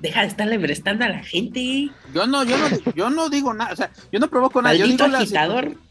Deja 0.00 0.22
de 0.22 0.26
estarle 0.26 0.58
prestando 0.58 1.04
a 1.04 1.08
la 1.08 1.22
gente. 1.22 1.90
Yo 2.12 2.26
no, 2.26 2.44
yo 2.44 2.56
no, 2.58 2.92
yo 2.94 3.10
no 3.10 3.28
digo 3.28 3.54
nada, 3.54 3.72
o 3.72 3.76
sea, 3.76 3.90
yo 4.10 4.18
no 4.18 4.28
provoco 4.28 4.60
nada. 4.62 4.76
Maldito 4.76 5.04
yo 5.04 5.10
digo 5.10 5.18
agitador. 5.18 5.68
La, 5.68 5.89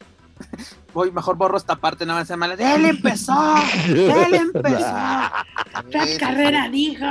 voy, 0.93 1.11
mejor 1.11 1.35
borro 1.37 1.57
esta 1.57 1.75
parte, 1.75 2.05
no 2.05 2.15
me 2.15 2.21
hace 2.21 2.35
mal. 2.35 2.59
¡Él 2.59 2.85
empezó! 2.85 3.55
¡Él 3.87 4.33
empezó! 4.33 4.79
La 5.89 6.05
carrera 6.19 6.69
dijo. 6.69 7.05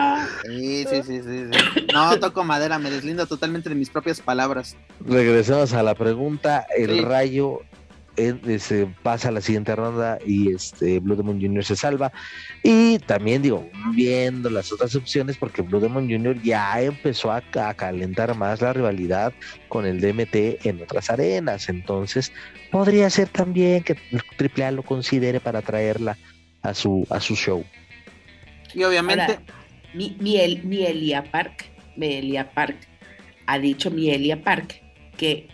Sí, 0.45 0.85
sí, 0.91 1.03
sí, 1.07 1.21
sí, 1.23 1.45
sí. 1.53 1.87
No, 1.93 2.19
toco 2.19 2.45
madera, 2.45 2.79
me 2.79 2.91
deslindo 2.91 3.27
totalmente 3.27 3.69
de 3.69 3.75
mis 3.75 3.91
propias 3.91 4.21
palabras. 4.21 4.77
Regresamos 5.01 5.73
a 5.73 5.83
la 5.83 5.95
pregunta. 5.95 6.67
El 6.77 6.91
Sí. 6.99 7.01
rayo 7.03 7.61
eh, 8.19 8.59
se 8.59 8.87
pasa 9.03 9.29
a 9.29 9.33
la 9.33 9.41
siguiente 9.41 9.75
ronda 9.75 10.19
y 10.27 10.53
este 10.53 10.99
Blue 11.01 11.17
Demon 11.17 11.41
Jr. 11.41 11.65
se 11.65 11.77
salva. 11.77 12.13
Y 12.63 12.99
también 13.01 13.41
digo, 13.43 13.69
viendo 13.95 14.51
las 14.51 14.73
otras 14.73 14.95
opciones, 14.97 15.37
porque 15.39 15.63
Blue 15.63 15.81
Demon 15.81 16.11
Jr. 16.11 16.43
ya 16.43 16.81
empezó 16.83 17.31
a, 17.33 17.41
ca- 17.41 17.71
a 17.71 17.75
calentar 17.75 18.35
más 18.37 18.61
la 18.61 18.73
rivalidad 18.73 19.33
con 19.69 19.87
el 19.87 20.01
DMT 20.01 20.67
en 20.67 20.83
otras 20.83 21.09
arenas. 21.11 21.69
Entonces, 21.69 22.33
podría 22.71 23.09
ser 23.11 23.29
también 23.29 23.83
que 23.85 23.97
AAA 24.39 24.73
lo 24.73 24.83
considere 24.83 25.41
para 25.41 25.63
traerla 25.63 26.19
a 26.63 26.75
su, 26.75 27.07
a 27.11 27.21
su 27.21 27.37
show. 27.37 27.65
Y 28.75 28.83
obviamente, 28.85 29.23
Ahora, 29.23 29.43
mi, 29.95 30.17
mi, 30.21 30.37
El- 30.37 30.65
mi 30.65 30.85
Elia 30.85 31.25
Park, 31.25 31.67
mi 31.97 32.15
Elia 32.15 32.51
Park, 32.51 32.77
ha 33.47 33.59
dicho 33.59 33.91
mi 33.91 34.11
Elia 34.11 34.43
Park 34.43 34.83
que 35.17 35.49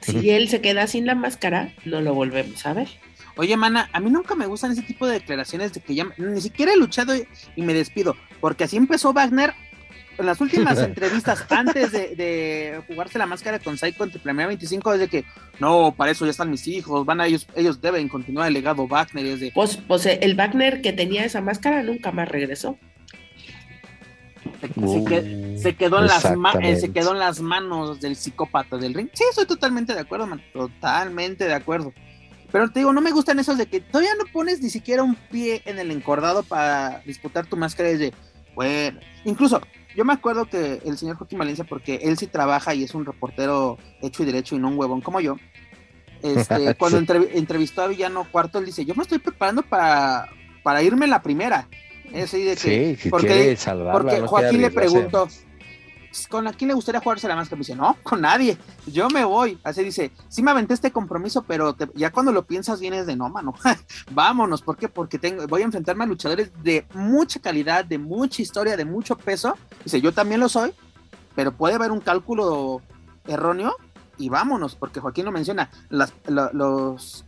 si 0.00 0.30
él 0.30 0.48
se 0.48 0.60
queda 0.60 0.86
sin 0.86 1.06
la 1.06 1.14
máscara, 1.14 1.72
no 1.84 2.00
lo 2.00 2.14
volvemos 2.14 2.64
a 2.66 2.72
ver. 2.72 2.88
oye, 3.36 3.56
mana, 3.56 3.88
a 3.92 4.00
mí 4.00 4.10
nunca 4.10 4.34
me 4.34 4.46
gustan 4.46 4.72
ese 4.72 4.82
tipo 4.82 5.06
de 5.06 5.14
declaraciones 5.14 5.72
de 5.72 5.80
que 5.80 5.94
ya 5.94 6.06
ni 6.16 6.40
siquiera 6.40 6.72
he 6.72 6.76
luchado 6.76 7.14
y, 7.14 7.26
y 7.56 7.62
me 7.62 7.74
despido, 7.74 8.16
porque 8.40 8.64
así 8.64 8.76
empezó 8.76 9.12
Wagner 9.12 9.54
en 10.18 10.26
las 10.26 10.40
últimas 10.40 10.78
entrevistas 10.82 11.46
antes 11.50 11.92
de, 11.92 12.14
de 12.14 12.82
jugarse 12.86 13.18
la 13.18 13.26
máscara 13.26 13.58
con 13.58 13.78
Psycho 13.78 14.04
en 14.04 14.10
Triple 14.10 14.32
25 14.32 14.94
es 14.94 15.00
de 15.00 15.08
que 15.08 15.24
no, 15.60 15.94
para 15.96 16.10
eso 16.10 16.24
ya 16.24 16.32
están 16.32 16.50
mis 16.50 16.66
hijos, 16.66 17.06
van 17.06 17.20
a 17.20 17.26
ellos, 17.26 17.46
ellos 17.54 17.80
deben 17.80 18.08
continuar 18.08 18.48
el 18.48 18.54
legado 18.54 18.86
Wagner 18.86 19.26
es 19.26 19.40
de 19.40 19.52
Pues, 19.52 19.76
pues 19.76 20.06
el 20.06 20.34
Wagner 20.34 20.82
que 20.82 20.92
tenía 20.92 21.24
esa 21.24 21.40
máscara 21.40 21.82
nunca 21.82 22.12
más 22.12 22.28
regresó. 22.28 22.78
Se, 24.60 24.66
se 24.68 25.04
que- 25.04 25.58
se 25.58 25.74
quedó 25.76 25.98
en 25.98 26.06
las 26.06 26.22
ma- 26.36 26.52
eh, 26.52 26.76
se 26.80 26.92
quedó 26.92 27.12
en 27.12 27.18
las 27.18 27.40
manos 27.40 28.00
del 28.00 28.16
psicópata 28.16 28.76
del 28.76 28.94
ring. 28.94 29.08
Sí, 29.12 29.24
estoy 29.30 29.46
totalmente 29.46 29.94
de 29.94 30.00
acuerdo, 30.00 30.26
man, 30.26 30.42
totalmente 30.52 31.44
de 31.46 31.54
acuerdo. 31.54 31.92
Pero 32.50 32.70
te 32.70 32.80
digo, 32.80 32.92
no 32.92 33.00
me 33.00 33.10
gustan 33.10 33.38
esos 33.38 33.58
de 33.58 33.66
que 33.66 33.80
todavía 33.80 34.14
no 34.18 34.24
pones 34.32 34.62
ni 34.62 34.70
siquiera 34.70 35.02
un 35.02 35.14
pie 35.14 35.62
en 35.66 35.78
el 35.78 35.90
encordado 35.90 36.42
para 36.42 37.00
disputar 37.04 37.46
tu 37.46 37.56
máscara. 37.56 37.90
Es 37.90 37.98
de, 37.98 38.14
bueno, 38.54 39.00
incluso 39.24 39.60
yo 39.94 40.04
me 40.04 40.12
acuerdo 40.14 40.46
que 40.46 40.80
el 40.84 40.96
señor 40.96 41.16
Joaquín 41.16 41.38
Valencia, 41.38 41.64
porque 41.68 41.96
él 42.02 42.16
sí 42.16 42.26
trabaja 42.26 42.74
y 42.74 42.84
es 42.84 42.94
un 42.94 43.04
reportero 43.04 43.76
hecho 44.00 44.22
y 44.22 44.26
derecho 44.26 44.56
y 44.56 44.58
no 44.60 44.68
un 44.68 44.78
huevón 44.78 45.00
como 45.02 45.20
yo. 45.20 45.36
Este, 46.22 46.74
cuando 46.78 47.00
entrev- 47.00 47.28
entrevistó 47.34 47.82
a 47.82 47.86
Villano 47.88 48.26
Cuarto, 48.30 48.58
él 48.58 48.64
dice: 48.66 48.84
Yo 48.84 48.94
me 48.94 49.02
estoy 49.02 49.18
preparando 49.18 49.62
para, 49.62 50.28
para 50.62 50.82
irme 50.82 51.04
en 51.04 51.10
la 51.10 51.22
primera. 51.22 51.68
Es 52.12 52.24
así 52.24 52.42
de 52.44 52.56
que, 52.56 52.96
Sí, 52.96 53.02
si 53.02 53.10
porque- 53.10 53.26
quiere 53.26 53.56
salvarla, 53.56 53.92
porque 53.92 54.20
no 54.20 54.28
Joaquín 54.28 54.60
le 54.62 54.70
preguntó, 54.70 55.24
"Pues, 56.10 56.26
¿con 56.28 56.46
a 56.48 56.52
quién 56.52 56.68
le 56.68 56.74
gustaría 56.74 57.00
jugarse 57.00 57.28
la 57.28 57.36
máscara? 57.36 57.56
Me 57.56 57.60
dice, 57.60 57.76
no, 57.76 57.96
con 58.02 58.20
nadie, 58.22 58.56
yo 58.86 59.08
me 59.10 59.24
voy. 59.24 59.58
Así 59.62 59.84
dice, 59.84 60.10
sí 60.28 60.42
me 60.42 60.50
aventé 60.50 60.74
este 60.74 60.90
compromiso, 60.90 61.42
pero 61.42 61.74
te- 61.74 61.88
ya 61.94 62.10
cuando 62.10 62.32
lo 62.32 62.44
piensas 62.46 62.80
vienes 62.80 63.06
de 63.06 63.14
no, 63.16 63.28
mano, 63.28 63.54
vámonos, 64.12 64.62
¿por 64.62 64.76
qué? 64.76 64.88
Porque 64.88 65.18
tengo, 65.18 65.46
voy 65.46 65.62
a 65.62 65.64
enfrentarme 65.66 66.04
a 66.04 66.06
luchadores 66.06 66.50
de 66.62 66.86
mucha 66.94 67.40
calidad, 67.40 67.84
de 67.84 67.98
mucha 67.98 68.40
historia, 68.42 68.76
de 68.76 68.84
mucho 68.84 69.16
peso. 69.16 69.54
Dice, 69.84 70.00
yo 70.00 70.12
también 70.12 70.40
lo 70.40 70.48
soy, 70.48 70.72
pero 71.36 71.52
puede 71.52 71.74
haber 71.74 71.92
un 71.92 72.00
cálculo 72.00 72.80
erróneo 73.26 73.76
y 74.16 74.30
vámonos, 74.30 74.74
porque 74.74 74.98
Joaquín 75.00 75.26
lo 75.26 75.30
menciona, 75.32 75.70
las, 75.90 76.12
los... 76.26 77.24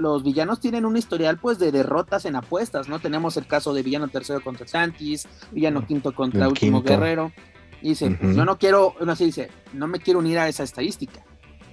Los 0.00 0.22
villanos 0.24 0.60
tienen 0.60 0.86
un 0.86 0.96
historial 0.96 1.38
pues 1.38 1.58
de 1.58 1.70
derrotas 1.70 2.24
en 2.24 2.34
apuestas, 2.34 2.88
¿no? 2.88 3.00
Tenemos 3.00 3.36
el 3.36 3.46
caso 3.46 3.74
de 3.74 3.82
villano 3.82 4.08
tercero 4.08 4.40
contra 4.40 4.66
Santis, 4.66 5.28
villano 5.52 5.86
quinto 5.86 6.14
contra 6.14 6.44
El 6.44 6.48
último 6.52 6.78
quinto. 6.78 6.90
guerrero. 6.98 7.32
Y 7.82 7.90
dice, 7.90 8.06
Ujú. 8.08 8.32
yo 8.32 8.44
no 8.46 8.58
quiero, 8.58 8.94
no 9.04 9.14
sé, 9.14 9.26
dice, 9.26 9.50
no 9.74 9.86
me 9.86 10.00
quiero 10.00 10.18
unir 10.20 10.38
a 10.38 10.48
esa 10.48 10.62
estadística. 10.62 11.22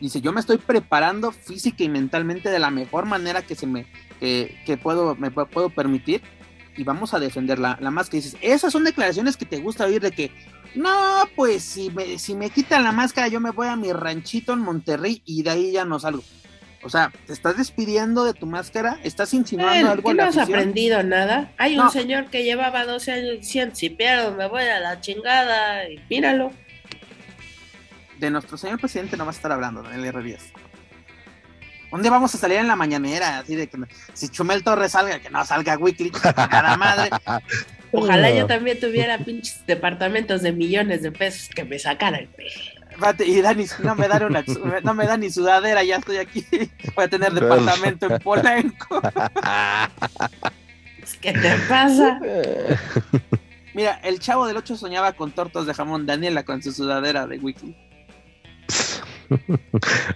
Dice, 0.01 0.19
yo 0.21 0.31
me 0.33 0.41
estoy 0.41 0.57
preparando 0.57 1.31
física 1.31 1.83
y 1.83 1.89
mentalmente 1.89 2.49
de 2.49 2.59
la 2.59 2.69
mejor 2.69 3.05
manera 3.05 3.41
que 3.41 3.55
se 3.55 3.65
me, 3.65 3.87
que, 4.19 4.57
que 4.65 4.77
puedo, 4.77 5.15
me 5.15 5.31
pu- 5.31 5.47
puedo 5.47 5.69
permitir 5.69 6.21
y 6.75 6.83
vamos 6.83 7.13
a 7.13 7.19
defender 7.19 7.59
la, 7.59 7.77
la 7.81 7.91
máscara. 7.91 8.17
Y 8.19 8.21
dices, 8.21 8.39
esas 8.41 8.71
son 8.73 8.83
declaraciones 8.83 9.37
que 9.37 9.45
te 9.45 9.57
gusta 9.59 9.85
oír 9.85 10.01
de 10.01 10.11
que, 10.11 10.31
no, 10.75 10.91
pues 11.35 11.63
si 11.63 11.89
me, 11.89 12.19
si 12.19 12.35
me 12.35 12.49
quitan 12.51 12.83
la 12.83 12.91
máscara 12.91 13.29
yo 13.29 13.39
me 13.39 13.49
voy 13.51 13.67
a 13.67 13.75
mi 13.75 13.91
ranchito 13.93 14.53
en 14.53 14.59
Monterrey 14.59 15.21
y 15.25 15.41
de 15.43 15.49
ahí 15.49 15.71
ya 15.71 15.85
no 15.85 15.97
salgo. 15.97 16.23
O 16.83 16.89
sea, 16.89 17.11
te 17.25 17.33
estás 17.33 17.57
despidiendo 17.57 18.23
de 18.23 18.33
tu 18.33 18.45
máscara, 18.45 18.99
estás 19.03 19.33
insinuando 19.33 19.73
Bueno, 19.73 19.89
algo 19.91 20.03
¿qué 20.03 20.11
en 20.11 20.17
no 20.17 20.23
has 20.23 20.37
afición? 20.37 20.59
aprendido 20.59 21.03
nada? 21.03 21.51
Hay 21.57 21.75
No. 21.75 21.85
un 21.85 21.91
señor 21.91 22.27
que 22.27 22.43
llevaba 22.43 22.85
12 22.85 23.11
años 23.11 23.31
diciendo, 23.39 23.75
si 23.75 23.89
pierdo 23.89 24.31
me 24.33 24.47
voy 24.47 24.63
a 24.63 24.79
la 24.79 25.01
chingada, 25.01 25.89
y 25.89 25.99
míralo. 26.09 26.51
de 28.19 28.31
nuestro 28.31 28.57
señor 28.57 28.79
presidente 28.79 29.15
no 29.17 29.25
va 29.25 29.31
a 29.31 29.33
estar 29.35 29.51
hablando, 29.51 29.83
Daniel 29.83 30.05
R. 30.05 30.23
Díaz. 30.23 30.43
Un 31.91 32.01
día 32.01 32.11
vamos 32.11 32.33
a 32.35 32.37
salir 32.37 32.57
en 32.57 32.67
la 32.67 32.75
mañanera, 32.75 33.39
así 33.39 33.55
de 33.55 33.67
que 33.67 33.77
si 34.13 34.27
Chumel 34.29 34.63
Torres 34.63 34.91
salga, 34.91 35.19
que 35.19 35.29
no 35.29 35.45
salga 35.45 35.77
Weekly, 35.77 36.11
nada 36.35 36.75
madre. 36.77 37.09
Ojalá 37.91 38.29
yo 38.31 38.45
también 38.45 38.79
tuviera 38.79 39.17
pinches 39.19 39.65
departamentos 39.65 40.41
de 40.41 40.51
millones 40.51 41.01
de 41.01 41.11
pesos 41.11 41.49
que 41.49 41.63
me 41.63 41.79
sacaran. 41.79 42.27
Espérate, 42.97 43.25
Y 43.27 43.41
Dani, 43.41 43.65
no 43.83 43.95
me, 43.95 44.07
una, 44.07 44.43
no 44.83 44.93
me 44.95 45.05
da 45.05 45.17
ni 45.17 45.29
sudadera, 45.29 45.83
ya 45.83 45.97
estoy 45.97 46.17
aquí. 46.17 46.43
Voy 46.95 47.05
a 47.05 47.07
tener 47.07 47.31
departamento 47.31 48.11
en 48.11 48.19
Polanco. 48.19 49.01
¿Qué 51.21 51.31
te 51.31 51.55
pasa? 51.69 52.19
Mira, 53.75 53.99
el 54.03 54.19
chavo 54.19 54.47
del 54.47 54.57
8 54.57 54.75
soñaba 54.75 55.13
con 55.13 55.31
tortas 55.31 55.67
de 55.67 55.75
jamón, 55.75 56.07
Daniela 56.07 56.43
con 56.43 56.63
su 56.63 56.71
sudadera 56.71 57.27
de 57.27 57.37
Weekly. 57.37 57.77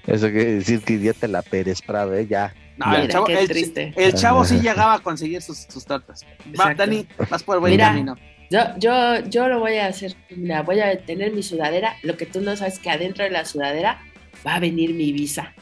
Eso 0.07 0.27
quiere 0.31 0.53
decir 0.55 0.81
que 0.81 0.99
ya 0.99 1.13
te 1.13 1.27
la 1.27 1.43
Pérez 1.43 1.83
Prado, 1.83 2.15
¿eh? 2.15 2.25
Ya. 2.27 2.51
No, 2.77 2.91
Ya. 2.93 3.01
el 3.03 3.09
chavo, 3.09 3.25
qué 3.27 3.39
el, 3.39 3.47
triste. 3.47 3.93
el 3.95 4.13
chavo 4.15 4.43
sí 4.43 4.59
llegaba 4.59 4.95
a 4.95 4.99
conseguir 4.99 5.43
sus, 5.43 5.59
sus 5.59 5.85
tortas. 5.85 6.25
Va. 6.59 6.73
Dani, 6.73 7.07
vas 7.29 7.43
por 7.43 7.59
buen 7.59 7.73
Mira. 7.73 7.89
camino. 7.89 8.15
Yo, 8.51 8.59
yo, 8.77 9.19
yo 9.29 9.47
lo 9.47 9.59
voy 9.61 9.77
a 9.77 9.85
hacer, 9.87 10.13
mira, 10.29 10.61
voy 10.61 10.81
a 10.81 11.05
tener 11.05 11.31
mi 11.31 11.41
sudadera. 11.41 11.95
Lo 12.03 12.17
que 12.17 12.25
tú 12.25 12.41
no 12.41 12.53
sabes 12.57 12.79
que 12.79 12.89
adentro 12.89 13.23
de 13.23 13.29
la 13.29 13.45
sudadera 13.45 14.01
va 14.45 14.55
a 14.55 14.59
venir 14.59 14.93
mi 14.93 15.13
visa. 15.13 15.53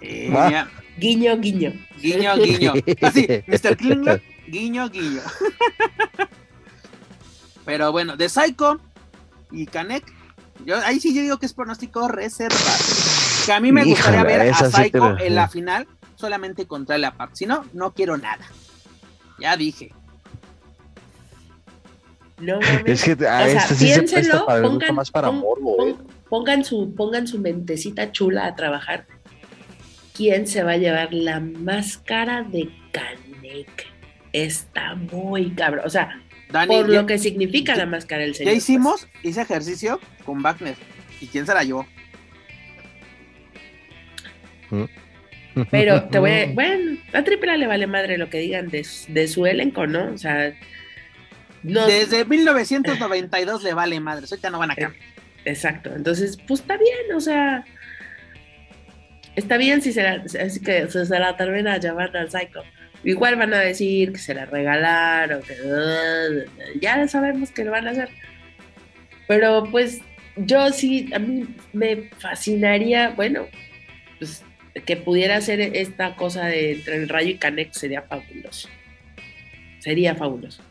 Eh, 0.00 0.28
Guiño, 0.98 1.38
guiño. 1.38 1.72
Guiño, 2.00 2.36
guiño. 2.38 2.72
Así, 3.02 3.28
Mr. 3.46 3.76
Klingler, 3.76 4.20
guiño, 4.48 4.90
guiño. 4.90 5.20
Pero 7.64 7.92
bueno, 7.92 8.16
de 8.16 8.28
Psycho 8.28 8.80
y 9.52 9.66
Kanek, 9.66 10.04
yo 10.66 10.78
ahí 10.78 10.98
sí 10.98 11.14
yo 11.14 11.22
digo 11.22 11.38
que 11.38 11.46
es 11.46 11.54
pronóstico 11.54 12.08
reservado. 12.08 12.82
Que 13.46 13.52
a 13.52 13.60
mí 13.60 13.70
me 13.70 13.84
gustaría 13.84 14.24
ver 14.24 14.40
a 14.50 14.54
sí 14.54 14.64
Psycho 14.72 15.18
en 15.20 15.36
la 15.36 15.46
final 15.46 15.86
solamente 16.16 16.66
contra 16.66 16.98
la 16.98 17.16
Park. 17.16 17.30
Si 17.34 17.46
no, 17.46 17.64
no 17.72 17.92
quiero 17.92 18.16
nada. 18.18 18.44
Ya 19.38 19.56
dije. 19.56 19.92
No 22.42 22.60
mames. 22.60 22.82
Es 22.86 23.04
que 23.04 23.12
a 23.12 23.14
O 23.14 23.18
sea, 23.18 23.46
este 23.46 23.74
sí 23.74 23.88
se 23.88 23.98
presta 24.00 24.16
piénsenlo, 24.20 24.46
para, 24.46 24.62
pongan- 24.62 24.94
más 24.94 25.10
para 25.10 25.28
pon- 25.28 25.38
morbo, 25.40 25.86
¿eh? 25.86 25.94
Pon- 25.94 26.06
pongan, 26.28 26.64
su, 26.64 26.94
pongan 26.94 27.26
su 27.26 27.38
mentecita 27.38 28.10
chula 28.12 28.46
a 28.46 28.54
trabajar. 28.56 29.06
¿Quién 30.14 30.46
se 30.46 30.62
va 30.62 30.72
a 30.72 30.76
llevar 30.76 31.12
la 31.14 31.40
máscara 31.40 32.42
de 32.42 32.68
Kanek? 32.92 33.86
Está 34.32 34.94
muy 34.94 35.50
cabrón. 35.52 35.84
O 35.86 35.90
sea, 35.90 36.20
Dani, 36.50 36.66
por 36.74 36.90
ya, 36.90 37.00
lo 37.00 37.06
que 37.06 37.18
significa 37.18 37.74
la 37.76 37.86
máscara 37.86 38.22
del 38.22 38.32
ya 38.32 38.38
señor. 38.38 38.54
hicimos 38.54 39.08
ese 39.22 39.40
ejercicio 39.42 40.00
con 40.24 40.42
Wagner. 40.42 40.74
¿Y 41.20 41.26
quién 41.28 41.46
se 41.46 41.54
la 41.54 41.62
llevó? 41.64 41.86
pues. 44.68 44.88
Pero 45.70 46.04
te 46.04 46.18
voy 46.18 46.30
a. 46.30 46.46
Bueno, 46.54 46.98
a 47.12 47.22
Triple 47.24 47.52
A 47.52 47.56
le 47.56 47.66
vale 47.66 47.86
madre 47.86 48.16
lo 48.18 48.28
que 48.30 48.38
digan 48.38 48.68
de, 48.68 48.86
de 49.08 49.28
su 49.28 49.46
elenco, 49.46 49.86
¿no? 49.86 50.12
O 50.12 50.18
sea. 50.18 50.54
No, 51.62 51.86
Desde 51.86 52.24
1992 52.24 53.62
le 53.62 53.74
vale 53.74 54.00
madre. 54.00 54.26
Ahorita 54.30 54.50
no 54.50 54.58
van 54.58 54.72
a 54.72 54.76
cambiar. 54.76 55.02
Exacto. 55.44 55.92
Entonces, 55.94 56.36
pues 56.46 56.60
está 56.60 56.76
bien, 56.76 57.16
o 57.16 57.20
sea. 57.20 57.64
Está 59.34 59.56
bien 59.56 59.80
si 59.80 59.92
se 59.92 60.02
la, 60.02 60.22
así 60.44 60.60
que 60.60 60.90
se, 60.90 61.06
se 61.06 61.18
la 61.18 61.36
termina 61.36 61.78
llamando 61.78 62.18
al 62.18 62.30
Psycho. 62.30 62.62
Igual 63.04 63.36
van 63.36 63.52
a 63.54 63.58
decir 63.58 64.12
que 64.12 64.18
se 64.18 64.34
la 64.34 64.44
regalaron, 64.44 65.42
que 65.42 66.46
ya 66.80 67.08
sabemos 67.08 67.50
que 67.50 67.64
lo 67.64 67.72
van 67.72 67.88
a 67.88 67.90
hacer. 67.90 68.10
Pero 69.26 69.64
pues 69.70 70.00
yo 70.36 70.70
sí, 70.70 71.10
a 71.12 71.18
mí 71.18 71.48
me 71.72 72.10
fascinaría, 72.18 73.10
bueno, 73.10 73.46
pues 74.18 74.44
que 74.86 74.96
pudiera 74.96 75.36
hacer 75.36 75.60
esta 75.60 76.14
cosa 76.16 76.46
de 76.46 76.72
entre 76.72 76.96
el 76.96 77.08
Rayo 77.08 77.30
y 77.30 77.38
Canek 77.38 77.72
sería 77.72 78.02
fabuloso. 78.02 78.68
Sería 79.80 80.14
fabuloso. 80.14 80.62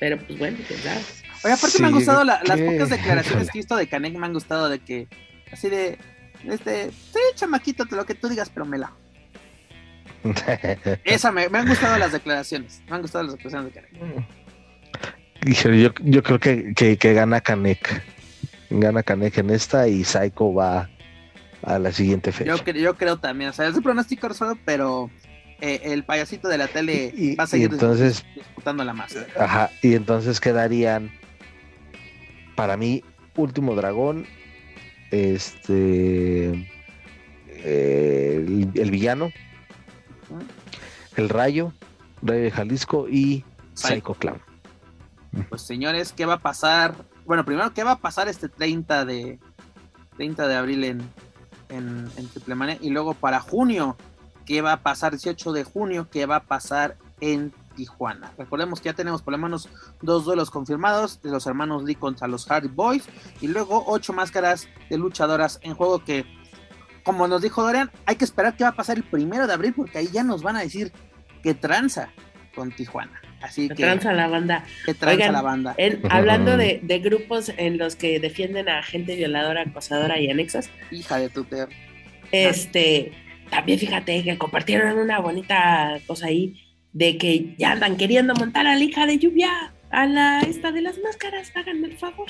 Pero 0.00 0.18
pues 0.18 0.38
bueno, 0.38 0.58
pues 0.66 0.84
nada. 0.84 1.00
Oye, 1.44 1.54
aparte 1.54 1.78
me 1.80 1.86
han 1.86 1.92
gustado 1.94 2.24
la- 2.24 2.40
las 2.44 2.60
pocas 2.60 2.90
declaraciones 2.90 3.50
que 3.50 3.58
he 3.58 3.60
visto 3.60 3.76
de 3.76 3.86
Canek, 3.86 4.14
me 4.14 4.26
han 4.26 4.32
gustado 4.32 4.68
de 4.68 4.78
que, 4.80 5.06
así 5.52 5.68
de, 5.70 5.98
este, 6.44 6.90
sí, 6.90 7.20
chamaquito, 7.36 7.84
lo 7.90 8.04
que 8.06 8.14
tú 8.14 8.28
digas, 8.28 8.50
pero 8.50 8.66
me 8.66 8.78
la. 8.78 8.92
Esa 11.04 11.32
me, 11.32 11.48
me 11.48 11.58
han 11.58 11.68
gustado 11.68 11.96
las 11.98 12.12
declaraciones. 12.12 12.82
Me 12.88 12.96
han 12.96 13.02
gustado 13.02 13.24
las 13.24 13.34
declaraciones 13.36 13.74
de 13.74 13.80
Kanek. 13.80 14.26
Híjole, 15.46 15.80
yo, 15.80 15.90
yo 16.02 16.22
creo 16.22 16.38
que, 16.38 16.74
que, 16.74 16.98
que 16.98 17.14
gana 17.14 17.40
Kanek. 17.40 18.02
Gana 18.68 19.02
Kanek 19.02 19.38
en 19.38 19.50
esta 19.50 19.88
y 19.88 20.04
Psycho 20.04 20.52
va 20.52 20.90
a 21.62 21.78
la 21.78 21.90
siguiente 21.92 22.32
fecha. 22.32 22.54
Yo, 22.56 22.72
yo 22.72 22.94
creo 22.96 23.16
también. 23.18 23.50
O 23.50 23.52
sea, 23.52 23.66
es 23.66 23.74
un 23.74 23.82
pronóstico 23.82 24.28
resuelto, 24.28 24.58
pero 24.64 25.10
eh, 25.60 25.80
el 25.84 26.04
payasito 26.04 26.48
de 26.48 26.58
la 26.58 26.68
tele 26.68 27.12
Y- 27.16 27.34
va 27.36 27.44
a 27.44 27.46
seguir 27.46 27.70
entonces- 27.72 28.24
disputando 28.34 28.84
la 28.84 28.92
masa. 28.92 29.26
Ajá, 29.38 29.70
y 29.82 29.94
entonces 29.94 30.40
quedarían 30.40 31.10
para 32.56 32.76
mí 32.76 33.02
último 33.36 33.74
dragón, 33.74 34.26
este 35.10 36.68
eh, 37.48 38.44
el, 38.46 38.70
el 38.74 38.90
villano, 38.90 39.30
el 41.16 41.28
rayo, 41.28 41.72
rayo 42.22 42.22
de 42.22 42.50
Jalisco 42.50 43.08
y 43.08 43.44
Psycho. 43.74 43.88
Psycho 43.94 44.14
Clown. 44.14 44.40
Pues 45.48 45.62
señores, 45.62 46.12
¿qué 46.12 46.26
va 46.26 46.34
a 46.34 46.38
pasar? 46.40 46.94
Bueno, 47.24 47.44
primero, 47.44 47.72
¿qué 47.72 47.84
va 47.84 47.92
a 47.92 47.98
pasar 47.98 48.28
este 48.28 48.48
30 48.48 49.04
de 49.04 49.38
30 50.16 50.48
de 50.48 50.54
abril 50.56 50.84
en, 50.84 51.00
en? 51.68 52.78
Y 52.82 52.90
luego 52.90 53.14
para 53.14 53.40
junio, 53.40 53.96
¿qué 54.50 54.62
va 54.62 54.72
a 54.72 54.82
pasar? 54.82 55.12
18 55.12 55.52
de 55.52 55.62
junio, 55.62 56.08
¿qué 56.10 56.26
va 56.26 56.34
a 56.36 56.42
pasar 56.42 56.96
en 57.20 57.52
Tijuana? 57.76 58.32
Recordemos 58.36 58.80
que 58.80 58.86
ya 58.88 58.94
tenemos 58.94 59.22
por 59.22 59.30
lo 59.30 59.38
menos 59.38 59.68
dos 60.02 60.24
duelos 60.24 60.50
confirmados 60.50 61.22
de 61.22 61.30
los 61.30 61.46
hermanos 61.46 61.84
Lee 61.84 61.94
contra 61.94 62.26
los 62.26 62.46
Hardy 62.46 62.66
Boys 62.66 63.04
y 63.40 63.46
luego 63.46 63.84
ocho 63.86 64.12
máscaras 64.12 64.68
de 64.88 64.98
luchadoras 64.98 65.60
en 65.62 65.74
juego 65.74 66.02
que, 66.04 66.24
como 67.04 67.28
nos 67.28 67.42
dijo 67.42 67.62
Dorian, 67.62 67.92
hay 68.06 68.16
que 68.16 68.24
esperar 68.24 68.56
qué 68.56 68.64
va 68.64 68.70
a 68.70 68.74
pasar 68.74 68.96
el 68.96 69.04
primero 69.04 69.46
de 69.46 69.52
abril 69.52 69.72
porque 69.72 69.98
ahí 69.98 70.08
ya 70.12 70.24
nos 70.24 70.42
van 70.42 70.56
a 70.56 70.62
decir 70.62 70.90
qué 71.44 71.54
tranza 71.54 72.10
con 72.56 72.72
Tijuana. 72.72 73.22
Así 73.42 73.68
Que 73.68 73.76
que, 73.76 73.82
tranza 73.84 74.12
la 74.12 74.26
banda. 74.26 74.64
qué 74.84 74.94
tranza 74.94 75.14
Oigan, 75.16 75.32
la 75.32 75.42
banda. 75.42 75.74
En- 75.78 76.02
hablando 76.10 76.56
de, 76.56 76.80
de 76.82 76.98
grupos 76.98 77.52
en 77.56 77.78
los 77.78 77.94
que 77.94 78.18
defienden 78.18 78.68
a 78.68 78.82
gente 78.82 79.14
violadora, 79.14 79.62
acosadora 79.62 80.18
y 80.18 80.28
anexos, 80.28 80.68
Hija 80.90 81.18
de 81.18 81.28
tu 81.28 81.46
este, 82.32 83.12
también 83.50 83.78
fíjate 83.78 84.22
que 84.24 84.38
compartieron 84.38 84.98
una 84.98 85.18
bonita 85.20 85.98
cosa 86.06 86.26
ahí 86.26 86.62
de 86.92 87.18
que 87.18 87.54
ya 87.58 87.72
andan 87.72 87.96
queriendo 87.96 88.34
montar 88.34 88.66
a 88.66 88.74
la 88.74 88.82
hija 88.84 89.06
de 89.06 89.18
lluvia, 89.18 89.72
a 89.90 90.06
la 90.06 90.40
esta 90.40 90.72
de 90.72 90.82
las 90.82 90.98
máscaras, 90.98 91.50
háganme 91.54 91.88
el 91.88 91.98
favor. 91.98 92.28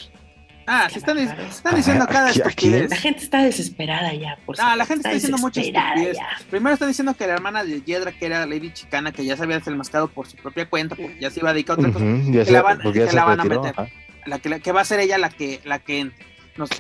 Ah, 0.67 0.89
se 0.91 0.99
están, 0.99 1.19
están 1.19 1.75
diciendo 1.75 2.07
cada 2.07 2.31
estupidez. 2.31 2.91
La 2.91 2.97
gente 2.97 3.25
está 3.25 3.43
desesperada 3.43 4.15
ya, 4.15 4.39
por 4.47 4.55
Ah, 4.61 4.77
la 4.77 4.85
gente 4.87 5.01
está 5.01 5.13
diciendo 5.15 5.39
mucha 5.39 5.61
desesperada 5.61 5.95
estupidez. 5.95 6.17
ya. 6.19 6.47
Primero 6.51 6.75
están 6.75 6.89
diciendo 6.89 7.15
que 7.15 7.27
la 7.27 7.33
hermana 7.33 7.65
de 7.65 7.81
Yedra, 7.83 8.13
que 8.13 8.27
era 8.27 8.47
Lady 8.47 8.71
Chicana, 8.73 9.11
que 9.11 9.25
ya 9.25 9.37
se 9.37 9.43
había 9.43 9.59
desenmascarado 9.59 10.09
por 10.09 10.29
su 10.29 10.37
propia 10.37 10.67
cuenta, 10.69 10.95
porque 10.95 11.17
ya 11.21 11.31
se 11.31 11.41
iba 11.41 11.51
a 11.51 11.55
dedicar 11.55 11.77
a 11.77 11.81
otra 11.81 11.93
cosa, 11.93 12.05
que 12.05 12.45
se, 12.45 12.53
la 12.53 12.63
van- 12.63 12.79
que 12.93 13.07
se 13.09 13.17
la 13.17 13.25
van 13.25 13.41
a 13.41 13.45
meter. 13.45 13.75
la 14.27 14.39
que, 14.39 14.49
la 14.49 14.59
que 14.61 14.71
va 14.73 14.83
a 14.83 14.85
ser 14.85 15.01
ella 15.01 15.19
la 15.19 15.31
que, 15.31 15.61
la 15.65 15.79
que 15.81 16.11
nos, 16.61 16.71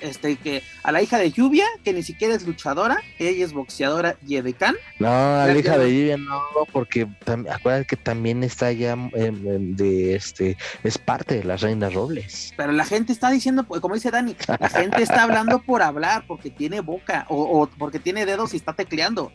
este, 0.00 0.36
que 0.36 0.62
a 0.82 0.92
la 0.92 1.00
hija 1.00 1.16
de 1.16 1.30
Lluvia, 1.30 1.64
que 1.82 1.94
ni 1.94 2.02
siquiera 2.02 2.34
es 2.34 2.46
luchadora, 2.46 2.98
ella 3.18 3.44
es 3.44 3.54
boxeadora 3.54 4.16
y 4.26 4.36
edecán. 4.36 4.74
No, 4.98 5.08
a 5.08 5.46
la 5.46 5.56
hija 5.58 5.78
de 5.78 5.88
Lluvia 5.90 6.16
no, 6.18 6.42
porque 6.72 7.08
acuérdate 7.50 7.86
que 7.86 7.96
también 7.96 8.44
está 8.44 8.70
ya 8.72 8.92
em, 8.92 9.10
em, 9.14 9.76
de 9.76 10.14
este, 10.14 10.58
es 10.82 10.98
parte 10.98 11.36
de 11.38 11.44
las 11.44 11.62
reinas 11.62 11.94
robles. 11.94 12.52
Pero 12.56 12.72
la 12.72 12.84
gente 12.84 13.12
está 13.12 13.30
diciendo, 13.30 13.64
pues, 13.64 13.80
como 13.80 13.94
dice 13.94 14.10
Dani, 14.10 14.36
la 14.60 14.68
gente 14.68 15.02
está 15.02 15.22
hablando 15.22 15.62
por 15.62 15.80
hablar, 15.80 16.24
porque 16.26 16.50
tiene 16.50 16.80
boca, 16.80 17.24
o, 17.30 17.62
o 17.62 17.66
porque 17.66 17.98
tiene 17.98 18.26
dedos 18.26 18.52
y 18.52 18.58
está 18.58 18.74
tecleando. 18.74 19.32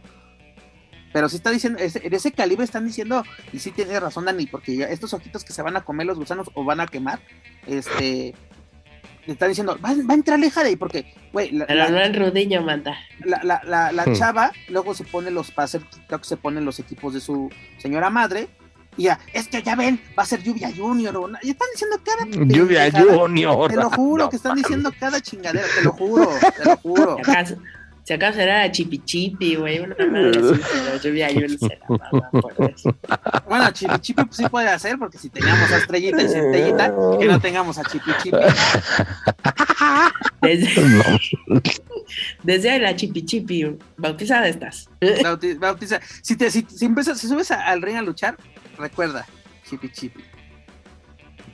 Pero 1.11 1.27
sí 1.27 1.37
está 1.37 1.49
diciendo, 1.49 1.79
ese- 1.79 2.05
en 2.05 2.13
ese 2.13 2.31
calibre 2.31 2.63
están 2.63 2.85
diciendo, 2.85 3.23
y 3.51 3.57
sí 3.57 3.71
tiene 3.71 3.99
razón 3.99 4.25
Dani, 4.25 4.45
porque 4.45 4.75
ya 4.77 4.85
estos 4.85 5.11
ojitos 5.15 5.43
que 5.43 5.53
se 5.53 5.63
van 5.63 5.75
a 5.75 5.81
comer 5.81 6.05
los 6.05 6.19
gusanos 6.19 6.51
o 6.53 6.63
van 6.63 6.81
a 6.81 6.85
quemar, 6.85 7.19
este, 7.65 8.35
están 9.33 9.49
diciendo, 9.49 9.77
va, 9.83 9.93
va 9.93 10.11
a 10.13 10.15
entrar 10.15 10.39
la 10.39 10.45
hija 10.45 10.61
de 10.63 10.69
ahí, 10.69 10.75
porque, 10.75 11.13
güey, 11.33 11.51
la, 11.51 11.65
Pero 11.67 11.79
la- 11.79 11.89
no 11.89 11.99
en 12.01 12.13
Rudiño, 12.13 12.61
manda. 12.61 12.95
la, 13.25 13.41
la, 13.43 13.61
la, 13.65 13.91
la 13.91 14.05
Hmm. 14.05 14.13
chava 14.13 14.51
luego 14.69 14.93
se 14.93 15.03
pone 15.03 15.31
los, 15.31 15.51
para 15.51 15.65
hacer 15.65 15.81
TikTok 15.83 16.23
se 16.23 16.37
ponen 16.37 16.65
los 16.65 16.79
equipos 16.79 17.13
de 17.13 17.19
su 17.21 17.49
señora 17.77 18.09
madre, 18.09 18.49
y 18.97 19.03
ya, 19.03 19.19
es 19.33 19.47
que 19.47 19.61
ya 19.63 19.75
ven, 19.75 20.01
va 20.17 20.23
a 20.23 20.25
ser 20.25 20.41
Lluvia 20.43 20.71
Junior, 20.75 21.15
o 21.15 21.29
y 21.41 21.51
están 21.51 21.67
diciendo 21.73 21.97
cada 22.03 22.25
Lluvia. 22.47 22.91
Junior. 22.91 23.69
Te 23.69 23.75
lo 23.77 23.89
juro 23.91 24.23
No, 24.25 24.29
que 24.29 24.35
están 24.35 24.55
diciendo 24.55 24.91
cada 24.99 25.21
chingadera, 25.21 25.65
te 25.75 25.83
lo 25.83 25.93
juro, 25.93 26.29
te 26.57 26.65
lo 26.65 26.77
juro. 26.77 27.17
Si 28.09 28.13
acaso, 28.15 28.39
era 28.39 28.71
chipi 28.71 28.97
chipi, 29.05 29.53
güey, 29.53 29.77
una 29.77 29.95
madre 30.07 30.39
así, 30.39 30.59
pero 30.73 30.97
lluvia 30.99 31.29
yo 31.29 31.41
la 31.41 31.77
mamá, 32.11 32.31
por 32.31 32.71
eso. 32.75 32.95
Bueno, 33.47 33.69
Chipi 33.69 33.99
Chipi 33.99 34.23
pues, 34.23 34.35
sí 34.35 34.49
puede 34.49 34.67
hacer, 34.67 34.97
porque 34.97 35.19
si 35.19 35.29
teníamos 35.29 35.71
a 35.71 35.77
Estrellita 35.77 36.19
y 36.23 36.27
Centellita, 36.27 36.91
que 37.19 37.25
no 37.27 37.39
tengamos 37.39 37.77
a 37.77 37.83
Chipi 37.83 38.09
Chipi. 38.23 38.37
Desde, 40.41 40.81
No. 41.47 41.61
desde 42.41 42.79
la 42.79 42.95
chipi 42.95 43.23
chipi, 43.23 43.77
bautizada 43.95 44.47
estás. 44.47 44.89
Bauti- 44.99 45.59
Bautiza. 45.59 45.99
Si, 46.23 46.35
te, 46.35 46.49
si, 46.49 46.65
si 46.67 46.85
empiezas, 46.85 47.19
si 47.19 47.27
subes 47.27 47.51
a- 47.51 47.63
al 47.67 47.83
ring 47.83 47.97
a 47.97 48.01
luchar, 48.01 48.37
recuerda, 48.79 49.27
Chipi 49.69 49.87
Chipi. 49.91 50.23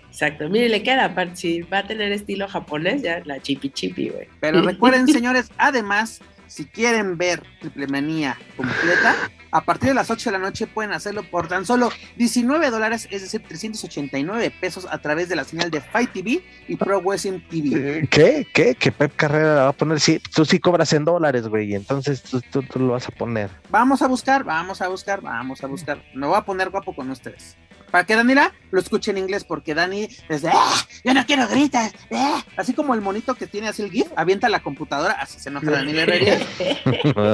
Exacto, 0.10 0.48
mire, 0.48 0.70
le 0.70 0.82
queda, 0.84 1.04
aparte, 1.04 1.36
si 1.36 1.62
va 1.64 1.80
a 1.80 1.84
tener 1.86 2.14
estilo 2.14 2.48
japonés, 2.48 3.02
ya 3.02 3.22
la 3.26 3.42
chipi 3.42 3.72
chipi, 3.72 4.08
güey. 4.08 4.30
Pero 4.40 4.62
recuerden, 4.62 5.06
señores, 5.10 5.50
además, 5.58 6.22
si 6.48 6.66
quieren 6.66 7.18
ver 7.18 7.44
Triple 7.62 7.88
Manía 7.88 8.38
completa, 8.58 9.16
a 9.52 9.62
partir 9.64 9.90
de 9.90 9.96
las 9.96 10.10
8 10.10 10.32
de 10.32 10.38
la 10.38 10.44
noche 10.44 10.68
pueden 10.68 10.92
hacerlo 10.92 11.24
por 11.30 11.48
tan 11.48 11.66
solo 11.66 11.90
19 12.18 12.70
dólares, 12.70 13.08
es 13.12 13.22
decir, 13.22 13.42
389 13.48 14.52
pesos 14.60 14.88
a 14.90 14.98
través 15.00 15.30
de 15.30 15.36
la 15.36 15.44
señal 15.44 15.72
de 15.72 15.82
Fight 15.82 16.12
TV 16.12 16.44
y 16.68 16.76
Pro 16.76 17.02
Wrestling 17.02 17.40
TV. 17.50 18.08
¿Qué? 18.10 18.48
¿Qué? 18.54 18.76
¿Que 18.76 18.92
Pep 18.92 19.16
Carrera 19.16 19.56
la 19.56 19.64
va 19.64 19.70
a 19.70 19.74
poner? 19.74 20.00
Sí, 20.00 20.20
tú 20.34 20.46
sí 20.46 20.60
cobras 20.60 20.92
en 20.94 21.06
dólares, 21.06 21.48
güey, 21.48 21.74
entonces 21.76 22.22
tú, 22.24 22.42
tú- 22.52 22.64
tú 22.64 22.80
lo 22.80 22.90
vas 22.94 23.08
a 23.08 23.12
poner. 23.12 23.50
Vamos 23.70 24.02
a 24.02 24.08
buscar, 24.08 24.44
vamos 24.44 24.82
a 24.82 24.88
buscar, 24.88 25.22
vamos 25.22 25.64
a 25.64 25.68
buscar. 25.68 26.02
Me 26.14 26.28
voy 26.28 26.38
a 26.38 26.42
poner 26.42 26.70
guapo 26.70 26.96
con 26.96 27.10
ustedes. 27.10 27.56
Para 27.92 28.04
que 28.06 28.16
Daniela 28.16 28.52
lo 28.72 28.80
escuche 28.82 29.12
en 29.12 29.20
inglés, 29.20 29.46
porque 29.46 29.74
Dani 29.74 30.10
desde 30.28 30.50
¡Ah! 30.52 30.74
yo 31.06 31.14
no 31.14 31.26
quiero 31.26 31.48
gritas, 31.48 31.94
¡Ah! 32.12 32.44
así 32.58 32.74
como 32.74 32.94
el 32.94 33.00
monito 33.00 33.36
que 33.36 33.48
tiene 33.48 33.70
así 33.70 33.84
el 33.84 33.92
GIF, 33.92 34.08
avienta 34.18 34.50
la 34.50 34.62
computadora, 34.62 35.14
así 35.14 35.40
se 35.40 35.48
enoja 35.48 35.72
Daniela 35.72 36.02
Herrería. 36.02 36.35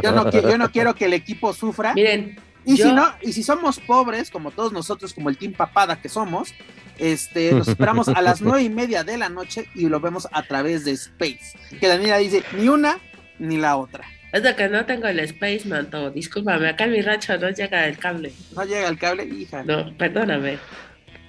Yo 0.03 0.11
no, 0.11 0.25
qui- 0.31 0.41
yo 0.41 0.57
no 0.57 0.71
quiero 0.71 0.93
que 0.95 1.05
el 1.05 1.13
equipo 1.13 1.53
sufra. 1.53 1.93
Miren, 1.93 2.39
Y 2.65 2.77
yo- 2.77 2.85
si 2.89 2.93
no, 2.93 3.07
y 3.21 3.33
si 3.33 3.43
somos 3.43 3.79
pobres, 3.79 4.29
como 4.29 4.51
todos 4.51 4.71
nosotros, 4.71 5.13
como 5.13 5.29
el 5.29 5.37
Team 5.37 5.53
Papada 5.53 5.99
que 6.01 6.09
somos, 6.09 6.53
este, 6.99 7.51
nos 7.53 7.67
esperamos 7.67 8.07
a 8.09 8.21
las 8.21 8.41
nueve 8.41 8.61
y 8.63 8.69
media 8.69 9.03
de 9.03 9.17
la 9.17 9.29
noche 9.29 9.65
y 9.73 9.87
lo 9.87 9.99
vemos 9.99 10.27
a 10.31 10.43
través 10.43 10.85
de 10.85 10.91
Space. 10.91 11.57
Que 11.79 11.87
Daniela 11.87 12.17
dice 12.17 12.43
ni 12.57 12.67
una 12.69 12.99
ni 13.39 13.57
la 13.57 13.77
otra. 13.77 14.03
es 14.31 14.43
de 14.43 14.55
que 14.55 14.69
no 14.69 14.85
tengo 14.85 15.07
el 15.07 15.19
Space 15.21 15.63
Manto, 15.67 16.11
discúlpame, 16.11 16.69
acá 16.69 16.83
en 16.83 16.91
mi 16.91 17.01
rancho 17.01 17.35
no 17.37 17.49
llega 17.49 17.87
el 17.87 17.97
cable. 17.97 18.31
No 18.55 18.63
llega 18.63 18.87
el 18.87 18.97
cable, 18.99 19.25
hija. 19.25 19.63
No, 19.63 19.91
perdóname. 19.97 20.59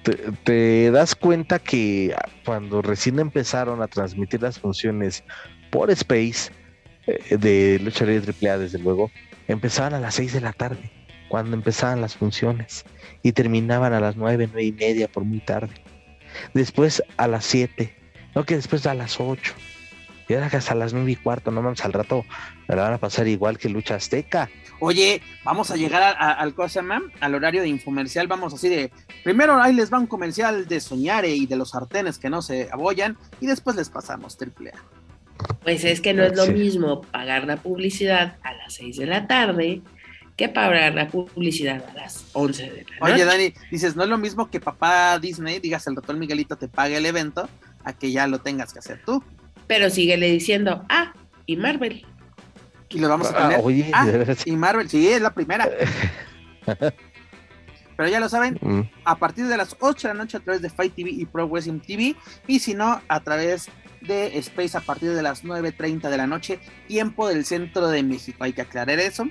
te, 0.03 0.13
te 0.43 0.91
das 0.91 1.15
cuenta 1.15 1.57
que 1.57 2.13
cuando 2.45 2.81
recién 2.83 3.17
empezaron 3.19 3.81
a 3.81 3.87
transmitir 3.87 4.41
las 4.43 4.59
funciones 4.59 5.23
por 5.71 5.89
Space 5.89 6.51
de 7.05 7.79
Lucha 7.83 8.05
Libre 8.05 8.33
AAA, 8.41 8.57
desde 8.57 8.79
luego, 8.79 9.11
empezaban 9.47 9.93
a 9.93 9.99
las 9.99 10.15
6 10.15 10.33
de 10.33 10.41
la 10.41 10.53
tarde, 10.53 10.91
cuando 11.27 11.55
empezaban 11.55 12.01
las 12.01 12.15
funciones, 12.15 12.85
y 13.21 13.31
terminaban 13.31 13.93
a 13.93 13.99
las 13.99 14.15
9, 14.15 14.49
9 14.51 14.63
y 14.63 14.71
media 14.71 15.07
por 15.07 15.23
muy 15.23 15.39
tarde. 15.39 15.73
Después 16.53 17.03
a 17.17 17.27
las 17.27 17.45
7, 17.45 17.93
no 18.35 18.45
que 18.45 18.55
después 18.55 18.85
a 18.85 18.93
las 18.93 19.19
8. 19.19 19.53
Y 20.29 20.33
ahora 20.33 20.47
hasta 20.47 20.73
las 20.73 20.93
9 20.93 21.11
y 21.11 21.15
cuarto, 21.17 21.51
no 21.51 21.61
mames, 21.61 21.83
al 21.83 21.93
rato 21.93 22.23
me 22.67 22.75
la 22.75 22.83
van 22.83 22.93
a 22.93 22.97
pasar 22.97 23.27
igual 23.27 23.57
que 23.57 23.69
Lucha 23.69 23.95
Azteca. 23.95 24.49
Oye, 24.79 25.21
vamos 25.43 25.69
a 25.69 25.75
llegar 25.75 26.15
al 26.17 26.55
¿cómo 26.55 26.67
se 26.69 26.75
llama? 26.75 27.01
al 27.19 27.35
horario 27.35 27.61
de 27.61 27.67
infomercial, 27.67 28.27
vamos 28.27 28.53
así 28.53 28.69
de, 28.69 28.91
primero 29.23 29.61
ahí 29.61 29.73
les 29.73 29.91
va 29.91 29.99
un 29.99 30.07
comercial 30.07 30.67
de 30.67 30.79
Soñare 30.79 31.29
y 31.29 31.45
de 31.45 31.55
los 31.55 31.71
sartenes 31.71 32.17
que 32.17 32.29
no 32.29 32.41
se 32.41 32.69
abollan, 32.71 33.17
y 33.39 33.47
después 33.47 33.75
les 33.75 33.89
pasamos 33.89 34.37
triple 34.37 34.71
A. 34.71 35.02
Pues 35.63 35.83
es 35.83 36.01
que 36.01 36.13
no 36.13 36.23
es 36.23 36.35
lo 36.35 36.45
Sí. 36.45 36.53
mismo 36.53 37.01
pagar 37.01 37.45
la 37.45 37.57
publicidad 37.57 38.37
a 38.43 38.53
las 38.53 38.73
6 38.73 38.97
de 38.97 39.05
la 39.05 39.27
tarde 39.27 39.81
que 40.35 40.49
pagar 40.49 40.95
la 40.95 41.07
publicidad 41.09 41.83
a 41.89 41.93
las 41.93 42.25
11 42.33 42.63
de 42.63 42.69
la 42.69 42.99
noche. 42.99 43.13
Oye, 43.13 43.25
Dani, 43.25 43.53
dices, 43.71 43.95
no 43.95 44.03
es 44.03 44.09
lo 44.09 44.17
mismo 44.17 44.49
que 44.49 44.59
papá 44.59 45.19
Disney, 45.19 45.59
digas 45.59 45.85
el 45.87 45.95
ratón 45.95 46.17
Miguelito 46.19 46.55
te 46.57 46.67
pague 46.67 46.97
el 46.97 47.05
evento, 47.05 47.47
a 47.83 47.93
que 47.93 48.11
ya 48.11 48.25
lo 48.27 48.39
tengas 48.39 48.73
que 48.73 48.79
hacer 48.79 49.01
tú. 49.05 49.23
Pero 49.67 49.89
síguele 49.89 50.31
diciendo, 50.31 50.83
ah, 50.89 51.13
y 51.45 51.55
Marvel. 51.57 52.05
Y 52.89 52.99
lo 52.99 53.09
vamos 53.09 53.31
a 53.31 53.37
Ah, 53.45 53.49
tener. 53.49 53.65
oye, 53.65 53.89
Ah, 53.93 54.05
de 54.05 54.17
veras. 54.17 54.45
y 54.47 54.51
Marvel, 54.55 54.89
sí, 54.89 55.07
es 55.07 55.21
la 55.21 55.33
primera. 55.33 55.69
Pero 57.95 58.09
ya 58.09 58.19
lo 58.19 58.27
saben, 58.27 58.57
Mm. 58.61 58.81
a 59.05 59.15
partir 59.17 59.45
de 59.47 59.55
las 59.55 59.75
8 59.79 60.07
de 60.07 60.13
la 60.15 60.23
noche 60.23 60.37
a 60.37 60.39
través 60.39 60.61
de 60.63 60.69
Fight 60.69 60.95
TV 60.95 61.11
y 61.11 61.25
Pro 61.25 61.47
Wrestling 61.47 61.79
TV, 61.79 62.15
y 62.47 62.59
si 62.59 62.73
no, 62.73 62.99
a 63.07 63.19
través 63.19 63.67
de 64.07 64.37
Space 64.39 64.77
a 64.77 64.81
partir 64.81 65.11
de 65.11 65.21
las 65.21 65.43
9.30 65.43 66.09
de 66.09 66.17
la 66.17 66.27
noche, 66.27 66.59
tiempo 66.87 67.27
del 67.27 67.45
centro 67.45 67.87
de 67.87 68.03
México. 68.03 68.43
Hay 68.43 68.53
que 68.53 68.61
aclarar 68.61 68.99
eso. 68.99 69.25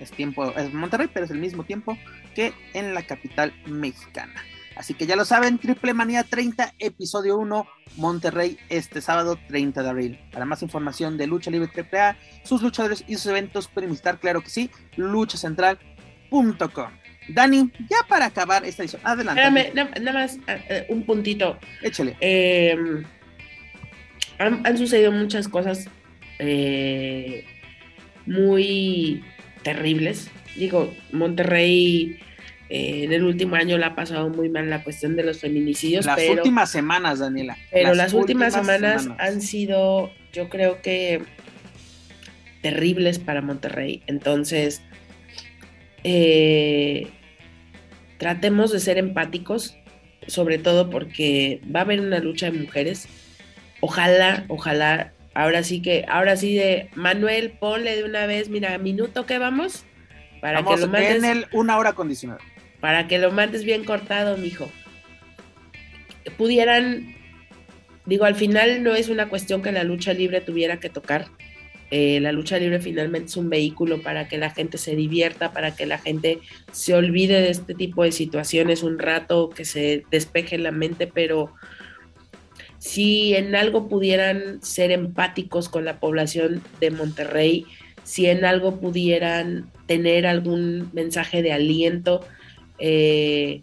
es 0.00 0.10
tiempo, 0.10 0.52
es 0.56 0.72
Monterrey, 0.72 1.08
pero 1.12 1.26
es 1.26 1.30
el 1.30 1.38
mismo 1.38 1.64
tiempo 1.64 1.96
que 2.34 2.52
en 2.74 2.94
la 2.94 3.02
capital 3.02 3.52
mexicana. 3.66 4.42
Así 4.76 4.94
que 4.94 5.06
ya 5.06 5.16
lo 5.16 5.24
saben, 5.24 5.58
Triple 5.58 5.94
Manía 5.94 6.24
30, 6.24 6.74
episodio 6.78 7.36
1, 7.36 7.66
Monterrey, 7.96 8.58
este 8.68 9.00
sábado 9.00 9.38
30 9.48 9.82
de 9.82 9.88
abril. 9.88 10.20
Para 10.32 10.46
más 10.46 10.62
información 10.62 11.18
de 11.18 11.26
Lucha 11.26 11.50
Libre 11.50 11.70
AAA, 11.74 12.16
sus 12.42 12.62
luchadores 12.62 13.04
y 13.06 13.14
sus 13.14 13.26
eventos 13.26 13.68
pueden 13.68 13.90
visitar, 13.90 14.18
claro 14.18 14.40
que 14.40 14.50
sí, 14.50 14.70
luchacentral.com. 14.96 16.90
Dani, 17.28 17.70
ya 17.88 17.98
para 18.08 18.26
acabar 18.26 18.64
esta 18.64 18.82
edición, 18.82 19.02
adelante. 19.04 19.42
Espérame, 19.42 20.00
nada 20.00 20.18
más 20.18 20.36
eh, 20.48 20.64
eh, 20.68 20.86
un 20.88 21.04
puntito. 21.04 21.58
Échale. 21.82 22.16
Eh, 22.20 23.04
han, 24.42 24.78
sucedido 24.78 25.12
muchas 25.12 25.48
cosas 25.48 25.88
muy 28.26 29.22
terribles. 29.62 30.30
Digo, 30.56 30.92
Monterrey 31.12 32.18
en 32.74 33.12
el 33.12 33.22
último 33.24 33.56
año 33.56 33.76
la 33.76 33.88
ha 33.88 33.94
pasado 33.94 34.30
muy 34.30 34.48
mal 34.48 34.70
la 34.70 34.82
cuestión 34.82 35.14
de 35.14 35.22
los 35.22 35.40
feminicidios. 35.40 36.06
Las 36.06 36.26
últimas 36.26 36.70
semanas, 36.70 37.18
Daniela. 37.18 37.58
Pero 37.70 37.94
las, 37.94 38.14
últimas, 38.14 38.54
semanas, 38.54 39.10
han 39.18 39.42
sido, 39.42 40.10
yo 40.32 40.48
creo 40.48 40.80
que, 40.80 41.20
terribles 42.62 43.18
para 43.18 43.42
Monterrey. 43.42 44.02
Entonces, 44.06 44.80
eh, 46.02 47.08
tratemos 48.16 48.72
de 48.72 48.80
ser 48.80 48.96
empáticos, 48.96 49.76
sobre 50.26 50.56
todo 50.56 50.88
porque 50.88 51.60
va 51.74 51.80
a 51.80 51.82
haber 51.82 52.00
una 52.00 52.20
lucha 52.20 52.50
de 52.50 52.58
mujeres. 52.58 53.06
Ojalá, 53.84 54.46
ojalá, 54.48 55.12
ahora 55.34 55.62
sí 55.62 55.82
que, 55.82 56.06
ahora 56.08 56.36
sí 56.36 56.54
de 56.54 56.88
Manuel, 56.94 57.52
ponle 57.60 57.96
de 57.96 58.04
una 58.04 58.26
vez, 58.26 58.48
mira, 58.48 58.78
minuto 58.78 59.26
que 59.26 59.38
vamos, 59.38 59.84
para 60.40 60.62
que 60.62 60.76
lo 60.76 60.88
mandes. 60.88 61.16
En 61.16 61.24
el 61.24 61.46
una 61.52 61.76
hora 61.76 61.92
condicionada 61.92 62.40
para 62.82 63.06
que 63.06 63.18
lo 63.18 63.30
mandes 63.30 63.64
bien 63.64 63.84
cortado, 63.84 64.36
mijo. 64.36 64.68
Pudieran, 66.36 67.14
digo, 68.06 68.24
al 68.24 68.34
final 68.34 68.82
no 68.82 68.96
es 68.96 69.08
una 69.08 69.28
cuestión 69.28 69.62
que 69.62 69.70
la 69.70 69.84
lucha 69.84 70.12
libre 70.12 70.40
tuviera 70.40 70.80
que 70.80 70.90
tocar. 70.90 71.28
Eh, 71.92 72.18
la 72.18 72.32
lucha 72.32 72.58
libre 72.58 72.80
finalmente 72.80 73.28
es 73.28 73.36
un 73.36 73.50
vehículo 73.50 74.02
para 74.02 74.26
que 74.26 74.36
la 74.36 74.50
gente 74.50 74.78
se 74.78 74.96
divierta, 74.96 75.52
para 75.52 75.76
que 75.76 75.86
la 75.86 75.98
gente 75.98 76.40
se 76.72 76.92
olvide 76.94 77.40
de 77.40 77.50
este 77.50 77.72
tipo 77.72 78.02
de 78.02 78.10
situaciones 78.10 78.82
un 78.82 78.98
rato, 78.98 79.48
que 79.48 79.64
se 79.64 80.02
despeje 80.10 80.58
la 80.58 80.72
mente, 80.72 81.06
pero 81.06 81.54
si 82.82 83.36
en 83.36 83.54
algo 83.54 83.88
pudieran 83.88 84.60
ser 84.60 84.90
empáticos 84.90 85.68
con 85.68 85.84
la 85.84 86.00
población 86.00 86.64
de 86.80 86.90
Monterrey, 86.90 87.64
si 88.02 88.26
en 88.26 88.44
algo 88.44 88.80
pudieran 88.80 89.70
tener 89.86 90.26
algún 90.26 90.90
mensaje 90.92 91.42
de 91.42 91.52
aliento, 91.52 92.26
eh, 92.80 93.60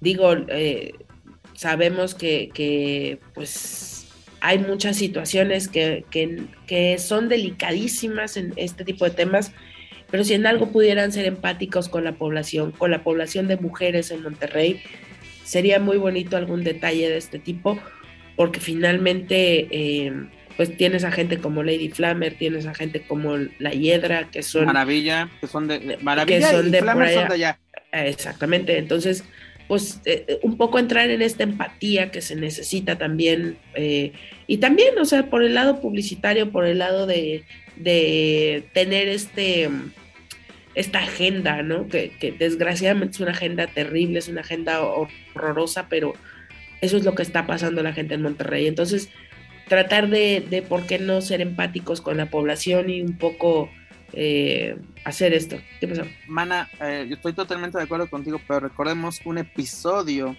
digo, 0.00 0.34
eh, 0.48 0.92
sabemos 1.54 2.14
que, 2.14 3.20
pues 3.32 4.06
hay 4.42 4.58
muchas 4.58 4.96
situaciones 4.98 5.68
que, 5.68 6.04
que, 6.10 6.98
son 6.98 7.30
delicadísimas 7.30 8.36
en 8.36 8.52
este 8.56 8.84
tipo 8.84 9.06
de 9.06 9.12
temas, 9.12 9.52
pero 10.10 10.24
si 10.24 10.34
en 10.34 10.46
algo 10.46 10.70
pudieran 10.70 11.10
ser 11.10 11.24
empáticos 11.24 11.88
con 11.88 12.04
la 12.04 12.16
población, 12.16 12.72
con 12.72 12.90
la 12.90 13.02
población 13.02 13.48
de 13.48 13.56
mujeres 13.56 14.10
en 14.10 14.22
Monterrey, 14.22 14.82
sería 15.42 15.80
muy 15.80 15.96
bonito 15.96 16.36
algún 16.36 16.64
detalle 16.64 17.08
de 17.08 17.16
este 17.16 17.38
tipo, 17.38 17.78
porque 18.42 18.58
finalmente... 18.58 19.68
Eh, 19.70 20.12
pues 20.56 20.76
tienes 20.76 21.02
a 21.04 21.10
gente 21.10 21.38
como 21.38 21.62
Lady 21.62 21.88
Flammer, 21.88 22.34
tienes 22.34 22.66
a 22.66 22.74
gente 22.74 23.00
como 23.00 23.38
La 23.58 23.70
Hiedra, 23.70 24.30
que 24.30 24.42
son... 24.42 24.66
Maravilla, 24.66 25.30
que 25.40 25.46
son 25.46 25.66
de... 25.66 25.96
Maravilla 26.02 26.50
son 26.50 26.70
de 26.70 26.80
Flammer 26.80 27.14
son 27.14 27.28
de 27.28 27.34
allá. 27.34 27.58
Exactamente, 27.90 28.76
entonces, 28.76 29.24
pues 29.66 30.02
eh, 30.04 30.26
eh, 30.28 30.38
un 30.42 30.58
poco 30.58 30.78
entrar 30.78 31.08
en 31.08 31.22
esta 31.22 31.44
empatía 31.44 32.10
que 32.10 32.20
se 32.20 32.36
necesita 32.36 32.98
también, 32.98 33.56
eh, 33.74 34.12
y 34.46 34.58
también, 34.58 34.98
o 34.98 35.06
sea, 35.06 35.30
por 35.30 35.42
el 35.42 35.54
lado 35.54 35.80
publicitario, 35.80 36.52
por 36.52 36.66
el 36.66 36.78
lado 36.78 37.06
de, 37.06 37.44
tener 38.74 39.08
este 39.08 39.70
esta 40.74 40.98
agenda, 41.00 41.62
¿no? 41.62 41.88
Que, 41.88 42.12
que, 42.20 42.32
desgraciadamente 42.32 43.14
es 43.14 43.20
una 43.20 43.32
agenda 43.32 43.66
terrible, 43.66 44.18
es 44.18 44.28
una 44.28 44.42
agenda 44.42 44.82
horrorosa, 44.82 45.86
pero 45.88 46.14
eso 46.82 46.98
es 46.98 47.04
lo 47.04 47.14
que 47.14 47.22
está 47.22 47.46
pasando 47.46 47.82
la 47.82 47.94
gente 47.94 48.14
en 48.14 48.22
Monterrey. 48.22 48.66
Entonces, 48.66 49.08
tratar 49.68 50.10
de, 50.10 50.44
de 50.50 50.60
por 50.60 50.86
qué 50.86 50.98
no 50.98 51.22
ser 51.22 51.40
empáticos 51.40 52.02
con 52.02 52.18
la 52.18 52.26
población 52.26 52.90
y 52.90 53.00
un 53.00 53.16
poco 53.16 53.70
eh, 54.12 54.76
hacer 55.04 55.32
esto. 55.32 55.56
¿Qué 55.80 55.88
pasó? 55.88 56.02
Mana, 56.28 56.68
eh, 56.80 57.06
yo 57.08 57.14
estoy 57.14 57.32
totalmente 57.32 57.78
de 57.78 57.84
acuerdo 57.84 58.10
contigo, 58.10 58.40
pero 58.46 58.60
recordemos 58.60 59.20
un 59.24 59.38
episodio 59.38 60.36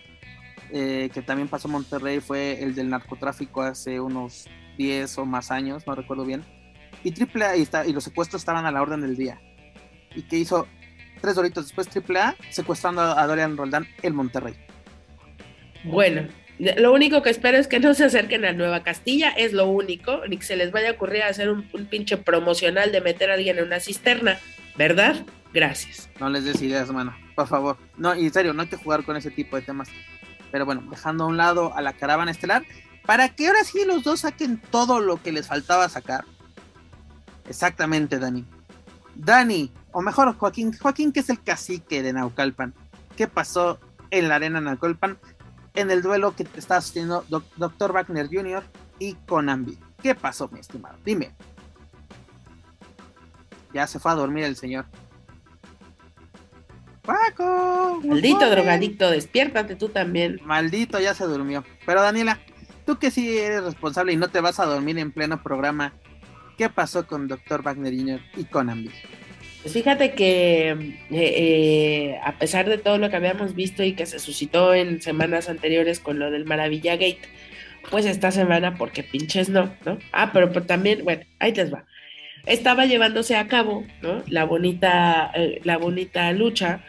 eh, 0.71 1.09
que 1.13 1.21
también 1.21 1.47
pasó 1.47 1.67
en 1.67 1.73
Monterrey 1.73 2.19
fue 2.19 2.61
el 2.61 2.75
del 2.75 2.89
narcotráfico 2.89 3.61
hace 3.61 3.99
unos 3.99 4.47
10 4.77 5.17
o 5.19 5.25
más 5.25 5.49
años, 5.49 5.87
no 5.87 5.95
recuerdo 5.95 6.25
bien. 6.25 6.43
Y 7.03 7.11
AAA 7.11 7.57
y, 7.57 7.67
y 7.87 7.93
los 7.93 8.03
secuestros 8.03 8.41
estaban 8.41 8.65
a 8.65 8.71
la 8.71 8.81
orden 8.81 9.01
del 9.01 9.15
día. 9.15 9.41
Y 10.13 10.23
que 10.23 10.37
hizo 10.37 10.67
tres 11.21 11.35
doritos 11.35 11.65
después 11.65 11.87
AAA 11.87 12.35
secuestrando 12.49 13.01
a 13.01 13.25
Dorian 13.25 13.57
Roldán 13.57 13.87
el 14.01 14.13
Monterrey. 14.13 14.53
Bueno, 15.83 16.27
lo 16.59 16.93
único 16.93 17.21
que 17.21 17.29
espero 17.29 17.57
es 17.57 17.67
que 17.67 17.79
no 17.79 17.93
se 17.93 18.05
acerquen 18.05 18.45
a 18.45 18.53
Nueva 18.53 18.83
Castilla, 18.83 19.29
es 19.31 19.53
lo 19.53 19.67
único, 19.67 20.21
ni 20.27 20.37
que 20.37 20.45
se 20.45 20.55
les 20.55 20.71
vaya 20.71 20.89
a 20.89 20.93
ocurrir 20.93 21.23
hacer 21.23 21.49
un, 21.49 21.63
pinche 21.89 22.17
promocional 22.17 22.91
de 22.91 23.01
meter 23.01 23.31
a 23.31 23.33
alguien 23.33 23.57
en 23.57 23.65
una 23.65 23.79
cisterna, 23.79 24.39
¿verdad? 24.77 25.25
Gracias. 25.53 26.09
No 26.19 26.29
les 26.29 26.45
des 26.45 26.61
ideas, 26.61 26.91
mano, 26.91 27.15
por 27.35 27.47
favor. 27.47 27.77
No, 27.97 28.13
en 28.13 28.31
serio, 28.31 28.53
no 28.53 28.61
hay 28.61 28.67
que 28.67 28.77
jugar 28.77 29.03
con 29.03 29.17
ese 29.17 29.31
tipo 29.31 29.55
de 29.55 29.61
temas. 29.61 29.89
Pero 30.51 30.65
bueno, 30.65 30.83
dejando 30.89 31.23
a 31.23 31.27
un 31.27 31.37
lado 31.37 31.75
a 31.75 31.81
la 31.81 31.93
caravana 31.93 32.31
estelar, 32.31 32.63
para 33.05 33.29
que 33.29 33.47
ahora 33.47 33.63
sí 33.63 33.83
los 33.85 34.03
dos 34.03 34.21
saquen 34.21 34.61
todo 34.71 34.99
lo 34.99 35.21
que 35.21 35.31
les 35.31 35.47
faltaba 35.47 35.89
sacar. 35.89 36.23
Exactamente, 37.49 38.19
Dani. 38.19 38.45
Dani, 39.15 39.71
o 39.91 40.01
mejor 40.01 40.33
Joaquín, 40.35 40.75
Joaquín 40.77 41.11
que 41.11 41.19
es 41.19 41.29
el 41.29 41.41
cacique 41.41 42.01
de 42.01 42.13
Naucalpan. 42.13 42.73
¿Qué 43.17 43.27
pasó 43.27 43.79
en 44.11 44.29
la 44.29 44.35
arena 44.35 44.61
Naucalpan? 44.61 45.17
En 45.73 45.91
el 45.91 46.01
duelo 46.01 46.35
que 46.35 46.47
está 46.55 46.77
haciendo 46.77 47.25
Dr. 47.29 47.91
Wagner 47.91 48.27
Jr. 48.27 48.63
y 48.99 49.13
Conambi. 49.25 49.77
¿Qué 50.01 50.15
pasó, 50.15 50.47
mi 50.49 50.59
estimado? 50.59 50.97
Dime. 51.03 51.31
Ya 53.73 53.87
se 53.87 53.99
fue 53.99 54.11
a 54.11 54.15
dormir 54.15 54.43
el 54.43 54.55
señor. 54.55 54.85
Paco. 57.01 58.01
Maldito 58.05 58.49
drogadicto, 58.49 59.09
despiértate 59.09 59.75
tú 59.75 59.89
también. 59.89 60.39
Maldito, 60.45 60.99
ya 60.99 61.13
se 61.13 61.25
durmió. 61.25 61.63
Pero 61.85 62.01
Daniela, 62.01 62.39
tú 62.85 62.97
que 62.97 63.11
sí 63.11 63.37
eres 63.37 63.63
responsable 63.63 64.13
y 64.13 64.17
no 64.17 64.29
te 64.29 64.39
vas 64.39 64.59
a 64.59 64.65
dormir 64.65 64.97
en 64.99 65.11
pleno 65.11 65.41
programa, 65.41 65.93
¿qué 66.57 66.69
pasó 66.69 67.05
con 67.07 67.27
Dr. 67.27 67.61
Wagner 67.61 67.93
Jr. 67.93 68.21
y 68.37 68.45
Conambi? 68.45 68.91
Pues 69.63 69.73
fíjate 69.73 70.11
que 70.11 70.71
eh, 70.71 70.97
eh, 71.09 72.19
a 72.21 72.37
pesar 72.37 72.67
de 72.67 72.77
todo 72.77 72.97
lo 72.97 73.09
que 73.09 73.15
habíamos 73.15 73.55
visto 73.55 73.81
y 73.81 73.93
que 73.93 74.05
se 74.05 74.19
suscitó 74.19 74.73
en 74.73 75.01
semanas 75.01 75.47
anteriores 75.47 76.01
con 76.01 76.19
lo 76.19 76.31
del 76.31 76.43
Maravilla 76.43 76.97
Gate, 76.97 77.21
pues 77.89 78.05
esta 78.05 78.31
semana, 78.31 78.75
porque 78.75 79.03
pinches 79.03 79.47
no, 79.47 79.73
¿no? 79.85 79.99
Ah, 80.11 80.31
pero, 80.33 80.51
también, 80.63 81.05
bueno, 81.05 81.23
ahí 81.39 81.53
te 81.53 81.63
va. 81.63 81.85
Estaba 82.45 82.85
llevándose 82.85 83.37
a 83.37 83.47
cabo, 83.47 83.85
¿no? 84.01 84.21
La 84.27 84.43
bonita, 84.43 85.31
eh, 85.33 85.61
la 85.63 85.77
bonita 85.77 86.29
lucha 86.33 86.83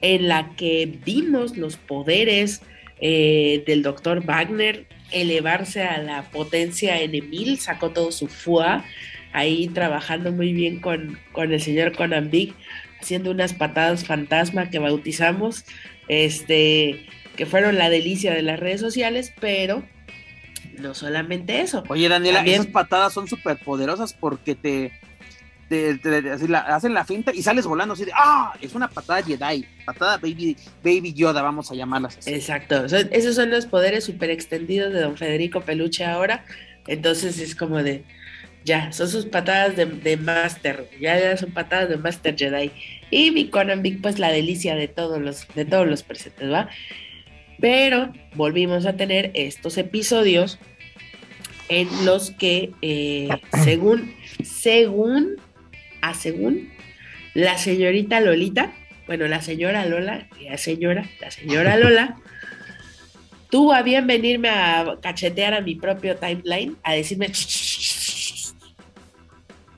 en 0.00 0.28
la 0.28 0.54
que 0.56 0.96
vimos 1.04 1.56
los 1.56 1.76
poderes 1.76 2.62
del 3.00 3.82
doctor 3.82 4.24
Wagner 4.24 4.86
elevarse 5.10 5.82
a 5.82 5.98
la 5.98 6.22
potencia 6.30 7.00
en 7.00 7.16
Emil, 7.16 7.58
sacó 7.58 7.90
todo 7.90 8.12
su 8.12 8.28
fuá 8.28 8.84
ahí 9.32 9.68
trabajando 9.68 10.32
muy 10.32 10.52
bien 10.52 10.80
con, 10.80 11.18
el 11.36 11.60
señor 11.60 11.96
Conan 11.96 12.30
Big, 12.30 12.54
haciendo 13.00 13.30
unas 13.30 13.54
patadas 13.54 14.04
fantasma 14.04 14.70
que 14.70 14.78
bautizamos, 14.78 15.64
este, 16.08 17.06
que 17.36 17.46
fueron 17.46 17.78
la 17.78 17.90
delicia 17.90 18.34
de 18.34 18.42
las 18.42 18.60
redes 18.60 18.80
sociales, 18.80 19.32
pero 19.40 19.82
no 20.78 20.94
solamente 20.94 21.60
eso. 21.60 21.82
Oye, 21.88 22.08
Daniela, 22.08 22.42
esas 22.44 22.66
patadas 22.66 23.12
son 23.12 23.28
súper 23.28 23.58
poderosas 23.58 24.12
porque 24.12 24.54
te, 24.54 24.92
hacen 26.66 26.94
la 26.94 27.04
finta 27.04 27.32
y 27.34 27.42
sales 27.42 27.66
volando 27.66 27.94
así 27.94 28.04
de, 28.04 28.12
ah, 28.14 28.54
es 28.60 28.74
una 28.74 28.88
patada 28.88 29.22
Jedi, 29.22 29.66
patada 29.86 30.18
Baby, 30.18 30.56
baby 30.84 31.12
Yoda, 31.14 31.40
vamos 31.40 31.70
a 31.70 31.74
llamarlas 31.74 32.18
así. 32.18 32.32
Exacto, 32.32 32.84
esos 32.84 33.34
son 33.34 33.50
los 33.50 33.66
poderes 33.66 34.04
súper 34.04 34.30
extendidos 34.30 34.92
de 34.92 35.00
don 35.00 35.16
Federico 35.16 35.62
Peluche 35.62 36.04
ahora, 36.04 36.44
entonces 36.86 37.38
es 37.38 37.54
como 37.54 37.82
de, 37.82 38.04
ya, 38.64 38.92
son 38.92 39.08
sus 39.08 39.26
patadas 39.26 39.76
de, 39.76 40.16
Master, 40.16 40.88
ya, 41.00 41.36
son 41.36 41.50
patadas 41.52 41.88
de 41.88 41.96
Master 41.96 42.36
Jedi. 42.36 42.70
Y 43.10 43.30
mi 43.30 43.48
Conan 43.48 43.82
Big, 43.82 44.00
pues 44.00 44.18
la 44.18 44.30
delicia 44.30 44.74
de 44.74 44.88
todos 44.88 45.20
los, 45.20 45.46
de 45.54 45.64
todos 45.64 45.86
los 45.86 46.02
presentes, 46.02 46.50
¿va? 46.50 46.68
Pero 47.60 48.12
volvimos 48.34 48.86
a 48.86 48.94
tener 48.94 49.30
estos 49.34 49.78
episodios 49.78 50.58
en 51.68 51.88
los 52.04 52.30
que, 52.32 52.70
eh, 52.82 53.28
según, 53.64 54.14
según, 54.42 55.36
a 56.00 56.14
según, 56.14 56.70
la 57.34 57.58
señorita 57.58 58.20
Lolita, 58.20 58.72
bueno, 59.06 59.26
la 59.26 59.42
señora 59.42 59.86
Lola, 59.86 60.28
la 60.40 60.58
señora, 60.58 61.08
la 61.20 61.30
señora 61.30 61.76
Lola, 61.76 62.16
tuvo 63.50 63.74
a 63.74 63.82
bien 63.82 64.06
venirme 64.06 64.48
a 64.48 64.96
cachetear 65.02 65.54
a 65.54 65.60
mi 65.60 65.74
propio 65.74 66.16
timeline, 66.16 66.76
a 66.82 66.94
decirme, 66.94 67.30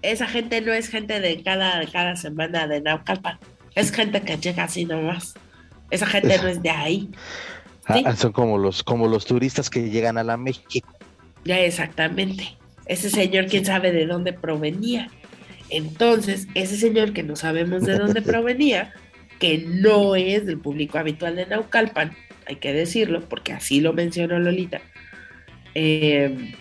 esa 0.05 0.27
gente 0.27 0.61
no 0.61 0.73
es 0.73 0.89
gente 0.89 1.21
de 1.21 1.43
cada, 1.43 1.85
cada 1.87 2.17
semana 2.17 2.67
de 2.67 2.81
Naucalpan, 2.81 3.39
es 3.75 3.91
gente 3.91 4.21
que 4.21 4.37
llega 4.37 4.65
así 4.65 4.85
nomás. 4.85 5.35
Esa 5.91 6.07
gente 6.07 6.39
no 6.39 6.49
es 6.49 6.63
de 6.63 6.71
ahí. 6.71 7.11
Ah, 7.87 8.17
son 8.17 8.33
como 8.33 8.57
los, 8.57 8.83
como 8.83 9.09
los 9.09 9.27
turistas 9.27 9.69
que 9.69 9.91
llegan 9.91 10.17
a 10.17 10.25
la 10.25 10.39
México. 10.39 10.89
Ya 11.45 11.61
exactamente. 11.61 12.57
Ese 12.87 13.11
señor, 13.11 13.45
quién 13.45 13.67
sabe 13.67 13.93
de 13.93 14.07
dónde 14.07 14.33
provenía. 14.33 15.11
Entonces, 15.69 16.49
ese 16.55 16.79
señor 16.79 17.13
que 17.13 17.23
no 17.23 17.37
sabemos 17.37 17.83
de 17.83 17.99
dónde 17.99 18.23
provenía, 18.23 18.95
que 19.39 19.59
no 19.59 20.17
es 20.17 20.47
del 20.47 20.59
público 20.61 20.97
habitual 20.97 21.37
de 21.37 21.45
Naucalpan, 21.45 22.17
hay 22.47 22.57
que 22.57 22.73
decirlo, 22.73 23.21
porque 23.29 23.53
así 23.53 23.83
lo 23.83 23.93
mencionó 23.93 24.39
Lolita, 24.39 24.81
eh, 25.75 26.55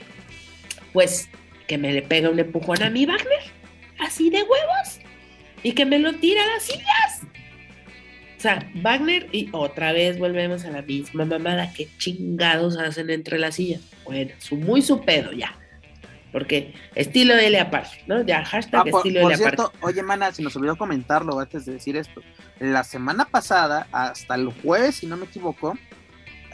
pues 0.91 1.29
que 1.67 1.77
me 1.77 1.93
le 1.93 2.01
pega 2.01 2.29
un 2.29 2.39
empujón 2.39 2.81
a 2.83 2.89
mi 2.89 3.05
Wagner, 3.05 3.43
así 3.99 4.29
de 4.29 4.37
huevos, 4.37 4.99
y 5.63 5.73
que 5.73 5.85
me 5.85 5.99
lo 5.99 6.13
tira 6.13 6.43
a 6.43 6.47
las 6.47 6.63
sillas. 6.63 7.21
O 8.37 8.41
sea, 8.43 8.69
Wagner, 8.75 9.29
y 9.31 9.49
otra 9.53 9.93
vez 9.93 10.19
volvemos 10.19 10.65
a 10.65 10.71
la 10.71 10.81
misma 10.81 11.23
mamada, 11.23 11.71
que 11.73 11.87
chingados 11.97 12.77
hacen 12.77 13.09
entre 13.09 13.39
las 13.39 13.55
sillas. 13.55 13.81
Bueno, 14.03 14.31
su, 14.39 14.57
muy 14.57 14.81
su 14.81 15.01
pedo 15.01 15.31
ya. 15.31 15.57
Porque 16.33 16.73
estilo 16.95 17.35
L 17.35 17.57
aparte, 17.59 18.03
¿no? 18.07 18.25
Ya, 18.25 18.43
hashtag 18.43 18.81
Ah, 18.81 18.89
por, 18.89 18.99
estilo 18.99 19.21
por 19.21 19.31
L 19.31 19.37
cierto, 19.37 19.61
aparte. 19.67 19.85
oye, 19.85 20.03
mana, 20.03 20.31
se 20.33 20.41
nos 20.41 20.55
olvidó 20.55 20.75
comentarlo 20.75 21.39
antes 21.39 21.65
de 21.65 21.73
decir 21.73 21.95
esto. 21.95 22.21
La 22.59 22.83
semana 22.83 23.25
pasada, 23.25 23.87
hasta 23.91 24.35
el 24.35 24.47
jueves, 24.61 24.95
si 24.95 25.05
no 25.05 25.15
me 25.15 25.25
equivoco, 25.25 25.77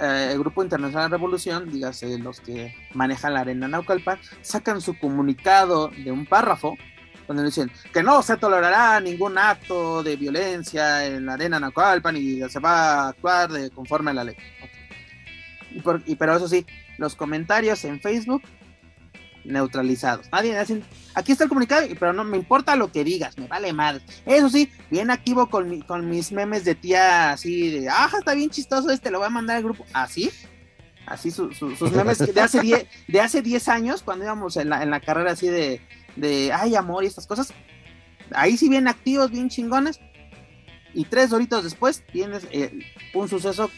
eh, 0.01 0.29
el 0.31 0.39
Grupo 0.39 0.63
Internacional 0.63 1.11
Revolución, 1.11 1.71
dígase 1.71 2.17
los 2.19 2.39
que 2.39 2.75
manejan 2.93 3.33
la 3.33 3.41
arena 3.41 3.67
Naucalpan, 3.67 4.19
sacan 4.41 4.81
su 4.81 4.97
comunicado 4.97 5.89
de 5.89 6.11
un 6.11 6.25
párrafo 6.25 6.75
donde 7.27 7.43
dicen 7.43 7.71
que 7.93 8.01
no 8.01 8.23
se 8.23 8.37
tolerará 8.37 8.99
ningún 8.99 9.37
acto 9.37 10.01
de 10.01 10.15
violencia 10.15 11.05
en 11.05 11.27
la 11.27 11.33
arena 11.33 11.59
Naucalpan 11.59 12.17
y 12.17 12.41
se 12.49 12.59
va 12.59 13.05
a 13.05 13.09
actuar 13.09 13.51
de 13.51 13.69
conforme 13.69 14.11
a 14.11 14.15
la 14.15 14.23
ley. 14.23 14.35
Y 16.05 16.15
pero 16.15 16.35
eso 16.35 16.47
sí, 16.47 16.65
los 16.97 17.15
comentarios 17.15 17.85
en 17.85 17.99
Facebook 18.01 18.41
neutralizados. 19.45 20.27
Nadie 20.31 20.57
hacen, 20.57 20.83
aquí 21.19 21.31
está 21.31 21.43
el 21.43 21.49
comunicado, 21.49 21.85
pero 21.99 22.13
no 22.13 22.23
me 22.23 22.37
importa 22.37 22.75
lo 22.75 22.91
que 22.91 23.03
digas, 23.03 23.37
me 23.37 23.47
vale 23.47 23.71
madre. 23.73 24.01
Eso 24.25 24.49
sí, 24.49 24.71
bien 24.89 25.11
activo 25.11 25.49
con, 25.49 25.69
mi- 25.69 25.81
con 25.81 26.09
mis 26.09 26.31
memes 26.31 26.65
de 26.65 26.75
tía, 26.75 27.31
así 27.31 27.69
de, 27.69 27.89
ah, 27.89 28.09
está 28.17 28.33
bien 28.33 28.49
chistoso 28.49 28.89
este, 28.89 29.11
lo 29.11 29.19
voy 29.19 29.27
a 29.27 29.31
mandar 29.31 29.57
al 29.57 29.63
grupo. 29.63 29.85
Así, 29.93 30.31
así 31.05 31.31
su- 31.31 31.51
su- 31.53 31.75
sus 31.75 31.91
memes 31.91 32.17
de 32.17 32.41
hace 32.41 32.61
10 32.61 32.87
de 33.07 33.21
hace 33.21 33.41
10 33.41 33.67
años, 33.69 34.03
cuando 34.03 34.25
íbamos 34.25 34.57
en 34.57 34.69
la, 34.69 34.81
en 34.83 34.89
la 34.89 34.99
carrera 34.99 35.31
así 35.31 35.47
de, 35.47 35.81
de, 36.15 36.51
ay, 36.53 36.75
amor 36.75 37.03
y 37.03 37.07
estas 37.07 37.27
cosas. 37.27 37.53
Ahí 38.33 38.57
sí 38.57 38.69
bien 38.69 38.87
activos, 38.87 39.31
bien 39.31 39.49
chingones. 39.49 39.99
Y 40.93 41.05
tres 41.05 41.31
horitos 41.33 41.63
después 41.63 42.03
tienes 42.11 42.47
eh, 42.51 42.79
un 43.13 43.27
suceso 43.29 43.69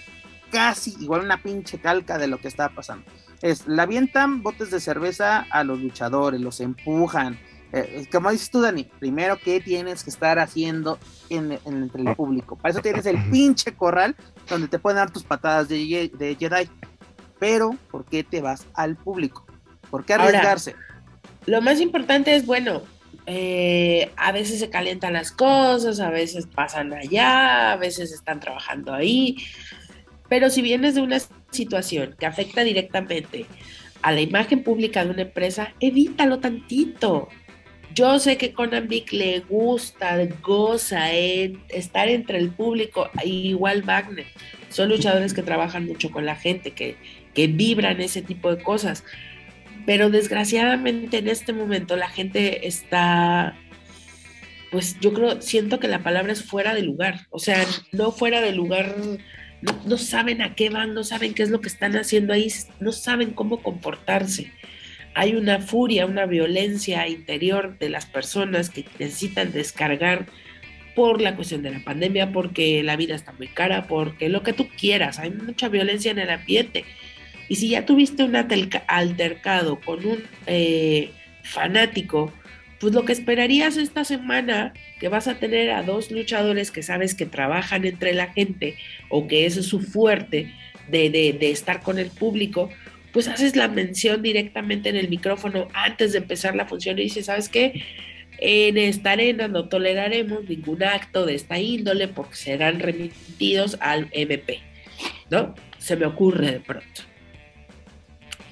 casi 0.51 0.95
igual 0.99 1.21
una 1.21 1.41
pinche 1.41 1.79
calca 1.79 2.17
de 2.17 2.27
lo 2.27 2.39
que 2.39 2.47
estaba 2.47 2.73
pasando. 2.75 3.05
Es, 3.41 3.67
la 3.67 3.83
avientan 3.83 4.43
botes 4.43 4.69
de 4.69 4.79
cerveza 4.79 5.47
a 5.49 5.63
los 5.63 5.79
luchadores, 5.79 6.39
los 6.39 6.59
empujan. 6.59 7.39
Eh, 7.73 8.05
como 8.11 8.29
dices 8.31 8.51
tú, 8.51 8.61
Dani, 8.61 8.83
primero, 8.99 9.39
¿qué 9.43 9.61
tienes 9.61 10.03
que 10.03 10.09
estar 10.09 10.37
haciendo 10.39 10.99
en, 11.29 11.53
en- 11.53 11.59
entre 11.65 12.01
el 12.03 12.15
público? 12.15 12.55
Para 12.57 12.73
eso 12.73 12.81
tienes 12.81 13.05
el 13.05 13.17
pinche 13.31 13.73
corral 13.73 14.15
donde 14.49 14.67
te 14.67 14.77
pueden 14.77 14.97
dar 14.97 15.11
tus 15.11 15.23
patadas 15.23 15.69
de, 15.69 16.11
de 16.13 16.35
Jedi. 16.39 16.69
Pero, 17.39 17.75
¿por 17.89 18.05
qué 18.05 18.23
te 18.23 18.41
vas 18.41 18.67
al 18.75 18.95
público? 18.97 19.45
¿Por 19.89 20.05
qué 20.05 20.13
Ahora, 20.13 20.25
arriesgarse? 20.25 20.75
Lo 21.47 21.61
más 21.61 21.79
importante 21.79 22.35
es, 22.35 22.45
bueno, 22.45 22.83
eh, 23.25 24.11
a 24.17 24.31
veces 24.31 24.59
se 24.59 24.69
calientan 24.69 25.13
las 25.13 25.31
cosas, 25.31 25.99
a 25.99 26.09
veces 26.09 26.47
pasan 26.47 26.93
allá, 26.93 27.71
a 27.71 27.77
veces 27.77 28.11
están 28.11 28.39
trabajando 28.39 28.93
ahí, 28.93 29.37
pero 30.31 30.49
si 30.49 30.61
vienes 30.61 30.95
de 30.95 31.01
una 31.01 31.17
situación 31.51 32.15
que 32.17 32.25
afecta 32.25 32.63
directamente 32.63 33.47
a 34.01 34.13
la 34.13 34.21
imagen 34.21 34.63
pública 34.63 35.03
de 35.03 35.11
una 35.11 35.23
empresa, 35.23 35.73
evítalo 35.81 36.39
tantito. 36.39 37.27
Yo 37.93 38.17
sé 38.17 38.37
que 38.37 38.53
Conan 38.53 38.87
Vic 38.87 39.11
le 39.11 39.41
gusta, 39.41 40.17
goza 40.41 41.11
en 41.11 41.61
estar 41.67 42.07
entre 42.07 42.37
el 42.37 42.49
público, 42.49 43.09
igual 43.25 43.81
Wagner. 43.81 44.25
Son 44.69 44.87
luchadores 44.87 45.33
que 45.33 45.43
trabajan 45.43 45.85
mucho 45.85 46.09
con 46.11 46.25
la 46.25 46.37
gente, 46.37 46.71
que, 46.71 46.95
que 47.33 47.47
vibran 47.47 47.99
ese 47.99 48.21
tipo 48.21 48.55
de 48.55 48.63
cosas 48.63 49.03
pero 49.85 50.11
desgraciadamente 50.11 51.17
en 51.17 51.27
este 51.27 51.51
momento 51.51 51.95
la 51.95 52.07
gente 52.07 52.67
está, 52.67 53.57
pues 54.71 54.97
yo 55.01 55.11
creo, 55.11 55.41
siento 55.41 55.79
que 55.79 55.87
la 55.87 56.03
palabra 56.03 56.31
es 56.31 56.43
fuera 56.43 56.73
de 56.73 56.83
lugar, 56.83 57.27
o 57.31 57.39
sea, 57.39 57.65
no 57.91 58.11
fuera 58.11 58.41
de 58.41 58.51
lugar, 58.51 58.95
no, 59.61 59.97
saben 59.97 60.41
a 60.41 60.55
qué 60.55 60.69
van, 60.69 60.93
no 60.93 61.03
saben 61.03 61.33
qué 61.33 61.43
es 61.43 61.49
lo 61.49 61.61
que 61.61 61.67
están 61.67 61.95
haciendo 61.95 62.33
ahí, 62.33 62.51
no 62.79 62.91
saben 62.91 63.31
cómo 63.31 63.61
comportarse. 63.61 64.51
Hay 65.13 65.35
una 65.35 65.59
furia, 65.59 66.05
una 66.05 66.25
violencia 66.25 67.07
interior 67.07 67.77
de 67.77 67.89
las 67.89 68.05
personas 68.05 68.69
que 68.69 68.85
necesitan 68.97 69.51
descargar 69.51 70.25
por 70.95 71.21
la 71.21 71.35
cuestión 71.35 71.63
de 71.63 71.71
la 71.71 71.83
pandemia, 71.83 72.31
porque 72.31 72.83
la 72.83 72.95
vida 72.95 73.15
está 73.15 73.33
muy 73.33 73.47
cara, 73.47 73.87
porque 73.87 74.29
lo 74.29 74.43
que 74.43 74.53
tú 74.53 74.67
quieras, 74.77 75.19
hay 75.19 75.31
mucha 75.31 75.69
violencia 75.69 76.11
en 76.11 76.19
el 76.19 76.29
ambiente. 76.29 76.85
Y 77.49 77.55
si 77.55 77.69
ya 77.69 77.85
tuviste 77.85 78.23
un 78.23 78.35
altercado 78.35 79.79
con 79.81 80.05
un 80.05 80.23
eh, 80.47 81.11
fanático, 81.43 82.33
pues 82.79 82.93
lo 82.93 83.05
que 83.05 83.13
esperarías 83.13 83.77
esta 83.77 84.03
semana, 84.05 84.73
que 85.01 85.09
vas 85.09 85.27
a 85.27 85.39
tener 85.39 85.71
a 85.71 85.81
dos 85.81 86.11
luchadores 86.11 86.69
que 86.69 86.83
sabes 86.83 87.15
que 87.15 87.25
trabajan 87.25 87.85
entre 87.85 88.13
la 88.13 88.27
gente 88.27 88.75
o 89.09 89.27
que 89.27 89.47
ese 89.47 89.61
es 89.61 89.65
su 89.65 89.79
fuerte 89.79 90.53
de, 90.89 91.09
de, 91.09 91.33
de 91.33 91.49
estar 91.49 91.81
con 91.81 91.97
el 91.97 92.11
público, 92.11 92.69
pues 93.11 93.27
haces 93.27 93.55
la 93.55 93.67
mención 93.67 94.21
directamente 94.21 94.89
en 94.89 94.95
el 94.95 95.09
micrófono 95.09 95.69
antes 95.73 96.11
de 96.11 96.19
empezar 96.19 96.55
la 96.55 96.67
función 96.67 96.99
y 96.99 97.03
dices, 97.03 97.25
¿sabes 97.25 97.49
qué? 97.49 97.83
En 98.37 98.77
esta 98.77 99.13
arena 99.13 99.47
no 99.47 99.69
toleraremos 99.69 100.47
ningún 100.47 100.83
acto 100.83 101.25
de 101.25 101.33
esta 101.33 101.57
índole 101.57 102.07
porque 102.07 102.35
serán 102.35 102.79
remitidos 102.79 103.77
al 103.81 104.07
MP, 104.11 104.59
¿no? 105.31 105.55
Se 105.79 105.95
me 105.95 106.05
ocurre 106.05 106.51
de 106.51 106.59
pronto. 106.59 107.01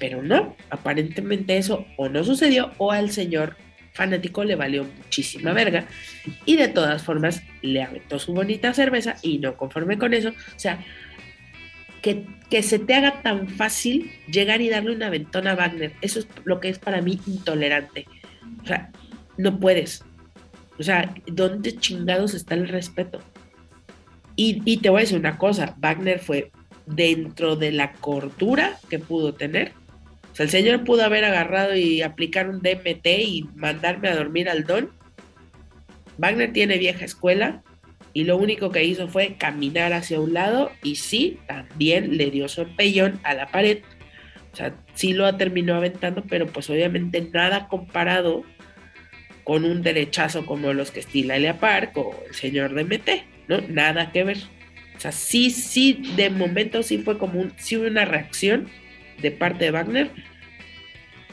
Pero 0.00 0.20
no, 0.20 0.56
aparentemente 0.68 1.58
eso 1.58 1.86
o 1.96 2.08
no 2.08 2.24
sucedió 2.24 2.72
o 2.78 2.90
al 2.90 3.12
señor 3.12 3.56
fanático 4.00 4.44
le 4.44 4.56
valió 4.56 4.84
muchísima 4.84 5.52
verga 5.52 5.84
y 6.46 6.56
de 6.56 6.68
todas 6.68 7.02
formas 7.02 7.42
le 7.60 7.82
aventó 7.82 8.18
su 8.18 8.32
bonita 8.32 8.72
cerveza 8.72 9.16
y 9.20 9.36
no 9.36 9.58
conforme 9.58 9.98
con 9.98 10.14
eso, 10.14 10.30
o 10.30 10.58
sea, 10.58 10.82
que, 12.00 12.24
que 12.48 12.62
se 12.62 12.78
te 12.78 12.94
haga 12.94 13.20
tan 13.20 13.46
fácil 13.46 14.10
llegar 14.26 14.62
y 14.62 14.70
darle 14.70 14.96
una 14.96 15.10
ventona 15.10 15.50
a 15.50 15.54
Wagner, 15.54 15.92
eso 16.00 16.20
es 16.20 16.28
lo 16.44 16.60
que 16.60 16.70
es 16.70 16.78
para 16.78 17.02
mí 17.02 17.20
intolerante. 17.26 18.06
O 18.62 18.66
sea, 18.66 18.90
no 19.36 19.60
puedes. 19.60 20.02
O 20.78 20.82
sea, 20.82 21.14
¿dónde 21.26 21.76
chingados 21.76 22.32
está 22.32 22.54
el 22.54 22.68
respeto? 22.68 23.20
Y, 24.34 24.62
y 24.64 24.78
te 24.78 24.88
voy 24.88 25.00
a 25.00 25.02
decir 25.02 25.18
una 25.18 25.36
cosa, 25.36 25.76
Wagner 25.78 26.20
fue 26.20 26.50
dentro 26.86 27.54
de 27.54 27.72
la 27.72 27.92
cordura 27.92 28.78
que 28.88 28.98
pudo 28.98 29.34
tener. 29.34 29.72
El 30.40 30.48
señor 30.48 30.84
pudo 30.84 31.04
haber 31.04 31.26
agarrado 31.26 31.76
y 31.76 32.00
aplicar 32.00 32.48
un 32.48 32.62
DMT 32.62 33.06
y 33.06 33.46
mandarme 33.56 34.08
a 34.08 34.16
dormir 34.16 34.48
al 34.48 34.64
don. 34.64 34.90
Wagner 36.16 36.50
tiene 36.54 36.78
vieja 36.78 37.04
escuela 37.04 37.62
y 38.14 38.24
lo 38.24 38.38
único 38.38 38.70
que 38.70 38.82
hizo 38.82 39.06
fue 39.06 39.34
caminar 39.36 39.92
hacia 39.92 40.18
un 40.18 40.32
lado 40.32 40.72
y 40.82 40.96
sí, 40.96 41.38
también 41.46 42.16
le 42.16 42.30
dio 42.30 42.48
su 42.48 42.62
empellón 42.62 43.20
a 43.22 43.34
la 43.34 43.48
pared. 43.48 43.80
O 44.54 44.56
sea, 44.56 44.74
sí 44.94 45.12
lo 45.12 45.36
terminó 45.36 45.74
aventando, 45.74 46.24
pero 46.26 46.46
pues 46.46 46.70
obviamente 46.70 47.20
nada 47.20 47.68
comparado 47.68 48.42
con 49.44 49.66
un 49.66 49.82
derechazo 49.82 50.46
como 50.46 50.72
los 50.72 50.90
que 50.90 51.00
estila 51.00 51.36
Elia 51.36 51.60
Park 51.60 51.98
o 51.98 52.18
el 52.26 52.34
señor 52.34 52.72
DMT, 52.72 53.10
¿no? 53.46 53.60
Nada 53.68 54.10
que 54.10 54.24
ver. 54.24 54.38
O 54.96 55.00
sea, 55.00 55.12
sí, 55.12 55.50
sí, 55.50 56.14
de 56.16 56.30
momento 56.30 56.82
sí 56.82 56.96
fue 56.96 57.18
como 57.18 57.40
un, 57.40 57.52
sí 57.58 57.76
una 57.76 58.06
reacción 58.06 58.70
de 59.20 59.30
parte 59.32 59.66
de 59.66 59.70
Wagner. 59.70 60.29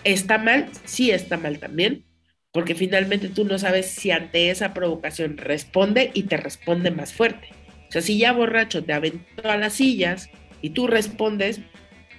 Está 0.08 0.38
mal, 0.38 0.70
sí 0.86 1.12
está 1.12 1.36
mal 1.36 1.60
también, 1.60 2.06
porque 2.54 2.76
finalmente 2.76 3.28
tú 3.28 3.44
no 3.44 3.60
sabes 3.60 3.88
si 3.88 4.10
ante 4.10 4.50
esa 4.50 4.74
provocación 4.74 5.36
responde 5.36 6.12
y 6.14 6.24
te 6.24 6.38
responde 6.38 6.92
más 6.92 7.12
fuerte. 7.12 7.50
O 7.90 7.92
sea, 7.92 8.02
si 8.02 8.18
ya 8.18 8.32
borracho 8.32 8.86
te 8.86 8.94
aventó 8.94 9.52
a 9.52 9.58
las 9.58 9.74
sillas 9.74 10.30
y 10.62 10.70
tú 10.70 10.88
respondes, 10.88 11.60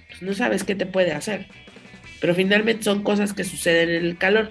pues 0.07 0.21
no 0.21 0.33
sabes 0.35 0.63
qué 0.63 0.75
te 0.75 0.85
puede 0.85 1.13
hacer. 1.13 1.47
Pero 2.21 2.35
finalmente 2.35 2.83
son 2.83 3.01
cosas 3.01 3.33
que 3.33 3.43
suceden 3.43 3.89
en 3.89 4.05
el 4.05 4.19
calor. 4.19 4.49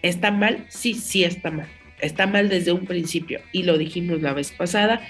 ¿Está 0.00 0.30
mal? 0.30 0.64
Sí, 0.70 0.94
sí 0.94 1.24
está 1.24 1.50
mal. 1.50 1.68
está 2.00 2.26
mal 2.26 2.48
desde 2.48 2.72
un 2.72 2.86
principio 2.86 3.42
y 3.52 3.64
lo 3.64 3.76
dijimos 3.76 4.22
la 4.22 4.32
vez 4.32 4.50
pasada. 4.50 5.06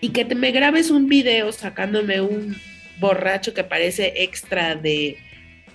Y 0.00 0.08
que 0.08 0.24
te 0.24 0.34
me 0.34 0.50
grabes 0.50 0.90
un 0.90 1.08
video 1.08 1.52
sacándome 1.52 2.20
un 2.20 2.56
borracho 2.98 3.54
que 3.54 3.62
parece 3.62 4.24
extra 4.24 4.74
de, 4.74 5.18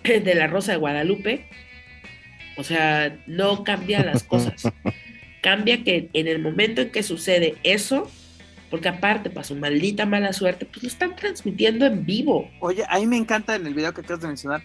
de 0.24 0.36
la 0.36 0.48
Rosa 0.48 0.74
de 0.74 0.78
Guadalupe. 0.78 1.46
O 2.58 2.64
sea, 2.64 3.18
no 3.28 3.64
cambia 3.64 4.04
las 4.04 4.24
cosas. 4.24 4.64
Cambia 5.42 5.84
que 5.84 6.10
en 6.14 6.28
el 6.28 6.40
momento 6.40 6.82
en 6.82 6.92
que 6.92 7.02
sucede 7.02 7.56
eso, 7.64 8.12
porque 8.70 8.90
aparte, 8.90 9.32
para 9.32 9.44
su 9.44 9.56
maldita 9.56 10.06
mala 10.06 10.34
suerte, 10.34 10.68
pues 10.68 10.84
lo 10.84 10.88
están 10.88 11.16
transmitiendo 11.16 11.88
en 11.88 12.06
vivo. 12.06 12.48
Oye, 12.60 12.84
a 12.88 13.00
mí 13.00 13.08
me 13.08 13.18
encanta 13.18 13.56
en 13.56 13.66
el 13.66 13.74
video 13.74 13.92
que 13.92 14.02
acabas 14.02 14.22
de 14.22 14.28
mencionar 14.28 14.62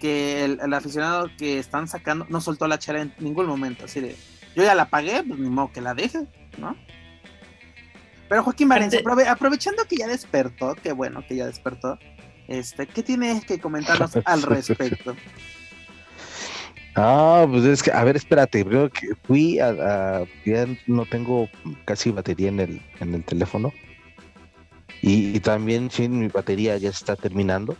que 0.00 0.44
el, 0.44 0.74
aficionado 0.74 1.30
que 1.36 1.58
están 1.58 1.88
sacando 1.88 2.26
no 2.28 2.40
soltó 2.40 2.68
la 2.68 2.78
chela 2.78 3.00
en 3.00 3.12
ningún 3.18 3.46
momento, 3.46 3.86
así 3.86 4.00
de, 4.00 4.14
yo 4.54 4.62
ya 4.62 4.74
la 4.74 4.88
pagué, 4.88 5.22
pues 5.24 5.40
ni 5.40 5.48
modo 5.48 5.72
que 5.72 5.80
la 5.80 5.94
deje, 5.94 6.20
¿no? 6.58 6.76
Pero 8.28 8.42
Joaquín 8.44 8.68
Valencia, 8.68 9.00
aprovechando 9.28 9.84
que 9.86 9.96
ya 9.96 10.06
despertó, 10.06 10.74
qué 10.82 10.92
bueno 10.92 11.24
que 11.26 11.36
ya 11.36 11.46
despertó, 11.46 11.98
este, 12.48 12.86
¿qué 12.86 13.02
tienes 13.02 13.44
que 13.44 13.58
comentarnos 13.58 14.12
al 14.24 14.42
respecto? 14.42 15.16
Ah, 16.96 17.46
pues 17.50 17.64
es 17.64 17.82
que, 17.82 17.90
a 17.90 18.04
ver, 18.04 18.16
espérate, 18.16 18.64
creo 18.64 18.88
que 18.88 19.08
fui 19.24 19.58
a, 19.58 20.24
ya 20.44 20.66
no 20.86 21.06
tengo 21.06 21.48
casi 21.84 22.10
batería 22.10 22.48
en 22.48 22.60
el, 22.60 22.82
en 23.00 23.14
el 23.14 23.24
teléfono. 23.24 23.72
Y, 25.02 25.38
también, 25.40 25.90
sí, 25.90 26.08
mi 26.08 26.28
batería 26.28 26.78
ya 26.78 26.88
está 26.88 27.14
terminando. 27.14 27.76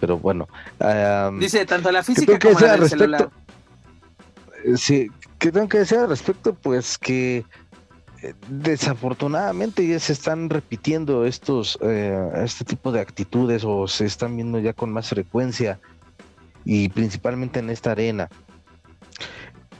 Pero 0.00 0.18
bueno. 0.18 0.48
Dice, 1.38 1.64
tanto 1.66 1.92
la 1.92 2.02
física 2.02 2.38
como 2.38 2.58
la 2.58 2.76
del 2.76 2.88
celular. 2.88 3.30
Eh, 4.64 4.76
sí, 4.76 5.08
¿qué 5.38 5.52
tengo 5.52 5.68
que 5.68 5.78
decir 5.78 5.98
al 5.98 6.08
respecto? 6.08 6.54
Pues 6.54 6.98
que 6.98 7.44
desafortunadamente 8.48 9.86
ya 9.86 9.98
se 9.98 10.12
están 10.12 10.50
repitiendo 10.50 11.24
estos, 11.24 11.78
eh, 11.82 12.16
este 12.44 12.64
tipo 12.64 12.90
de 12.90 13.00
actitudes 13.00 13.64
o 13.64 13.86
se 13.86 14.06
están 14.06 14.36
viendo 14.36 14.58
ya 14.58 14.72
con 14.72 14.90
más 14.90 15.08
frecuencia 15.08 15.80
y 16.64 16.88
principalmente 16.88 17.60
en 17.60 17.70
esta 17.70 17.92
arena. 17.92 18.28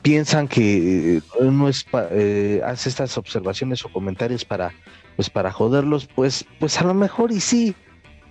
Piensan 0.02 0.46
que 0.46 1.20
uno 1.40 1.68
es 1.68 1.84
eh, 2.12 2.62
hace 2.64 2.88
estas 2.88 3.18
observaciones 3.18 3.84
o 3.84 3.92
comentarios 3.92 4.44
para 4.44 4.72
pues 5.16 5.28
para 5.28 5.50
joderlos, 5.50 6.06
pues 6.06 6.44
pues 6.60 6.80
a 6.80 6.84
lo 6.84 6.94
mejor 6.94 7.32
y 7.32 7.40
sí, 7.40 7.74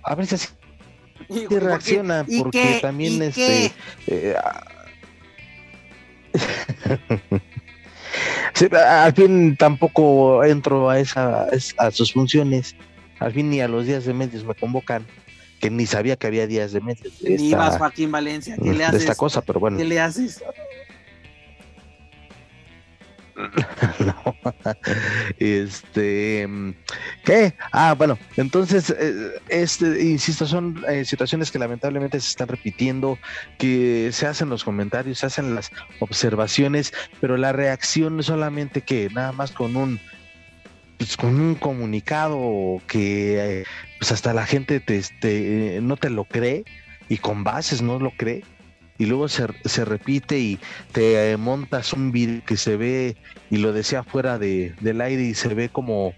a 0.02 0.14
ver 0.14 0.26
si 0.26 0.36
así 0.36 0.48
reacciona 1.50 2.24
porque 2.38 2.78
también 2.80 3.20
este 3.20 3.72
eh, 4.06 4.34
al 8.72 9.12
fin 9.14 9.56
tampoco 9.56 10.44
entro 10.44 10.90
a 10.90 10.98
esa 10.98 11.46
a 11.78 11.90
sus 11.90 12.12
funciones 12.12 12.74
al 13.18 13.32
fin 13.32 13.50
ni 13.50 13.60
a 13.60 13.68
los 13.68 13.86
días 13.86 14.04
de 14.04 14.14
medios 14.14 14.44
me 14.44 14.54
convocan 14.54 15.06
que 15.60 15.70
ni 15.70 15.86
sabía 15.86 16.16
que 16.16 16.26
había 16.26 16.46
días 16.46 16.72
de 16.72 16.80
medio. 16.80 17.10
Ni 17.20 17.54
más 17.54 17.78
Joaquín 17.78 18.12
Valencia, 18.12 18.56
¿qué 18.62 18.72
le 18.72 18.84
haces? 18.84 19.02
esta 19.02 19.14
cosa, 19.14 19.42
pero 19.42 19.60
bueno. 19.60 19.76
¿Qué 19.76 19.84
le 19.84 20.00
haces? 20.00 20.42
Este, 25.38 26.48
¿qué? 27.24 27.54
Ah, 27.72 27.94
bueno, 27.96 28.18
entonces, 28.36 28.90
eh, 28.90 29.40
este, 29.48 30.04
insisto, 30.04 30.46
son 30.46 30.82
eh, 30.88 31.04
situaciones 31.04 31.50
que 31.50 31.58
lamentablemente 31.58 32.20
se 32.20 32.30
están 32.30 32.48
repitiendo, 32.48 33.18
que 33.58 34.10
se 34.12 34.26
hacen 34.26 34.48
los 34.48 34.64
comentarios, 34.64 35.18
se 35.18 35.26
hacen 35.26 35.54
las 35.54 35.70
observaciones, 36.00 36.92
pero 37.20 37.36
la 37.36 37.52
reacción 37.52 38.20
es 38.20 38.26
solamente 38.26 38.82
que 38.82 39.08
nada 39.10 39.32
más 39.32 39.52
con 39.52 39.76
un 39.76 40.00
pues, 40.98 41.16
con 41.16 41.40
un 41.40 41.54
comunicado 41.54 42.82
que 42.88 43.60
eh, 43.60 43.64
pues 43.98 44.12
hasta 44.12 44.34
la 44.34 44.46
gente 44.46 44.80
te, 44.80 44.96
este, 44.96 45.78
no 45.80 45.96
te 45.96 46.10
lo 46.10 46.24
cree 46.24 46.64
y 47.08 47.18
con 47.18 47.44
bases 47.44 47.82
no 47.82 47.98
lo 47.98 48.10
cree 48.10 48.42
y 48.98 49.06
luego 49.06 49.28
se, 49.28 49.46
se 49.64 49.84
repite 49.84 50.38
y 50.38 50.58
te 50.92 51.36
montas 51.36 51.92
un 51.92 52.12
video 52.12 52.44
que 52.44 52.56
se 52.56 52.76
ve 52.76 53.16
y 53.50 53.58
lo 53.58 53.72
decía 53.72 54.02
fuera 54.02 54.38
de, 54.38 54.74
del 54.80 55.00
aire 55.00 55.22
y 55.22 55.34
se 55.34 55.54
ve 55.54 55.68
como 55.68 56.14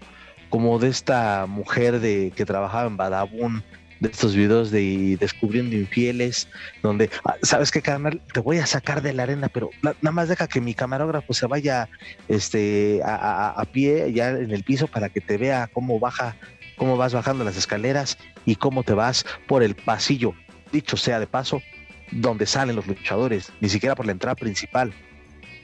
como 0.49 0.79
de 0.79 0.89
esta 0.89 1.45
mujer 1.47 2.01
de 2.01 2.33
que 2.35 2.45
trabajaba 2.45 2.85
en 2.85 2.97
Badabun 2.97 3.63
de 4.01 4.09
estos 4.09 4.35
videos 4.35 4.71
de 4.71 5.15
descubriendo 5.19 5.75
infieles, 5.75 6.49
donde, 6.81 7.09
ah, 7.23 7.35
¿sabes 7.43 7.71
qué, 7.71 7.81
carnal? 7.81 8.19
Te 8.33 8.39
voy 8.39 8.57
a 8.57 8.65
sacar 8.65 9.01
de 9.01 9.13
la 9.13 9.23
arena, 9.23 9.47
pero 9.47 9.69
nada 9.83 10.11
más 10.11 10.27
deja 10.27 10.47
que 10.47 10.59
mi 10.59 10.73
camarógrafo 10.73 11.33
se 11.33 11.45
vaya 11.45 11.87
este, 12.27 12.99
a, 13.05 13.63
pie, 13.71 14.11
ya 14.11 14.31
en 14.31 14.51
el 14.51 14.63
piso, 14.63 14.87
para 14.87 15.09
que 15.09 15.21
te 15.21 15.37
vea 15.37 15.69
cómo 15.71 15.99
baja, 15.99 16.35
cómo 16.77 16.97
vas 16.97 17.13
bajando 17.13 17.43
las 17.43 17.57
escaleras 17.57 18.17
y 18.43 18.55
cómo 18.55 18.83
te 18.83 18.93
vas 18.93 19.23
por 19.47 19.61
el 19.61 19.75
pasillo, 19.75 20.33
dicho 20.71 20.97
sea 20.97 21.19
de 21.19 21.27
paso, 21.27 21.61
donde 22.11 22.45
salen 22.45 22.75
los 22.75 22.87
luchadores, 22.87 23.51
ni 23.59 23.69
siquiera 23.69 23.95
por 23.95 24.05
la 24.05 24.11
entrada 24.11 24.35
principal. 24.35 24.93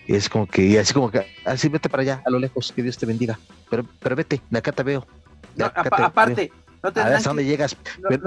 Y 0.08 0.16
es 0.16 0.30
como 0.30 0.48
que, 0.48 0.66
y 0.66 0.78
así 0.78 0.94
como 0.94 1.12
que, 1.12 1.26
así 1.46 1.68
vete 1.68 1.90
para 1.90 2.02
allá, 2.02 2.24
a 2.26 2.30
lo 2.30 2.40
lejos, 2.40 2.72
que 2.72 2.82
Dios 2.82 2.98
te 2.98 3.06
bendiga. 3.06 3.38
Pero, 3.70 3.86
pero 4.00 4.16
vete, 4.16 4.42
de 4.50 4.58
acá 4.58 4.72
te 4.72 4.84
veo. 4.84 5.06
aparte, 5.60 6.52
no 6.82 6.90
a 6.90 6.92
ver 6.92 7.14
hasta 7.14 7.30
dónde 7.30 7.46
llegas, 7.46 7.76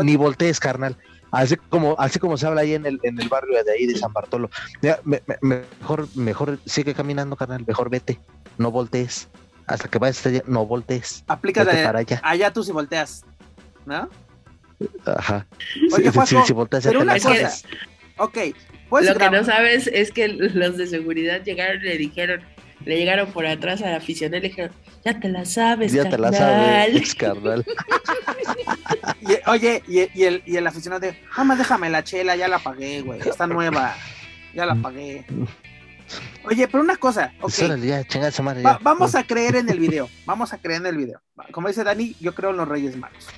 ni 0.02 0.16
voltees, 0.16 0.60
carnal. 0.60 0.96
Así 1.30 1.56
como, 1.56 1.94
así 1.98 2.18
como 2.18 2.36
se 2.36 2.46
habla 2.46 2.62
ahí 2.62 2.74
en 2.74 2.84
el, 2.86 2.98
en 3.02 3.20
el 3.20 3.28
barrio 3.28 3.62
de 3.62 3.72
ahí 3.72 3.86
de 3.86 3.96
San 3.96 4.12
Bartolo. 4.12 4.50
mejor, 5.40 6.08
mejor 6.14 6.58
sigue 6.66 6.92
caminando, 6.92 7.36
carnal, 7.36 7.64
mejor 7.66 7.88
vete, 7.88 8.20
no 8.58 8.70
voltees. 8.70 9.28
Hasta 9.66 9.88
que 9.88 9.98
vayas 9.98 10.26
allá, 10.26 10.42
no 10.46 10.66
voltees. 10.66 11.22
Aplícate 11.28 11.84
para 11.84 12.00
allá. 12.00 12.20
allá 12.24 12.52
tú 12.52 12.64
si 12.64 12.72
volteas, 12.72 13.24
¿no? 13.86 14.10
Ajá. 15.06 15.46
Oye, 15.92 16.10
volteas, 16.52 16.84
pero 16.84 17.02
una 17.02 17.14
cosa. 17.14 17.52
Ok. 18.20 18.38
Pues 18.90 19.06
Lo 19.06 19.16
que 19.16 19.30
no 19.30 19.44
sabes 19.44 19.86
es 19.86 20.10
que 20.10 20.28
los 20.28 20.76
de 20.76 20.86
seguridad 20.86 21.42
llegaron 21.42 21.80
y 21.80 21.86
le 21.86 21.96
dijeron, 21.96 22.42
le 22.84 22.98
llegaron 22.98 23.32
por 23.32 23.46
atrás 23.46 23.82
al 23.82 23.94
aficionado 23.94 24.38
y 24.38 24.40
le 24.42 24.48
dijeron, 24.48 24.72
ya 25.04 25.18
te 25.18 25.28
la 25.28 25.44
sabes, 25.46 25.92
Ya 25.92 26.08
te 26.08 26.18
la 26.18 26.30
sabes, 26.30 27.14
carnal. 27.16 27.64
oye, 29.46 29.82
y, 29.88 30.22
el, 30.24 30.42
y 30.44 30.56
el 30.56 30.66
aficionado 30.66 31.00
de, 31.00 31.18
más 31.44 31.56
déjame 31.56 31.88
la 31.88 32.04
chela, 32.04 32.36
ya 32.36 32.48
la 32.48 32.58
pagué, 32.58 33.00
güey, 33.00 33.20
está 33.20 33.46
nueva, 33.46 33.94
ya 34.54 34.66
la 34.66 34.74
pagué. 34.74 35.24
Oye, 36.44 36.66
pero 36.66 36.82
una 36.82 36.96
cosa, 36.96 37.32
vamos 38.82 39.14
a 39.14 39.24
creer 39.24 39.56
en 39.56 39.70
el 39.70 39.78
video, 39.78 40.10
vamos 40.26 40.52
a 40.52 40.58
creer 40.58 40.80
en 40.80 40.86
el 40.86 40.96
video. 40.96 41.22
Como 41.52 41.68
dice 41.68 41.84
Dani, 41.84 42.16
yo 42.20 42.34
creo 42.34 42.50
en 42.50 42.56
los 42.58 42.68
Reyes 42.68 42.96
Magos. 42.96 43.28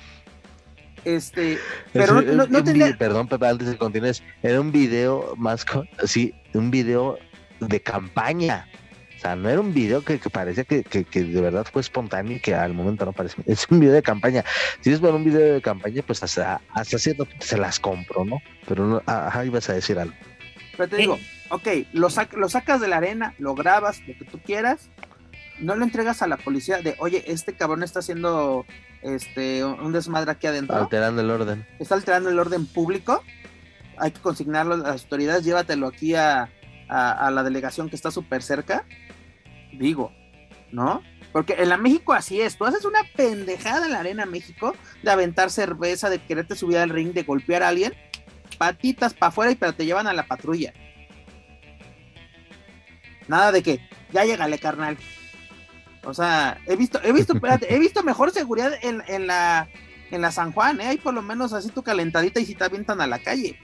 Este, 1.05 1.57
pero 1.93 2.21
no, 2.21 2.47
no, 2.47 2.63
tenía... 2.63 2.95
Perdón, 2.97 3.27
Pepe, 3.27 3.47
antes 3.47 3.67
de 3.67 3.77
continuar, 3.77 4.15
era 4.41 4.61
un 4.61 4.71
video 4.71 5.33
más, 5.37 5.65
así, 6.01 6.33
un 6.53 6.71
video 6.71 7.17
de 7.59 7.81
campaña 7.81 8.67
sea, 9.23 9.35
no 9.35 9.49
era 9.49 9.61
un 9.61 9.73
video 9.73 10.03
que, 10.03 10.19
que 10.19 10.29
parecía 10.29 10.63
que, 10.65 10.83
de 10.83 11.41
verdad 11.41 11.65
fue 11.71 11.81
espontáneo 11.81 12.37
y 12.37 12.39
que 12.39 12.53
al 12.53 12.73
momento 12.73 13.05
no 13.05 13.13
parece. 13.13 13.41
Es 13.47 13.65
un 13.69 13.79
video 13.79 13.93
de 13.93 14.03
campaña. 14.03 14.43
Si 14.81 14.91
es 14.91 14.99
por 14.99 15.13
un 15.13 15.23
video 15.23 15.53
de 15.53 15.61
campaña, 15.61 16.01
pues 16.05 16.21
hasta, 16.23 16.61
hasta 16.73 16.97
cierto 16.97 17.25
punto 17.25 17.45
se 17.45 17.57
las 17.57 17.79
compro, 17.79 18.25
¿no? 18.25 18.41
Pero 18.67 18.85
no, 18.85 19.01
ajá, 19.05 19.45
ibas 19.45 19.69
a 19.69 19.73
decir 19.73 19.97
algo. 19.97 20.15
Pero 20.77 20.89
te 20.89 20.97
digo, 20.97 21.19
ok, 21.49 21.67
lo, 21.93 22.07
lo 22.35 22.49
sacas 22.49 22.81
de 22.81 22.87
la 22.87 22.97
arena, 22.97 23.33
lo 23.37 23.55
grabas, 23.55 23.99
lo 24.07 24.17
que 24.17 24.25
tú 24.25 24.39
quieras, 24.39 24.89
no 25.59 25.75
lo 25.75 25.83
entregas 25.83 26.21
a 26.21 26.27
la 26.27 26.37
policía 26.37 26.81
de, 26.81 26.95
oye, 26.97 27.23
este 27.27 27.53
cabrón 27.53 27.83
está 27.83 27.99
haciendo 27.99 28.65
este 29.03 29.63
un 29.63 29.91
desmadre 29.91 30.31
aquí 30.31 30.47
adentro. 30.47 30.75
Alterando 30.75 31.21
el 31.21 31.29
orden. 31.29 31.67
Está 31.79 31.95
alterando 31.95 32.29
el 32.29 32.39
orden 32.39 32.65
público. 32.65 33.23
Hay 33.97 34.11
que 34.11 34.21
consignarlo 34.21 34.73
a 34.73 34.77
las 34.77 35.03
autoridades, 35.03 35.43
llévatelo 35.43 35.87
aquí 35.87 36.15
a, 36.15 36.49
a 36.89 37.31
la 37.31 37.43
delegación 37.43 37.89
que 37.89 37.95
está 37.95 38.09
súper 38.09 38.41
cerca 38.41 38.85
digo, 39.77 40.13
¿no? 40.71 41.01
Porque 41.31 41.55
en 41.57 41.69
la 41.69 41.77
México 41.77 42.13
así 42.13 42.41
es, 42.41 42.57
tú 42.57 42.65
haces 42.65 42.85
una 42.85 42.99
pendejada 43.15 43.87
en 43.87 43.93
la 43.93 43.99
arena 43.99 44.25
México 44.25 44.75
de 45.01 45.11
aventar 45.11 45.49
cerveza, 45.49 46.09
de 46.09 46.19
quererte 46.19 46.55
subir 46.55 46.77
al 46.77 46.89
ring, 46.89 47.11
de 47.13 47.23
golpear 47.23 47.63
a 47.63 47.69
alguien, 47.69 47.93
patitas 48.57 49.13
para 49.13 49.29
afuera 49.29 49.51
y 49.51 49.55
pero 49.55 49.73
te 49.73 49.85
llevan 49.85 50.07
a 50.07 50.13
la 50.13 50.27
patrulla. 50.27 50.73
Nada 53.27 53.51
de 53.51 53.63
que, 53.63 53.89
ya 54.11 54.25
llegale, 54.25 54.59
carnal. 54.59 54.97
O 56.05 56.13
sea, 56.13 56.59
he 56.67 56.75
visto, 56.75 56.99
he 57.03 57.13
visto, 57.13 57.33
he 57.67 57.79
visto 57.79 58.03
mejor 58.03 58.31
seguridad 58.31 58.73
en, 58.81 59.01
en, 59.07 59.27
la 59.27 59.67
en 60.11 60.21
la 60.21 60.31
San 60.31 60.51
Juan, 60.51 60.81
¿eh? 60.81 60.87
Hay 60.87 60.97
por 60.97 61.13
lo 61.13 61.21
menos 61.21 61.53
así 61.53 61.69
tu 61.69 61.83
calentadita 61.83 62.39
y 62.39 62.45
si 62.45 62.55
te 62.55 62.63
avientan 62.63 63.01
a 63.01 63.07
la 63.07 63.19
calle. 63.19 63.59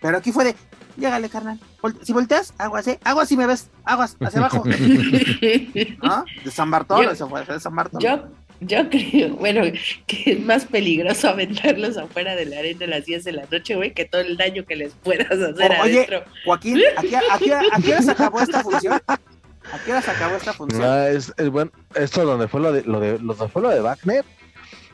Pero 0.00 0.18
aquí 0.18 0.32
fue 0.32 0.44
de, 0.44 0.54
llégale, 0.96 1.30
carnal. 1.30 1.58
Si 2.02 2.12
volteas, 2.12 2.52
aguas, 2.58 2.86
¿eh? 2.88 2.98
Aguas 3.04 3.28
si 3.28 3.36
me 3.36 3.46
ves, 3.46 3.70
aguas, 3.84 4.16
hacia 4.20 4.40
abajo. 4.40 4.62
¿No? 6.02 6.24
De 6.44 6.50
San 6.50 6.70
Bartolo, 6.70 7.10
eso 7.10 7.28
fue, 7.28 7.44
de 7.44 7.58
San 7.58 7.74
Bartolo. 7.74 8.00
Yo, 8.00 8.28
yo 8.60 8.90
creo, 8.90 9.34
bueno, 9.36 9.62
que 10.06 10.32
es 10.32 10.40
más 10.40 10.66
peligroso 10.66 11.30
aventarlos 11.30 11.96
afuera 11.96 12.36
de 12.36 12.44
la 12.44 12.58
arena 12.58 12.84
a 12.84 12.88
las 12.88 13.06
10 13.06 13.24
de 13.24 13.32
la 13.32 13.46
noche, 13.50 13.74
güey, 13.76 13.94
que 13.94 14.04
todo 14.04 14.20
el 14.20 14.36
daño 14.36 14.66
que 14.66 14.76
les 14.76 14.92
puedas 14.92 15.30
hacer 15.30 15.72
Oye, 15.82 16.06
Joaquín, 16.44 16.80
¿aquí, 16.96 17.14
aquí, 17.14 17.50
aquí 17.50 17.92
se 18.02 18.10
acabó 18.10 18.40
esta 18.40 18.62
función? 18.62 19.00
¿A 19.72 19.78
qué 19.84 19.92
hora 19.92 20.02
se 20.02 20.10
acabó 20.10 20.36
esta 20.36 20.52
función? 20.52 20.82
Ah, 20.84 21.08
es, 21.08 21.32
es 21.36 21.48
bueno, 21.50 21.70
esto 21.94 22.24
donde 22.24 22.48
fue 22.48 22.60
lo 22.60 22.72
de 22.72 22.82
lo 22.82 23.00
de, 23.00 23.18
lo 23.18 23.34
de- 23.34 23.48
fue 23.48 23.62
lo 23.62 23.70
de 23.70 23.80
Wagner, 23.80 24.24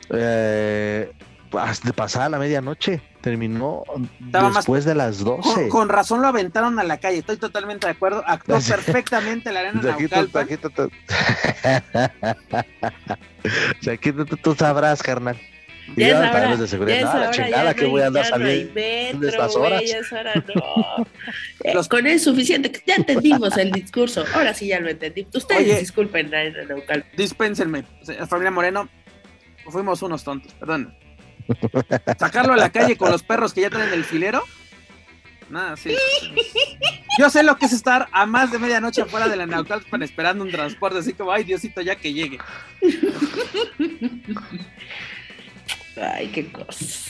eh, 0.09 1.11
hasta 1.57 1.91
pasada 1.93 2.29
la 2.29 2.39
medianoche, 2.39 3.01
terminó 3.21 3.83
Estaba 4.25 4.45
más- 4.49 4.55
después 4.57 4.85
de 4.85 4.95
las 4.95 5.19
12. 5.23 5.41
Con, 5.53 5.69
con 5.69 5.89
razón 5.89 6.21
lo 6.21 6.27
aventaron 6.27 6.79
a 6.79 6.83
la 6.83 6.97
calle, 6.99 7.17
estoy 7.19 7.37
totalmente 7.37 7.87
de 7.87 7.91
acuerdo. 7.91 8.23
Actuó 8.25 8.57
perfectamente 8.67 9.51
la 9.51 9.59
arena 9.61 9.81
Naucalpan. 9.81 10.47
aquí 13.91 14.11
tú- 14.13 14.25
tú 14.25 14.55
sabrás, 14.55 15.03
carnal. 15.03 15.39
Y 15.95 16.01
Ya 16.01 16.07
yo, 16.09 16.13
es 16.23 16.31
tal 16.31 16.41
hora, 16.41 16.49
vez 16.51 16.59
de 16.59 16.67
seguridad, 16.67 17.19
la 17.19 17.31
chingada 17.31 17.73
que 17.73 17.83
no 17.83 17.89
voy 17.89 18.01
a 18.01 18.07
andar 18.07 18.25
saliendo 18.25 18.73
metro, 18.73 19.27
estas 19.29 19.55
horas. 19.55 19.83
ya 19.85 19.97
es 19.97 20.11
hora, 20.11 20.33
no. 20.55 21.07
Eh, 21.63 21.73
Los- 21.73 21.87
Con 21.89 22.07
es 22.07 22.23
suficiente, 22.23 22.71
ya 22.85 22.95
entendimos 22.95 23.57
el 23.57 23.71
discurso, 23.71 24.23
ahora 24.33 24.53
sí 24.53 24.67
ya 24.67 24.79
lo 24.79 24.89
entendí. 24.89 25.27
Ustedes 25.33 25.61
Oye. 25.61 25.79
disculpen, 25.79 26.31
Naucalpan. 26.31 27.03
Dispénsenme, 27.17 27.83
familia 28.29 28.51
Moreno, 28.51 28.89
fuimos 29.69 30.01
unos 30.01 30.23
tontos, 30.23 30.53
perdón. 30.53 30.95
Sacarlo 32.19 32.53
a 32.53 32.57
la 32.57 32.69
calle 32.71 32.95
con 32.95 33.11
los 33.11 33.23
perros 33.23 33.53
que 33.53 33.61
ya 33.61 33.69
traen 33.69 33.91
el 33.93 34.03
filero. 34.05 34.43
Nada, 35.49 35.75
sí. 35.75 35.93
Yo 37.19 37.29
sé 37.29 37.43
lo 37.43 37.57
que 37.57 37.65
es 37.65 37.73
estar 37.73 38.07
a 38.13 38.25
más 38.25 38.53
de 38.53 38.59
medianoche 38.59 39.01
afuera 39.01 39.27
de 39.27 39.35
la 39.35 39.45
Naucalpan 39.45 40.01
esperando 40.01 40.45
un 40.45 40.51
transporte, 40.51 40.99
así 40.99 41.11
como, 41.11 41.33
ay, 41.33 41.43
Diosito, 41.43 41.81
ya 41.81 41.95
que 41.97 42.13
llegue. 42.13 42.37
Ay, 45.95 46.27
qué 46.27 46.51
cosas. 46.51 47.07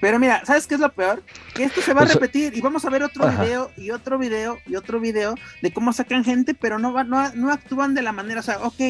Pero 0.00 0.18
mira, 0.18 0.42
¿sabes 0.46 0.66
qué 0.66 0.74
es 0.76 0.80
lo 0.80 0.90
peor? 0.92 1.22
Que 1.54 1.64
esto 1.64 1.82
se 1.82 1.92
va 1.92 2.02
a 2.02 2.06
repetir 2.06 2.56
y 2.56 2.60
vamos 2.62 2.84
a 2.86 2.90
ver 2.90 3.02
otro 3.02 3.26
ajá. 3.26 3.44
video 3.44 3.70
y 3.76 3.90
otro 3.90 4.18
video 4.18 4.58
y 4.66 4.76
otro 4.76 4.98
video 4.98 5.34
de 5.60 5.72
cómo 5.72 5.92
sacan 5.92 6.24
gente, 6.24 6.54
pero 6.54 6.78
no, 6.78 6.92
va, 6.92 7.04
no, 7.04 7.30
no 7.34 7.52
actúan 7.52 7.94
de 7.94 8.00
la 8.02 8.12
manera, 8.12 8.40
o 8.40 8.42
sea, 8.42 8.60
ok, 8.60 8.80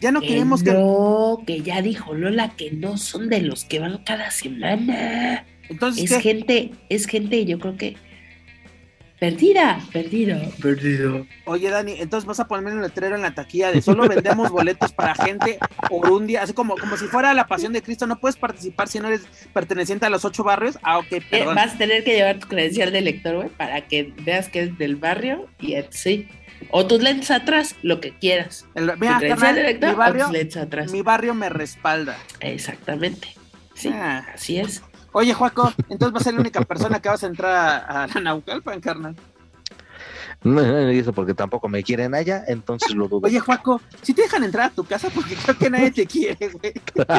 ya 0.00 0.10
no 0.10 0.20
Que 0.20 0.28
queremos 0.28 0.64
que... 0.64 0.72
no, 0.72 1.42
que 1.46 1.62
ya 1.62 1.80
dijo 1.80 2.12
Lola 2.14 2.50
que 2.56 2.72
no 2.72 2.96
son 2.98 3.28
de 3.28 3.40
los 3.42 3.64
que 3.64 3.78
van 3.78 3.98
cada 3.98 4.32
semana. 4.32 5.44
Entonces, 5.68 6.10
Es 6.10 6.16
¿qué? 6.16 6.22
gente, 6.22 6.72
es 6.88 7.06
gente, 7.06 7.44
yo 7.44 7.60
creo 7.60 7.76
que 7.76 7.96
perdida, 9.18 9.80
perdida, 9.92 10.40
perdido. 10.62 11.26
Oye, 11.44 11.70
Dani, 11.70 11.94
entonces 12.00 12.26
vas 12.26 12.40
a 12.40 12.46
ponerme 12.46 12.72
un 12.74 12.82
letrero 12.82 13.16
en 13.16 13.22
la 13.22 13.34
taquilla 13.34 13.72
de 13.72 13.82
solo 13.82 14.06
vendemos 14.08 14.50
boletos 14.50 14.92
para 14.92 15.14
gente 15.14 15.58
por 15.88 16.10
un 16.10 16.26
día, 16.26 16.42
así 16.42 16.52
como, 16.52 16.76
como 16.76 16.96
si 16.96 17.06
fuera 17.06 17.34
la 17.34 17.46
pasión 17.46 17.72
de 17.72 17.82
Cristo, 17.82 18.06
no 18.06 18.18
puedes 18.20 18.36
participar 18.36 18.88
si 18.88 19.00
no 19.00 19.08
eres 19.08 19.22
perteneciente 19.52 20.06
a 20.06 20.10
los 20.10 20.24
ocho 20.24 20.44
barrios. 20.44 20.78
Ah, 20.82 20.98
ok, 20.98 21.06
Eh, 21.12 21.22
perdón. 21.30 21.54
Vas 21.56 21.74
a 21.74 21.78
tener 21.78 22.04
que 22.04 22.14
llevar 22.14 22.38
tu 22.38 22.48
credencial 22.48 22.92
de 22.92 23.00
lector, 23.00 23.36
güey, 23.36 23.48
para 23.48 23.82
que 23.88 24.12
veas 24.22 24.48
que 24.48 24.62
es 24.62 24.78
del 24.78 24.96
barrio 24.96 25.46
y 25.60 25.74
sí. 25.90 26.28
O 26.70 26.86
tus 26.86 27.00
lentes 27.00 27.30
atrás, 27.30 27.76
lo 27.82 28.00
que 28.00 28.12
quieras. 28.18 28.66
El- 28.74 28.90
Tu 28.90 28.96
mira, 28.98 29.18
credencial 29.18 29.28
carnal, 29.38 29.54
de 29.54 29.62
lector 29.62 29.88
mi 29.90 29.94
o 29.94 29.98
barrio, 29.98 30.24
tus 30.24 30.32
lentes 30.32 30.56
atrás. 30.56 30.92
mi 30.92 31.02
barrio 31.02 31.34
me 31.34 31.48
respalda. 31.48 32.16
Exactamente. 32.40 33.28
Sí, 33.74 33.90
Ah. 33.92 34.26
así 34.34 34.58
es. 34.58 34.82
Oye, 35.18 35.34
Juaco, 35.34 35.72
entonces 35.88 36.12
vas 36.12 36.20
a 36.20 36.24
ser 36.26 36.34
la 36.34 36.40
única 36.42 36.60
persona 36.62 37.00
que 37.00 37.08
vas 37.08 37.24
a 37.24 37.26
entrar 37.26 37.52
a, 37.52 38.04
a 38.04 38.06
la 38.06 38.20
Naucalpan, 38.20 38.80
carnal. 38.80 39.16
No, 40.44 40.62
no, 40.62 40.72
no, 40.84 40.92
y 40.92 40.98
eso 41.00 41.12
porque 41.12 41.34
tampoco 41.34 41.68
me 41.68 41.82
quieren 41.82 42.14
allá, 42.14 42.44
entonces 42.46 42.94
lo 42.94 43.08
dudo. 43.08 43.22
Oye, 43.26 43.40
Juaco, 43.40 43.80
si 44.00 44.14
te 44.14 44.22
dejan 44.22 44.44
entrar 44.44 44.66
a 44.66 44.70
tu 44.70 44.84
casa, 44.84 45.08
porque 45.12 45.34
creo 45.34 45.58
que 45.58 45.70
nadie 45.70 45.90
te 45.90 46.06
quiere, 46.06 46.48
güey. 46.50 46.72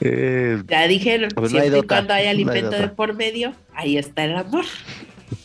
Eh, 0.00 0.62
Ya 0.66 0.86
dijeron, 0.88 1.30
Pues 1.34 1.52
no 1.52 1.58
hay 1.58 1.62
siempre 1.62 1.78
y 1.78 1.82
dota, 1.82 1.94
cuando 1.96 2.14
haya 2.14 2.24
no 2.24 2.28
hay 2.30 2.34
alimento 2.34 2.70
de 2.78 2.88
por 2.88 3.14
medio, 3.14 3.54
ahí 3.74 3.96
está 3.96 4.24
el 4.24 4.36
amor. 4.36 4.64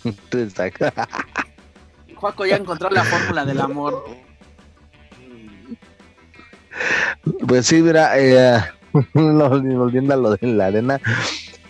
exacto. 0.32 0.86
Juaco 2.16 2.46
ya 2.46 2.58
encontró 2.58 2.92
la 2.92 3.04
fórmula 3.04 3.46
del 3.46 3.62
amor. 3.62 4.06
Pues 7.48 7.66
sí, 7.68 7.82
mira, 7.82 8.20
eh, 8.20 8.60
no, 8.60 8.81
volviendo 9.14 10.14
a 10.14 10.18
lo 10.18 10.36
de 10.36 10.48
la 10.48 10.68
arena, 10.68 11.00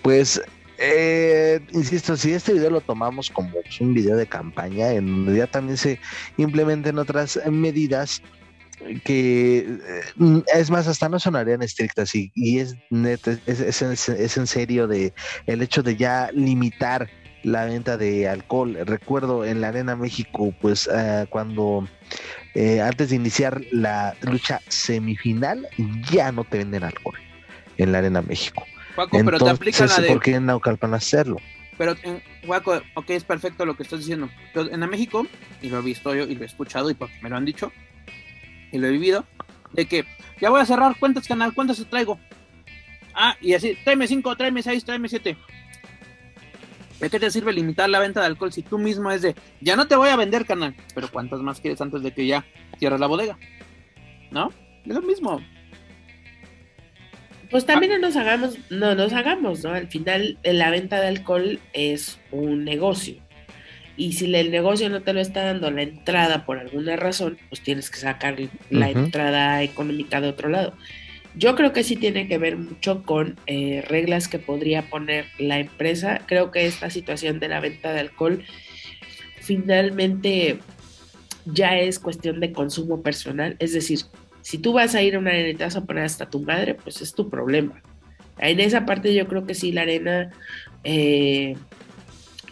pues, 0.02 0.41
eh, 0.77 1.60
insisto, 1.73 2.18
si 2.18 2.31
este 2.34 2.53
video 2.53 2.72
lo 2.72 2.81
tomamos 2.81 3.30
como 3.30 3.52
un 3.80 3.93
video 3.93 4.15
de 4.18 4.26
campaña, 4.27 4.91
en 4.91 5.06
donde 5.26 5.38
ya 5.38 5.48
también 5.48 5.77
se 5.77 5.99
implementen 6.38 6.98
otras 6.98 7.39
medidas 7.49 8.22
que, 9.06 9.60
eh, 9.60 10.43
es 10.56 10.72
más, 10.72 10.88
hasta 10.88 11.07
no 11.07 11.19
sonarían 11.19 11.61
estrictas 11.61 12.15
y, 12.15 12.31
es, 12.57 12.76
es, 13.45 13.81
es- 13.81 14.10
es 14.10 14.38
en 14.38 14.48
serio 14.48 14.88
de 14.88 15.14
el 15.45 15.61
hecho 15.61 15.84
de 15.84 15.95
ya 15.95 16.31
limitar 16.34 17.07
la 17.43 17.65
venta 17.65 17.98
de 17.98 18.27
alcohol. 18.27 18.77
Recuerdo 18.85 19.45
en 19.45 19.61
la 19.61 19.68
Arena 19.69 19.95
México, 19.95 20.53
pues 20.61 20.89
eh, 20.91 21.26
cuando 21.30 21.88
eh, 22.53 22.82
antes 22.82 23.10
de 23.10 23.15
iniciar 23.15 23.61
la 23.72 24.15
lucha 24.22 24.61
semifinal, 24.68 25.68
ya 26.11 26.32
no 26.32 26.44
te 26.44 26.57
venden 26.57 26.84
alcohol 26.84 27.18
en 27.78 27.91
la 27.91 27.99
Arena 27.99 28.22
México. 28.22 28.65
Juaco, 28.95 29.18
pero 29.23 29.40
te 29.40 29.49
aplican 29.49 29.88
la 29.88 29.99
de. 29.99 30.07
¿por 30.10 30.22
qué 30.22 30.36
en 30.36 30.45
Naucalpan 30.45 30.94
hacerlo? 30.94 31.38
Pero, 31.78 31.95
en 32.03 32.22
Guaco, 32.45 32.82
ok, 32.95 33.10
es 33.11 33.23
perfecto 33.23 33.65
lo 33.65 33.76
que 33.76 33.84
estás 33.84 33.99
diciendo. 33.99 34.30
Pero 34.53 34.72
en 34.72 34.82
la 34.82 34.88
México, 34.88 35.26
y 35.61 35.69
lo 35.69 35.80
he 35.80 35.82
visto 35.82 36.14
yo, 36.14 36.26
y 36.26 36.36
lo 36.36 36.44
he 36.44 36.45
escuchado, 36.45 36.90
y 36.90 36.94
porque 36.94 37.15
me 37.22 37.30
lo 37.30 37.38
han 37.38 37.45
dicho, 37.45 37.72
y 38.72 38.78
lo 38.78 38.88
he 38.88 38.91
vivido, 38.91 39.26
de 39.72 39.86
que 39.86 40.06
ya 40.40 40.49
voy 40.49 40.61
a 40.61 40.65
cerrar 40.65 40.99
cuentas, 40.99 41.28
canal, 41.28 41.53
¿cuántas 41.53 41.78
te 41.78 41.86
traigo? 41.86 42.19
Ah, 43.14 43.36
y 43.41 43.53
así, 43.53 43.78
tráeme 43.84 44.07
cinco, 44.07 44.36
tráeme 44.36 44.61
seis, 44.61 44.84
tráeme 44.84 45.10
siete. 45.10 45.38
¿De 47.02 47.10
qué 47.10 47.19
te 47.19 47.32
sirve 47.32 47.52
limitar 47.52 47.90
la 47.90 47.99
venta 47.99 48.19
de 48.19 48.28
alcohol 48.28 48.53
si 48.53 48.61
tú 48.61 48.78
mismo 48.78 49.11
es 49.11 49.23
de, 49.23 49.36
ya 49.60 49.76
no 49.76 49.88
te 49.88 49.95
voy 49.95 50.10
a 50.10 50.15
vender, 50.15 50.45
canal? 50.45 50.76
Pero 50.94 51.10
¿cuántas 51.11 51.41
más 51.41 51.60
quieres 51.60 51.82
antes 51.82 52.03
de 52.03 52.11
que 52.11 52.28
ya 52.28 52.45
cierres 52.78 52.99
la 52.99 53.07
bodega? 53.07 53.40
¿No? 54.30 54.52
Es 54.86 54.94
lo 54.94 55.02
mismo. 55.02 55.41
Pues 57.49 57.65
también 57.65 57.91
no 57.91 57.98
nos 57.98 58.15
hagamos, 58.15 58.57
no 58.69 58.94
nos 58.94 59.14
hagamos, 59.14 59.64
¿no? 59.64 59.72
Al 59.72 59.88
final 59.88 60.38
eh, 60.44 60.53
la 60.53 60.69
venta 60.69 61.02
de 61.02 61.07
alcohol 61.07 61.60
es 61.73 62.19
un 62.32 62.64
negocio. 62.64 63.15
Y 63.98 64.14
si 64.14 64.34
el 64.34 64.52
negocio 64.52 64.90
no 64.90 65.02
te 65.02 65.14
lo 65.14 65.19
está 65.19 65.44
dando 65.44 65.69
la 65.69 65.82
entrada 65.82 66.45
por 66.45 66.60
alguna 66.60 66.95
razón, 66.95 67.38
pues 67.49 67.61
tienes 67.61 67.90
que 67.90 67.98
sacar 67.98 68.38
la 68.69 68.90
entrada 68.90 69.61
económica 69.64 70.22
de 70.22 70.30
otro 70.30 70.49
lado. 70.49 70.73
Yo 71.36 71.56
creo 71.56 71.72
que 71.72 71.84
sí 71.84 71.95
tiene 71.95 72.28
que 72.28 72.38
ver 72.38 72.58
mucho 72.58 73.03
con 73.03 73.38
eh, 73.48 73.84
reglas 73.88 74.28
que 74.28 74.40
podría 74.40 74.90
poner 74.90 75.26
la 75.38 75.60
empresa. 75.60 76.22
Creo 76.26 76.52
que 76.52 76.66
esta 76.66 76.90
situación 76.90 77.40
de 77.40 77.48
la 77.48 77.62
venta 77.62 77.94
de 77.94 78.02
alcohol 78.02 78.44
finalmente 79.40 80.60
ya 81.45 81.78
es 81.78 81.99
cuestión 81.99 82.40
de 82.40 82.52
consumo 82.52 83.02
personal. 83.02 83.56
Es 83.60 83.74
decir, 83.74 83.99
si 84.41 84.58
tú 84.58 84.74
vas 84.74 84.94
a 84.95 85.02
ir 85.02 85.16
a 85.16 85.20
una 85.20 85.32
arena 85.32 85.49
y 85.49 85.56
te 85.56 85.64
vas 85.64 85.76
a 85.76 85.86
poner 85.86 86.03
hasta 86.03 86.30
tu 86.30 86.41
madre, 86.41 86.76
pues 86.76 87.02
es 87.02 87.14
tu 87.14 87.30
problema. 87.30 87.82
En 88.38 88.60
esa 88.60 88.86
parte 88.86 89.14
yo 89.14 89.28
creo 89.28 89.45
que 89.45 89.56
sí, 89.56 89.72
la 89.72 89.84
arena, 89.84 90.32
eh, 90.84 91.56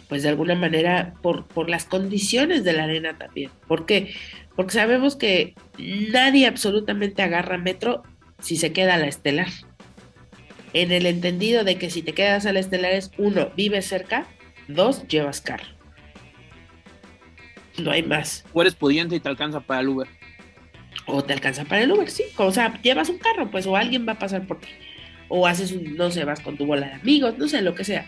pues 0.08 0.22
de 0.22 0.28
alguna 0.30 0.54
manera, 0.54 1.14
por, 1.20 1.46
por 1.46 1.68
las 1.68 1.84
condiciones 1.84 2.64
de 2.64 2.72
la 2.72 2.84
arena 2.84 3.18
también. 3.18 3.50
¿Por 3.66 3.86
qué? 3.86 4.14
Porque 4.56 4.74
sabemos 4.74 5.16
que 5.16 5.54
nadie 5.78 6.46
absolutamente 6.46 7.22
agarra 7.22 7.58
metro 7.58 8.02
si 8.40 8.56
se 8.56 8.72
queda 8.72 8.94
a 8.94 8.98
la 8.98 9.06
estelar. 9.06 9.48
En 10.72 10.92
el 10.92 11.06
entendido 11.06 11.64
de 11.64 11.76
que 11.76 11.90
si 11.90 12.02
te 12.02 12.12
quedas 12.12 12.46
a 12.46 12.52
la 12.52 12.60
estelar 12.60 12.92
es, 12.92 13.10
uno, 13.18 13.50
vives 13.56 13.86
cerca, 13.86 14.26
dos, 14.68 15.06
llevas 15.08 15.40
carro. 15.40 15.66
No 17.78 17.90
hay 17.90 18.02
más. 18.02 18.44
O 18.52 18.62
eres 18.62 18.74
pudiente 18.74 19.16
y 19.16 19.20
te 19.20 19.28
alcanza 19.28 19.60
para 19.60 19.80
el 19.80 19.88
Uber. 19.88 20.08
O 21.06 21.24
te 21.24 21.32
alcanza 21.32 21.64
para 21.64 21.82
el 21.82 21.92
Uber, 21.92 22.10
sí. 22.10 22.24
O 22.36 22.52
sea, 22.52 22.80
llevas 22.82 23.08
un 23.08 23.18
carro, 23.18 23.50
pues, 23.50 23.66
o 23.66 23.76
alguien 23.76 24.06
va 24.06 24.12
a 24.12 24.18
pasar 24.18 24.46
por 24.46 24.60
ti. 24.60 24.68
O 25.28 25.46
haces 25.46 25.72
un, 25.72 25.96
no 25.96 26.10
sé, 26.10 26.24
vas 26.24 26.40
con 26.40 26.56
tu 26.56 26.66
bola 26.66 26.86
de 26.86 26.94
amigos, 26.94 27.38
no 27.38 27.48
sé, 27.48 27.62
lo 27.62 27.74
que 27.74 27.84
sea. 27.84 28.06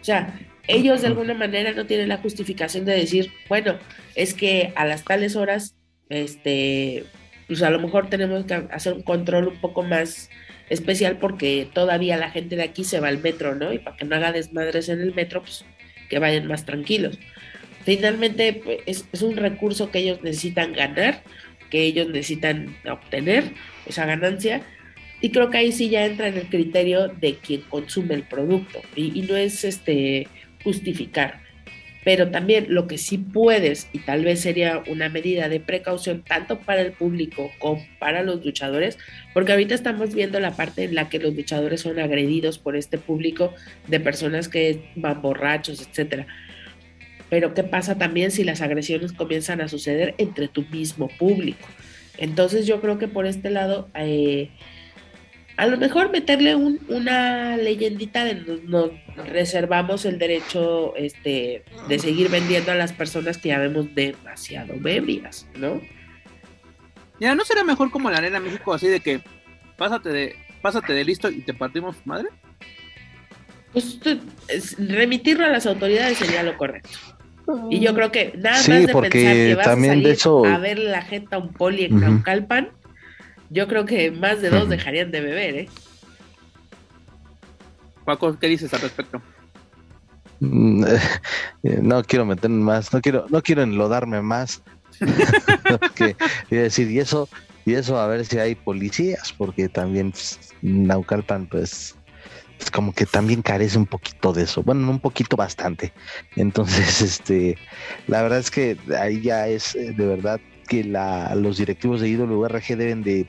O 0.00 0.04
sea, 0.04 0.38
ellos 0.66 1.00
de 1.00 1.08
alguna 1.08 1.34
manera 1.34 1.72
no 1.72 1.86
tienen 1.86 2.08
la 2.08 2.18
justificación 2.18 2.84
de 2.84 2.94
decir, 2.94 3.32
bueno, 3.48 3.78
es 4.14 4.34
que 4.34 4.72
a 4.76 4.84
las 4.84 5.04
tales 5.04 5.36
horas, 5.36 5.76
este, 6.08 7.04
pues 7.52 7.62
a 7.64 7.68
lo 7.68 7.78
mejor 7.78 8.08
tenemos 8.08 8.46
que 8.46 8.54
hacer 8.70 8.94
un 8.94 9.02
control 9.02 9.48
un 9.48 9.60
poco 9.60 9.82
más 9.82 10.30
especial 10.70 11.18
porque 11.18 11.68
todavía 11.70 12.16
la 12.16 12.30
gente 12.30 12.56
de 12.56 12.62
aquí 12.62 12.82
se 12.82 12.98
va 12.98 13.08
al 13.08 13.18
metro, 13.18 13.54
¿no? 13.54 13.74
Y 13.74 13.78
para 13.78 13.94
que 13.94 14.06
no 14.06 14.16
haga 14.16 14.32
desmadres 14.32 14.88
en 14.88 15.02
el 15.02 15.12
metro, 15.14 15.42
pues 15.42 15.66
que 16.08 16.18
vayan 16.18 16.46
más 16.46 16.64
tranquilos. 16.64 17.18
Finalmente 17.84 18.54
pues, 18.54 19.06
es, 19.12 19.20
un 19.20 19.36
recurso 19.36 19.90
que 19.90 19.98
ellos 19.98 20.22
necesitan 20.22 20.72
ganar, 20.72 21.22
que 21.68 21.82
ellos 21.82 22.08
necesitan 22.08 22.74
obtener 22.90 23.52
esa 23.84 24.06
ganancia. 24.06 24.62
Y 25.20 25.28
creo 25.28 25.50
que 25.50 25.58
ahí 25.58 25.72
sí 25.72 25.90
ya 25.90 26.06
entra 26.06 26.28
en 26.28 26.38
el 26.38 26.48
criterio 26.48 27.08
de 27.08 27.34
quien 27.34 27.60
consume 27.68 28.14
el 28.14 28.22
producto 28.22 28.80
y, 28.96 29.20
y 29.20 29.24
no 29.26 29.36
es 29.36 29.62
este 29.64 30.26
justificar. 30.64 31.41
Pero 32.04 32.30
también 32.30 32.66
lo 32.68 32.88
que 32.88 32.98
sí 32.98 33.16
puedes, 33.18 33.88
y 33.92 34.00
tal 34.00 34.24
vez 34.24 34.40
sería 34.40 34.82
una 34.88 35.08
medida 35.08 35.48
de 35.48 35.60
precaución 35.60 36.22
tanto 36.22 36.58
para 36.58 36.80
el 36.80 36.92
público 36.92 37.52
como 37.58 37.84
para 38.00 38.22
los 38.22 38.44
luchadores, 38.44 38.98
porque 39.32 39.52
ahorita 39.52 39.74
estamos 39.74 40.14
viendo 40.14 40.40
la 40.40 40.56
parte 40.56 40.84
en 40.84 40.94
la 40.94 41.08
que 41.08 41.20
los 41.20 41.34
luchadores 41.34 41.80
son 41.80 42.00
agredidos 42.00 42.58
por 42.58 42.76
este 42.76 42.98
público 42.98 43.54
de 43.86 44.00
personas 44.00 44.48
que 44.48 44.90
van 44.96 45.22
borrachos, 45.22 45.80
etcétera. 45.80 46.26
pero 47.30 47.54
¿qué 47.54 47.62
pasa 47.62 47.96
también 47.96 48.30
si 48.30 48.44
las 48.44 48.60
agresiones 48.60 49.12
comienzan 49.12 49.60
a 49.60 49.68
suceder 49.68 50.14
entre 50.18 50.48
tu 50.48 50.62
mismo 50.70 51.08
público? 51.08 51.66
Entonces 52.18 52.66
yo 52.66 52.80
creo 52.80 52.98
que 52.98 53.08
por 53.08 53.26
este 53.26 53.50
lado, 53.50 53.88
eh, 53.94 54.50
a 55.56 55.66
lo 55.66 55.76
mejor 55.76 56.10
meterle 56.10 56.54
una 56.54 57.56
leyendita 57.56 58.24
de 58.24 58.60
nos, 58.64 58.90
reservamos 59.30 60.04
el 60.04 60.18
derecho 60.18 60.94
este, 60.96 61.64
de 61.88 61.98
seguir 61.98 62.30
vendiendo 62.30 62.72
a 62.72 62.74
las 62.74 62.92
personas 62.92 63.38
que 63.38 63.50
ya 63.50 63.58
vemos 63.58 63.94
demasiado 63.94 64.74
bebidas, 64.78 65.46
¿no? 65.56 65.80
Ya, 67.20 67.34
¿no 67.34 67.44
será 67.44 67.62
mejor 67.64 67.90
como 67.90 68.10
la 68.10 68.18
Arena 68.18 68.40
México 68.40 68.72
así 68.74 68.88
de 68.88 69.00
que 69.00 69.20
pásate 69.76 70.08
de, 70.08 70.36
pásate 70.60 70.92
de 70.92 71.04
listo 71.04 71.30
y 71.30 71.42
te 71.42 71.54
partimos 71.54 71.96
madre? 72.04 72.28
Pues 73.72 74.00
remitirlo 74.78 75.46
a 75.46 75.48
las 75.48 75.66
autoridades 75.66 76.18
sería 76.18 76.42
lo 76.42 76.56
correcto. 76.56 76.98
Y 77.70 77.80
yo 77.80 77.94
creo 77.94 78.12
que 78.12 78.32
nada 78.36 78.56
más 78.56 78.66
de 78.68 78.86
pensar 78.86 79.08
que 79.08 79.54
vas 79.54 79.66
también 79.66 79.90
a 79.90 79.94
salir 79.94 80.06
de 80.06 80.12
eso... 80.12 80.44
a 80.44 80.58
ver 80.58 80.78
la 80.78 81.02
gente 81.02 81.34
a 81.34 81.38
un 81.38 81.52
poli 81.52 81.84
en 81.84 82.00
Naucalpan, 82.00 82.70
yo 83.52 83.68
creo 83.68 83.84
que 83.84 84.10
más 84.10 84.40
de 84.40 84.50
dos 84.50 84.68
dejarían 84.68 85.10
de 85.10 85.20
beber, 85.20 85.56
¿eh? 85.56 85.68
Paco, 88.04 88.36
¿qué 88.38 88.48
dices 88.48 88.72
al 88.74 88.80
respecto? 88.80 89.22
Mm, 90.40 90.84
eh, 91.62 91.78
no 91.82 92.02
quiero 92.02 92.24
meterme 92.24 92.64
más, 92.64 92.92
no 92.92 93.00
quiero, 93.00 93.26
no 93.28 93.42
quiero 93.42 93.62
enlodarme 93.62 94.22
más. 94.22 94.62
que, 95.94 96.16
decir, 96.50 96.90
y 96.90 96.98
eso, 96.98 97.28
y 97.64 97.74
eso 97.74 97.98
a 97.98 98.06
ver 98.06 98.24
si 98.24 98.38
hay 98.38 98.54
policías, 98.54 99.32
porque 99.32 99.68
también 99.68 100.12
Naucalpan, 100.62 101.46
pues, 101.46 101.94
es 102.58 102.70
como 102.70 102.94
que 102.94 103.06
también 103.06 103.42
carece 103.42 103.76
un 103.76 103.86
poquito 103.86 104.32
de 104.32 104.44
eso. 104.44 104.62
Bueno, 104.62 104.90
un 104.90 105.00
poquito 105.00 105.36
bastante. 105.36 105.92
Entonces, 106.36 107.02
este, 107.02 107.58
la 108.06 108.22
verdad 108.22 108.38
es 108.38 108.50
que 108.50 108.78
ahí 108.98 109.20
ya 109.20 109.46
es 109.48 109.74
eh, 109.74 109.92
de 109.92 110.06
verdad 110.06 110.40
que 110.68 110.84
la, 110.84 111.34
los 111.34 111.58
directivos 111.58 112.00
de 112.00 112.08
IWRG 112.08 112.76
deben 112.76 113.02
de 113.02 113.28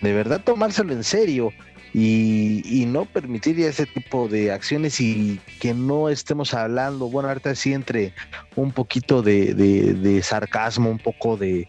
de 0.00 0.12
verdad 0.12 0.40
tomárselo 0.42 0.92
en 0.92 1.04
serio 1.04 1.52
y, 1.94 2.84
no 2.88 3.04
permitir 3.04 3.60
ese 3.60 3.86
tipo 3.86 4.28
de 4.28 4.50
acciones 4.50 5.00
y 5.00 5.40
que 5.60 5.74
no 5.74 6.08
estemos 6.08 6.52
hablando, 6.52 7.08
bueno, 7.08 7.28
ahorita 7.28 7.54
sí 7.54 7.72
entre 7.72 8.12
un 8.56 8.72
poquito 8.72 9.22
de, 9.22 10.20
sarcasmo, 10.22 10.90
un 10.90 10.98
poco 10.98 11.36
de, 11.36 11.68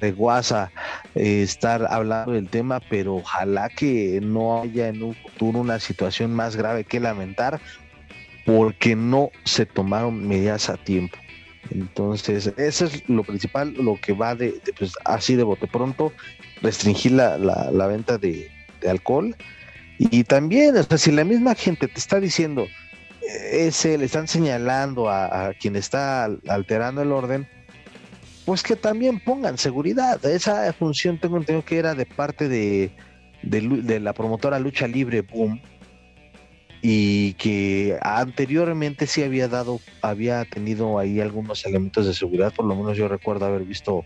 de 0.00 0.12
guasa, 0.12 0.72
eh, 1.14 1.42
estar 1.42 1.86
hablando 1.90 2.32
del 2.32 2.48
tema, 2.48 2.80
pero 2.88 3.16
ojalá 3.16 3.68
que 3.68 4.20
no 4.22 4.62
haya 4.62 4.88
en 4.88 5.02
un 5.02 5.14
futuro 5.14 5.60
una 5.60 5.78
situación 5.78 6.34
más 6.34 6.56
grave 6.56 6.84
que 6.84 6.98
lamentar 6.98 7.60
porque 8.46 8.96
no 8.96 9.30
se 9.44 9.66
tomaron 9.66 10.26
medidas 10.26 10.68
a 10.70 10.76
tiempo. 10.76 11.18
Entonces, 11.70 12.52
eso 12.56 12.86
es 12.86 13.08
lo 13.08 13.22
principal, 13.22 13.72
lo 13.74 13.98
que 14.00 14.12
va 14.12 14.34
de, 14.34 14.60
pues, 14.78 14.92
así 15.04 15.36
de 15.36 15.44
bote 15.44 15.66
pronto, 15.66 16.12
restringir 16.62 17.12
la, 17.12 17.38
la, 17.38 17.86
venta 17.86 18.18
de, 18.18 18.50
alcohol. 18.88 19.36
Y 19.98 20.24
también, 20.24 20.76
o 20.76 20.82
sea, 20.82 20.98
si 20.98 21.12
la 21.12 21.24
misma 21.24 21.54
gente 21.54 21.88
te 21.88 21.98
está 21.98 22.20
diciendo, 22.20 22.62
eh, 22.62 23.66
ese, 23.66 23.98
le 23.98 24.06
están 24.06 24.28
señalando 24.28 25.08
a, 25.08 25.52
quien 25.60 25.76
está 25.76 26.24
alterando 26.48 27.02
el 27.02 27.12
orden, 27.12 27.46
pues 28.44 28.62
que 28.62 28.76
también 28.76 29.20
pongan 29.20 29.58
seguridad. 29.58 30.24
Esa 30.24 30.72
función 30.72 31.18
tengo 31.18 31.36
entendido 31.36 31.64
que 31.64 31.78
era 31.78 31.94
de 31.94 32.06
parte 32.06 32.48
de, 32.48 32.90
de 33.42 34.00
la 34.00 34.12
promotora 34.12 34.58
Lucha 34.58 34.88
Libre 34.88 35.20
Boom, 35.22 35.60
y 36.84 37.34
que 37.34 37.96
anteriormente 38.02 39.06
sí 39.06 39.22
había 39.22 39.46
dado, 39.46 39.80
había 40.02 40.44
tenido 40.44 40.98
ahí 40.98 41.20
algunos 41.20 41.64
elementos 41.64 42.06
de 42.06 42.12
seguridad, 42.12 42.52
por 42.52 42.66
lo 42.66 42.74
menos 42.74 42.96
yo 42.96 43.06
recuerdo 43.06 43.46
haber 43.46 43.62
visto 43.62 44.04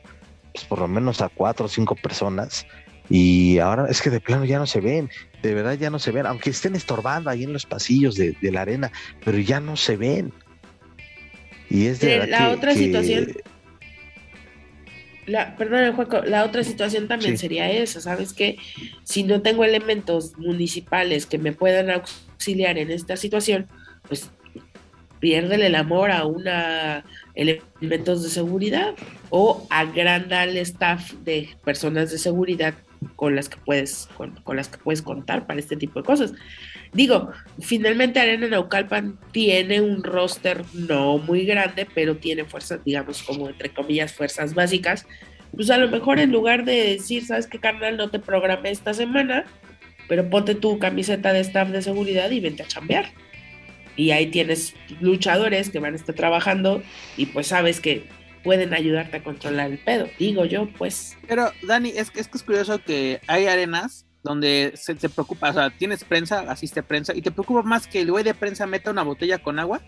pues, 0.57 0.67
por 0.67 0.79
lo 0.79 0.89
menos 0.89 1.21
a 1.21 1.29
cuatro 1.29 1.67
o 1.67 1.69
cinco 1.69 1.95
personas 1.95 2.67
y 3.11 3.59
ahora 3.59 3.87
es 3.91 4.01
que 4.01 4.11
de 4.11 4.21
plano 4.21 4.47
ya 4.47 4.59
no 4.59 4.67
se 4.67 4.81
ven, 4.81 5.11
de 5.43 5.55
verdad 5.55 5.75
ya 5.75 5.91
no 5.91 5.99
se 5.99 6.11
ven, 6.11 6.27
aunque 6.27 6.51
estén 6.51 6.75
estorbando 6.75 7.29
ahí 7.29 7.45
en 7.45 7.53
los 7.53 7.67
pasillos 7.67 8.17
de, 8.17 8.35
la 8.41 8.63
arena, 8.63 8.91
pero 9.25 9.39
ya 9.39 9.61
no 9.61 9.77
se 9.77 9.97
ven. 9.97 10.33
Y 11.69 11.87
es 11.87 12.01
de 12.01 12.27
la 12.27 12.51
otra 12.51 12.75
situación 12.75 13.35
la, 15.27 15.57
perdón, 15.57 15.93
Juaco, 15.95 16.23
la 16.23 16.45
otra 16.45 16.63
situación 16.63 17.09
también 17.09 17.37
sería 17.37 17.71
esa, 17.71 18.01
¿sabes? 18.01 18.33
Que 18.33 18.59
si 19.03 19.25
no 19.25 19.43
tengo 19.43 19.65
elementos 19.65 20.39
municipales 20.39 21.27
que 21.27 21.39
me 21.39 21.53
puedan 21.53 21.91
auxiliar 21.91 22.79
en 22.79 22.91
esta 22.93 23.17
situación, 23.17 23.67
pues 24.09 24.31
pierde 25.19 25.57
el 25.67 25.75
amor 25.75 26.13
a 26.13 26.27
una 26.27 27.05
elementos 27.37 28.23
de 28.23 28.31
seguridad 28.31 28.95
o 29.31 29.67
agranda 29.71 30.45
el 30.45 30.57
staff 30.57 31.13
de 31.25 31.51
personas 31.65 32.11
de 32.11 32.19
seguridad 32.19 32.75
con 33.15 33.37
las 33.37 33.49
que 33.49 33.59
puedes 33.59 34.09
con, 34.17 34.57
las 34.57 34.69
que 34.69 34.79
puedes 34.79 35.03
contar 35.03 35.47
para 35.47 35.61
este 35.61 35.77
tipo 35.77 36.01
de 36.01 36.07
cosas. 36.07 36.33
Digo, 36.93 37.31
finalmente 37.61 38.21
Arena 38.21 38.49
Naucalpan 38.49 39.19
tiene 39.33 39.81
un 39.81 40.03
roster 40.03 40.65
no 40.73 41.19
muy 41.19 41.45
grande, 41.45 41.87
pero 41.95 42.17
tiene 42.17 42.45
fuerzas, 42.45 42.83
digamos, 42.85 43.23
como 43.23 43.49
entre 43.49 43.71
comillas, 43.71 44.15
fuerzas 44.15 44.55
básicas. 44.55 45.07
Pues 45.55 45.71
a 45.71 45.79
lo 45.79 45.89
mejor 45.89 46.19
en 46.19 46.33
lugar 46.33 46.65
de 46.65 46.93
decir, 46.93 47.25
sabes 47.25 47.47
qué, 47.47 47.59
carnal, 47.59 47.97
no 47.97 48.11
te 48.11 48.19
programé 48.19 48.71
esta 48.71 48.95
semana, 48.95 49.45
pero 50.09 50.29
ponte 50.31 50.55
tu 50.55 50.79
camiseta 50.79 51.33
de 51.33 51.41
staff 51.41 51.69
de 51.69 51.83
seguridad 51.83 52.31
y 52.31 52.41
vente 52.41 52.63
a 52.63 52.67
chambear. 52.67 53.07
Y 53.97 54.11
ahí 54.11 54.27
tienes 54.27 54.75
luchadores 55.01 55.71
que 55.71 55.79
van 55.79 55.95
a 55.95 55.97
estar 55.97 56.15
trabajando 56.15 56.83
y 57.17 57.27
pues 57.27 57.49
sabes 57.49 57.81
que 57.81 58.05
pueden 58.45 58.75
ayudarte 58.75 59.17
a 59.17 59.25
controlar 59.25 59.73
el 59.73 59.79
pedo, 59.79 60.09
digo 60.19 60.45
yo, 60.45 60.69
pues. 60.79 61.17
Pero, 61.27 61.51
Dani, 61.63 61.91
es 61.91 62.11
que 62.11 62.21
es, 62.21 62.29
que 62.29 62.39
es 62.39 62.45
curioso 62.45 62.81
que 62.83 63.21
hay 63.27 63.47
arenas 63.47 64.07
donde 64.23 64.73
se, 64.77 64.95
preocupa, 65.09 65.51
o 65.51 65.53
sea, 65.53 65.71
tienes 65.71 66.05
prensa, 66.05 66.41
asiste 66.49 66.83
prensa, 66.83 67.15
y 67.15 67.23
te 67.23 67.31
preocupa 67.31 67.63
más 67.63 67.87
que 67.87 68.01
el 68.01 68.11
güey 68.11 68.23
de 68.23 68.35
prensa 68.35 68.67
meta 68.67 68.91
una 68.91 69.03
botella 69.03 69.39
con 69.39 69.59
agua 69.59 69.81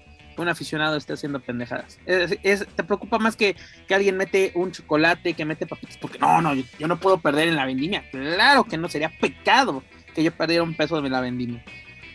un 0.42 0.48
aficionado 0.48 0.96
esté 0.96 1.14
haciendo 1.14 1.40
pendejadas. 1.40 1.98
Es, 2.06 2.66
te 2.66 2.84
preocupa 2.84 3.18
más 3.18 3.36
que, 3.36 3.56
que 3.86 3.94
alguien 3.94 4.16
mete 4.16 4.52
un 4.54 4.72
chocolate, 4.72 5.34
que 5.34 5.44
mete 5.44 5.66
papitas, 5.66 5.96
porque 5.98 6.18
no, 6.18 6.40
no, 6.40 6.54
yo, 6.54 6.88
no 6.88 6.98
puedo 6.98 7.18
perder 7.18 7.48
en 7.48 7.56
la 7.56 7.66
vendimia. 7.66 8.08
Claro 8.10 8.64
que 8.64 8.76
no, 8.76 8.88
sería 8.88 9.10
pecado 9.20 9.82
que 10.14 10.22
yo 10.22 10.32
perdiera 10.32 10.62
un 10.62 10.74
peso 10.74 11.00
de 11.00 11.10
la 11.10 11.20
vendimia. 11.20 11.64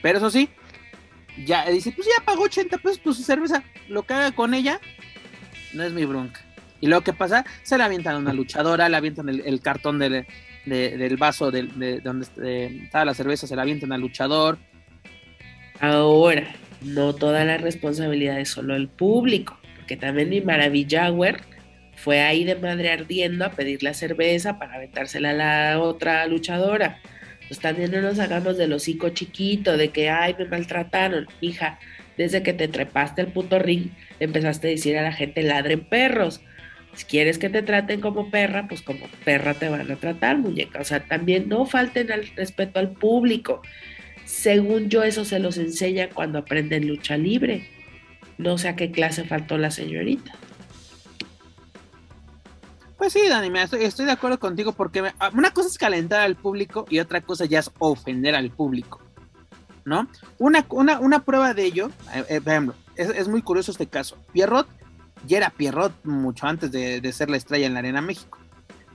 Pero 0.02 0.18
eso 0.18 0.30
sí, 0.30 0.50
ya 1.46 1.70
dice, 1.70 1.92
pues 1.92 2.08
ya 2.08 2.24
pagó 2.24 2.44
80 2.44 2.78
pesos 2.78 3.00
por 3.00 3.16
su 3.16 3.24
cerveza, 3.24 3.64
lo 3.88 4.04
que 4.04 4.14
haga 4.14 4.32
con 4.32 4.54
ella, 4.54 4.80
no 5.74 5.84
es 5.84 5.94
mi 5.94 6.06
bronca. 6.06 6.42
Y 6.82 6.88
luego 6.88 7.04
que 7.04 7.14
pasa, 7.14 7.46
se 7.64 7.78
la 7.78 7.86
avientan 7.86 8.16
a 8.16 8.20
una 8.20 8.34
luchadora, 8.34 8.90
le 8.90 8.98
avientan 8.98 9.30
el, 9.30 9.62
cartón 9.62 10.00
del, 10.00 10.26
del 10.66 11.18
vaso 11.18 11.50
de, 11.50 12.02
donde 12.02 12.28
estaba 12.84 13.06
la 13.06 13.14
cerveza, 13.14 13.48
se 13.48 13.56
la 13.56 13.62
avientan 13.62 13.94
al 13.94 14.02
luchador. 14.02 14.58
Ahora, 15.80 16.56
no 16.82 17.16
toda 17.16 17.46
la 17.46 17.58
responsabilidad 17.58 18.40
es 18.40 18.50
solo 18.50 18.76
el 18.76 18.90
público, 18.90 19.58
porque 19.78 19.96
también 19.96 20.30
mi 20.30 20.42
Maravillawer 20.42 21.42
fue 21.96 22.22
ahí 22.22 22.44
de 22.44 22.56
madre 22.56 22.92
ardiendo 22.92 23.46
a 23.46 23.52
pedir 23.52 23.82
la 23.82 23.94
cerveza 23.94 24.60
para 24.60 24.76
aventársela 24.76 25.30
a 25.30 25.34
la 25.34 25.80
otra 25.80 26.26
luchadora. 26.28 27.00
Pues 27.54 27.62
también 27.62 27.92
no 27.92 28.02
nos 28.02 28.18
hagamos 28.18 28.58
del 28.58 28.74
hocico 28.74 29.10
chiquito, 29.10 29.78
de 29.78 29.90
que, 29.90 30.10
ay, 30.10 30.36
me 30.40 30.46
maltrataron, 30.46 31.28
hija 31.40 31.78
desde 32.18 32.42
que 32.42 32.52
te 32.52 32.68
trepaste 32.68 33.22
el 33.22 33.28
puto 33.28 33.60
ring, 33.60 33.92
empezaste 34.20 34.70
a 34.70 34.72
decir 34.72 34.98
a 34.98 35.04
la 35.04 35.14
gente 35.14 35.44
ladren 35.44 35.82
perros. 35.82 36.42
Si 36.96 37.06
quieres 37.06 37.38
que 37.38 37.52
te 37.52 37.62
traten 37.62 38.02
como 38.02 38.32
perra, 38.32 38.68
pues 38.68 38.82
como 38.82 39.06
perra 39.24 39.54
te 39.54 39.70
van 39.70 39.92
a 39.92 39.98
tratar, 39.98 40.40
muñeca. 40.40 40.80
O 40.82 40.84
sea, 40.84 41.02
también 41.02 41.48
no 41.48 41.68
falten 41.68 42.12
al 42.12 42.26
respeto 42.36 42.80
al 42.80 42.94
público. 42.94 43.62
Según 44.26 44.90
yo, 44.90 45.04
eso 45.04 45.24
se 45.24 45.38
los 45.38 45.60
enseña 45.60 46.10
cuando 46.10 46.40
aprenden 46.40 46.88
lucha 46.88 47.18
libre. 47.18 47.68
No 48.40 48.58
sé 48.58 48.68
a 48.68 48.76
qué 48.76 48.90
clase 48.90 49.26
faltó 49.26 49.60
la 49.60 49.70
señorita. 49.70 50.32
Pues 53.04 53.12
sí, 53.12 53.28
Dani, 53.28 53.52
estoy, 53.60 54.06
de 54.06 54.14
acuerdo 54.14 54.40
contigo 54.40 54.72
porque 54.72 55.04
una 55.34 55.52
cosa 55.52 55.68
es 55.68 55.78
calentar 55.78 56.22
al 56.22 56.38
público 56.38 56.86
y 56.90 57.00
otra 57.00 57.20
cosa 57.20 57.44
ya 57.44 57.60
es 57.60 57.70
ofender 57.80 58.34
al 58.34 58.50
público. 58.50 59.02
¿no? 59.84 60.08
Una, 60.38 60.66
una, 60.70 61.26
prueba 61.26 61.54
de 61.54 61.66
ello, 61.66 61.90
eh, 62.16 62.24
eh, 62.30 62.40
por 62.40 62.54
ejemplo, 62.54 62.76
es, 62.96 63.28
muy 63.28 63.42
curioso 63.42 63.72
este 63.72 63.88
caso. 63.88 64.16
Pierrot 64.32 64.70
ya 65.28 65.36
era 65.36 65.50
Pierrot 65.50 65.92
mucho 66.06 66.48
antes 66.48 66.72
de, 66.72 67.12
ser 67.12 67.30
la 67.30 67.36
estrella 67.36 67.68
en 67.68 67.74
la 67.74 67.80
Arena 67.80 68.00
México. 68.00 68.40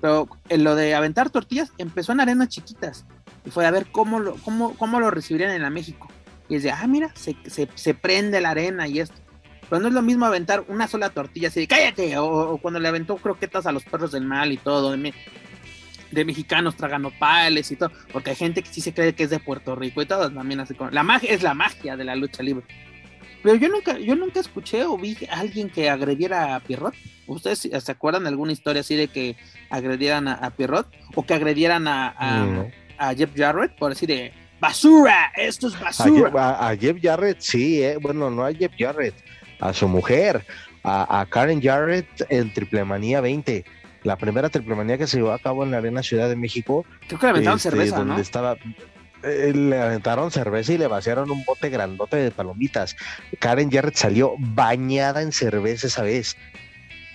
Pero 0.01 0.27
en 0.49 0.65
lo 0.65 0.75
de 0.75 0.95
aventar 0.95 1.29
tortillas 1.29 1.71
empezó 1.77 2.13
en 2.13 2.21
arenas 2.21 2.49
chiquitas. 2.49 3.05
Y 3.45 3.51
fue 3.51 3.67
a 3.67 3.71
ver 3.71 3.89
cómo 3.93 4.21
lo, 4.21 4.37
cómo, 4.37 4.75
cómo 4.79 5.01
lo 5.01 5.11
recibirían 5.11 5.51
en 5.51 5.61
la 5.61 5.69
México. 5.69 6.09
Y 6.49 6.55
es 6.55 6.63
de, 6.63 6.71
ah, 6.71 6.87
mira, 6.87 7.13
se, 7.15 7.37
se, 7.45 7.93
prende 7.93 8.41
la 8.41 8.53
arena 8.53 8.89
y 8.89 9.01
esto. 9.01 9.21
Pero 9.69 9.83
no 9.83 9.89
es 9.89 9.95
lo 9.95 10.03
mismo 10.03 10.27
aventar 10.27 10.65
una 10.69 10.89
sola 10.89 11.11
tortilla 11.11 11.49
así 11.49 11.61
de 11.61 11.67
cállate. 11.67 12.17
O, 12.19 12.27
o, 12.27 12.59
cuando 12.59 12.81
le 12.81 12.89
aventó 12.89 13.17
croquetas 13.17 13.67
a 13.67 13.73
los 13.73 13.85
perros 13.85 14.13
del 14.13 14.25
mal 14.25 14.53
y 14.53 14.57
todo 14.57 14.97
de 16.11 16.25
mexicanos 16.25 16.77
traganopales 16.77 17.71
y 17.71 17.77
todo, 17.77 17.93
porque 18.13 18.31
hay 18.31 18.37
gente 18.37 18.63
que 18.63 18.73
sí 18.73 18.81
se 18.81 18.95
cree 18.95 19.15
que 19.15 19.25
es 19.25 19.31
de 19.31 19.41
Puerto 19.41 19.77
Rico 19.77 20.01
y 20.01 20.07
todo, 20.07 20.31
también 20.31 20.61
así 20.61 20.75
como, 20.75 20.91
la 20.91 21.03
magia 21.03 21.33
es 21.33 21.43
la 21.43 21.55
magia 21.55 21.97
de 21.97 22.05
la 22.05 22.17
lucha 22.17 22.43
libre. 22.43 22.65
Pero 23.43 23.55
yo 23.55 23.69
nunca, 23.69 23.99
yo 23.99 24.17
nunca 24.17 24.41
escuché 24.41 24.85
o 24.85 24.97
vi 24.97 25.17
a 25.31 25.41
alguien 25.41 25.71
que 25.71 25.89
agrediera 25.89 26.57
a 26.57 26.61
Pierrot. 26.61 26.95
¿Ustedes 27.27 27.61
se 27.61 27.93
acuerdan 27.93 28.25
de 28.25 28.31
alguna 28.31 28.53
historia 28.53 28.81
así 28.81 28.97
de 28.97 29.09
que 29.09 29.37
agredieran 29.71 30.27
a, 30.29 30.51
Pierrot? 30.51 30.89
O 31.15 31.25
que 31.25 31.35
agredieran 31.35 31.87
a, 31.87 32.15
a, 32.99 33.15
Jeff 33.15 33.31
Jarrett, 33.37 33.77
por 33.77 33.91
decir 33.91 34.09
de 34.09 34.33
basura, 34.59 35.31
esto 35.37 35.69
es 35.69 35.79
basura. 35.79 36.59
A 36.59 36.77
Jeff, 36.77 36.97
Jarrett, 37.01 37.41
sí, 37.41 37.83
eh. 37.83 37.97
bueno, 38.01 38.29
no 38.29 38.45
a 38.45 38.53
Jeff 38.53 38.73
Jarrett, 38.77 39.15
a 39.61 39.73
su 39.73 39.89
mujer, 39.89 40.45
a, 40.85 41.27
Karen 41.29 41.61
Jarrett 41.61 42.27
en 42.29 42.53
Triple 42.53 42.85
Manía 42.85 43.21
20 43.21 43.65
la 44.05 44.17
primera 44.17 44.49
triple 44.49 44.75
manía 44.75 44.97
que 44.97 45.07
se 45.07 45.17
llevó 45.17 45.33
a 45.33 45.39
cabo 45.39 45.65
en 45.65 45.71
la 45.71 45.79
Arena 45.79 46.03
Ciudad 46.03 46.29
de 46.29 46.37
México. 46.37 46.87
Creo 47.09 47.19
que 47.19 47.27
le 47.27 47.31
aventaron 47.31 47.57
este, 47.57 47.71
cerveza, 47.71 47.97
donde 47.99 48.23
Estaba, 48.23 48.57
eh, 49.23 49.53
le 49.55 49.81
aventaron 49.81 50.31
cerveza 50.31 50.73
y 50.73 50.79
le 50.79 50.87
vaciaron 50.87 51.31
un 51.31 51.45
bote 51.45 51.69
grandote 51.69 52.17
de 52.17 52.31
palomitas. 52.31 52.97
Karen 53.41 53.71
Jarrett 53.71 53.97
salió 53.97 54.35
bañada 54.39 55.21
en 55.21 55.33
cerveza 55.33 55.89
esa 55.89 56.03
vez. 56.03 56.37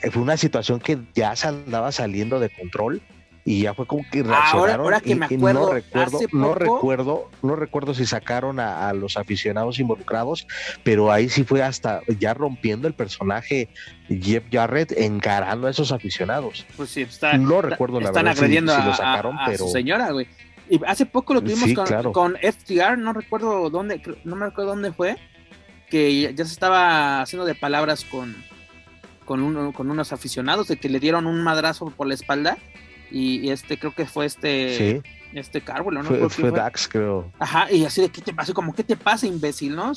Eh, 0.02 0.12
fue 0.12 0.22
una 0.22 0.38
situación 0.38 0.80
que 0.80 1.00
ya 1.16 1.36
se 1.36 1.48
andaba 1.48 1.92
saliendo 1.92 2.40
de 2.40 2.50
control 2.50 3.02
y 3.46 3.64
ya 3.64 3.74
fue 3.74 3.86
como 3.86 4.04
que 4.10 4.24
reaccionaron. 4.24 4.86
Ahora, 4.86 5.02
que 5.02 5.16
me 5.16 5.26
acuerdo, 5.26 5.68
no 5.68 5.74
recuerdo, 5.74 6.20
no 6.32 6.56
recuerdo, 6.56 7.30
no 7.42 7.56
recuerdo 7.56 7.94
si 7.94 8.06
sacaron 8.06 8.60
a, 8.60 8.92
los 8.94 9.18
aficionados 9.18 9.80
involucrados, 9.80 10.48
pero 10.84 11.12
ahí 11.12 11.30
sí 11.30 11.44
fue 11.44 11.62
hasta 11.62 12.02
ya 12.20 12.34
rompiendo 12.34 12.88
el 12.88 12.94
personaje 12.94 13.70
Jeff 14.08 14.44
Jarrett 14.52 14.94
encarando 14.94 15.68
a 15.68 15.72
esos 15.72 15.92
aficionados. 15.92 16.66
Pues 16.78 16.92
sí, 16.92 17.02
está, 17.02 17.38
no 17.38 17.62
recuerdo 17.62 18.00
la 18.00 18.08
están 18.08 18.28
agrediendo 18.28 18.74
a, 18.74 18.86
lo 18.86 18.94
sacaron, 18.94 19.38
pero... 19.46 19.66
su 19.66 19.70
señora, 19.70 20.12
güey. 20.12 20.28
Y 20.70 20.80
hace 20.88 21.06
poco 21.06 21.34
lo 21.34 21.42
tuvimos 21.42 21.74
con, 22.14 22.38
FTR, 22.38 22.98
no 22.98 23.12
recuerdo 23.12 23.70
dónde, 23.70 24.02
no 24.24 24.36
me 24.38 24.46
recuerdo 24.46 24.72
dónde 24.72 24.94
fue, 24.94 25.18
que 25.90 26.34
ya 26.34 26.46
se 26.46 26.54
estaba 26.54 27.22
haciendo 27.22 27.46
de 27.46 27.56
palabras 27.56 28.06
con, 28.06 28.34
con, 29.26 29.74
con 29.74 29.92
unos 29.92 30.14
aficionados, 30.14 30.70
de 30.70 30.78
que 30.78 30.88
le 30.88 31.02
dieron 31.02 31.28
un 31.28 31.44
madrazo 31.44 31.88
por 31.88 32.08
la 32.08 32.14
espalda. 32.14 32.58
Y, 33.14 33.50
este, 33.50 33.78
creo 33.78 33.94
que 33.94 34.06
fue 34.06 34.26
este. 34.26 35.02
Este 35.34 35.62
Carwell, 35.62 35.96
¿no? 35.96 36.04
Fue, 36.04 36.30
fue, 36.30 36.52
Dax, 36.52 36.88
creo. 36.88 37.32
Ajá, 37.40 37.72
y 37.72 37.86
así 37.86 38.02
de, 38.02 38.10
¿qué 38.10 38.22
te 38.22 38.36
pasa? 38.36 38.54
Como, 38.54 38.72
¿qué 38.72 38.84
te 38.84 38.96
pasa, 38.96 39.26
imbécil, 39.26 39.76
no? 39.76 39.92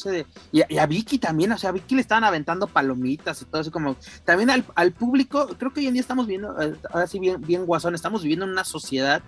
y, 0.50 0.78
a 0.78 0.86
Vicky 0.86 1.18
también, 1.18 1.52
o 1.52 1.58
sea, 1.58 1.68
a 1.68 1.72
Vicky 1.74 1.94
le 1.94 2.00
estaban 2.00 2.24
aventando 2.24 2.66
palomitas 2.66 3.42
y 3.42 3.44
todo 3.44 3.60
así 3.60 3.70
como. 3.70 3.96
También 4.24 4.48
al, 4.48 4.64
al 4.74 4.92
público, 4.92 5.48
creo 5.58 5.74
que 5.74 5.80
hoy 5.80 5.88
en 5.88 5.92
día 5.92 6.00
estamos 6.00 6.26
viendo, 6.26 6.58
eh, 6.62 6.74
ahora 6.90 7.06
sí, 7.06 7.18
bien, 7.18 7.42
bien 7.42 7.66
guasón, 7.66 7.94
estamos 7.94 8.22
viviendo 8.22 8.46
en 8.46 8.52
una 8.52 8.64
sociedad 8.64 9.22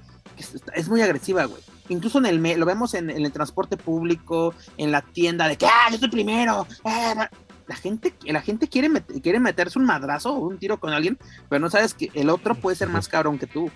es 0.75 0.89
muy 0.89 1.03
agresiva, 1.03 1.45
güey. 1.45 1.63
Incluso 1.89 2.19
en 2.19 2.27
el 2.27 2.61
lo 2.61 2.67
vemos 2.67 2.95
en, 2.95 3.11
el 3.11 3.33
transporte 3.33 3.77
público, 3.77 4.55
en 4.77 4.93
la 4.93 5.03
tienda, 5.03 5.49
de 5.49 5.57
que 5.57 5.67
ah, 5.67 5.89
yo 5.91 5.99
soy 5.99 6.09
primero. 6.09 6.67
Ah, 6.85 7.29
la 7.69 7.77
gente, 7.77 8.15
la 8.25 8.41
gente 8.41 8.67
quiere, 8.67 8.91
quiere 9.23 9.39
meterse 9.39 9.79
un 9.79 9.85
madrazo 9.85 10.33
o 10.33 10.39
un 10.39 10.59
tiro 10.59 10.81
con 10.81 10.93
alguien, 10.93 11.19
pero 11.49 11.61
no 11.61 11.71
sabes 11.71 11.95
que 11.95 12.11
el 12.15 12.31
otro 12.31 12.55
puede 12.55 12.77
ser 12.77 12.89
más 12.89 13.09
cabrón 13.09 13.39
que 13.39 13.47
tú. 13.47 13.71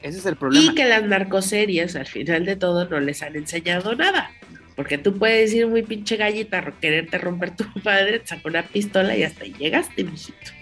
Ese 0.00 0.18
es 0.18 0.26
el 0.26 0.36
problema. 0.36 0.64
Y 0.64 0.74
que 0.74 0.84
las 0.84 1.02
narcoseries, 1.02 1.96
al 1.96 2.06
final 2.06 2.46
de 2.46 2.54
todo, 2.54 2.88
no 2.88 3.00
les 3.00 3.22
han 3.22 3.34
enseñado 3.34 3.96
nada. 3.96 4.30
Porque 4.76 4.96
tú 4.96 5.18
puedes 5.18 5.52
ir 5.52 5.66
muy 5.66 5.82
pinche 5.82 6.16
gallita, 6.16 6.72
quererte 6.80 7.18
romper 7.18 7.56
tu 7.56 7.64
padre, 7.82 8.20
te 8.20 8.40
una 8.44 8.62
pistola 8.62 9.16
y 9.16 9.24
hasta 9.24 9.42
ahí 9.42 9.54
llegaste, 9.58 10.04
mijito. 10.04 10.52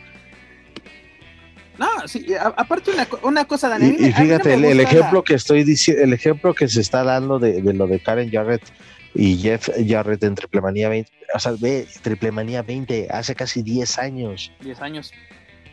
No, 1.78 2.08
sí, 2.08 2.26
aparte 2.38 2.92
una, 3.22 3.44
cosa, 3.44 3.68
Daniel. 3.68 3.96
Y, 3.98 4.10
fíjate, 4.10 4.54
el, 4.54 4.80
ejemplo 4.80 5.22
que 5.22 5.34
estoy 5.34 5.62
diciendo, 5.62 6.02
el 6.02 6.14
ejemplo 6.14 6.54
que 6.54 6.68
se 6.68 6.80
está 6.80 7.04
dando 7.04 7.38
de, 7.38 7.60
lo 7.60 7.86
de 7.86 8.00
Karen 8.00 8.30
Jarrett 8.30 8.62
y 9.14 9.36
Jeff 9.36 9.68
Jarrett 9.86 10.24
en 10.24 10.34
Triplemanía 10.34 10.88
20, 10.88 11.10
o 11.34 11.38
sea, 11.38 11.52
ve, 11.58 11.86
Triplemanía 12.02 12.62
20, 12.62 13.08
hace 13.10 13.34
casi 13.34 13.62
10 13.62 13.98
años. 13.98 14.52
10 14.60 14.80
años. 14.82 15.12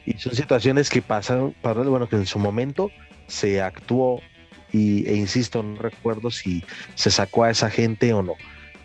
Y 0.05 0.13
son 0.17 0.35
situaciones 0.35 0.89
que 0.89 1.01
pasaron, 1.01 1.55
bueno, 1.61 2.09
que 2.09 2.17
en 2.17 2.25
su 2.25 2.39
momento 2.39 2.91
se 3.27 3.61
actuó 3.61 4.21
y, 4.71 5.07
e 5.07 5.15
insisto, 5.15 5.63
no 5.63 5.77
recuerdo 5.81 6.31
si 6.31 6.63
se 6.95 7.11
sacó 7.11 7.43
a 7.43 7.51
esa 7.51 7.69
gente 7.69 8.11
o 8.13 8.21
no 8.21 8.35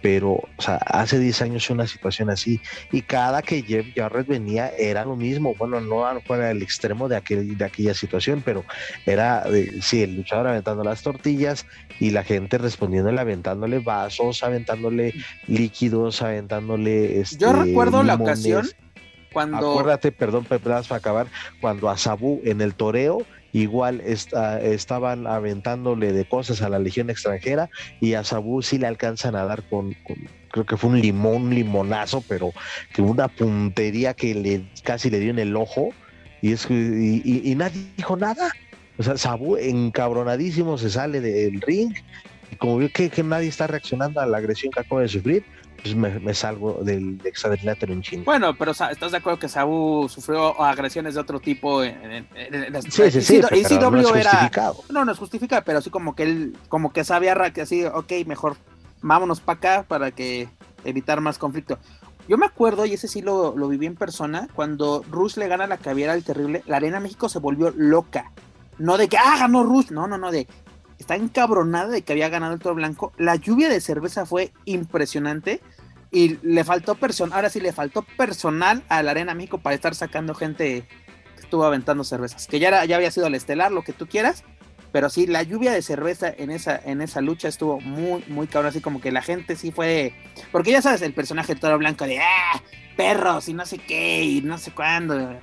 pero 0.01 0.33
o 0.33 0.49
sea, 0.59 0.77
hace 0.77 1.19
10 1.19 1.43
años 1.43 1.71
una 1.71 1.87
situación 1.87 2.31
así 2.31 2.61
y 2.93 3.03
cada 3.03 3.43
que 3.43 3.63
Jeff 3.63 3.87
Jarrett 3.95 4.27
venía 4.27 4.71
era 4.79 5.05
lo 5.05 5.17
mismo, 5.17 5.55
bueno, 5.59 5.81
no 5.81 6.07
fuera 6.27 6.51
el 6.51 6.63
extremo 6.63 7.09
de, 7.09 7.17
aquel, 7.17 7.57
de 7.57 7.65
aquella 7.65 7.95
situación, 7.95 8.43
pero 8.45 8.65
era, 9.07 9.45
sí, 9.81 10.03
el 10.03 10.17
luchador 10.17 10.49
aventando 10.49 10.85
las 10.85 11.03
tortillas 11.03 11.67
y 12.01 12.11
la 12.11 12.25
gente 12.25 12.59
respondiéndole, 12.59 13.21
aventándole 13.21 13.79
vasos, 13.81 14.43
aventándole 14.43 15.15
líquidos, 15.47 16.23
aventándole... 16.23 17.21
Este, 17.21 17.39
Yo 17.39 17.53
recuerdo 17.53 18.03
la 18.03 18.15
ocasión 18.15 18.69
cuando... 19.33 19.73
Acuérdate, 19.73 20.13
perdón, 20.13 20.45
Pepe, 20.45 20.71
para 20.71 20.81
acabar, 20.91 21.27
cuando 21.61 21.89
a 21.89 21.97
Sabu 21.97 22.41
en 22.45 22.61
el 22.61 22.75
toreo 22.75 23.27
igual 23.53 24.03
estaban 24.03 25.27
aventándole 25.27 26.13
de 26.13 26.25
cosas 26.27 26.63
a 26.63 26.69
la 26.69 26.79
legión 26.79 27.11
extranjera 27.11 27.71
y 28.01 28.15
a 28.15 28.25
Sabu 28.25 28.63
sí 28.63 28.79
le 28.79 28.87
alcanzan 28.87 29.37
a 29.37 29.45
dar 29.45 29.63
con, 29.69 29.97
creo 30.51 30.67
que 30.67 30.77
fue 30.77 30.91
un 30.91 31.01
limón, 31.01 31.55
limonazo, 31.55 32.23
pero 32.29 32.53
que 32.95 33.03
una 33.03 33.29
puntería 33.29 34.15
que 34.15 34.35
le 34.35 34.65
casi 34.85 35.11
le 35.11 35.21
dio 35.21 35.31
en 35.31 35.39
el 35.39 35.57
ojo 35.57 35.91
y, 36.43 36.53
es, 36.53 36.69
y, 36.71 37.55
nadie 37.57 37.87
dijo 37.97 38.17
nada. 38.17 38.51
O 38.97 39.03
sea, 39.03 39.17
Sabu 39.17 39.57
encabronadísimo 39.57 40.77
se 40.77 40.91
sale 40.91 41.21
del 41.21 41.61
ring 41.61 41.95
y 42.51 42.57
como 42.57 42.79
vio 42.79 42.91
que, 42.93 43.11
que 43.11 43.23
nadie 43.23 43.49
está 43.49 43.67
reaccionando 43.67 44.21
a 44.21 44.27
la 44.27 44.39
agresión 44.39 44.73
que 44.73 44.81
acaba 44.81 45.03
de 45.03 45.09
sufrir, 45.09 45.45
pues 45.83 45.95
me, 45.95 46.35
salgo 46.35 46.81
del 46.83 47.21
exadrilátero 47.25 47.93
en 47.93 48.03
China. 48.03 48.23
Bueno, 48.25 48.55
pero 48.55 48.73
¿estás 48.73 49.11
de 49.13 49.17
acuerdo 49.17 49.39
que 49.39 49.49
Sabu 49.49 50.09
sufrió 50.09 50.61
agresiones 50.61 51.15
de 51.15 51.21
otro 51.21 51.41
tipo? 51.41 51.83
En, 51.85 52.27
sí, 52.91 53.11
sí, 53.11 53.23
sí, 53.23 53.41
pero, 53.69 53.91
no 53.91 54.01
es 54.01 54.07
justificado. 54.07 54.77
No, 54.91 55.05
no 55.05 55.13
es 55.13 55.19
justificado, 55.19 55.63
pero 55.65 55.81
sí 55.81 55.91
como 55.91 56.15
que 56.15 56.25
él, 56.25 56.57
como 56.69 56.93
que 56.93 57.05
sabía 57.05 57.35
que 57.53 57.63
así, 57.63 57.85
ok, 57.85 58.13
mejor 58.27 58.57
vámonos 59.01 59.41
para 59.41 59.59
acá 59.59 59.85
para 59.87 60.11
que 60.11 60.49
evitar 60.85 61.21
más 61.21 61.39
conflicto. 61.39 61.79
Yo 62.29 62.37
me 62.37 62.47
acuerdo, 62.47 62.85
y 62.85 62.93
ese 62.93 63.09
sí 63.09 63.23
lo, 63.23 63.57
lo 63.57 63.69
viví 63.69 63.87
en 63.87 63.95
persona, 63.95 64.49
cuando 64.55 65.03
Rush 65.11 65.37
le 65.37 65.49
gana 65.49 65.67
la 65.67 65.79
caviera 65.79 66.13
al 66.13 66.25
terrible, 66.25 66.63
la 66.67 66.77
Arena 66.77 67.01
México 67.01 67.29
se 67.29 67.39
volvió 67.39 67.73
loca. 67.75 68.33
No 68.79 68.99
de 68.99 69.09
que, 69.09 69.17
ah, 69.17 69.37
ganó 69.39 69.63
Rush, 69.63 69.91
no, 69.91 70.07
no, 70.07 70.19
no, 70.19 70.31
de, 70.31 70.47
está 70.99 71.17
encabronada 71.17 71.89
de 71.89 72.03
que 72.03 72.13
había 72.13 72.29
ganado 72.29 72.55
el 72.55 72.61
toro 72.61 72.75
blanco. 72.75 73.13
La 73.19 73.37
lluvia 73.37 73.69
de 73.69 73.81
cerveza 73.81 74.27
fue 74.27 74.53
impresionante 74.65 75.61
y 76.11 76.39
le 76.43 76.65
faltó 76.65 76.95
personal, 76.95 77.37
ahora 77.37 77.51
sí 77.51 77.61
le 77.61 77.73
faltó 77.73 78.03
personal 78.03 78.83
a 78.89 79.03
la 79.03 79.11
Arena 79.11 79.35
México 79.35 79.59
para 79.59 79.75
estar 79.75 79.95
sacando 79.95 80.35
gente 80.35 80.89
que 81.37 81.43
estuvo 81.43 81.65
aventando 81.65 82.03
cervezas, 82.05 82.47
que 82.47 82.59
ya, 82.59 82.85
ya 82.85 82.97
había 82.97 83.11
sido 83.11 83.27
el 83.27 83.35
estelar, 83.35 83.73
lo 83.73 83.83
que 83.83 83.93
tú 83.93 84.07
quieras, 84.07 84.45
pero 84.91 85.11
sí, 85.11 85.27
la 85.27 85.43
lluvia 85.43 85.73
de 85.73 85.83
cerveza 85.83 86.33
en 86.37 86.51
esa, 86.51 86.81
en 86.83 87.03
esa 87.03 87.21
lucha 87.21 87.49
estuvo 87.49 87.79
muy, 87.81 88.25
muy 88.29 88.47
cabrón, 88.47 88.71
así 88.71 88.81
como 88.81 89.01
que 89.01 89.13
la 89.13 89.23
gente 89.23 89.55
sí 89.55 89.71
fue, 89.71 90.15
porque 90.51 90.71
ya 90.71 90.81
sabes, 90.81 91.03
el 91.03 91.13
personaje 91.13 91.53
del 91.53 91.61
toro 91.61 91.79
blanco 91.79 92.07
de, 92.07 92.21
ah, 92.21 92.63
perros 92.97 93.49
y 93.49 93.55
no 93.55 93.67
sé 93.67 93.79
qué, 93.79 94.25
y 94.25 94.41
no 94.41 94.57
sé 94.57 94.73
cuándo, 94.73 95.39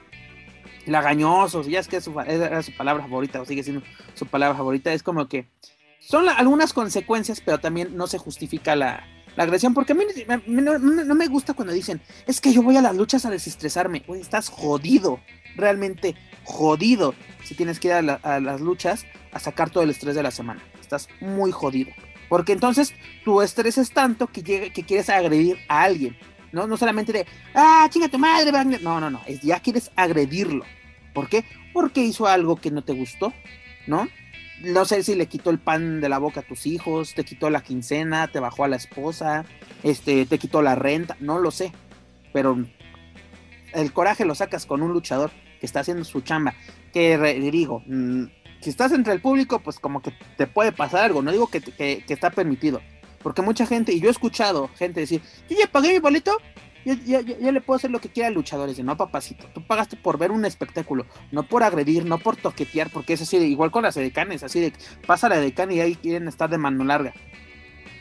lagañosos, 0.85 1.67
ya 1.67 1.79
es 1.79 1.87
que 1.87 2.01
su, 2.01 2.19
era 2.19 2.61
su 2.61 2.75
palabra 2.75 3.03
favorita, 3.03 3.41
o 3.41 3.45
sigue 3.45 3.63
siendo 3.63 3.83
su 4.13 4.25
palabra 4.25 4.57
favorita, 4.57 4.93
es 4.93 5.03
como 5.03 5.27
que 5.27 5.47
son 5.99 6.29
algunas 6.29 6.73
consecuencias, 6.73 7.41
pero 7.41 7.59
también 7.59 7.95
no 7.97 8.07
se 8.07 8.17
justifica 8.17 8.75
la, 8.75 9.03
agresión, 9.37 9.73
porque 9.73 9.91
a 9.91 9.95
mí 9.95 10.05
no, 10.47 11.15
me 11.15 11.27
gusta 11.27 11.53
cuando 11.53 11.73
dicen, 11.73 11.99
es 12.25 12.39
que 12.39 12.53
yo 12.53 12.63
voy 12.63 12.77
a 12.77 12.81
las 12.81 12.95
luchas 12.95 13.25
a 13.25 13.29
desestresarme, 13.29 14.03
estás 14.21 14.47
jodido, 14.47 15.19
realmente 15.57 16.15
jodido, 16.45 17.13
si 17.43 17.53
tienes 17.53 17.79
que 17.79 17.89
ir 17.89 17.93
a, 17.95 18.39
las 18.39 18.61
luchas 18.61 19.05
a 19.33 19.39
sacar 19.39 19.71
todo 19.71 19.83
el 19.83 19.89
estrés 19.89 20.15
de 20.15 20.23
la 20.23 20.31
semana, 20.31 20.63
estás 20.79 21.09
muy 21.19 21.51
jodido, 21.51 21.91
porque 22.29 22.53
entonces 22.53 22.93
tu 23.25 23.41
estrés 23.41 23.77
es 23.77 23.91
tanto 23.91 24.27
que, 24.27 24.41
que 24.71 24.83
quieres 24.83 25.09
agredir 25.09 25.57
a 25.67 25.83
alguien, 25.83 26.15
¿no? 26.55 26.67
No 26.67 26.77
solamente 26.77 27.11
de, 27.11 27.27
ah, 27.53 27.85
chinga 27.89 28.07
tu 28.07 28.17
madre, 28.17 28.51
no, 28.81 28.99
no, 29.01 29.09
no, 29.09 29.21
es 29.27 29.41
ya 29.41 29.59
quieres 29.59 29.91
agredirlo. 29.97 30.63
¿Por 31.13 31.27
qué? 31.27 31.43
Porque 31.73 32.01
hizo 32.01 32.27
algo 32.27 32.55
que 32.55 32.71
no 32.71 32.81
te 32.81 32.93
gustó, 32.93 33.33
¿no? 33.87 34.07
No 34.61 34.85
sé 34.85 35.03
si 35.03 35.15
le 35.15 35.27
quitó 35.27 35.49
el 35.49 35.59
pan 35.59 35.99
de 35.99 36.07
la 36.07 36.17
boca 36.17 36.39
a 36.39 36.43
tus 36.43 36.65
hijos, 36.65 37.13
te 37.13 37.25
quitó 37.25 37.49
la 37.49 37.61
quincena, 37.61 38.29
te 38.29 38.39
bajó 38.39 38.63
a 38.63 38.69
la 38.69 38.77
esposa, 38.77 39.43
este, 39.83 40.25
te 40.25 40.39
quitó 40.39 40.61
la 40.61 40.75
renta, 40.75 41.17
no 41.19 41.39
lo 41.39 41.51
sé. 41.51 41.73
Pero 42.31 42.57
el 43.73 43.91
coraje 43.91 44.23
lo 44.23 44.33
sacas 44.33 44.65
con 44.65 44.81
un 44.81 44.93
luchador 44.93 45.31
que 45.59 45.65
está 45.65 45.81
haciendo 45.81 46.05
su 46.05 46.21
chamba. 46.21 46.53
Que 46.93 47.17
digo, 47.51 47.83
mm, 47.85 48.23
si 48.61 48.69
estás 48.69 48.93
entre 48.93 49.11
el 49.11 49.19
público, 49.19 49.59
pues 49.59 49.77
como 49.77 50.01
que 50.01 50.13
te 50.37 50.47
puede 50.47 50.71
pasar 50.71 51.03
algo. 51.03 51.21
No 51.21 51.33
digo 51.33 51.47
que, 51.47 51.59
que 51.59 52.05
está 52.07 52.29
permitido, 52.29 52.81
porque 53.25 53.41
mucha 53.41 53.65
gente, 53.65 53.91
y 53.91 53.99
yo 53.99 54.07
he 54.07 54.11
escuchado 54.11 54.69
gente 54.77 54.99
decir, 54.99 55.19
yo 55.49 55.57
ya 55.57 55.65
pagué 55.65 55.93
mi 55.93 55.97
boleto, 55.97 56.37
yo, 56.85 57.51
le 57.51 57.59
puedo 57.59 57.75
hacer 57.75 57.89
lo 57.89 57.99
que 57.99 58.09
quiera 58.09 58.27
al 58.27 58.35
luchador. 58.35 58.69
Dice, 58.69 58.83
no, 58.83 58.97
papacito, 58.97 59.47
tú 59.51 59.65
pagaste 59.65 59.97
por 59.97 60.19
ver 60.19 60.29
un 60.29 60.45
espectáculo, 60.45 61.07
no 61.31 61.41
por 61.41 61.63
agredir, 61.63 62.05
no 62.05 62.19
por 62.19 62.35
toquetear, 62.35 62.91
porque 62.91 63.13
es 63.13 63.23
así, 63.23 63.37
igual 63.37 63.71
con 63.71 63.81
las 63.81 63.97
edecanes, 63.97 64.43
así 64.43 64.59
de, 64.59 64.73
pasa 65.07 65.27
la 65.27 65.37
edecán 65.37 65.71
y 65.71 65.79
ahí 65.79 65.95
quieren 65.95 66.27
estar 66.27 66.51
de 66.51 66.59
mano 66.59 66.83
larga. 66.83 67.15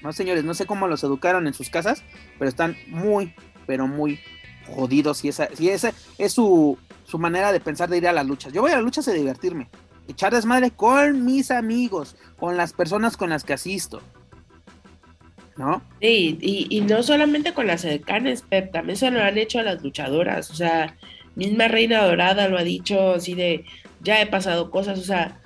No, 0.02 0.12
señores, 0.12 0.44
no 0.44 0.52
sé 0.52 0.66
cómo 0.66 0.88
los 0.88 1.02
educaron 1.02 1.46
en 1.46 1.54
sus 1.54 1.70
casas, 1.70 2.02
pero 2.38 2.50
están 2.50 2.76
muy, 2.88 3.34
pero 3.66 3.86
muy 3.86 4.20
jodidos. 4.76 5.24
Y 5.24 5.30
esa, 5.30 5.48
y 5.58 5.70
esa 5.70 5.94
es 6.18 6.34
su, 6.34 6.76
su 7.04 7.18
manera 7.18 7.50
de 7.50 7.60
pensar 7.60 7.88
de 7.88 7.96
ir 7.96 8.08
a 8.08 8.12
las 8.12 8.26
luchas. 8.26 8.52
Yo 8.52 8.60
voy 8.60 8.72
a 8.72 8.74
las 8.74 8.84
luchas 8.84 9.08
a 9.08 9.12
divertirme, 9.12 9.70
echar 10.06 10.34
desmadre 10.34 10.70
con 10.70 11.24
mis 11.24 11.50
amigos, 11.50 12.14
con 12.38 12.58
las 12.58 12.74
personas 12.74 13.16
con 13.16 13.30
las 13.30 13.42
que 13.42 13.54
asisto. 13.54 14.02
¿No? 15.56 15.82
Sí, 16.00 16.36
y, 16.40 16.66
y 16.68 16.80
no 16.80 17.02
solamente 17.02 17.52
con 17.52 17.66
las 17.68 17.84
edecanes, 17.84 18.42
Pep, 18.42 18.72
también 18.72 18.96
se 18.96 19.10
lo 19.10 19.22
han 19.22 19.38
hecho 19.38 19.60
a 19.60 19.62
las 19.62 19.82
luchadoras. 19.82 20.50
O 20.50 20.54
sea, 20.54 20.96
misma 21.36 21.68
Reina 21.68 22.04
Dorada 22.04 22.48
lo 22.48 22.58
ha 22.58 22.64
dicho 22.64 23.12
así 23.12 23.34
de, 23.34 23.64
ya 24.02 24.20
he 24.20 24.26
pasado 24.26 24.70
cosas, 24.70 24.98
o 24.98 25.04
sea, 25.04 25.40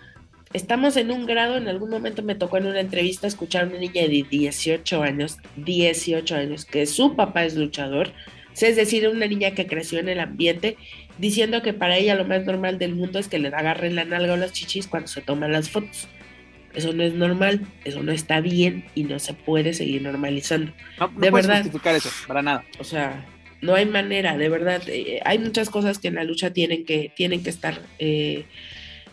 estamos 0.53 0.97
en 0.97 1.11
un 1.11 1.27
grado, 1.27 1.57
en 1.57 1.69
algún 1.69 1.91
momento 1.91 2.23
me 2.23 2.35
tocó 2.35 2.59
en 2.59 2.67
una 2.67 2.81
entrevista 2.81 3.27
escuchar 3.27 3.65
a 3.65 3.67
una 3.69 3.79
niña 3.79 4.03
de 4.03 4.27
18 4.29 5.03
años, 5.03 5.39
18 5.57 6.35
años, 6.35 6.65
que 6.65 6.87
su 6.87 7.17
papá 7.17 7.45
es 7.45 7.57
luchador, 7.57 8.13
es 8.61 8.77
decir, 8.77 9.09
una 9.09 9.27
niña 9.27 9.53
que 9.53 9.67
creció 9.67 10.01
en 10.01 10.09
el 10.09 10.21
ambiente, 10.21 10.77
diciendo 11.19 11.63
que 11.63 11.73
para 11.73 11.97
ella 11.97 12.17
lo 12.17 12.25
más 12.25 12.45
normal 12.45 12.79
del 12.79 12.95
mundo 12.95 13.19
es 13.19 13.29
que 13.29 13.39
le 13.39 13.49
agarren 13.49 13.95
la 13.95 14.05
nalga 14.05 14.35
o 14.35 14.37
las 14.37 14.53
chichis 14.53 14.89
cuando 14.89 15.09
se 15.09 15.21
toman 15.23 15.53
las 15.53 15.71
fotos. 15.71 16.09
Eso 16.75 16.93
no 16.93 17.03
es 17.03 17.15
normal, 17.15 17.67
eso 17.85 18.03
no 18.03 18.13
está 18.13 18.41
bien 18.41 18.85
y 18.95 19.05
no 19.05 19.19
se 19.19 19.35
puede 19.35 19.73
seguir 19.75 20.03
normalizando. 20.03 20.73
No, 20.99 21.09
no 21.09 21.21
de 21.21 21.31
puedes 21.31 21.47
verdad. 21.47 21.63
justificar 21.63 21.95
eso, 21.95 22.11
para 22.27 22.43
nada. 22.43 22.65
O 22.79 22.85
sea, 22.85 23.27
no 23.63 23.75
hay 23.75 23.87
manera, 23.87 24.37
de 24.37 24.49
verdad. 24.49 24.83
eh, 24.87 25.21
hay 25.25 25.39
muchas 25.39 25.71
cosas 25.71 25.99
que 25.99 26.09
en 26.09 26.15
la 26.17 26.25
lucha 26.25 26.53
tienen 26.53 26.85
que, 26.85 27.11
tienen 27.17 27.43
que 27.43 27.51
estar, 27.51 27.81
eh, 27.99 28.45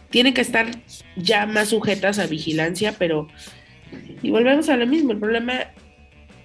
tienen 0.09 0.33
que 0.33 0.41
estar 0.41 0.67
ya 1.15 1.45
más 1.45 1.69
sujetas 1.69 2.19
a 2.19 2.27
vigilancia, 2.27 2.95
pero 2.99 3.27
y 4.21 4.29
volvemos 4.29 4.69
a 4.69 4.77
lo 4.77 4.85
mismo. 4.85 5.13
El 5.13 5.19
problema 5.19 5.71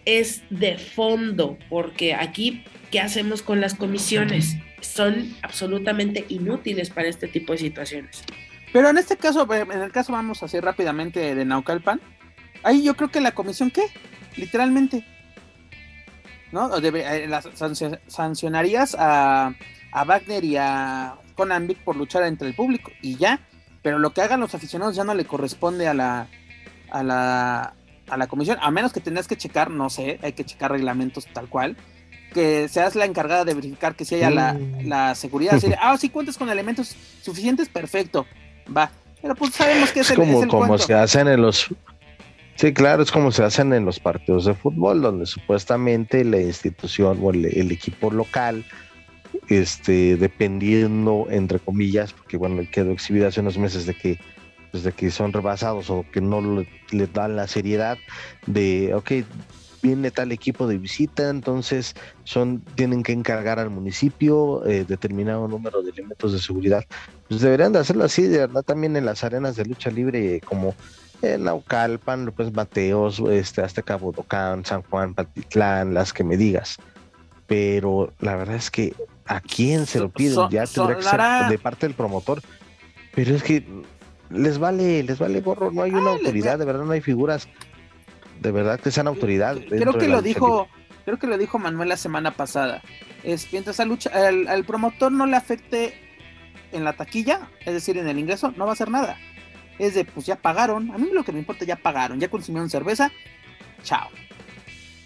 es 0.05 0.43
de 0.51 0.79
fondo, 0.79 1.59
porque 1.69 2.15
aquí, 2.15 2.65
¿qué 2.91 3.01
hacemos 3.01 3.43
con 3.43 3.61
las 3.61 3.75
comisiones? 3.75 4.57
Son 4.81 5.35
absolutamente 5.43 6.25
inútiles 6.29 6.89
para 6.91 7.09
este 7.09 7.29
tipo 7.29 7.53
de 7.53 7.59
situaciones. 7.59 8.23
Pero 8.73 8.89
en 8.89 8.99
este 8.99 9.17
caso, 9.17 9.53
eh, 9.53 9.61
en 9.71 9.83
el 9.83 9.93
caso 9.93 10.13
vamos 10.13 10.43
a 10.43 10.47
hacer 10.47 10.65
rápidamente 10.65 11.35
de 11.35 11.45
Naucalpan. 11.45 12.01
Ahí 12.63 12.83
yo 12.83 12.95
creo 12.97 13.11
que 13.11 13.21
la 13.21 13.33
comisión, 13.33 13.71
¿qué? 13.71 13.83
Literalmente. 14.37 15.05
¿No? 16.53 16.67
O 16.67 16.81
debe- 16.81 17.05
eh, 17.07 17.27
las 17.29 17.49
sancionarías 18.09 18.97
a, 18.99 19.55
a 19.93 20.05
Wagner 20.05 20.45
y 20.45 20.57
a 20.57 21.15
Conan 21.37 21.69
por 21.85 21.97
luchar 21.97 22.25
entre 22.25 22.49
el 22.49 22.55
público 22.55 22.91
y 23.03 23.17
ya. 23.17 23.41
Pero 23.83 23.99
lo 23.99 24.13
que 24.13 24.21
hagan 24.21 24.41
los 24.41 24.55
aficionados 24.55 24.95
ya 24.95 25.05
no 25.05 25.15
le 25.15 25.25
corresponde 25.25 25.89
a 25.89 25.95
la, 25.95 26.29
a 26.91 27.03
la, 27.03 27.75
a 28.09 28.17
la 28.17 28.27
comisión. 28.27 28.59
A 28.61 28.71
menos 28.71 28.93
que 28.93 29.01
tengas 29.01 29.27
que 29.27 29.37
checar, 29.37 29.71
no 29.71 29.89
sé, 29.91 30.19
hay 30.23 30.33
que 30.33 30.45
checar 30.45 30.71
reglamentos 30.73 31.27
tal 31.33 31.49
cual. 31.49 31.77
Que 32.35 32.69
seas 32.69 32.95
la 32.95 33.07
encargada 33.07 33.45
de 33.45 33.55
verificar 33.55 33.95
que 33.97 34.05
si 34.05 34.17
haya 34.17 34.31
la, 34.31 34.53
Mm. 34.53 34.87
la 34.89 35.15
seguridad. 35.15 35.59
De, 35.61 35.77
ah, 35.81 35.97
si 35.97 36.11
cuentas 36.11 36.37
con 36.37 36.51
elementos 36.51 36.95
suficientes, 37.23 37.69
perfecto. 37.69 38.27
Va. 38.77 38.91
Pero 39.23 39.35
pues 39.35 39.55
sabemos 39.55 39.91
que 39.93 40.01
es, 40.01 40.07
Es 40.07 40.11
el, 40.13 40.17
como, 40.17 40.39
es 40.39 40.43
el 40.45 40.49
como 40.49 40.67
cuento. 40.67 40.87
se 40.87 40.95
hacen 40.95 41.29
en 41.29 41.43
los. 41.43 41.67
Sí, 42.57 42.73
claro, 42.75 43.03
es 43.03 43.11
como 43.11 43.33
se 43.33 43.43
hacen 43.43 43.73
en 43.73 43.85
los 43.85 43.99
partidos 44.01 44.45
de 44.45 44.55
fútbol, 44.55 45.01
donde 45.01 45.27
supuestamente 45.27 46.25
la 46.25 46.41
institución 46.41 47.19
o 47.23 47.31
el, 47.31 47.47
el 47.47 47.73
equipo 47.73 48.11
local, 48.11 48.65
este, 49.49 50.17
dependiendo, 50.17 51.27
entre 51.31 51.59
comillas, 51.59 52.13
porque 52.13 52.37
bueno, 52.37 52.63
quedó 52.71 52.93
exhibido 52.93 53.29
hace 53.29 53.41
unos 53.41 53.57
meses 53.57 53.87
de 53.87 53.95
que, 53.95 54.19
pues, 54.73 54.83
de 54.83 54.93
que 54.93 55.11
son 55.11 55.33
rebasados 55.33 55.89
o 55.89 56.05
que 56.13 56.21
no 56.21 56.41
le, 56.41 56.69
le 56.91 57.07
dan 57.07 57.37
la 57.37 57.47
seriedad 57.47 57.97
de, 58.47 58.93
ok, 58.95 59.13
viene 59.83 60.11
tal 60.11 60.33
equipo 60.33 60.67
de 60.67 60.79
visita, 60.79 61.29
entonces 61.29 61.95
son, 62.25 62.61
tienen 62.75 63.03
que 63.03 63.13
encargar 63.13 63.59
al 63.59 63.71
municipio 63.71 64.65
eh, 64.67 64.85
determinado 64.87 65.49
número 65.49 65.83
de 65.83 65.91
elementos 65.91 66.33
de 66.33 66.39
seguridad 66.39 66.85
pues 67.31 67.43
deberían 67.43 67.73
de 67.73 67.79
hacerlo 67.79 68.03
así, 68.03 68.23
de 68.27 68.39
verdad, 68.39 68.65
también 68.65 68.97
en 68.97 69.05
las 69.05 69.23
arenas 69.23 69.55
de 69.55 69.65
lucha 69.65 69.89
libre, 69.89 70.41
como 70.41 70.75
en 71.23 71.45
Naucalpan, 71.45 72.27
López 72.27 72.53
Mateos, 72.53 73.23
este, 73.31 73.63
Azteca 73.63 73.95
Bodocán, 73.95 74.65
San 74.65 74.83
Juan, 74.83 75.15
Patitlán, 75.15 75.95
las 75.95 76.13
que 76.13 76.25
me 76.25 76.37
digas. 76.37 76.79
Pero 77.47 78.13
la 78.19 78.35
verdad 78.35 78.57
es 78.57 78.73
que 78.73 78.95
a 79.27 79.41
quién 79.41 79.87
se 79.87 80.01
lo 80.01 80.09
piden, 80.09 80.51
ya 80.51 80.67
tendría 80.67 80.97
que 80.97 81.05
ser 81.05 81.21
de 81.49 81.59
parte 81.59 81.87
del 81.87 81.95
promotor. 81.95 82.43
Pero 83.15 83.37
es 83.37 83.45
que 83.45 83.65
les 84.29 84.59
vale, 84.59 85.05
les 85.05 85.21
vale 85.21 85.41
gorro, 85.41 85.71
no 85.71 85.83
hay 85.83 85.93
una 85.93 86.11
Ah, 86.11 86.15
les 86.15 86.23
autoridad, 86.23 86.59
de 86.59 86.65
verdad 86.65 86.85
no 86.85 86.91
hay 86.91 87.01
figuras, 87.01 87.47
de 88.41 88.53
verdad 88.53 88.81
que 88.81 88.91
sean 88.91 89.07
autoridad. 89.07 89.59
Creo 89.69 89.93
que 89.93 90.09
lo 90.09 90.23
dijo, 90.23 90.69
creo 91.05 91.19
que 91.19 91.27
lo 91.27 91.39
dijo 91.39 91.59
Manuel 91.59 91.91
la 91.91 91.97
semana 91.97 92.33
pasada. 92.33 92.83
Es 93.23 93.53
mientras 93.53 93.79
al, 93.81 93.89
lucha, 93.89 94.11
al, 94.15 94.49
al 94.49 94.65
promotor 94.65 95.13
no 95.13 95.27
le 95.27 95.37
afecte 95.37 95.95
en 96.73 96.85
la 96.85 96.95
taquilla, 96.95 97.51
es 97.67 97.75
decir, 97.75 97.99
en 97.99 98.09
el 98.09 98.19
ingreso, 98.19 98.53
no 98.57 98.65
va 98.65 98.71
a 98.71 98.73
hacer 98.73 98.91
nada. 98.91 99.19
Es 99.79 99.95
de, 99.95 100.05
pues 100.05 100.27
ya 100.27 100.37
pagaron. 100.37 100.91
A 100.91 100.99
mí 100.99 101.11
lo 101.13 101.23
que 101.23 101.33
me 101.33 101.39
importa, 101.39 101.65
ya 101.65 101.77
pagaron, 101.77 102.19
ya 102.19 102.29
consumieron 102.29 102.71
cerveza, 102.71 103.11
chao. 103.83 104.09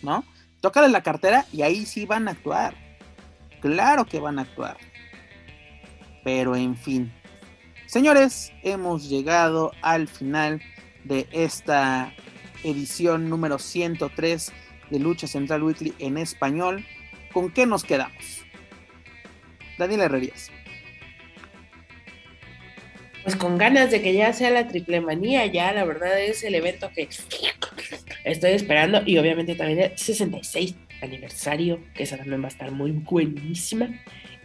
¿No? 0.02 0.24
Tócale 0.61 0.89
la 0.89 1.02
cartera 1.02 1.44
y 1.52 1.62
ahí 1.62 1.86
sí 1.86 2.06
van 2.06 2.28
a 2.28 2.32
actuar. 2.32 2.74
Claro 3.61 4.05
que 4.05 4.20
van 4.20 4.39
a 4.39 4.43
actuar. 4.43 4.77
Pero 6.23 6.55
en 6.55 6.77
fin. 6.77 7.12
Señores, 7.86 8.52
hemos 8.62 9.09
llegado 9.09 9.73
al 9.82 10.06
final 10.09 10.62
de 11.05 11.27
esta 11.32 12.12
edición 12.65 13.28
número 13.28 13.59
103 13.59 14.53
de 14.91 14.99
Lucha 14.99 15.27
Central 15.27 15.62
Weekly 15.62 15.95
en 15.99 16.19
español. 16.19 16.85
¿Con 17.32 17.51
qué 17.51 17.66
nos 17.66 17.85
quedamos? 17.85 18.45
Daniel 19.78 20.03
Herrerías. 20.03 20.51
Pues 23.23 23.36
con 23.36 23.57
ganas 23.57 23.91
de 23.91 24.03
que 24.03 24.12
ya 24.12 24.32
sea 24.32 24.51
la 24.51 24.69
triple 24.69 25.01
manía, 25.01 25.47
ya 25.47 25.73
la 25.73 25.85
verdad 25.85 26.20
es 26.20 26.45
el 26.45 26.55
evento 26.55 26.91
que 26.95 27.09
estoy 28.24 28.51
esperando 28.51 29.03
y 29.07 29.16
obviamente 29.16 29.55
también 29.55 29.78
el 29.81 29.99
66 29.99 30.74
aniversario, 31.01 31.81
que 31.95 32.03
esa 32.03 32.19
también 32.19 32.43
va 32.43 32.47
a 32.47 32.49
estar 32.49 32.70
muy 32.70 32.91
buenísima. 32.91 33.89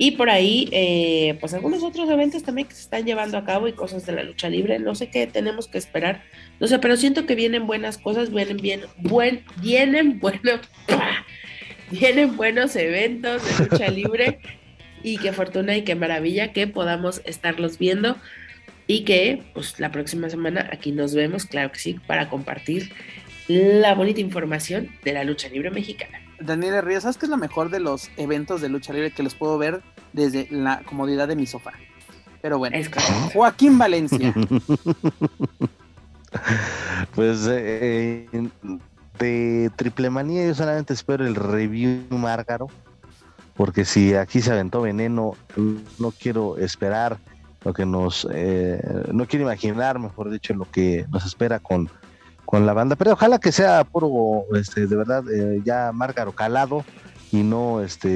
Y 0.01 0.11
por 0.11 0.29
ahí, 0.29 0.69
eh, 0.71 1.37
pues 1.41 1.53
algunos 1.53 1.83
otros 1.83 2.09
eventos 2.09 2.41
también 2.43 2.69
que 2.69 2.73
se 2.73 2.83
están 2.83 3.05
llevando 3.05 3.37
a 3.37 3.43
cabo 3.43 3.67
y 3.67 3.73
cosas 3.73 4.05
de 4.05 4.13
la 4.13 4.23
lucha 4.23 4.49
libre. 4.49 4.79
No 4.79 4.95
sé 4.95 5.09
qué 5.09 5.27
tenemos 5.27 5.67
que 5.67 5.77
esperar. 5.77 6.23
No 6.61 6.67
sé, 6.67 6.79
pero 6.79 6.95
siento 6.95 7.25
que 7.25 7.35
vienen 7.35 7.67
buenas 7.67 7.97
cosas, 7.97 8.31
vienen 8.31 8.57
bien, 8.57 8.83
buen, 8.97 9.43
vienen 9.61 10.21
buenos, 10.21 10.61
vienen 11.91 12.37
buenos 12.37 12.77
eventos 12.77 13.43
de 13.45 13.65
lucha 13.65 13.91
libre. 13.91 14.39
Y 15.03 15.17
qué 15.17 15.33
fortuna 15.33 15.75
y 15.75 15.81
qué 15.81 15.95
maravilla 15.95 16.53
que 16.53 16.65
podamos 16.65 17.21
estarlos 17.25 17.77
viendo 17.77 18.15
y 18.87 19.03
que 19.03 19.43
pues 19.53 19.81
la 19.81 19.91
próxima 19.91 20.29
semana 20.29 20.69
aquí 20.71 20.93
nos 20.93 21.13
vemos, 21.13 21.45
claro 21.45 21.73
que 21.73 21.79
sí, 21.79 21.97
para 22.07 22.29
compartir 22.29 22.93
la 23.49 23.95
bonita 23.95 24.21
información 24.21 24.91
de 25.03 25.11
la 25.11 25.25
lucha 25.25 25.49
libre 25.49 25.71
mexicana. 25.71 26.21
Daniel 26.39 26.75
Herrerías, 26.75 27.03
¿sabes 27.03 27.17
qué 27.17 27.25
es 27.25 27.29
lo 27.29 27.37
mejor 27.37 27.69
de 27.69 27.79
los 27.79 28.09
eventos 28.17 28.61
de 28.61 28.69
lucha 28.69 28.93
libre 28.93 29.11
que 29.11 29.23
los 29.23 29.35
puedo 29.35 29.57
ver 29.57 29.81
desde 30.13 30.47
la 30.51 30.81
comodidad 30.83 31.27
de 31.27 31.35
mi 31.35 31.45
sofá? 31.45 31.73
Pero 32.41 32.57
bueno, 32.57 32.77
Es. 32.77 32.89
Joaquín 33.33 33.77
Valencia. 33.77 34.33
Pues 37.15 37.47
eh, 37.49 38.27
de 39.17 39.71
Triple 39.75 40.09
Manía 40.11 40.45
yo 40.45 40.53
solamente 40.53 40.93
espero 40.93 41.25
el 41.25 41.35
review 41.35 42.03
Márgaro, 42.11 42.67
porque 43.55 43.83
si 43.83 44.13
aquí 44.13 44.41
se 44.41 44.51
aventó 44.51 44.81
veneno, 44.81 45.35
no 45.97 46.11
quiero 46.11 46.57
esperar 46.57 47.17
lo 47.65 47.73
que 47.73 47.85
nos, 47.85 48.27
eh, 48.31 48.81
no 49.11 49.25
quiero 49.25 49.45
imaginar, 49.45 49.99
mejor 49.99 50.29
dicho, 50.29 50.53
lo 50.53 50.65
que 50.69 51.05
nos 51.11 51.25
espera 51.25 51.59
con, 51.59 51.89
con 52.49 52.65
la 52.65 52.73
banda, 52.73 52.95
pero 52.95 53.11
ojalá 53.11 53.37
que 53.37 53.51
sea 53.51 53.83
puro, 53.83 54.43
este, 54.55 54.87
de 54.87 54.95
verdad, 54.95 55.23
eh, 55.31 55.61
ya 55.63 55.91
Márgaro 55.93 56.31
calado 56.31 56.83
y 57.31 57.43
no 57.43 57.79
este, 57.79 58.07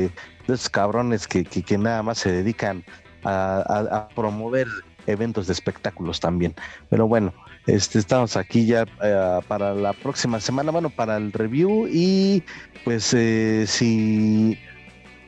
de 0.47 0.53
esos 0.55 0.71
cabrones 0.71 1.27
que, 1.27 1.43
que, 1.43 1.77
nada 1.77 2.01
más 2.01 2.17
se 2.17 2.31
dedican 2.31 2.83
a, 3.23 4.09
promover 4.15 4.65
eventos 5.05 5.45
de 5.45 5.53
espectáculos 5.53 6.19
también. 6.19 6.55
Pero 6.89 7.07
bueno, 7.07 7.31
este, 7.67 7.99
estamos 7.99 8.35
aquí 8.35 8.65
ya 8.65 8.87
eh, 9.03 9.39
para 9.47 9.75
la 9.75 9.93
próxima 9.93 10.39
semana, 10.39 10.71
bueno, 10.71 10.89
para 10.89 11.17
el 11.17 11.31
review 11.31 11.87
y 11.87 12.41
pues 12.85 13.13
eh, 13.13 13.65
si, 13.67 14.57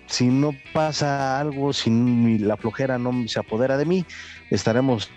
si 0.08 0.30
no 0.30 0.52
pasa 0.74 1.40
algo, 1.40 1.74
si 1.74 2.40
la 2.40 2.58
flojera 2.58 2.98
no 2.98 3.14
se 3.28 3.40
apodera 3.40 3.78
de 3.78 3.86
mí, 3.86 4.04
estaremos 4.50 5.12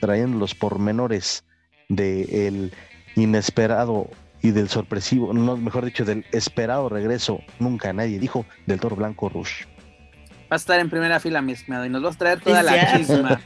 trayendo 0.00 0.38
los 0.38 0.54
pormenores 0.54 1.44
del 1.90 2.72
inesperado 3.16 4.08
y 4.42 4.52
del 4.52 4.68
sorpresivo, 4.68 5.32
no, 5.32 5.56
mejor 5.56 5.84
dicho, 5.84 6.04
del 6.04 6.24
esperado 6.32 6.88
regreso, 6.88 7.40
nunca 7.58 7.92
nadie 7.92 8.18
dijo, 8.18 8.46
del 8.66 8.80
Toro 8.80 8.96
Blanco 8.96 9.28
Rush. 9.28 9.64
Va 10.50 10.54
a 10.54 10.56
estar 10.56 10.80
en 10.80 10.90
primera 10.90 11.20
fila, 11.20 11.42
mi 11.42 11.52
estimado, 11.52 11.84
y 11.84 11.90
nos 11.90 12.02
vas 12.02 12.16
a 12.16 12.18
traer 12.18 12.40
toda 12.40 12.62
la 12.62 12.96
chisma. 12.96 13.40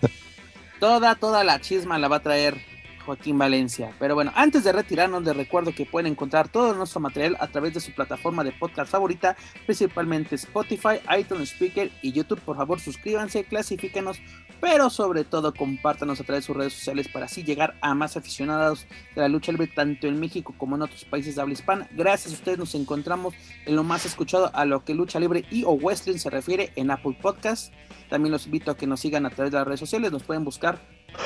Toda, 0.81 1.15
toda 1.15 1.45
la 1.45 1.61
chisma 1.61 1.99
la 1.99 2.09
va 2.09 2.17
a 2.17 2.23
traer 2.23 2.61
Joaquín 3.05 3.39
Valencia. 3.39 3.93
Pero 3.99 4.15
bueno, 4.15 4.33
antes 4.35 4.65
de 4.65 4.73
retirarnos, 4.73 5.23
les 5.23 5.37
recuerdo 5.37 5.75
que 5.75 5.87
pueden 5.87 6.13
encontrar 6.13 6.49
todo 6.49 6.75
nuestro 6.75 7.01
material 7.01 7.37
a 7.41 7.49
través 7.49 7.75
de 7.75 7.81
su 7.81 7.93
plataforma 7.93 8.45
de 8.45 8.53
podcast 8.53 8.91
favorita, 8.91 9.37
principalmente 9.67 10.35
Spotify, 10.35 11.01
iTunes 11.19 11.51
Speaker 11.51 11.91
y 12.03 12.13
YouTube. 12.13 12.41
Por 12.41 12.57
favor, 12.57 12.81
suscríbanse, 12.81 13.45
clasifíquenos, 13.45 14.21
pero 14.61 14.91
sobre 14.91 15.25
todo 15.25 15.53
compártanos 15.53 16.21
a 16.21 16.25
través 16.25 16.45
de 16.45 16.47
sus 16.47 16.57
redes 16.57 16.73
sociales 16.73 17.09
para 17.09 17.27
así 17.27 17.45
llegar 17.45 17.75
a 17.81 17.95
más 17.95 18.17
aficionados 18.17 18.87
de 19.15 19.21
la 19.21 19.29
lucha 19.29 19.53
libre, 19.53 19.67
tanto 19.67 20.07
en 20.07 20.19
México 20.19 20.55
como 20.57 20.77
en 20.77 20.83
otros 20.83 21.05
países 21.05 21.35
de 21.35 21.43
habla 21.43 21.55
hispana. 21.55 21.89
Gracias 21.93 22.33
a 22.33 22.37
ustedes 22.37 22.59
nos 22.59 22.75
encontramos 22.75 23.35
en 23.67 23.77
lo 23.77 23.85
más 23.85 24.07
escuchado 24.07 24.51
a 24.55 24.65
lo 24.65 24.85
que 24.85 24.95
lucha 24.95 25.21
libre 25.21 25.45
y 25.51 25.65
o 25.65 25.77
wrestling 25.77 26.19
se 26.19 26.31
refiere 26.31 26.73
en 26.77 26.91
Apple 26.91 27.17
Podcast. 27.21 27.73
También 28.09 28.33
los 28.33 28.47
invito 28.47 28.71
a 28.71 28.77
que 28.77 28.87
nos 28.87 29.01
sigan 29.01 29.27
a 29.27 29.31
través 29.31 29.53
de 29.53 29.59
las 29.59 29.67
redes 29.67 29.81
sociales, 29.81 30.13
nos 30.13 30.23
pueden 30.23 30.45
buscar 30.45 30.81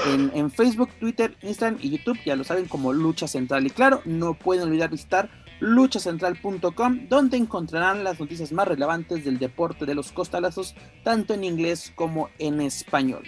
en, 0.06 0.50
Facebook, 0.50 0.90
Twitter, 1.00 1.36
Instagram 1.42 1.78
y 1.80 1.90
YouTube, 1.90 2.18
ya 2.24 2.36
lo 2.36 2.44
saben 2.44 2.66
como 2.66 2.92
Lucha 2.92 3.26
Central. 3.26 3.66
Y 3.66 3.70
claro, 3.70 4.02
no 4.04 4.34
pueden 4.34 4.64
olvidar 4.64 4.90
visitar 4.90 5.30
luchacentral.com, 5.60 7.08
donde 7.08 7.36
encontrarán 7.36 8.04
las 8.04 8.20
noticias 8.20 8.52
más 8.52 8.68
relevantes 8.68 9.24
del 9.24 9.38
deporte 9.38 9.86
de 9.86 9.94
los 9.94 10.12
costalazos, 10.12 10.74
tanto 11.02 11.34
en 11.34 11.44
inglés 11.44 11.92
como 11.94 12.30
en 12.38 12.60
español. 12.60 13.24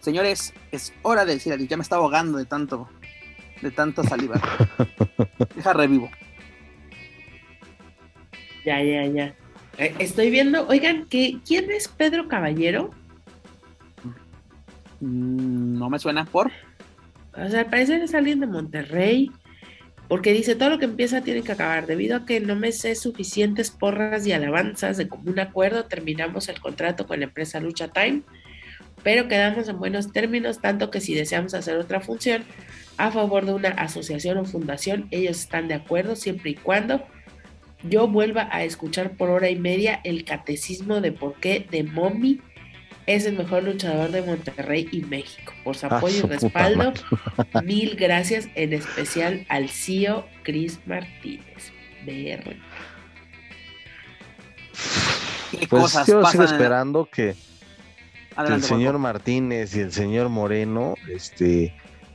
Señores, 0.00 0.52
es 0.70 0.92
hora 1.02 1.24
de 1.24 1.34
decir 1.34 1.52
adiós. 1.52 1.68
Ya 1.68 1.78
me 1.78 1.82
está 1.82 1.96
ahogando 1.96 2.36
de 2.36 2.44
tanto, 2.44 2.90
de 3.62 3.70
tanto 3.70 4.04
saliva. 4.04 4.40
Deja 5.56 5.72
revivo. 5.72 6.10
Ya, 8.66 8.82
ya, 8.82 9.06
ya. 9.06 9.34
Eh, 9.78 9.94
estoy 9.98 10.30
viendo, 10.30 10.66
oigan, 10.68 11.06
que 11.06 11.38
¿quién 11.46 11.70
es 11.70 11.88
Pedro 11.88 12.28
Caballero? 12.28 12.90
Mm, 15.04 15.78
no 15.78 15.90
me 15.90 15.98
suena 15.98 16.24
por. 16.24 16.50
O 17.36 17.48
sea, 17.50 17.60
al 17.60 17.66
parecer 17.66 18.00
es 18.00 18.14
alguien 18.14 18.40
de 18.40 18.46
Monterrey, 18.46 19.30
porque 20.08 20.32
dice 20.32 20.54
todo 20.54 20.70
lo 20.70 20.78
que 20.78 20.86
empieza 20.86 21.22
tiene 21.22 21.42
que 21.42 21.52
acabar. 21.52 21.86
Debido 21.86 22.16
a 22.16 22.24
que 22.24 22.40
no 22.40 22.56
me 22.56 22.72
sé 22.72 22.94
suficientes 22.94 23.70
porras 23.70 24.26
y 24.26 24.32
alabanzas 24.32 24.96
de 24.96 25.08
común 25.08 25.38
acuerdo, 25.38 25.84
terminamos 25.84 26.48
el 26.48 26.60
contrato 26.60 27.06
con 27.06 27.20
la 27.20 27.26
empresa 27.26 27.60
Lucha 27.60 27.88
Time, 27.88 28.22
pero 29.02 29.28
quedamos 29.28 29.68
en 29.68 29.78
buenos 29.78 30.12
términos, 30.12 30.60
tanto 30.60 30.90
que 30.90 31.00
si 31.00 31.14
deseamos 31.14 31.52
hacer 31.54 31.76
otra 31.76 32.00
función 32.00 32.44
a 32.96 33.10
favor 33.10 33.44
de 33.44 33.52
una 33.52 33.70
asociación 33.70 34.38
o 34.38 34.44
fundación, 34.44 35.08
ellos 35.10 35.40
están 35.40 35.68
de 35.68 35.74
acuerdo 35.74 36.16
siempre 36.16 36.52
y 36.52 36.54
cuando 36.54 37.04
yo 37.82 38.08
vuelva 38.08 38.48
a 38.50 38.64
escuchar 38.64 39.16
por 39.16 39.28
hora 39.28 39.50
y 39.50 39.56
media 39.56 40.00
el 40.04 40.24
catecismo 40.24 41.02
de 41.02 41.12
por 41.12 41.34
qué 41.34 41.66
de 41.70 41.82
Mommy 41.82 42.40
es 43.06 43.26
el 43.26 43.36
mejor 43.36 43.62
luchador 43.64 44.10
de 44.10 44.22
Monterrey 44.22 44.88
y 44.92 45.02
México. 45.02 45.52
Por 45.62 45.76
su 45.76 45.86
ah, 45.86 45.96
apoyo 45.96 46.18
y 46.18 46.28
respaldo, 46.28 46.92
mil 47.64 47.96
gracias, 47.96 48.48
en 48.54 48.72
especial 48.72 49.44
al 49.48 49.68
CEO 49.68 50.26
Chris 50.42 50.78
Martínez. 50.86 51.72
BR. 52.04 52.56
Pues 55.68 55.92
yo 56.06 56.24
sigo 56.26 56.44
esperando 56.44 57.08
que, 57.10 57.34
el 58.36 58.62
señor 58.62 58.98
Martínez 58.98 59.74
y 59.76 59.80
el 59.80 59.92
señor 59.92 60.28
Moreno, 60.28 60.94
este, 61.08 61.74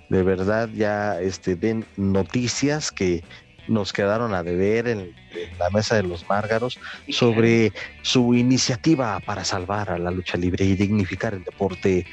de 0.10 0.24
verdad 0.24 0.70
ya 0.74 1.20
este, 1.20 1.56
den 1.56 1.86
noticias 1.96 2.92
que 2.92 3.24
nos 3.70 3.94
quedaron 3.94 4.34
a 4.34 4.44
deber 4.44 4.88
en, 4.88 5.16
la 5.58 5.70
mesa 5.70 5.96
de 5.96 6.04
los 6.04 6.28
márgaros 6.28 6.80
sobre 7.10 7.72
su 8.02 8.34
iniciativa 8.34 9.20
para 9.20 9.46
salvar 9.46 9.92
a 9.92 9.98
la 9.98 10.12
lucha 10.12 10.38
libre 10.38 10.66
y 10.66 10.76
dignificar 10.76 11.34
el 11.34 11.44
deporte 11.44 12.06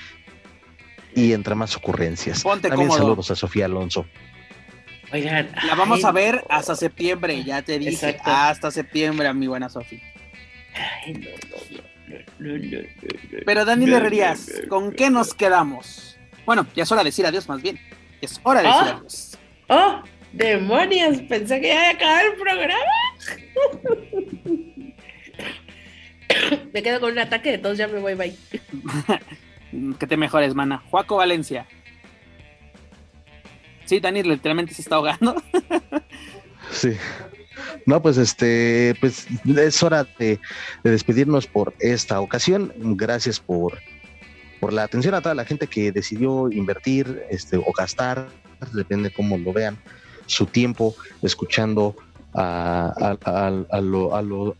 y 1.15 1.33
entre 1.33 1.55
más 1.55 1.77
ocurrencias. 1.77 2.43
También 2.43 2.91
saludos 2.91 3.31
a 3.31 3.37
Sofía 3.37 3.65
Alonso. 3.65 4.07
Oigan, 5.13 5.51
la 5.67 5.75
vamos 5.75 6.05
a 6.05 6.13
ver 6.13 6.45
hasta 6.49 6.75
septiembre, 6.75 7.43
ya 7.45 7.63
te 7.63 7.79
dije, 7.79 8.19
hasta 8.25 8.71
septiembre, 8.71 9.33
mi 9.33 9.47
buena 9.47 9.69
Sofía. 9.69 10.03
Pero 13.47 13.65
Daniel 13.65 13.95
Herrerías, 13.95 14.51
¿con 14.69 14.93
qué 14.93 15.11
nos 15.11 15.33
quedamos? 15.33 16.19
Bueno, 16.45 16.67
ya 16.75 16.83
es 16.83 16.93
hora 16.93 17.03
de 17.03 17.09
decir 17.09 17.27
adiós 17.27 17.49
más 17.49 17.63
bien. 17.63 17.81
Es 18.21 18.41
hora 18.43 18.61
de 18.61 18.69
decir 18.69 18.83
ah. 18.83 18.97
adiós. 18.99 19.39
¡Oh! 19.69 20.03
Demonios, 20.37 21.23
pensé 21.23 21.61
que 21.63 21.69
ya 21.69 21.79
había 21.79 21.91
acabado 21.93 22.33
el 22.33 22.39
programa. 22.39 22.93
me 26.75 26.83
quedo 26.83 27.01
con 27.01 27.13
un 27.13 27.19
ataque 27.19 27.53
de 27.53 27.59
todos, 27.59 27.79
ya 27.79 27.89
me 27.89 28.01
voy, 28.01 28.15
bye. 28.15 28.37
que 29.99 30.07
te 30.07 30.17
mejores, 30.19 30.55
mana. 30.55 30.83
Juaco 30.91 31.17
Valencia. 31.17 31.67
Sí, 33.87 33.99
Daniel 33.99 34.29
literalmente 34.29 34.75
se 34.75 34.83
está 34.83 34.97
ahogando. 34.97 35.43
sí. 36.71 36.93
No, 37.87 38.03
pues 38.03 38.19
este, 38.19 38.95
pues 39.01 39.27
es 39.47 39.83
hora 39.83 40.07
de, 40.19 40.39
despedirnos 40.83 41.47
por 41.47 41.73
esta 41.81 42.21
ocasión. 42.21 42.75
Gracias 42.77 43.41
por, 43.41 43.79
por 44.61 44.75
la 44.75 44.83
atención 44.83 45.15
a 45.15 45.23
toda 45.23 45.35
la 45.35 45.47
gente 45.47 45.67
que 45.67 45.93
decidió 45.93 46.51
invertir 46.53 47.23
este, 47.31 47.57
o 47.57 47.73
gastar, 47.73 48.29
depende 48.75 49.11
cómo 49.11 49.39
lo 49.39 49.55
vean, 49.55 49.79
su 50.27 50.47
tiempo 50.47 50.95
escuchando 51.23 51.97
a, 52.37 53.11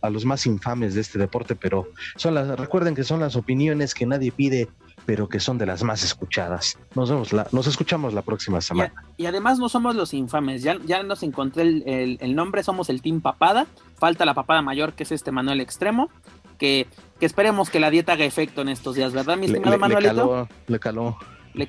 los 0.09 0.25
más 0.25 0.45
infames 0.45 0.95
de 0.95 1.01
este 1.01 1.19
deporte, 1.19 1.55
pero 1.55 1.89
son 2.15 2.33
las, 2.33 2.47
recuerden 2.59 2.95
que 2.95 3.03
son 3.03 3.19
las 3.19 3.35
opiniones 3.35 3.93
que 3.93 4.05
nadie 4.05 4.31
pide, 4.31 4.67
pero 5.05 5.29
que 5.29 5.39
son 5.39 5.57
de 5.57 5.65
las 5.65 5.83
más 5.83 6.03
escuchadas. 6.03 6.77
Nos 6.95 7.09
vemos, 7.09 7.31
nos 7.51 7.67
escuchamos 7.67 8.13
la 8.13 8.23
próxima 8.23 8.61
semana. 8.61 8.93
Y, 9.17 9.25
además 9.25 9.59
no 9.59 9.69
somos 9.69 9.95
los 9.95 10.13
infames, 10.13 10.63
ya, 10.63 10.77
ya 10.85 11.03
nos 11.03 11.23
encontré 11.23 11.63
el, 11.63 12.35
nombre, 12.35 12.63
somos 12.63 12.89
el 12.89 13.01
Team 13.01 13.21
Papada, 13.21 13.67
falta 13.97 14.25
la 14.25 14.33
papada 14.33 14.61
mayor 14.61 14.93
que 14.93 15.03
es 15.03 15.11
este 15.11 15.31
Manuel 15.31 15.61
Extremo, 15.61 16.09
que, 16.57 16.87
esperemos 17.19 17.69
que 17.69 17.79
la 17.79 17.91
dieta 17.91 18.13
haga 18.13 18.25
efecto 18.25 18.61
en 18.61 18.69
estos 18.69 18.95
días, 18.95 19.13
¿verdad, 19.13 19.37
mi 19.37 19.45
estimado 19.45 19.77
Manuelito? 19.77 20.13
Le 20.13 20.19
caló, 20.19 20.49
le 20.67 20.79
caló, 20.79 21.17
le 21.57 21.67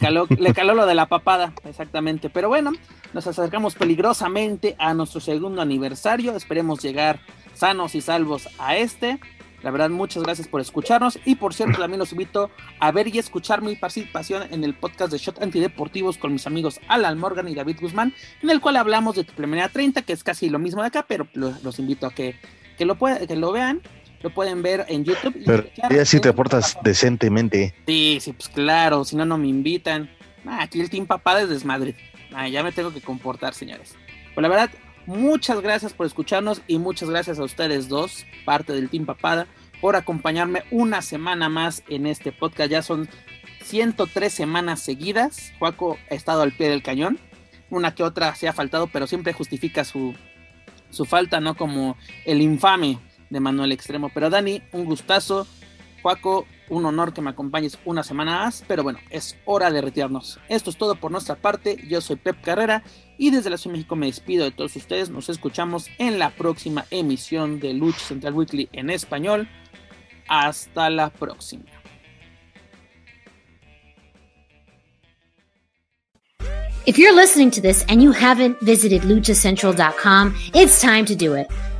caló 0.54 0.74
lo 0.74 0.86
de 0.86 0.94
la 0.94 1.06
papada, 1.06 1.52
exactamente. 1.64 2.30
Pero 2.30 2.48
bueno, 2.48 2.72
nos 3.12 3.26
acercamos 3.26 3.74
peligrosamente 3.74 4.76
a 4.78 4.94
nuestro 4.94 5.20
segundo 5.20 5.62
aniversario. 5.62 6.36
Esperemos 6.36 6.82
llegar 6.82 7.20
sanos 7.54 7.94
y 7.94 8.00
salvos 8.00 8.48
a 8.58 8.76
este. 8.76 9.18
La 9.62 9.72
verdad, 9.72 9.90
muchas 9.90 10.22
gracias 10.22 10.46
por 10.46 10.60
escucharnos. 10.60 11.18
Y 11.24 11.34
por 11.34 11.52
cierto, 11.52 11.80
también 11.80 11.98
los 11.98 12.12
invito 12.12 12.50
a 12.78 12.92
ver 12.92 13.08
y 13.08 13.18
escuchar 13.18 13.62
mi 13.62 13.74
participación 13.74 14.52
en 14.52 14.62
el 14.62 14.74
podcast 14.74 15.10
de 15.10 15.18
Shot 15.18 15.42
Antideportivos 15.42 16.16
con 16.16 16.32
mis 16.32 16.46
amigos 16.46 16.80
Alan 16.88 17.18
Morgan 17.18 17.48
y 17.48 17.54
David 17.54 17.78
Guzmán, 17.80 18.14
en 18.42 18.50
el 18.50 18.60
cual 18.60 18.76
hablamos 18.76 19.16
de 19.16 19.24
Triple 19.24 19.68
30, 19.68 20.02
que 20.02 20.12
es 20.12 20.22
casi 20.22 20.48
lo 20.48 20.58
mismo 20.58 20.82
de 20.82 20.88
acá, 20.88 21.06
pero 21.08 21.26
los 21.34 21.78
invito 21.78 22.06
a 22.06 22.14
que, 22.14 22.36
que, 22.76 22.84
lo, 22.84 22.96
que 22.96 23.36
lo 23.36 23.50
vean 23.50 23.82
lo 24.22 24.30
pueden 24.30 24.62
ver 24.62 24.84
en 24.88 25.04
YouTube. 25.04 25.42
Pero 25.44 25.64
ya 25.90 26.04
si 26.04 26.20
te 26.20 26.32
portas 26.32 26.76
decentemente. 26.82 27.74
Sí, 27.86 28.18
sí, 28.20 28.32
pues 28.32 28.48
claro, 28.48 29.04
si 29.04 29.16
no, 29.16 29.24
no 29.24 29.38
me 29.38 29.48
invitan. 29.48 30.10
Ah, 30.46 30.62
aquí 30.62 30.80
el 30.80 30.90
Team 30.90 31.06
Papá 31.06 31.40
es 31.40 31.48
desmadre. 31.48 31.94
Ah, 32.32 32.48
ya 32.48 32.62
me 32.62 32.72
tengo 32.72 32.92
que 32.92 33.00
comportar, 33.00 33.54
señores. 33.54 33.94
Pues 34.34 34.42
la 34.42 34.48
verdad, 34.48 34.70
muchas 35.06 35.60
gracias 35.60 35.92
por 35.92 36.06
escucharnos 36.06 36.62
y 36.66 36.78
muchas 36.78 37.08
gracias 37.10 37.38
a 37.38 37.44
ustedes 37.44 37.88
dos, 37.88 38.26
parte 38.44 38.72
del 38.72 38.88
Team 38.88 39.06
Papada, 39.06 39.46
por 39.80 39.96
acompañarme 39.96 40.64
una 40.70 41.02
semana 41.02 41.48
más 41.48 41.82
en 41.88 42.06
este 42.06 42.32
podcast. 42.32 42.70
Ya 42.70 42.82
son 42.82 43.08
103 43.64 44.32
semanas 44.32 44.80
seguidas. 44.80 45.52
Juaco 45.58 45.98
ha 46.10 46.14
estado 46.14 46.42
al 46.42 46.52
pie 46.52 46.68
del 46.68 46.82
cañón. 46.82 47.18
Una 47.70 47.94
que 47.94 48.02
otra 48.02 48.34
se 48.34 48.48
ha 48.48 48.52
faltado, 48.52 48.86
pero 48.86 49.06
siempre 49.06 49.32
justifica 49.32 49.84
su, 49.84 50.14
su 50.90 51.04
falta, 51.04 51.40
¿no? 51.40 51.54
Como 51.54 51.96
el 52.24 52.40
infame 52.40 52.98
de 53.30 53.40
Manuel 53.40 53.72
Extremo. 53.72 54.10
Pero 54.12 54.30
Dani, 54.30 54.62
un 54.72 54.84
gustazo. 54.84 55.46
Juaco, 56.02 56.46
un 56.68 56.84
honor 56.84 57.12
que 57.12 57.20
me 57.20 57.30
acompañes 57.30 57.78
una 57.84 58.02
semana 58.02 58.44
más, 58.44 58.64
pero 58.68 58.82
bueno, 58.82 59.00
es 59.10 59.36
hora 59.44 59.70
de 59.70 59.80
retirarnos. 59.80 60.38
Esto 60.48 60.70
es 60.70 60.76
todo 60.76 60.94
por 60.94 61.10
nuestra 61.10 61.34
parte. 61.34 61.76
Yo 61.88 62.00
soy 62.00 62.16
Pep 62.16 62.40
Carrera 62.40 62.82
y 63.18 63.30
desde 63.30 63.50
la 63.50 63.58
Ciudad 63.58 63.72
de 63.72 63.78
México 63.78 63.96
me 63.96 64.06
despido 64.06 64.44
de 64.44 64.52
todos 64.52 64.76
ustedes. 64.76 65.10
Nos 65.10 65.28
escuchamos 65.28 65.88
en 65.98 66.18
la 66.18 66.30
próxima 66.30 66.86
emisión 66.90 67.58
de 67.58 67.74
Lucha 67.74 67.98
Central 67.98 68.34
Weekly 68.34 68.68
en 68.72 68.90
español. 68.90 69.48
Hasta 70.28 70.88
la 70.90 71.10
próxima. 71.10 71.64
If 76.86 76.96
you're 76.96 77.14
listening 77.14 77.50
to 77.50 77.60
this 77.60 77.84
and 77.90 78.02
you 78.02 78.12
haven't 78.12 78.58
visited 78.60 79.02
luchacentral.com, 79.02 80.34
it's 80.54 80.80
time 80.80 81.04
to 81.04 81.14
do 81.14 81.34
it. 81.34 81.46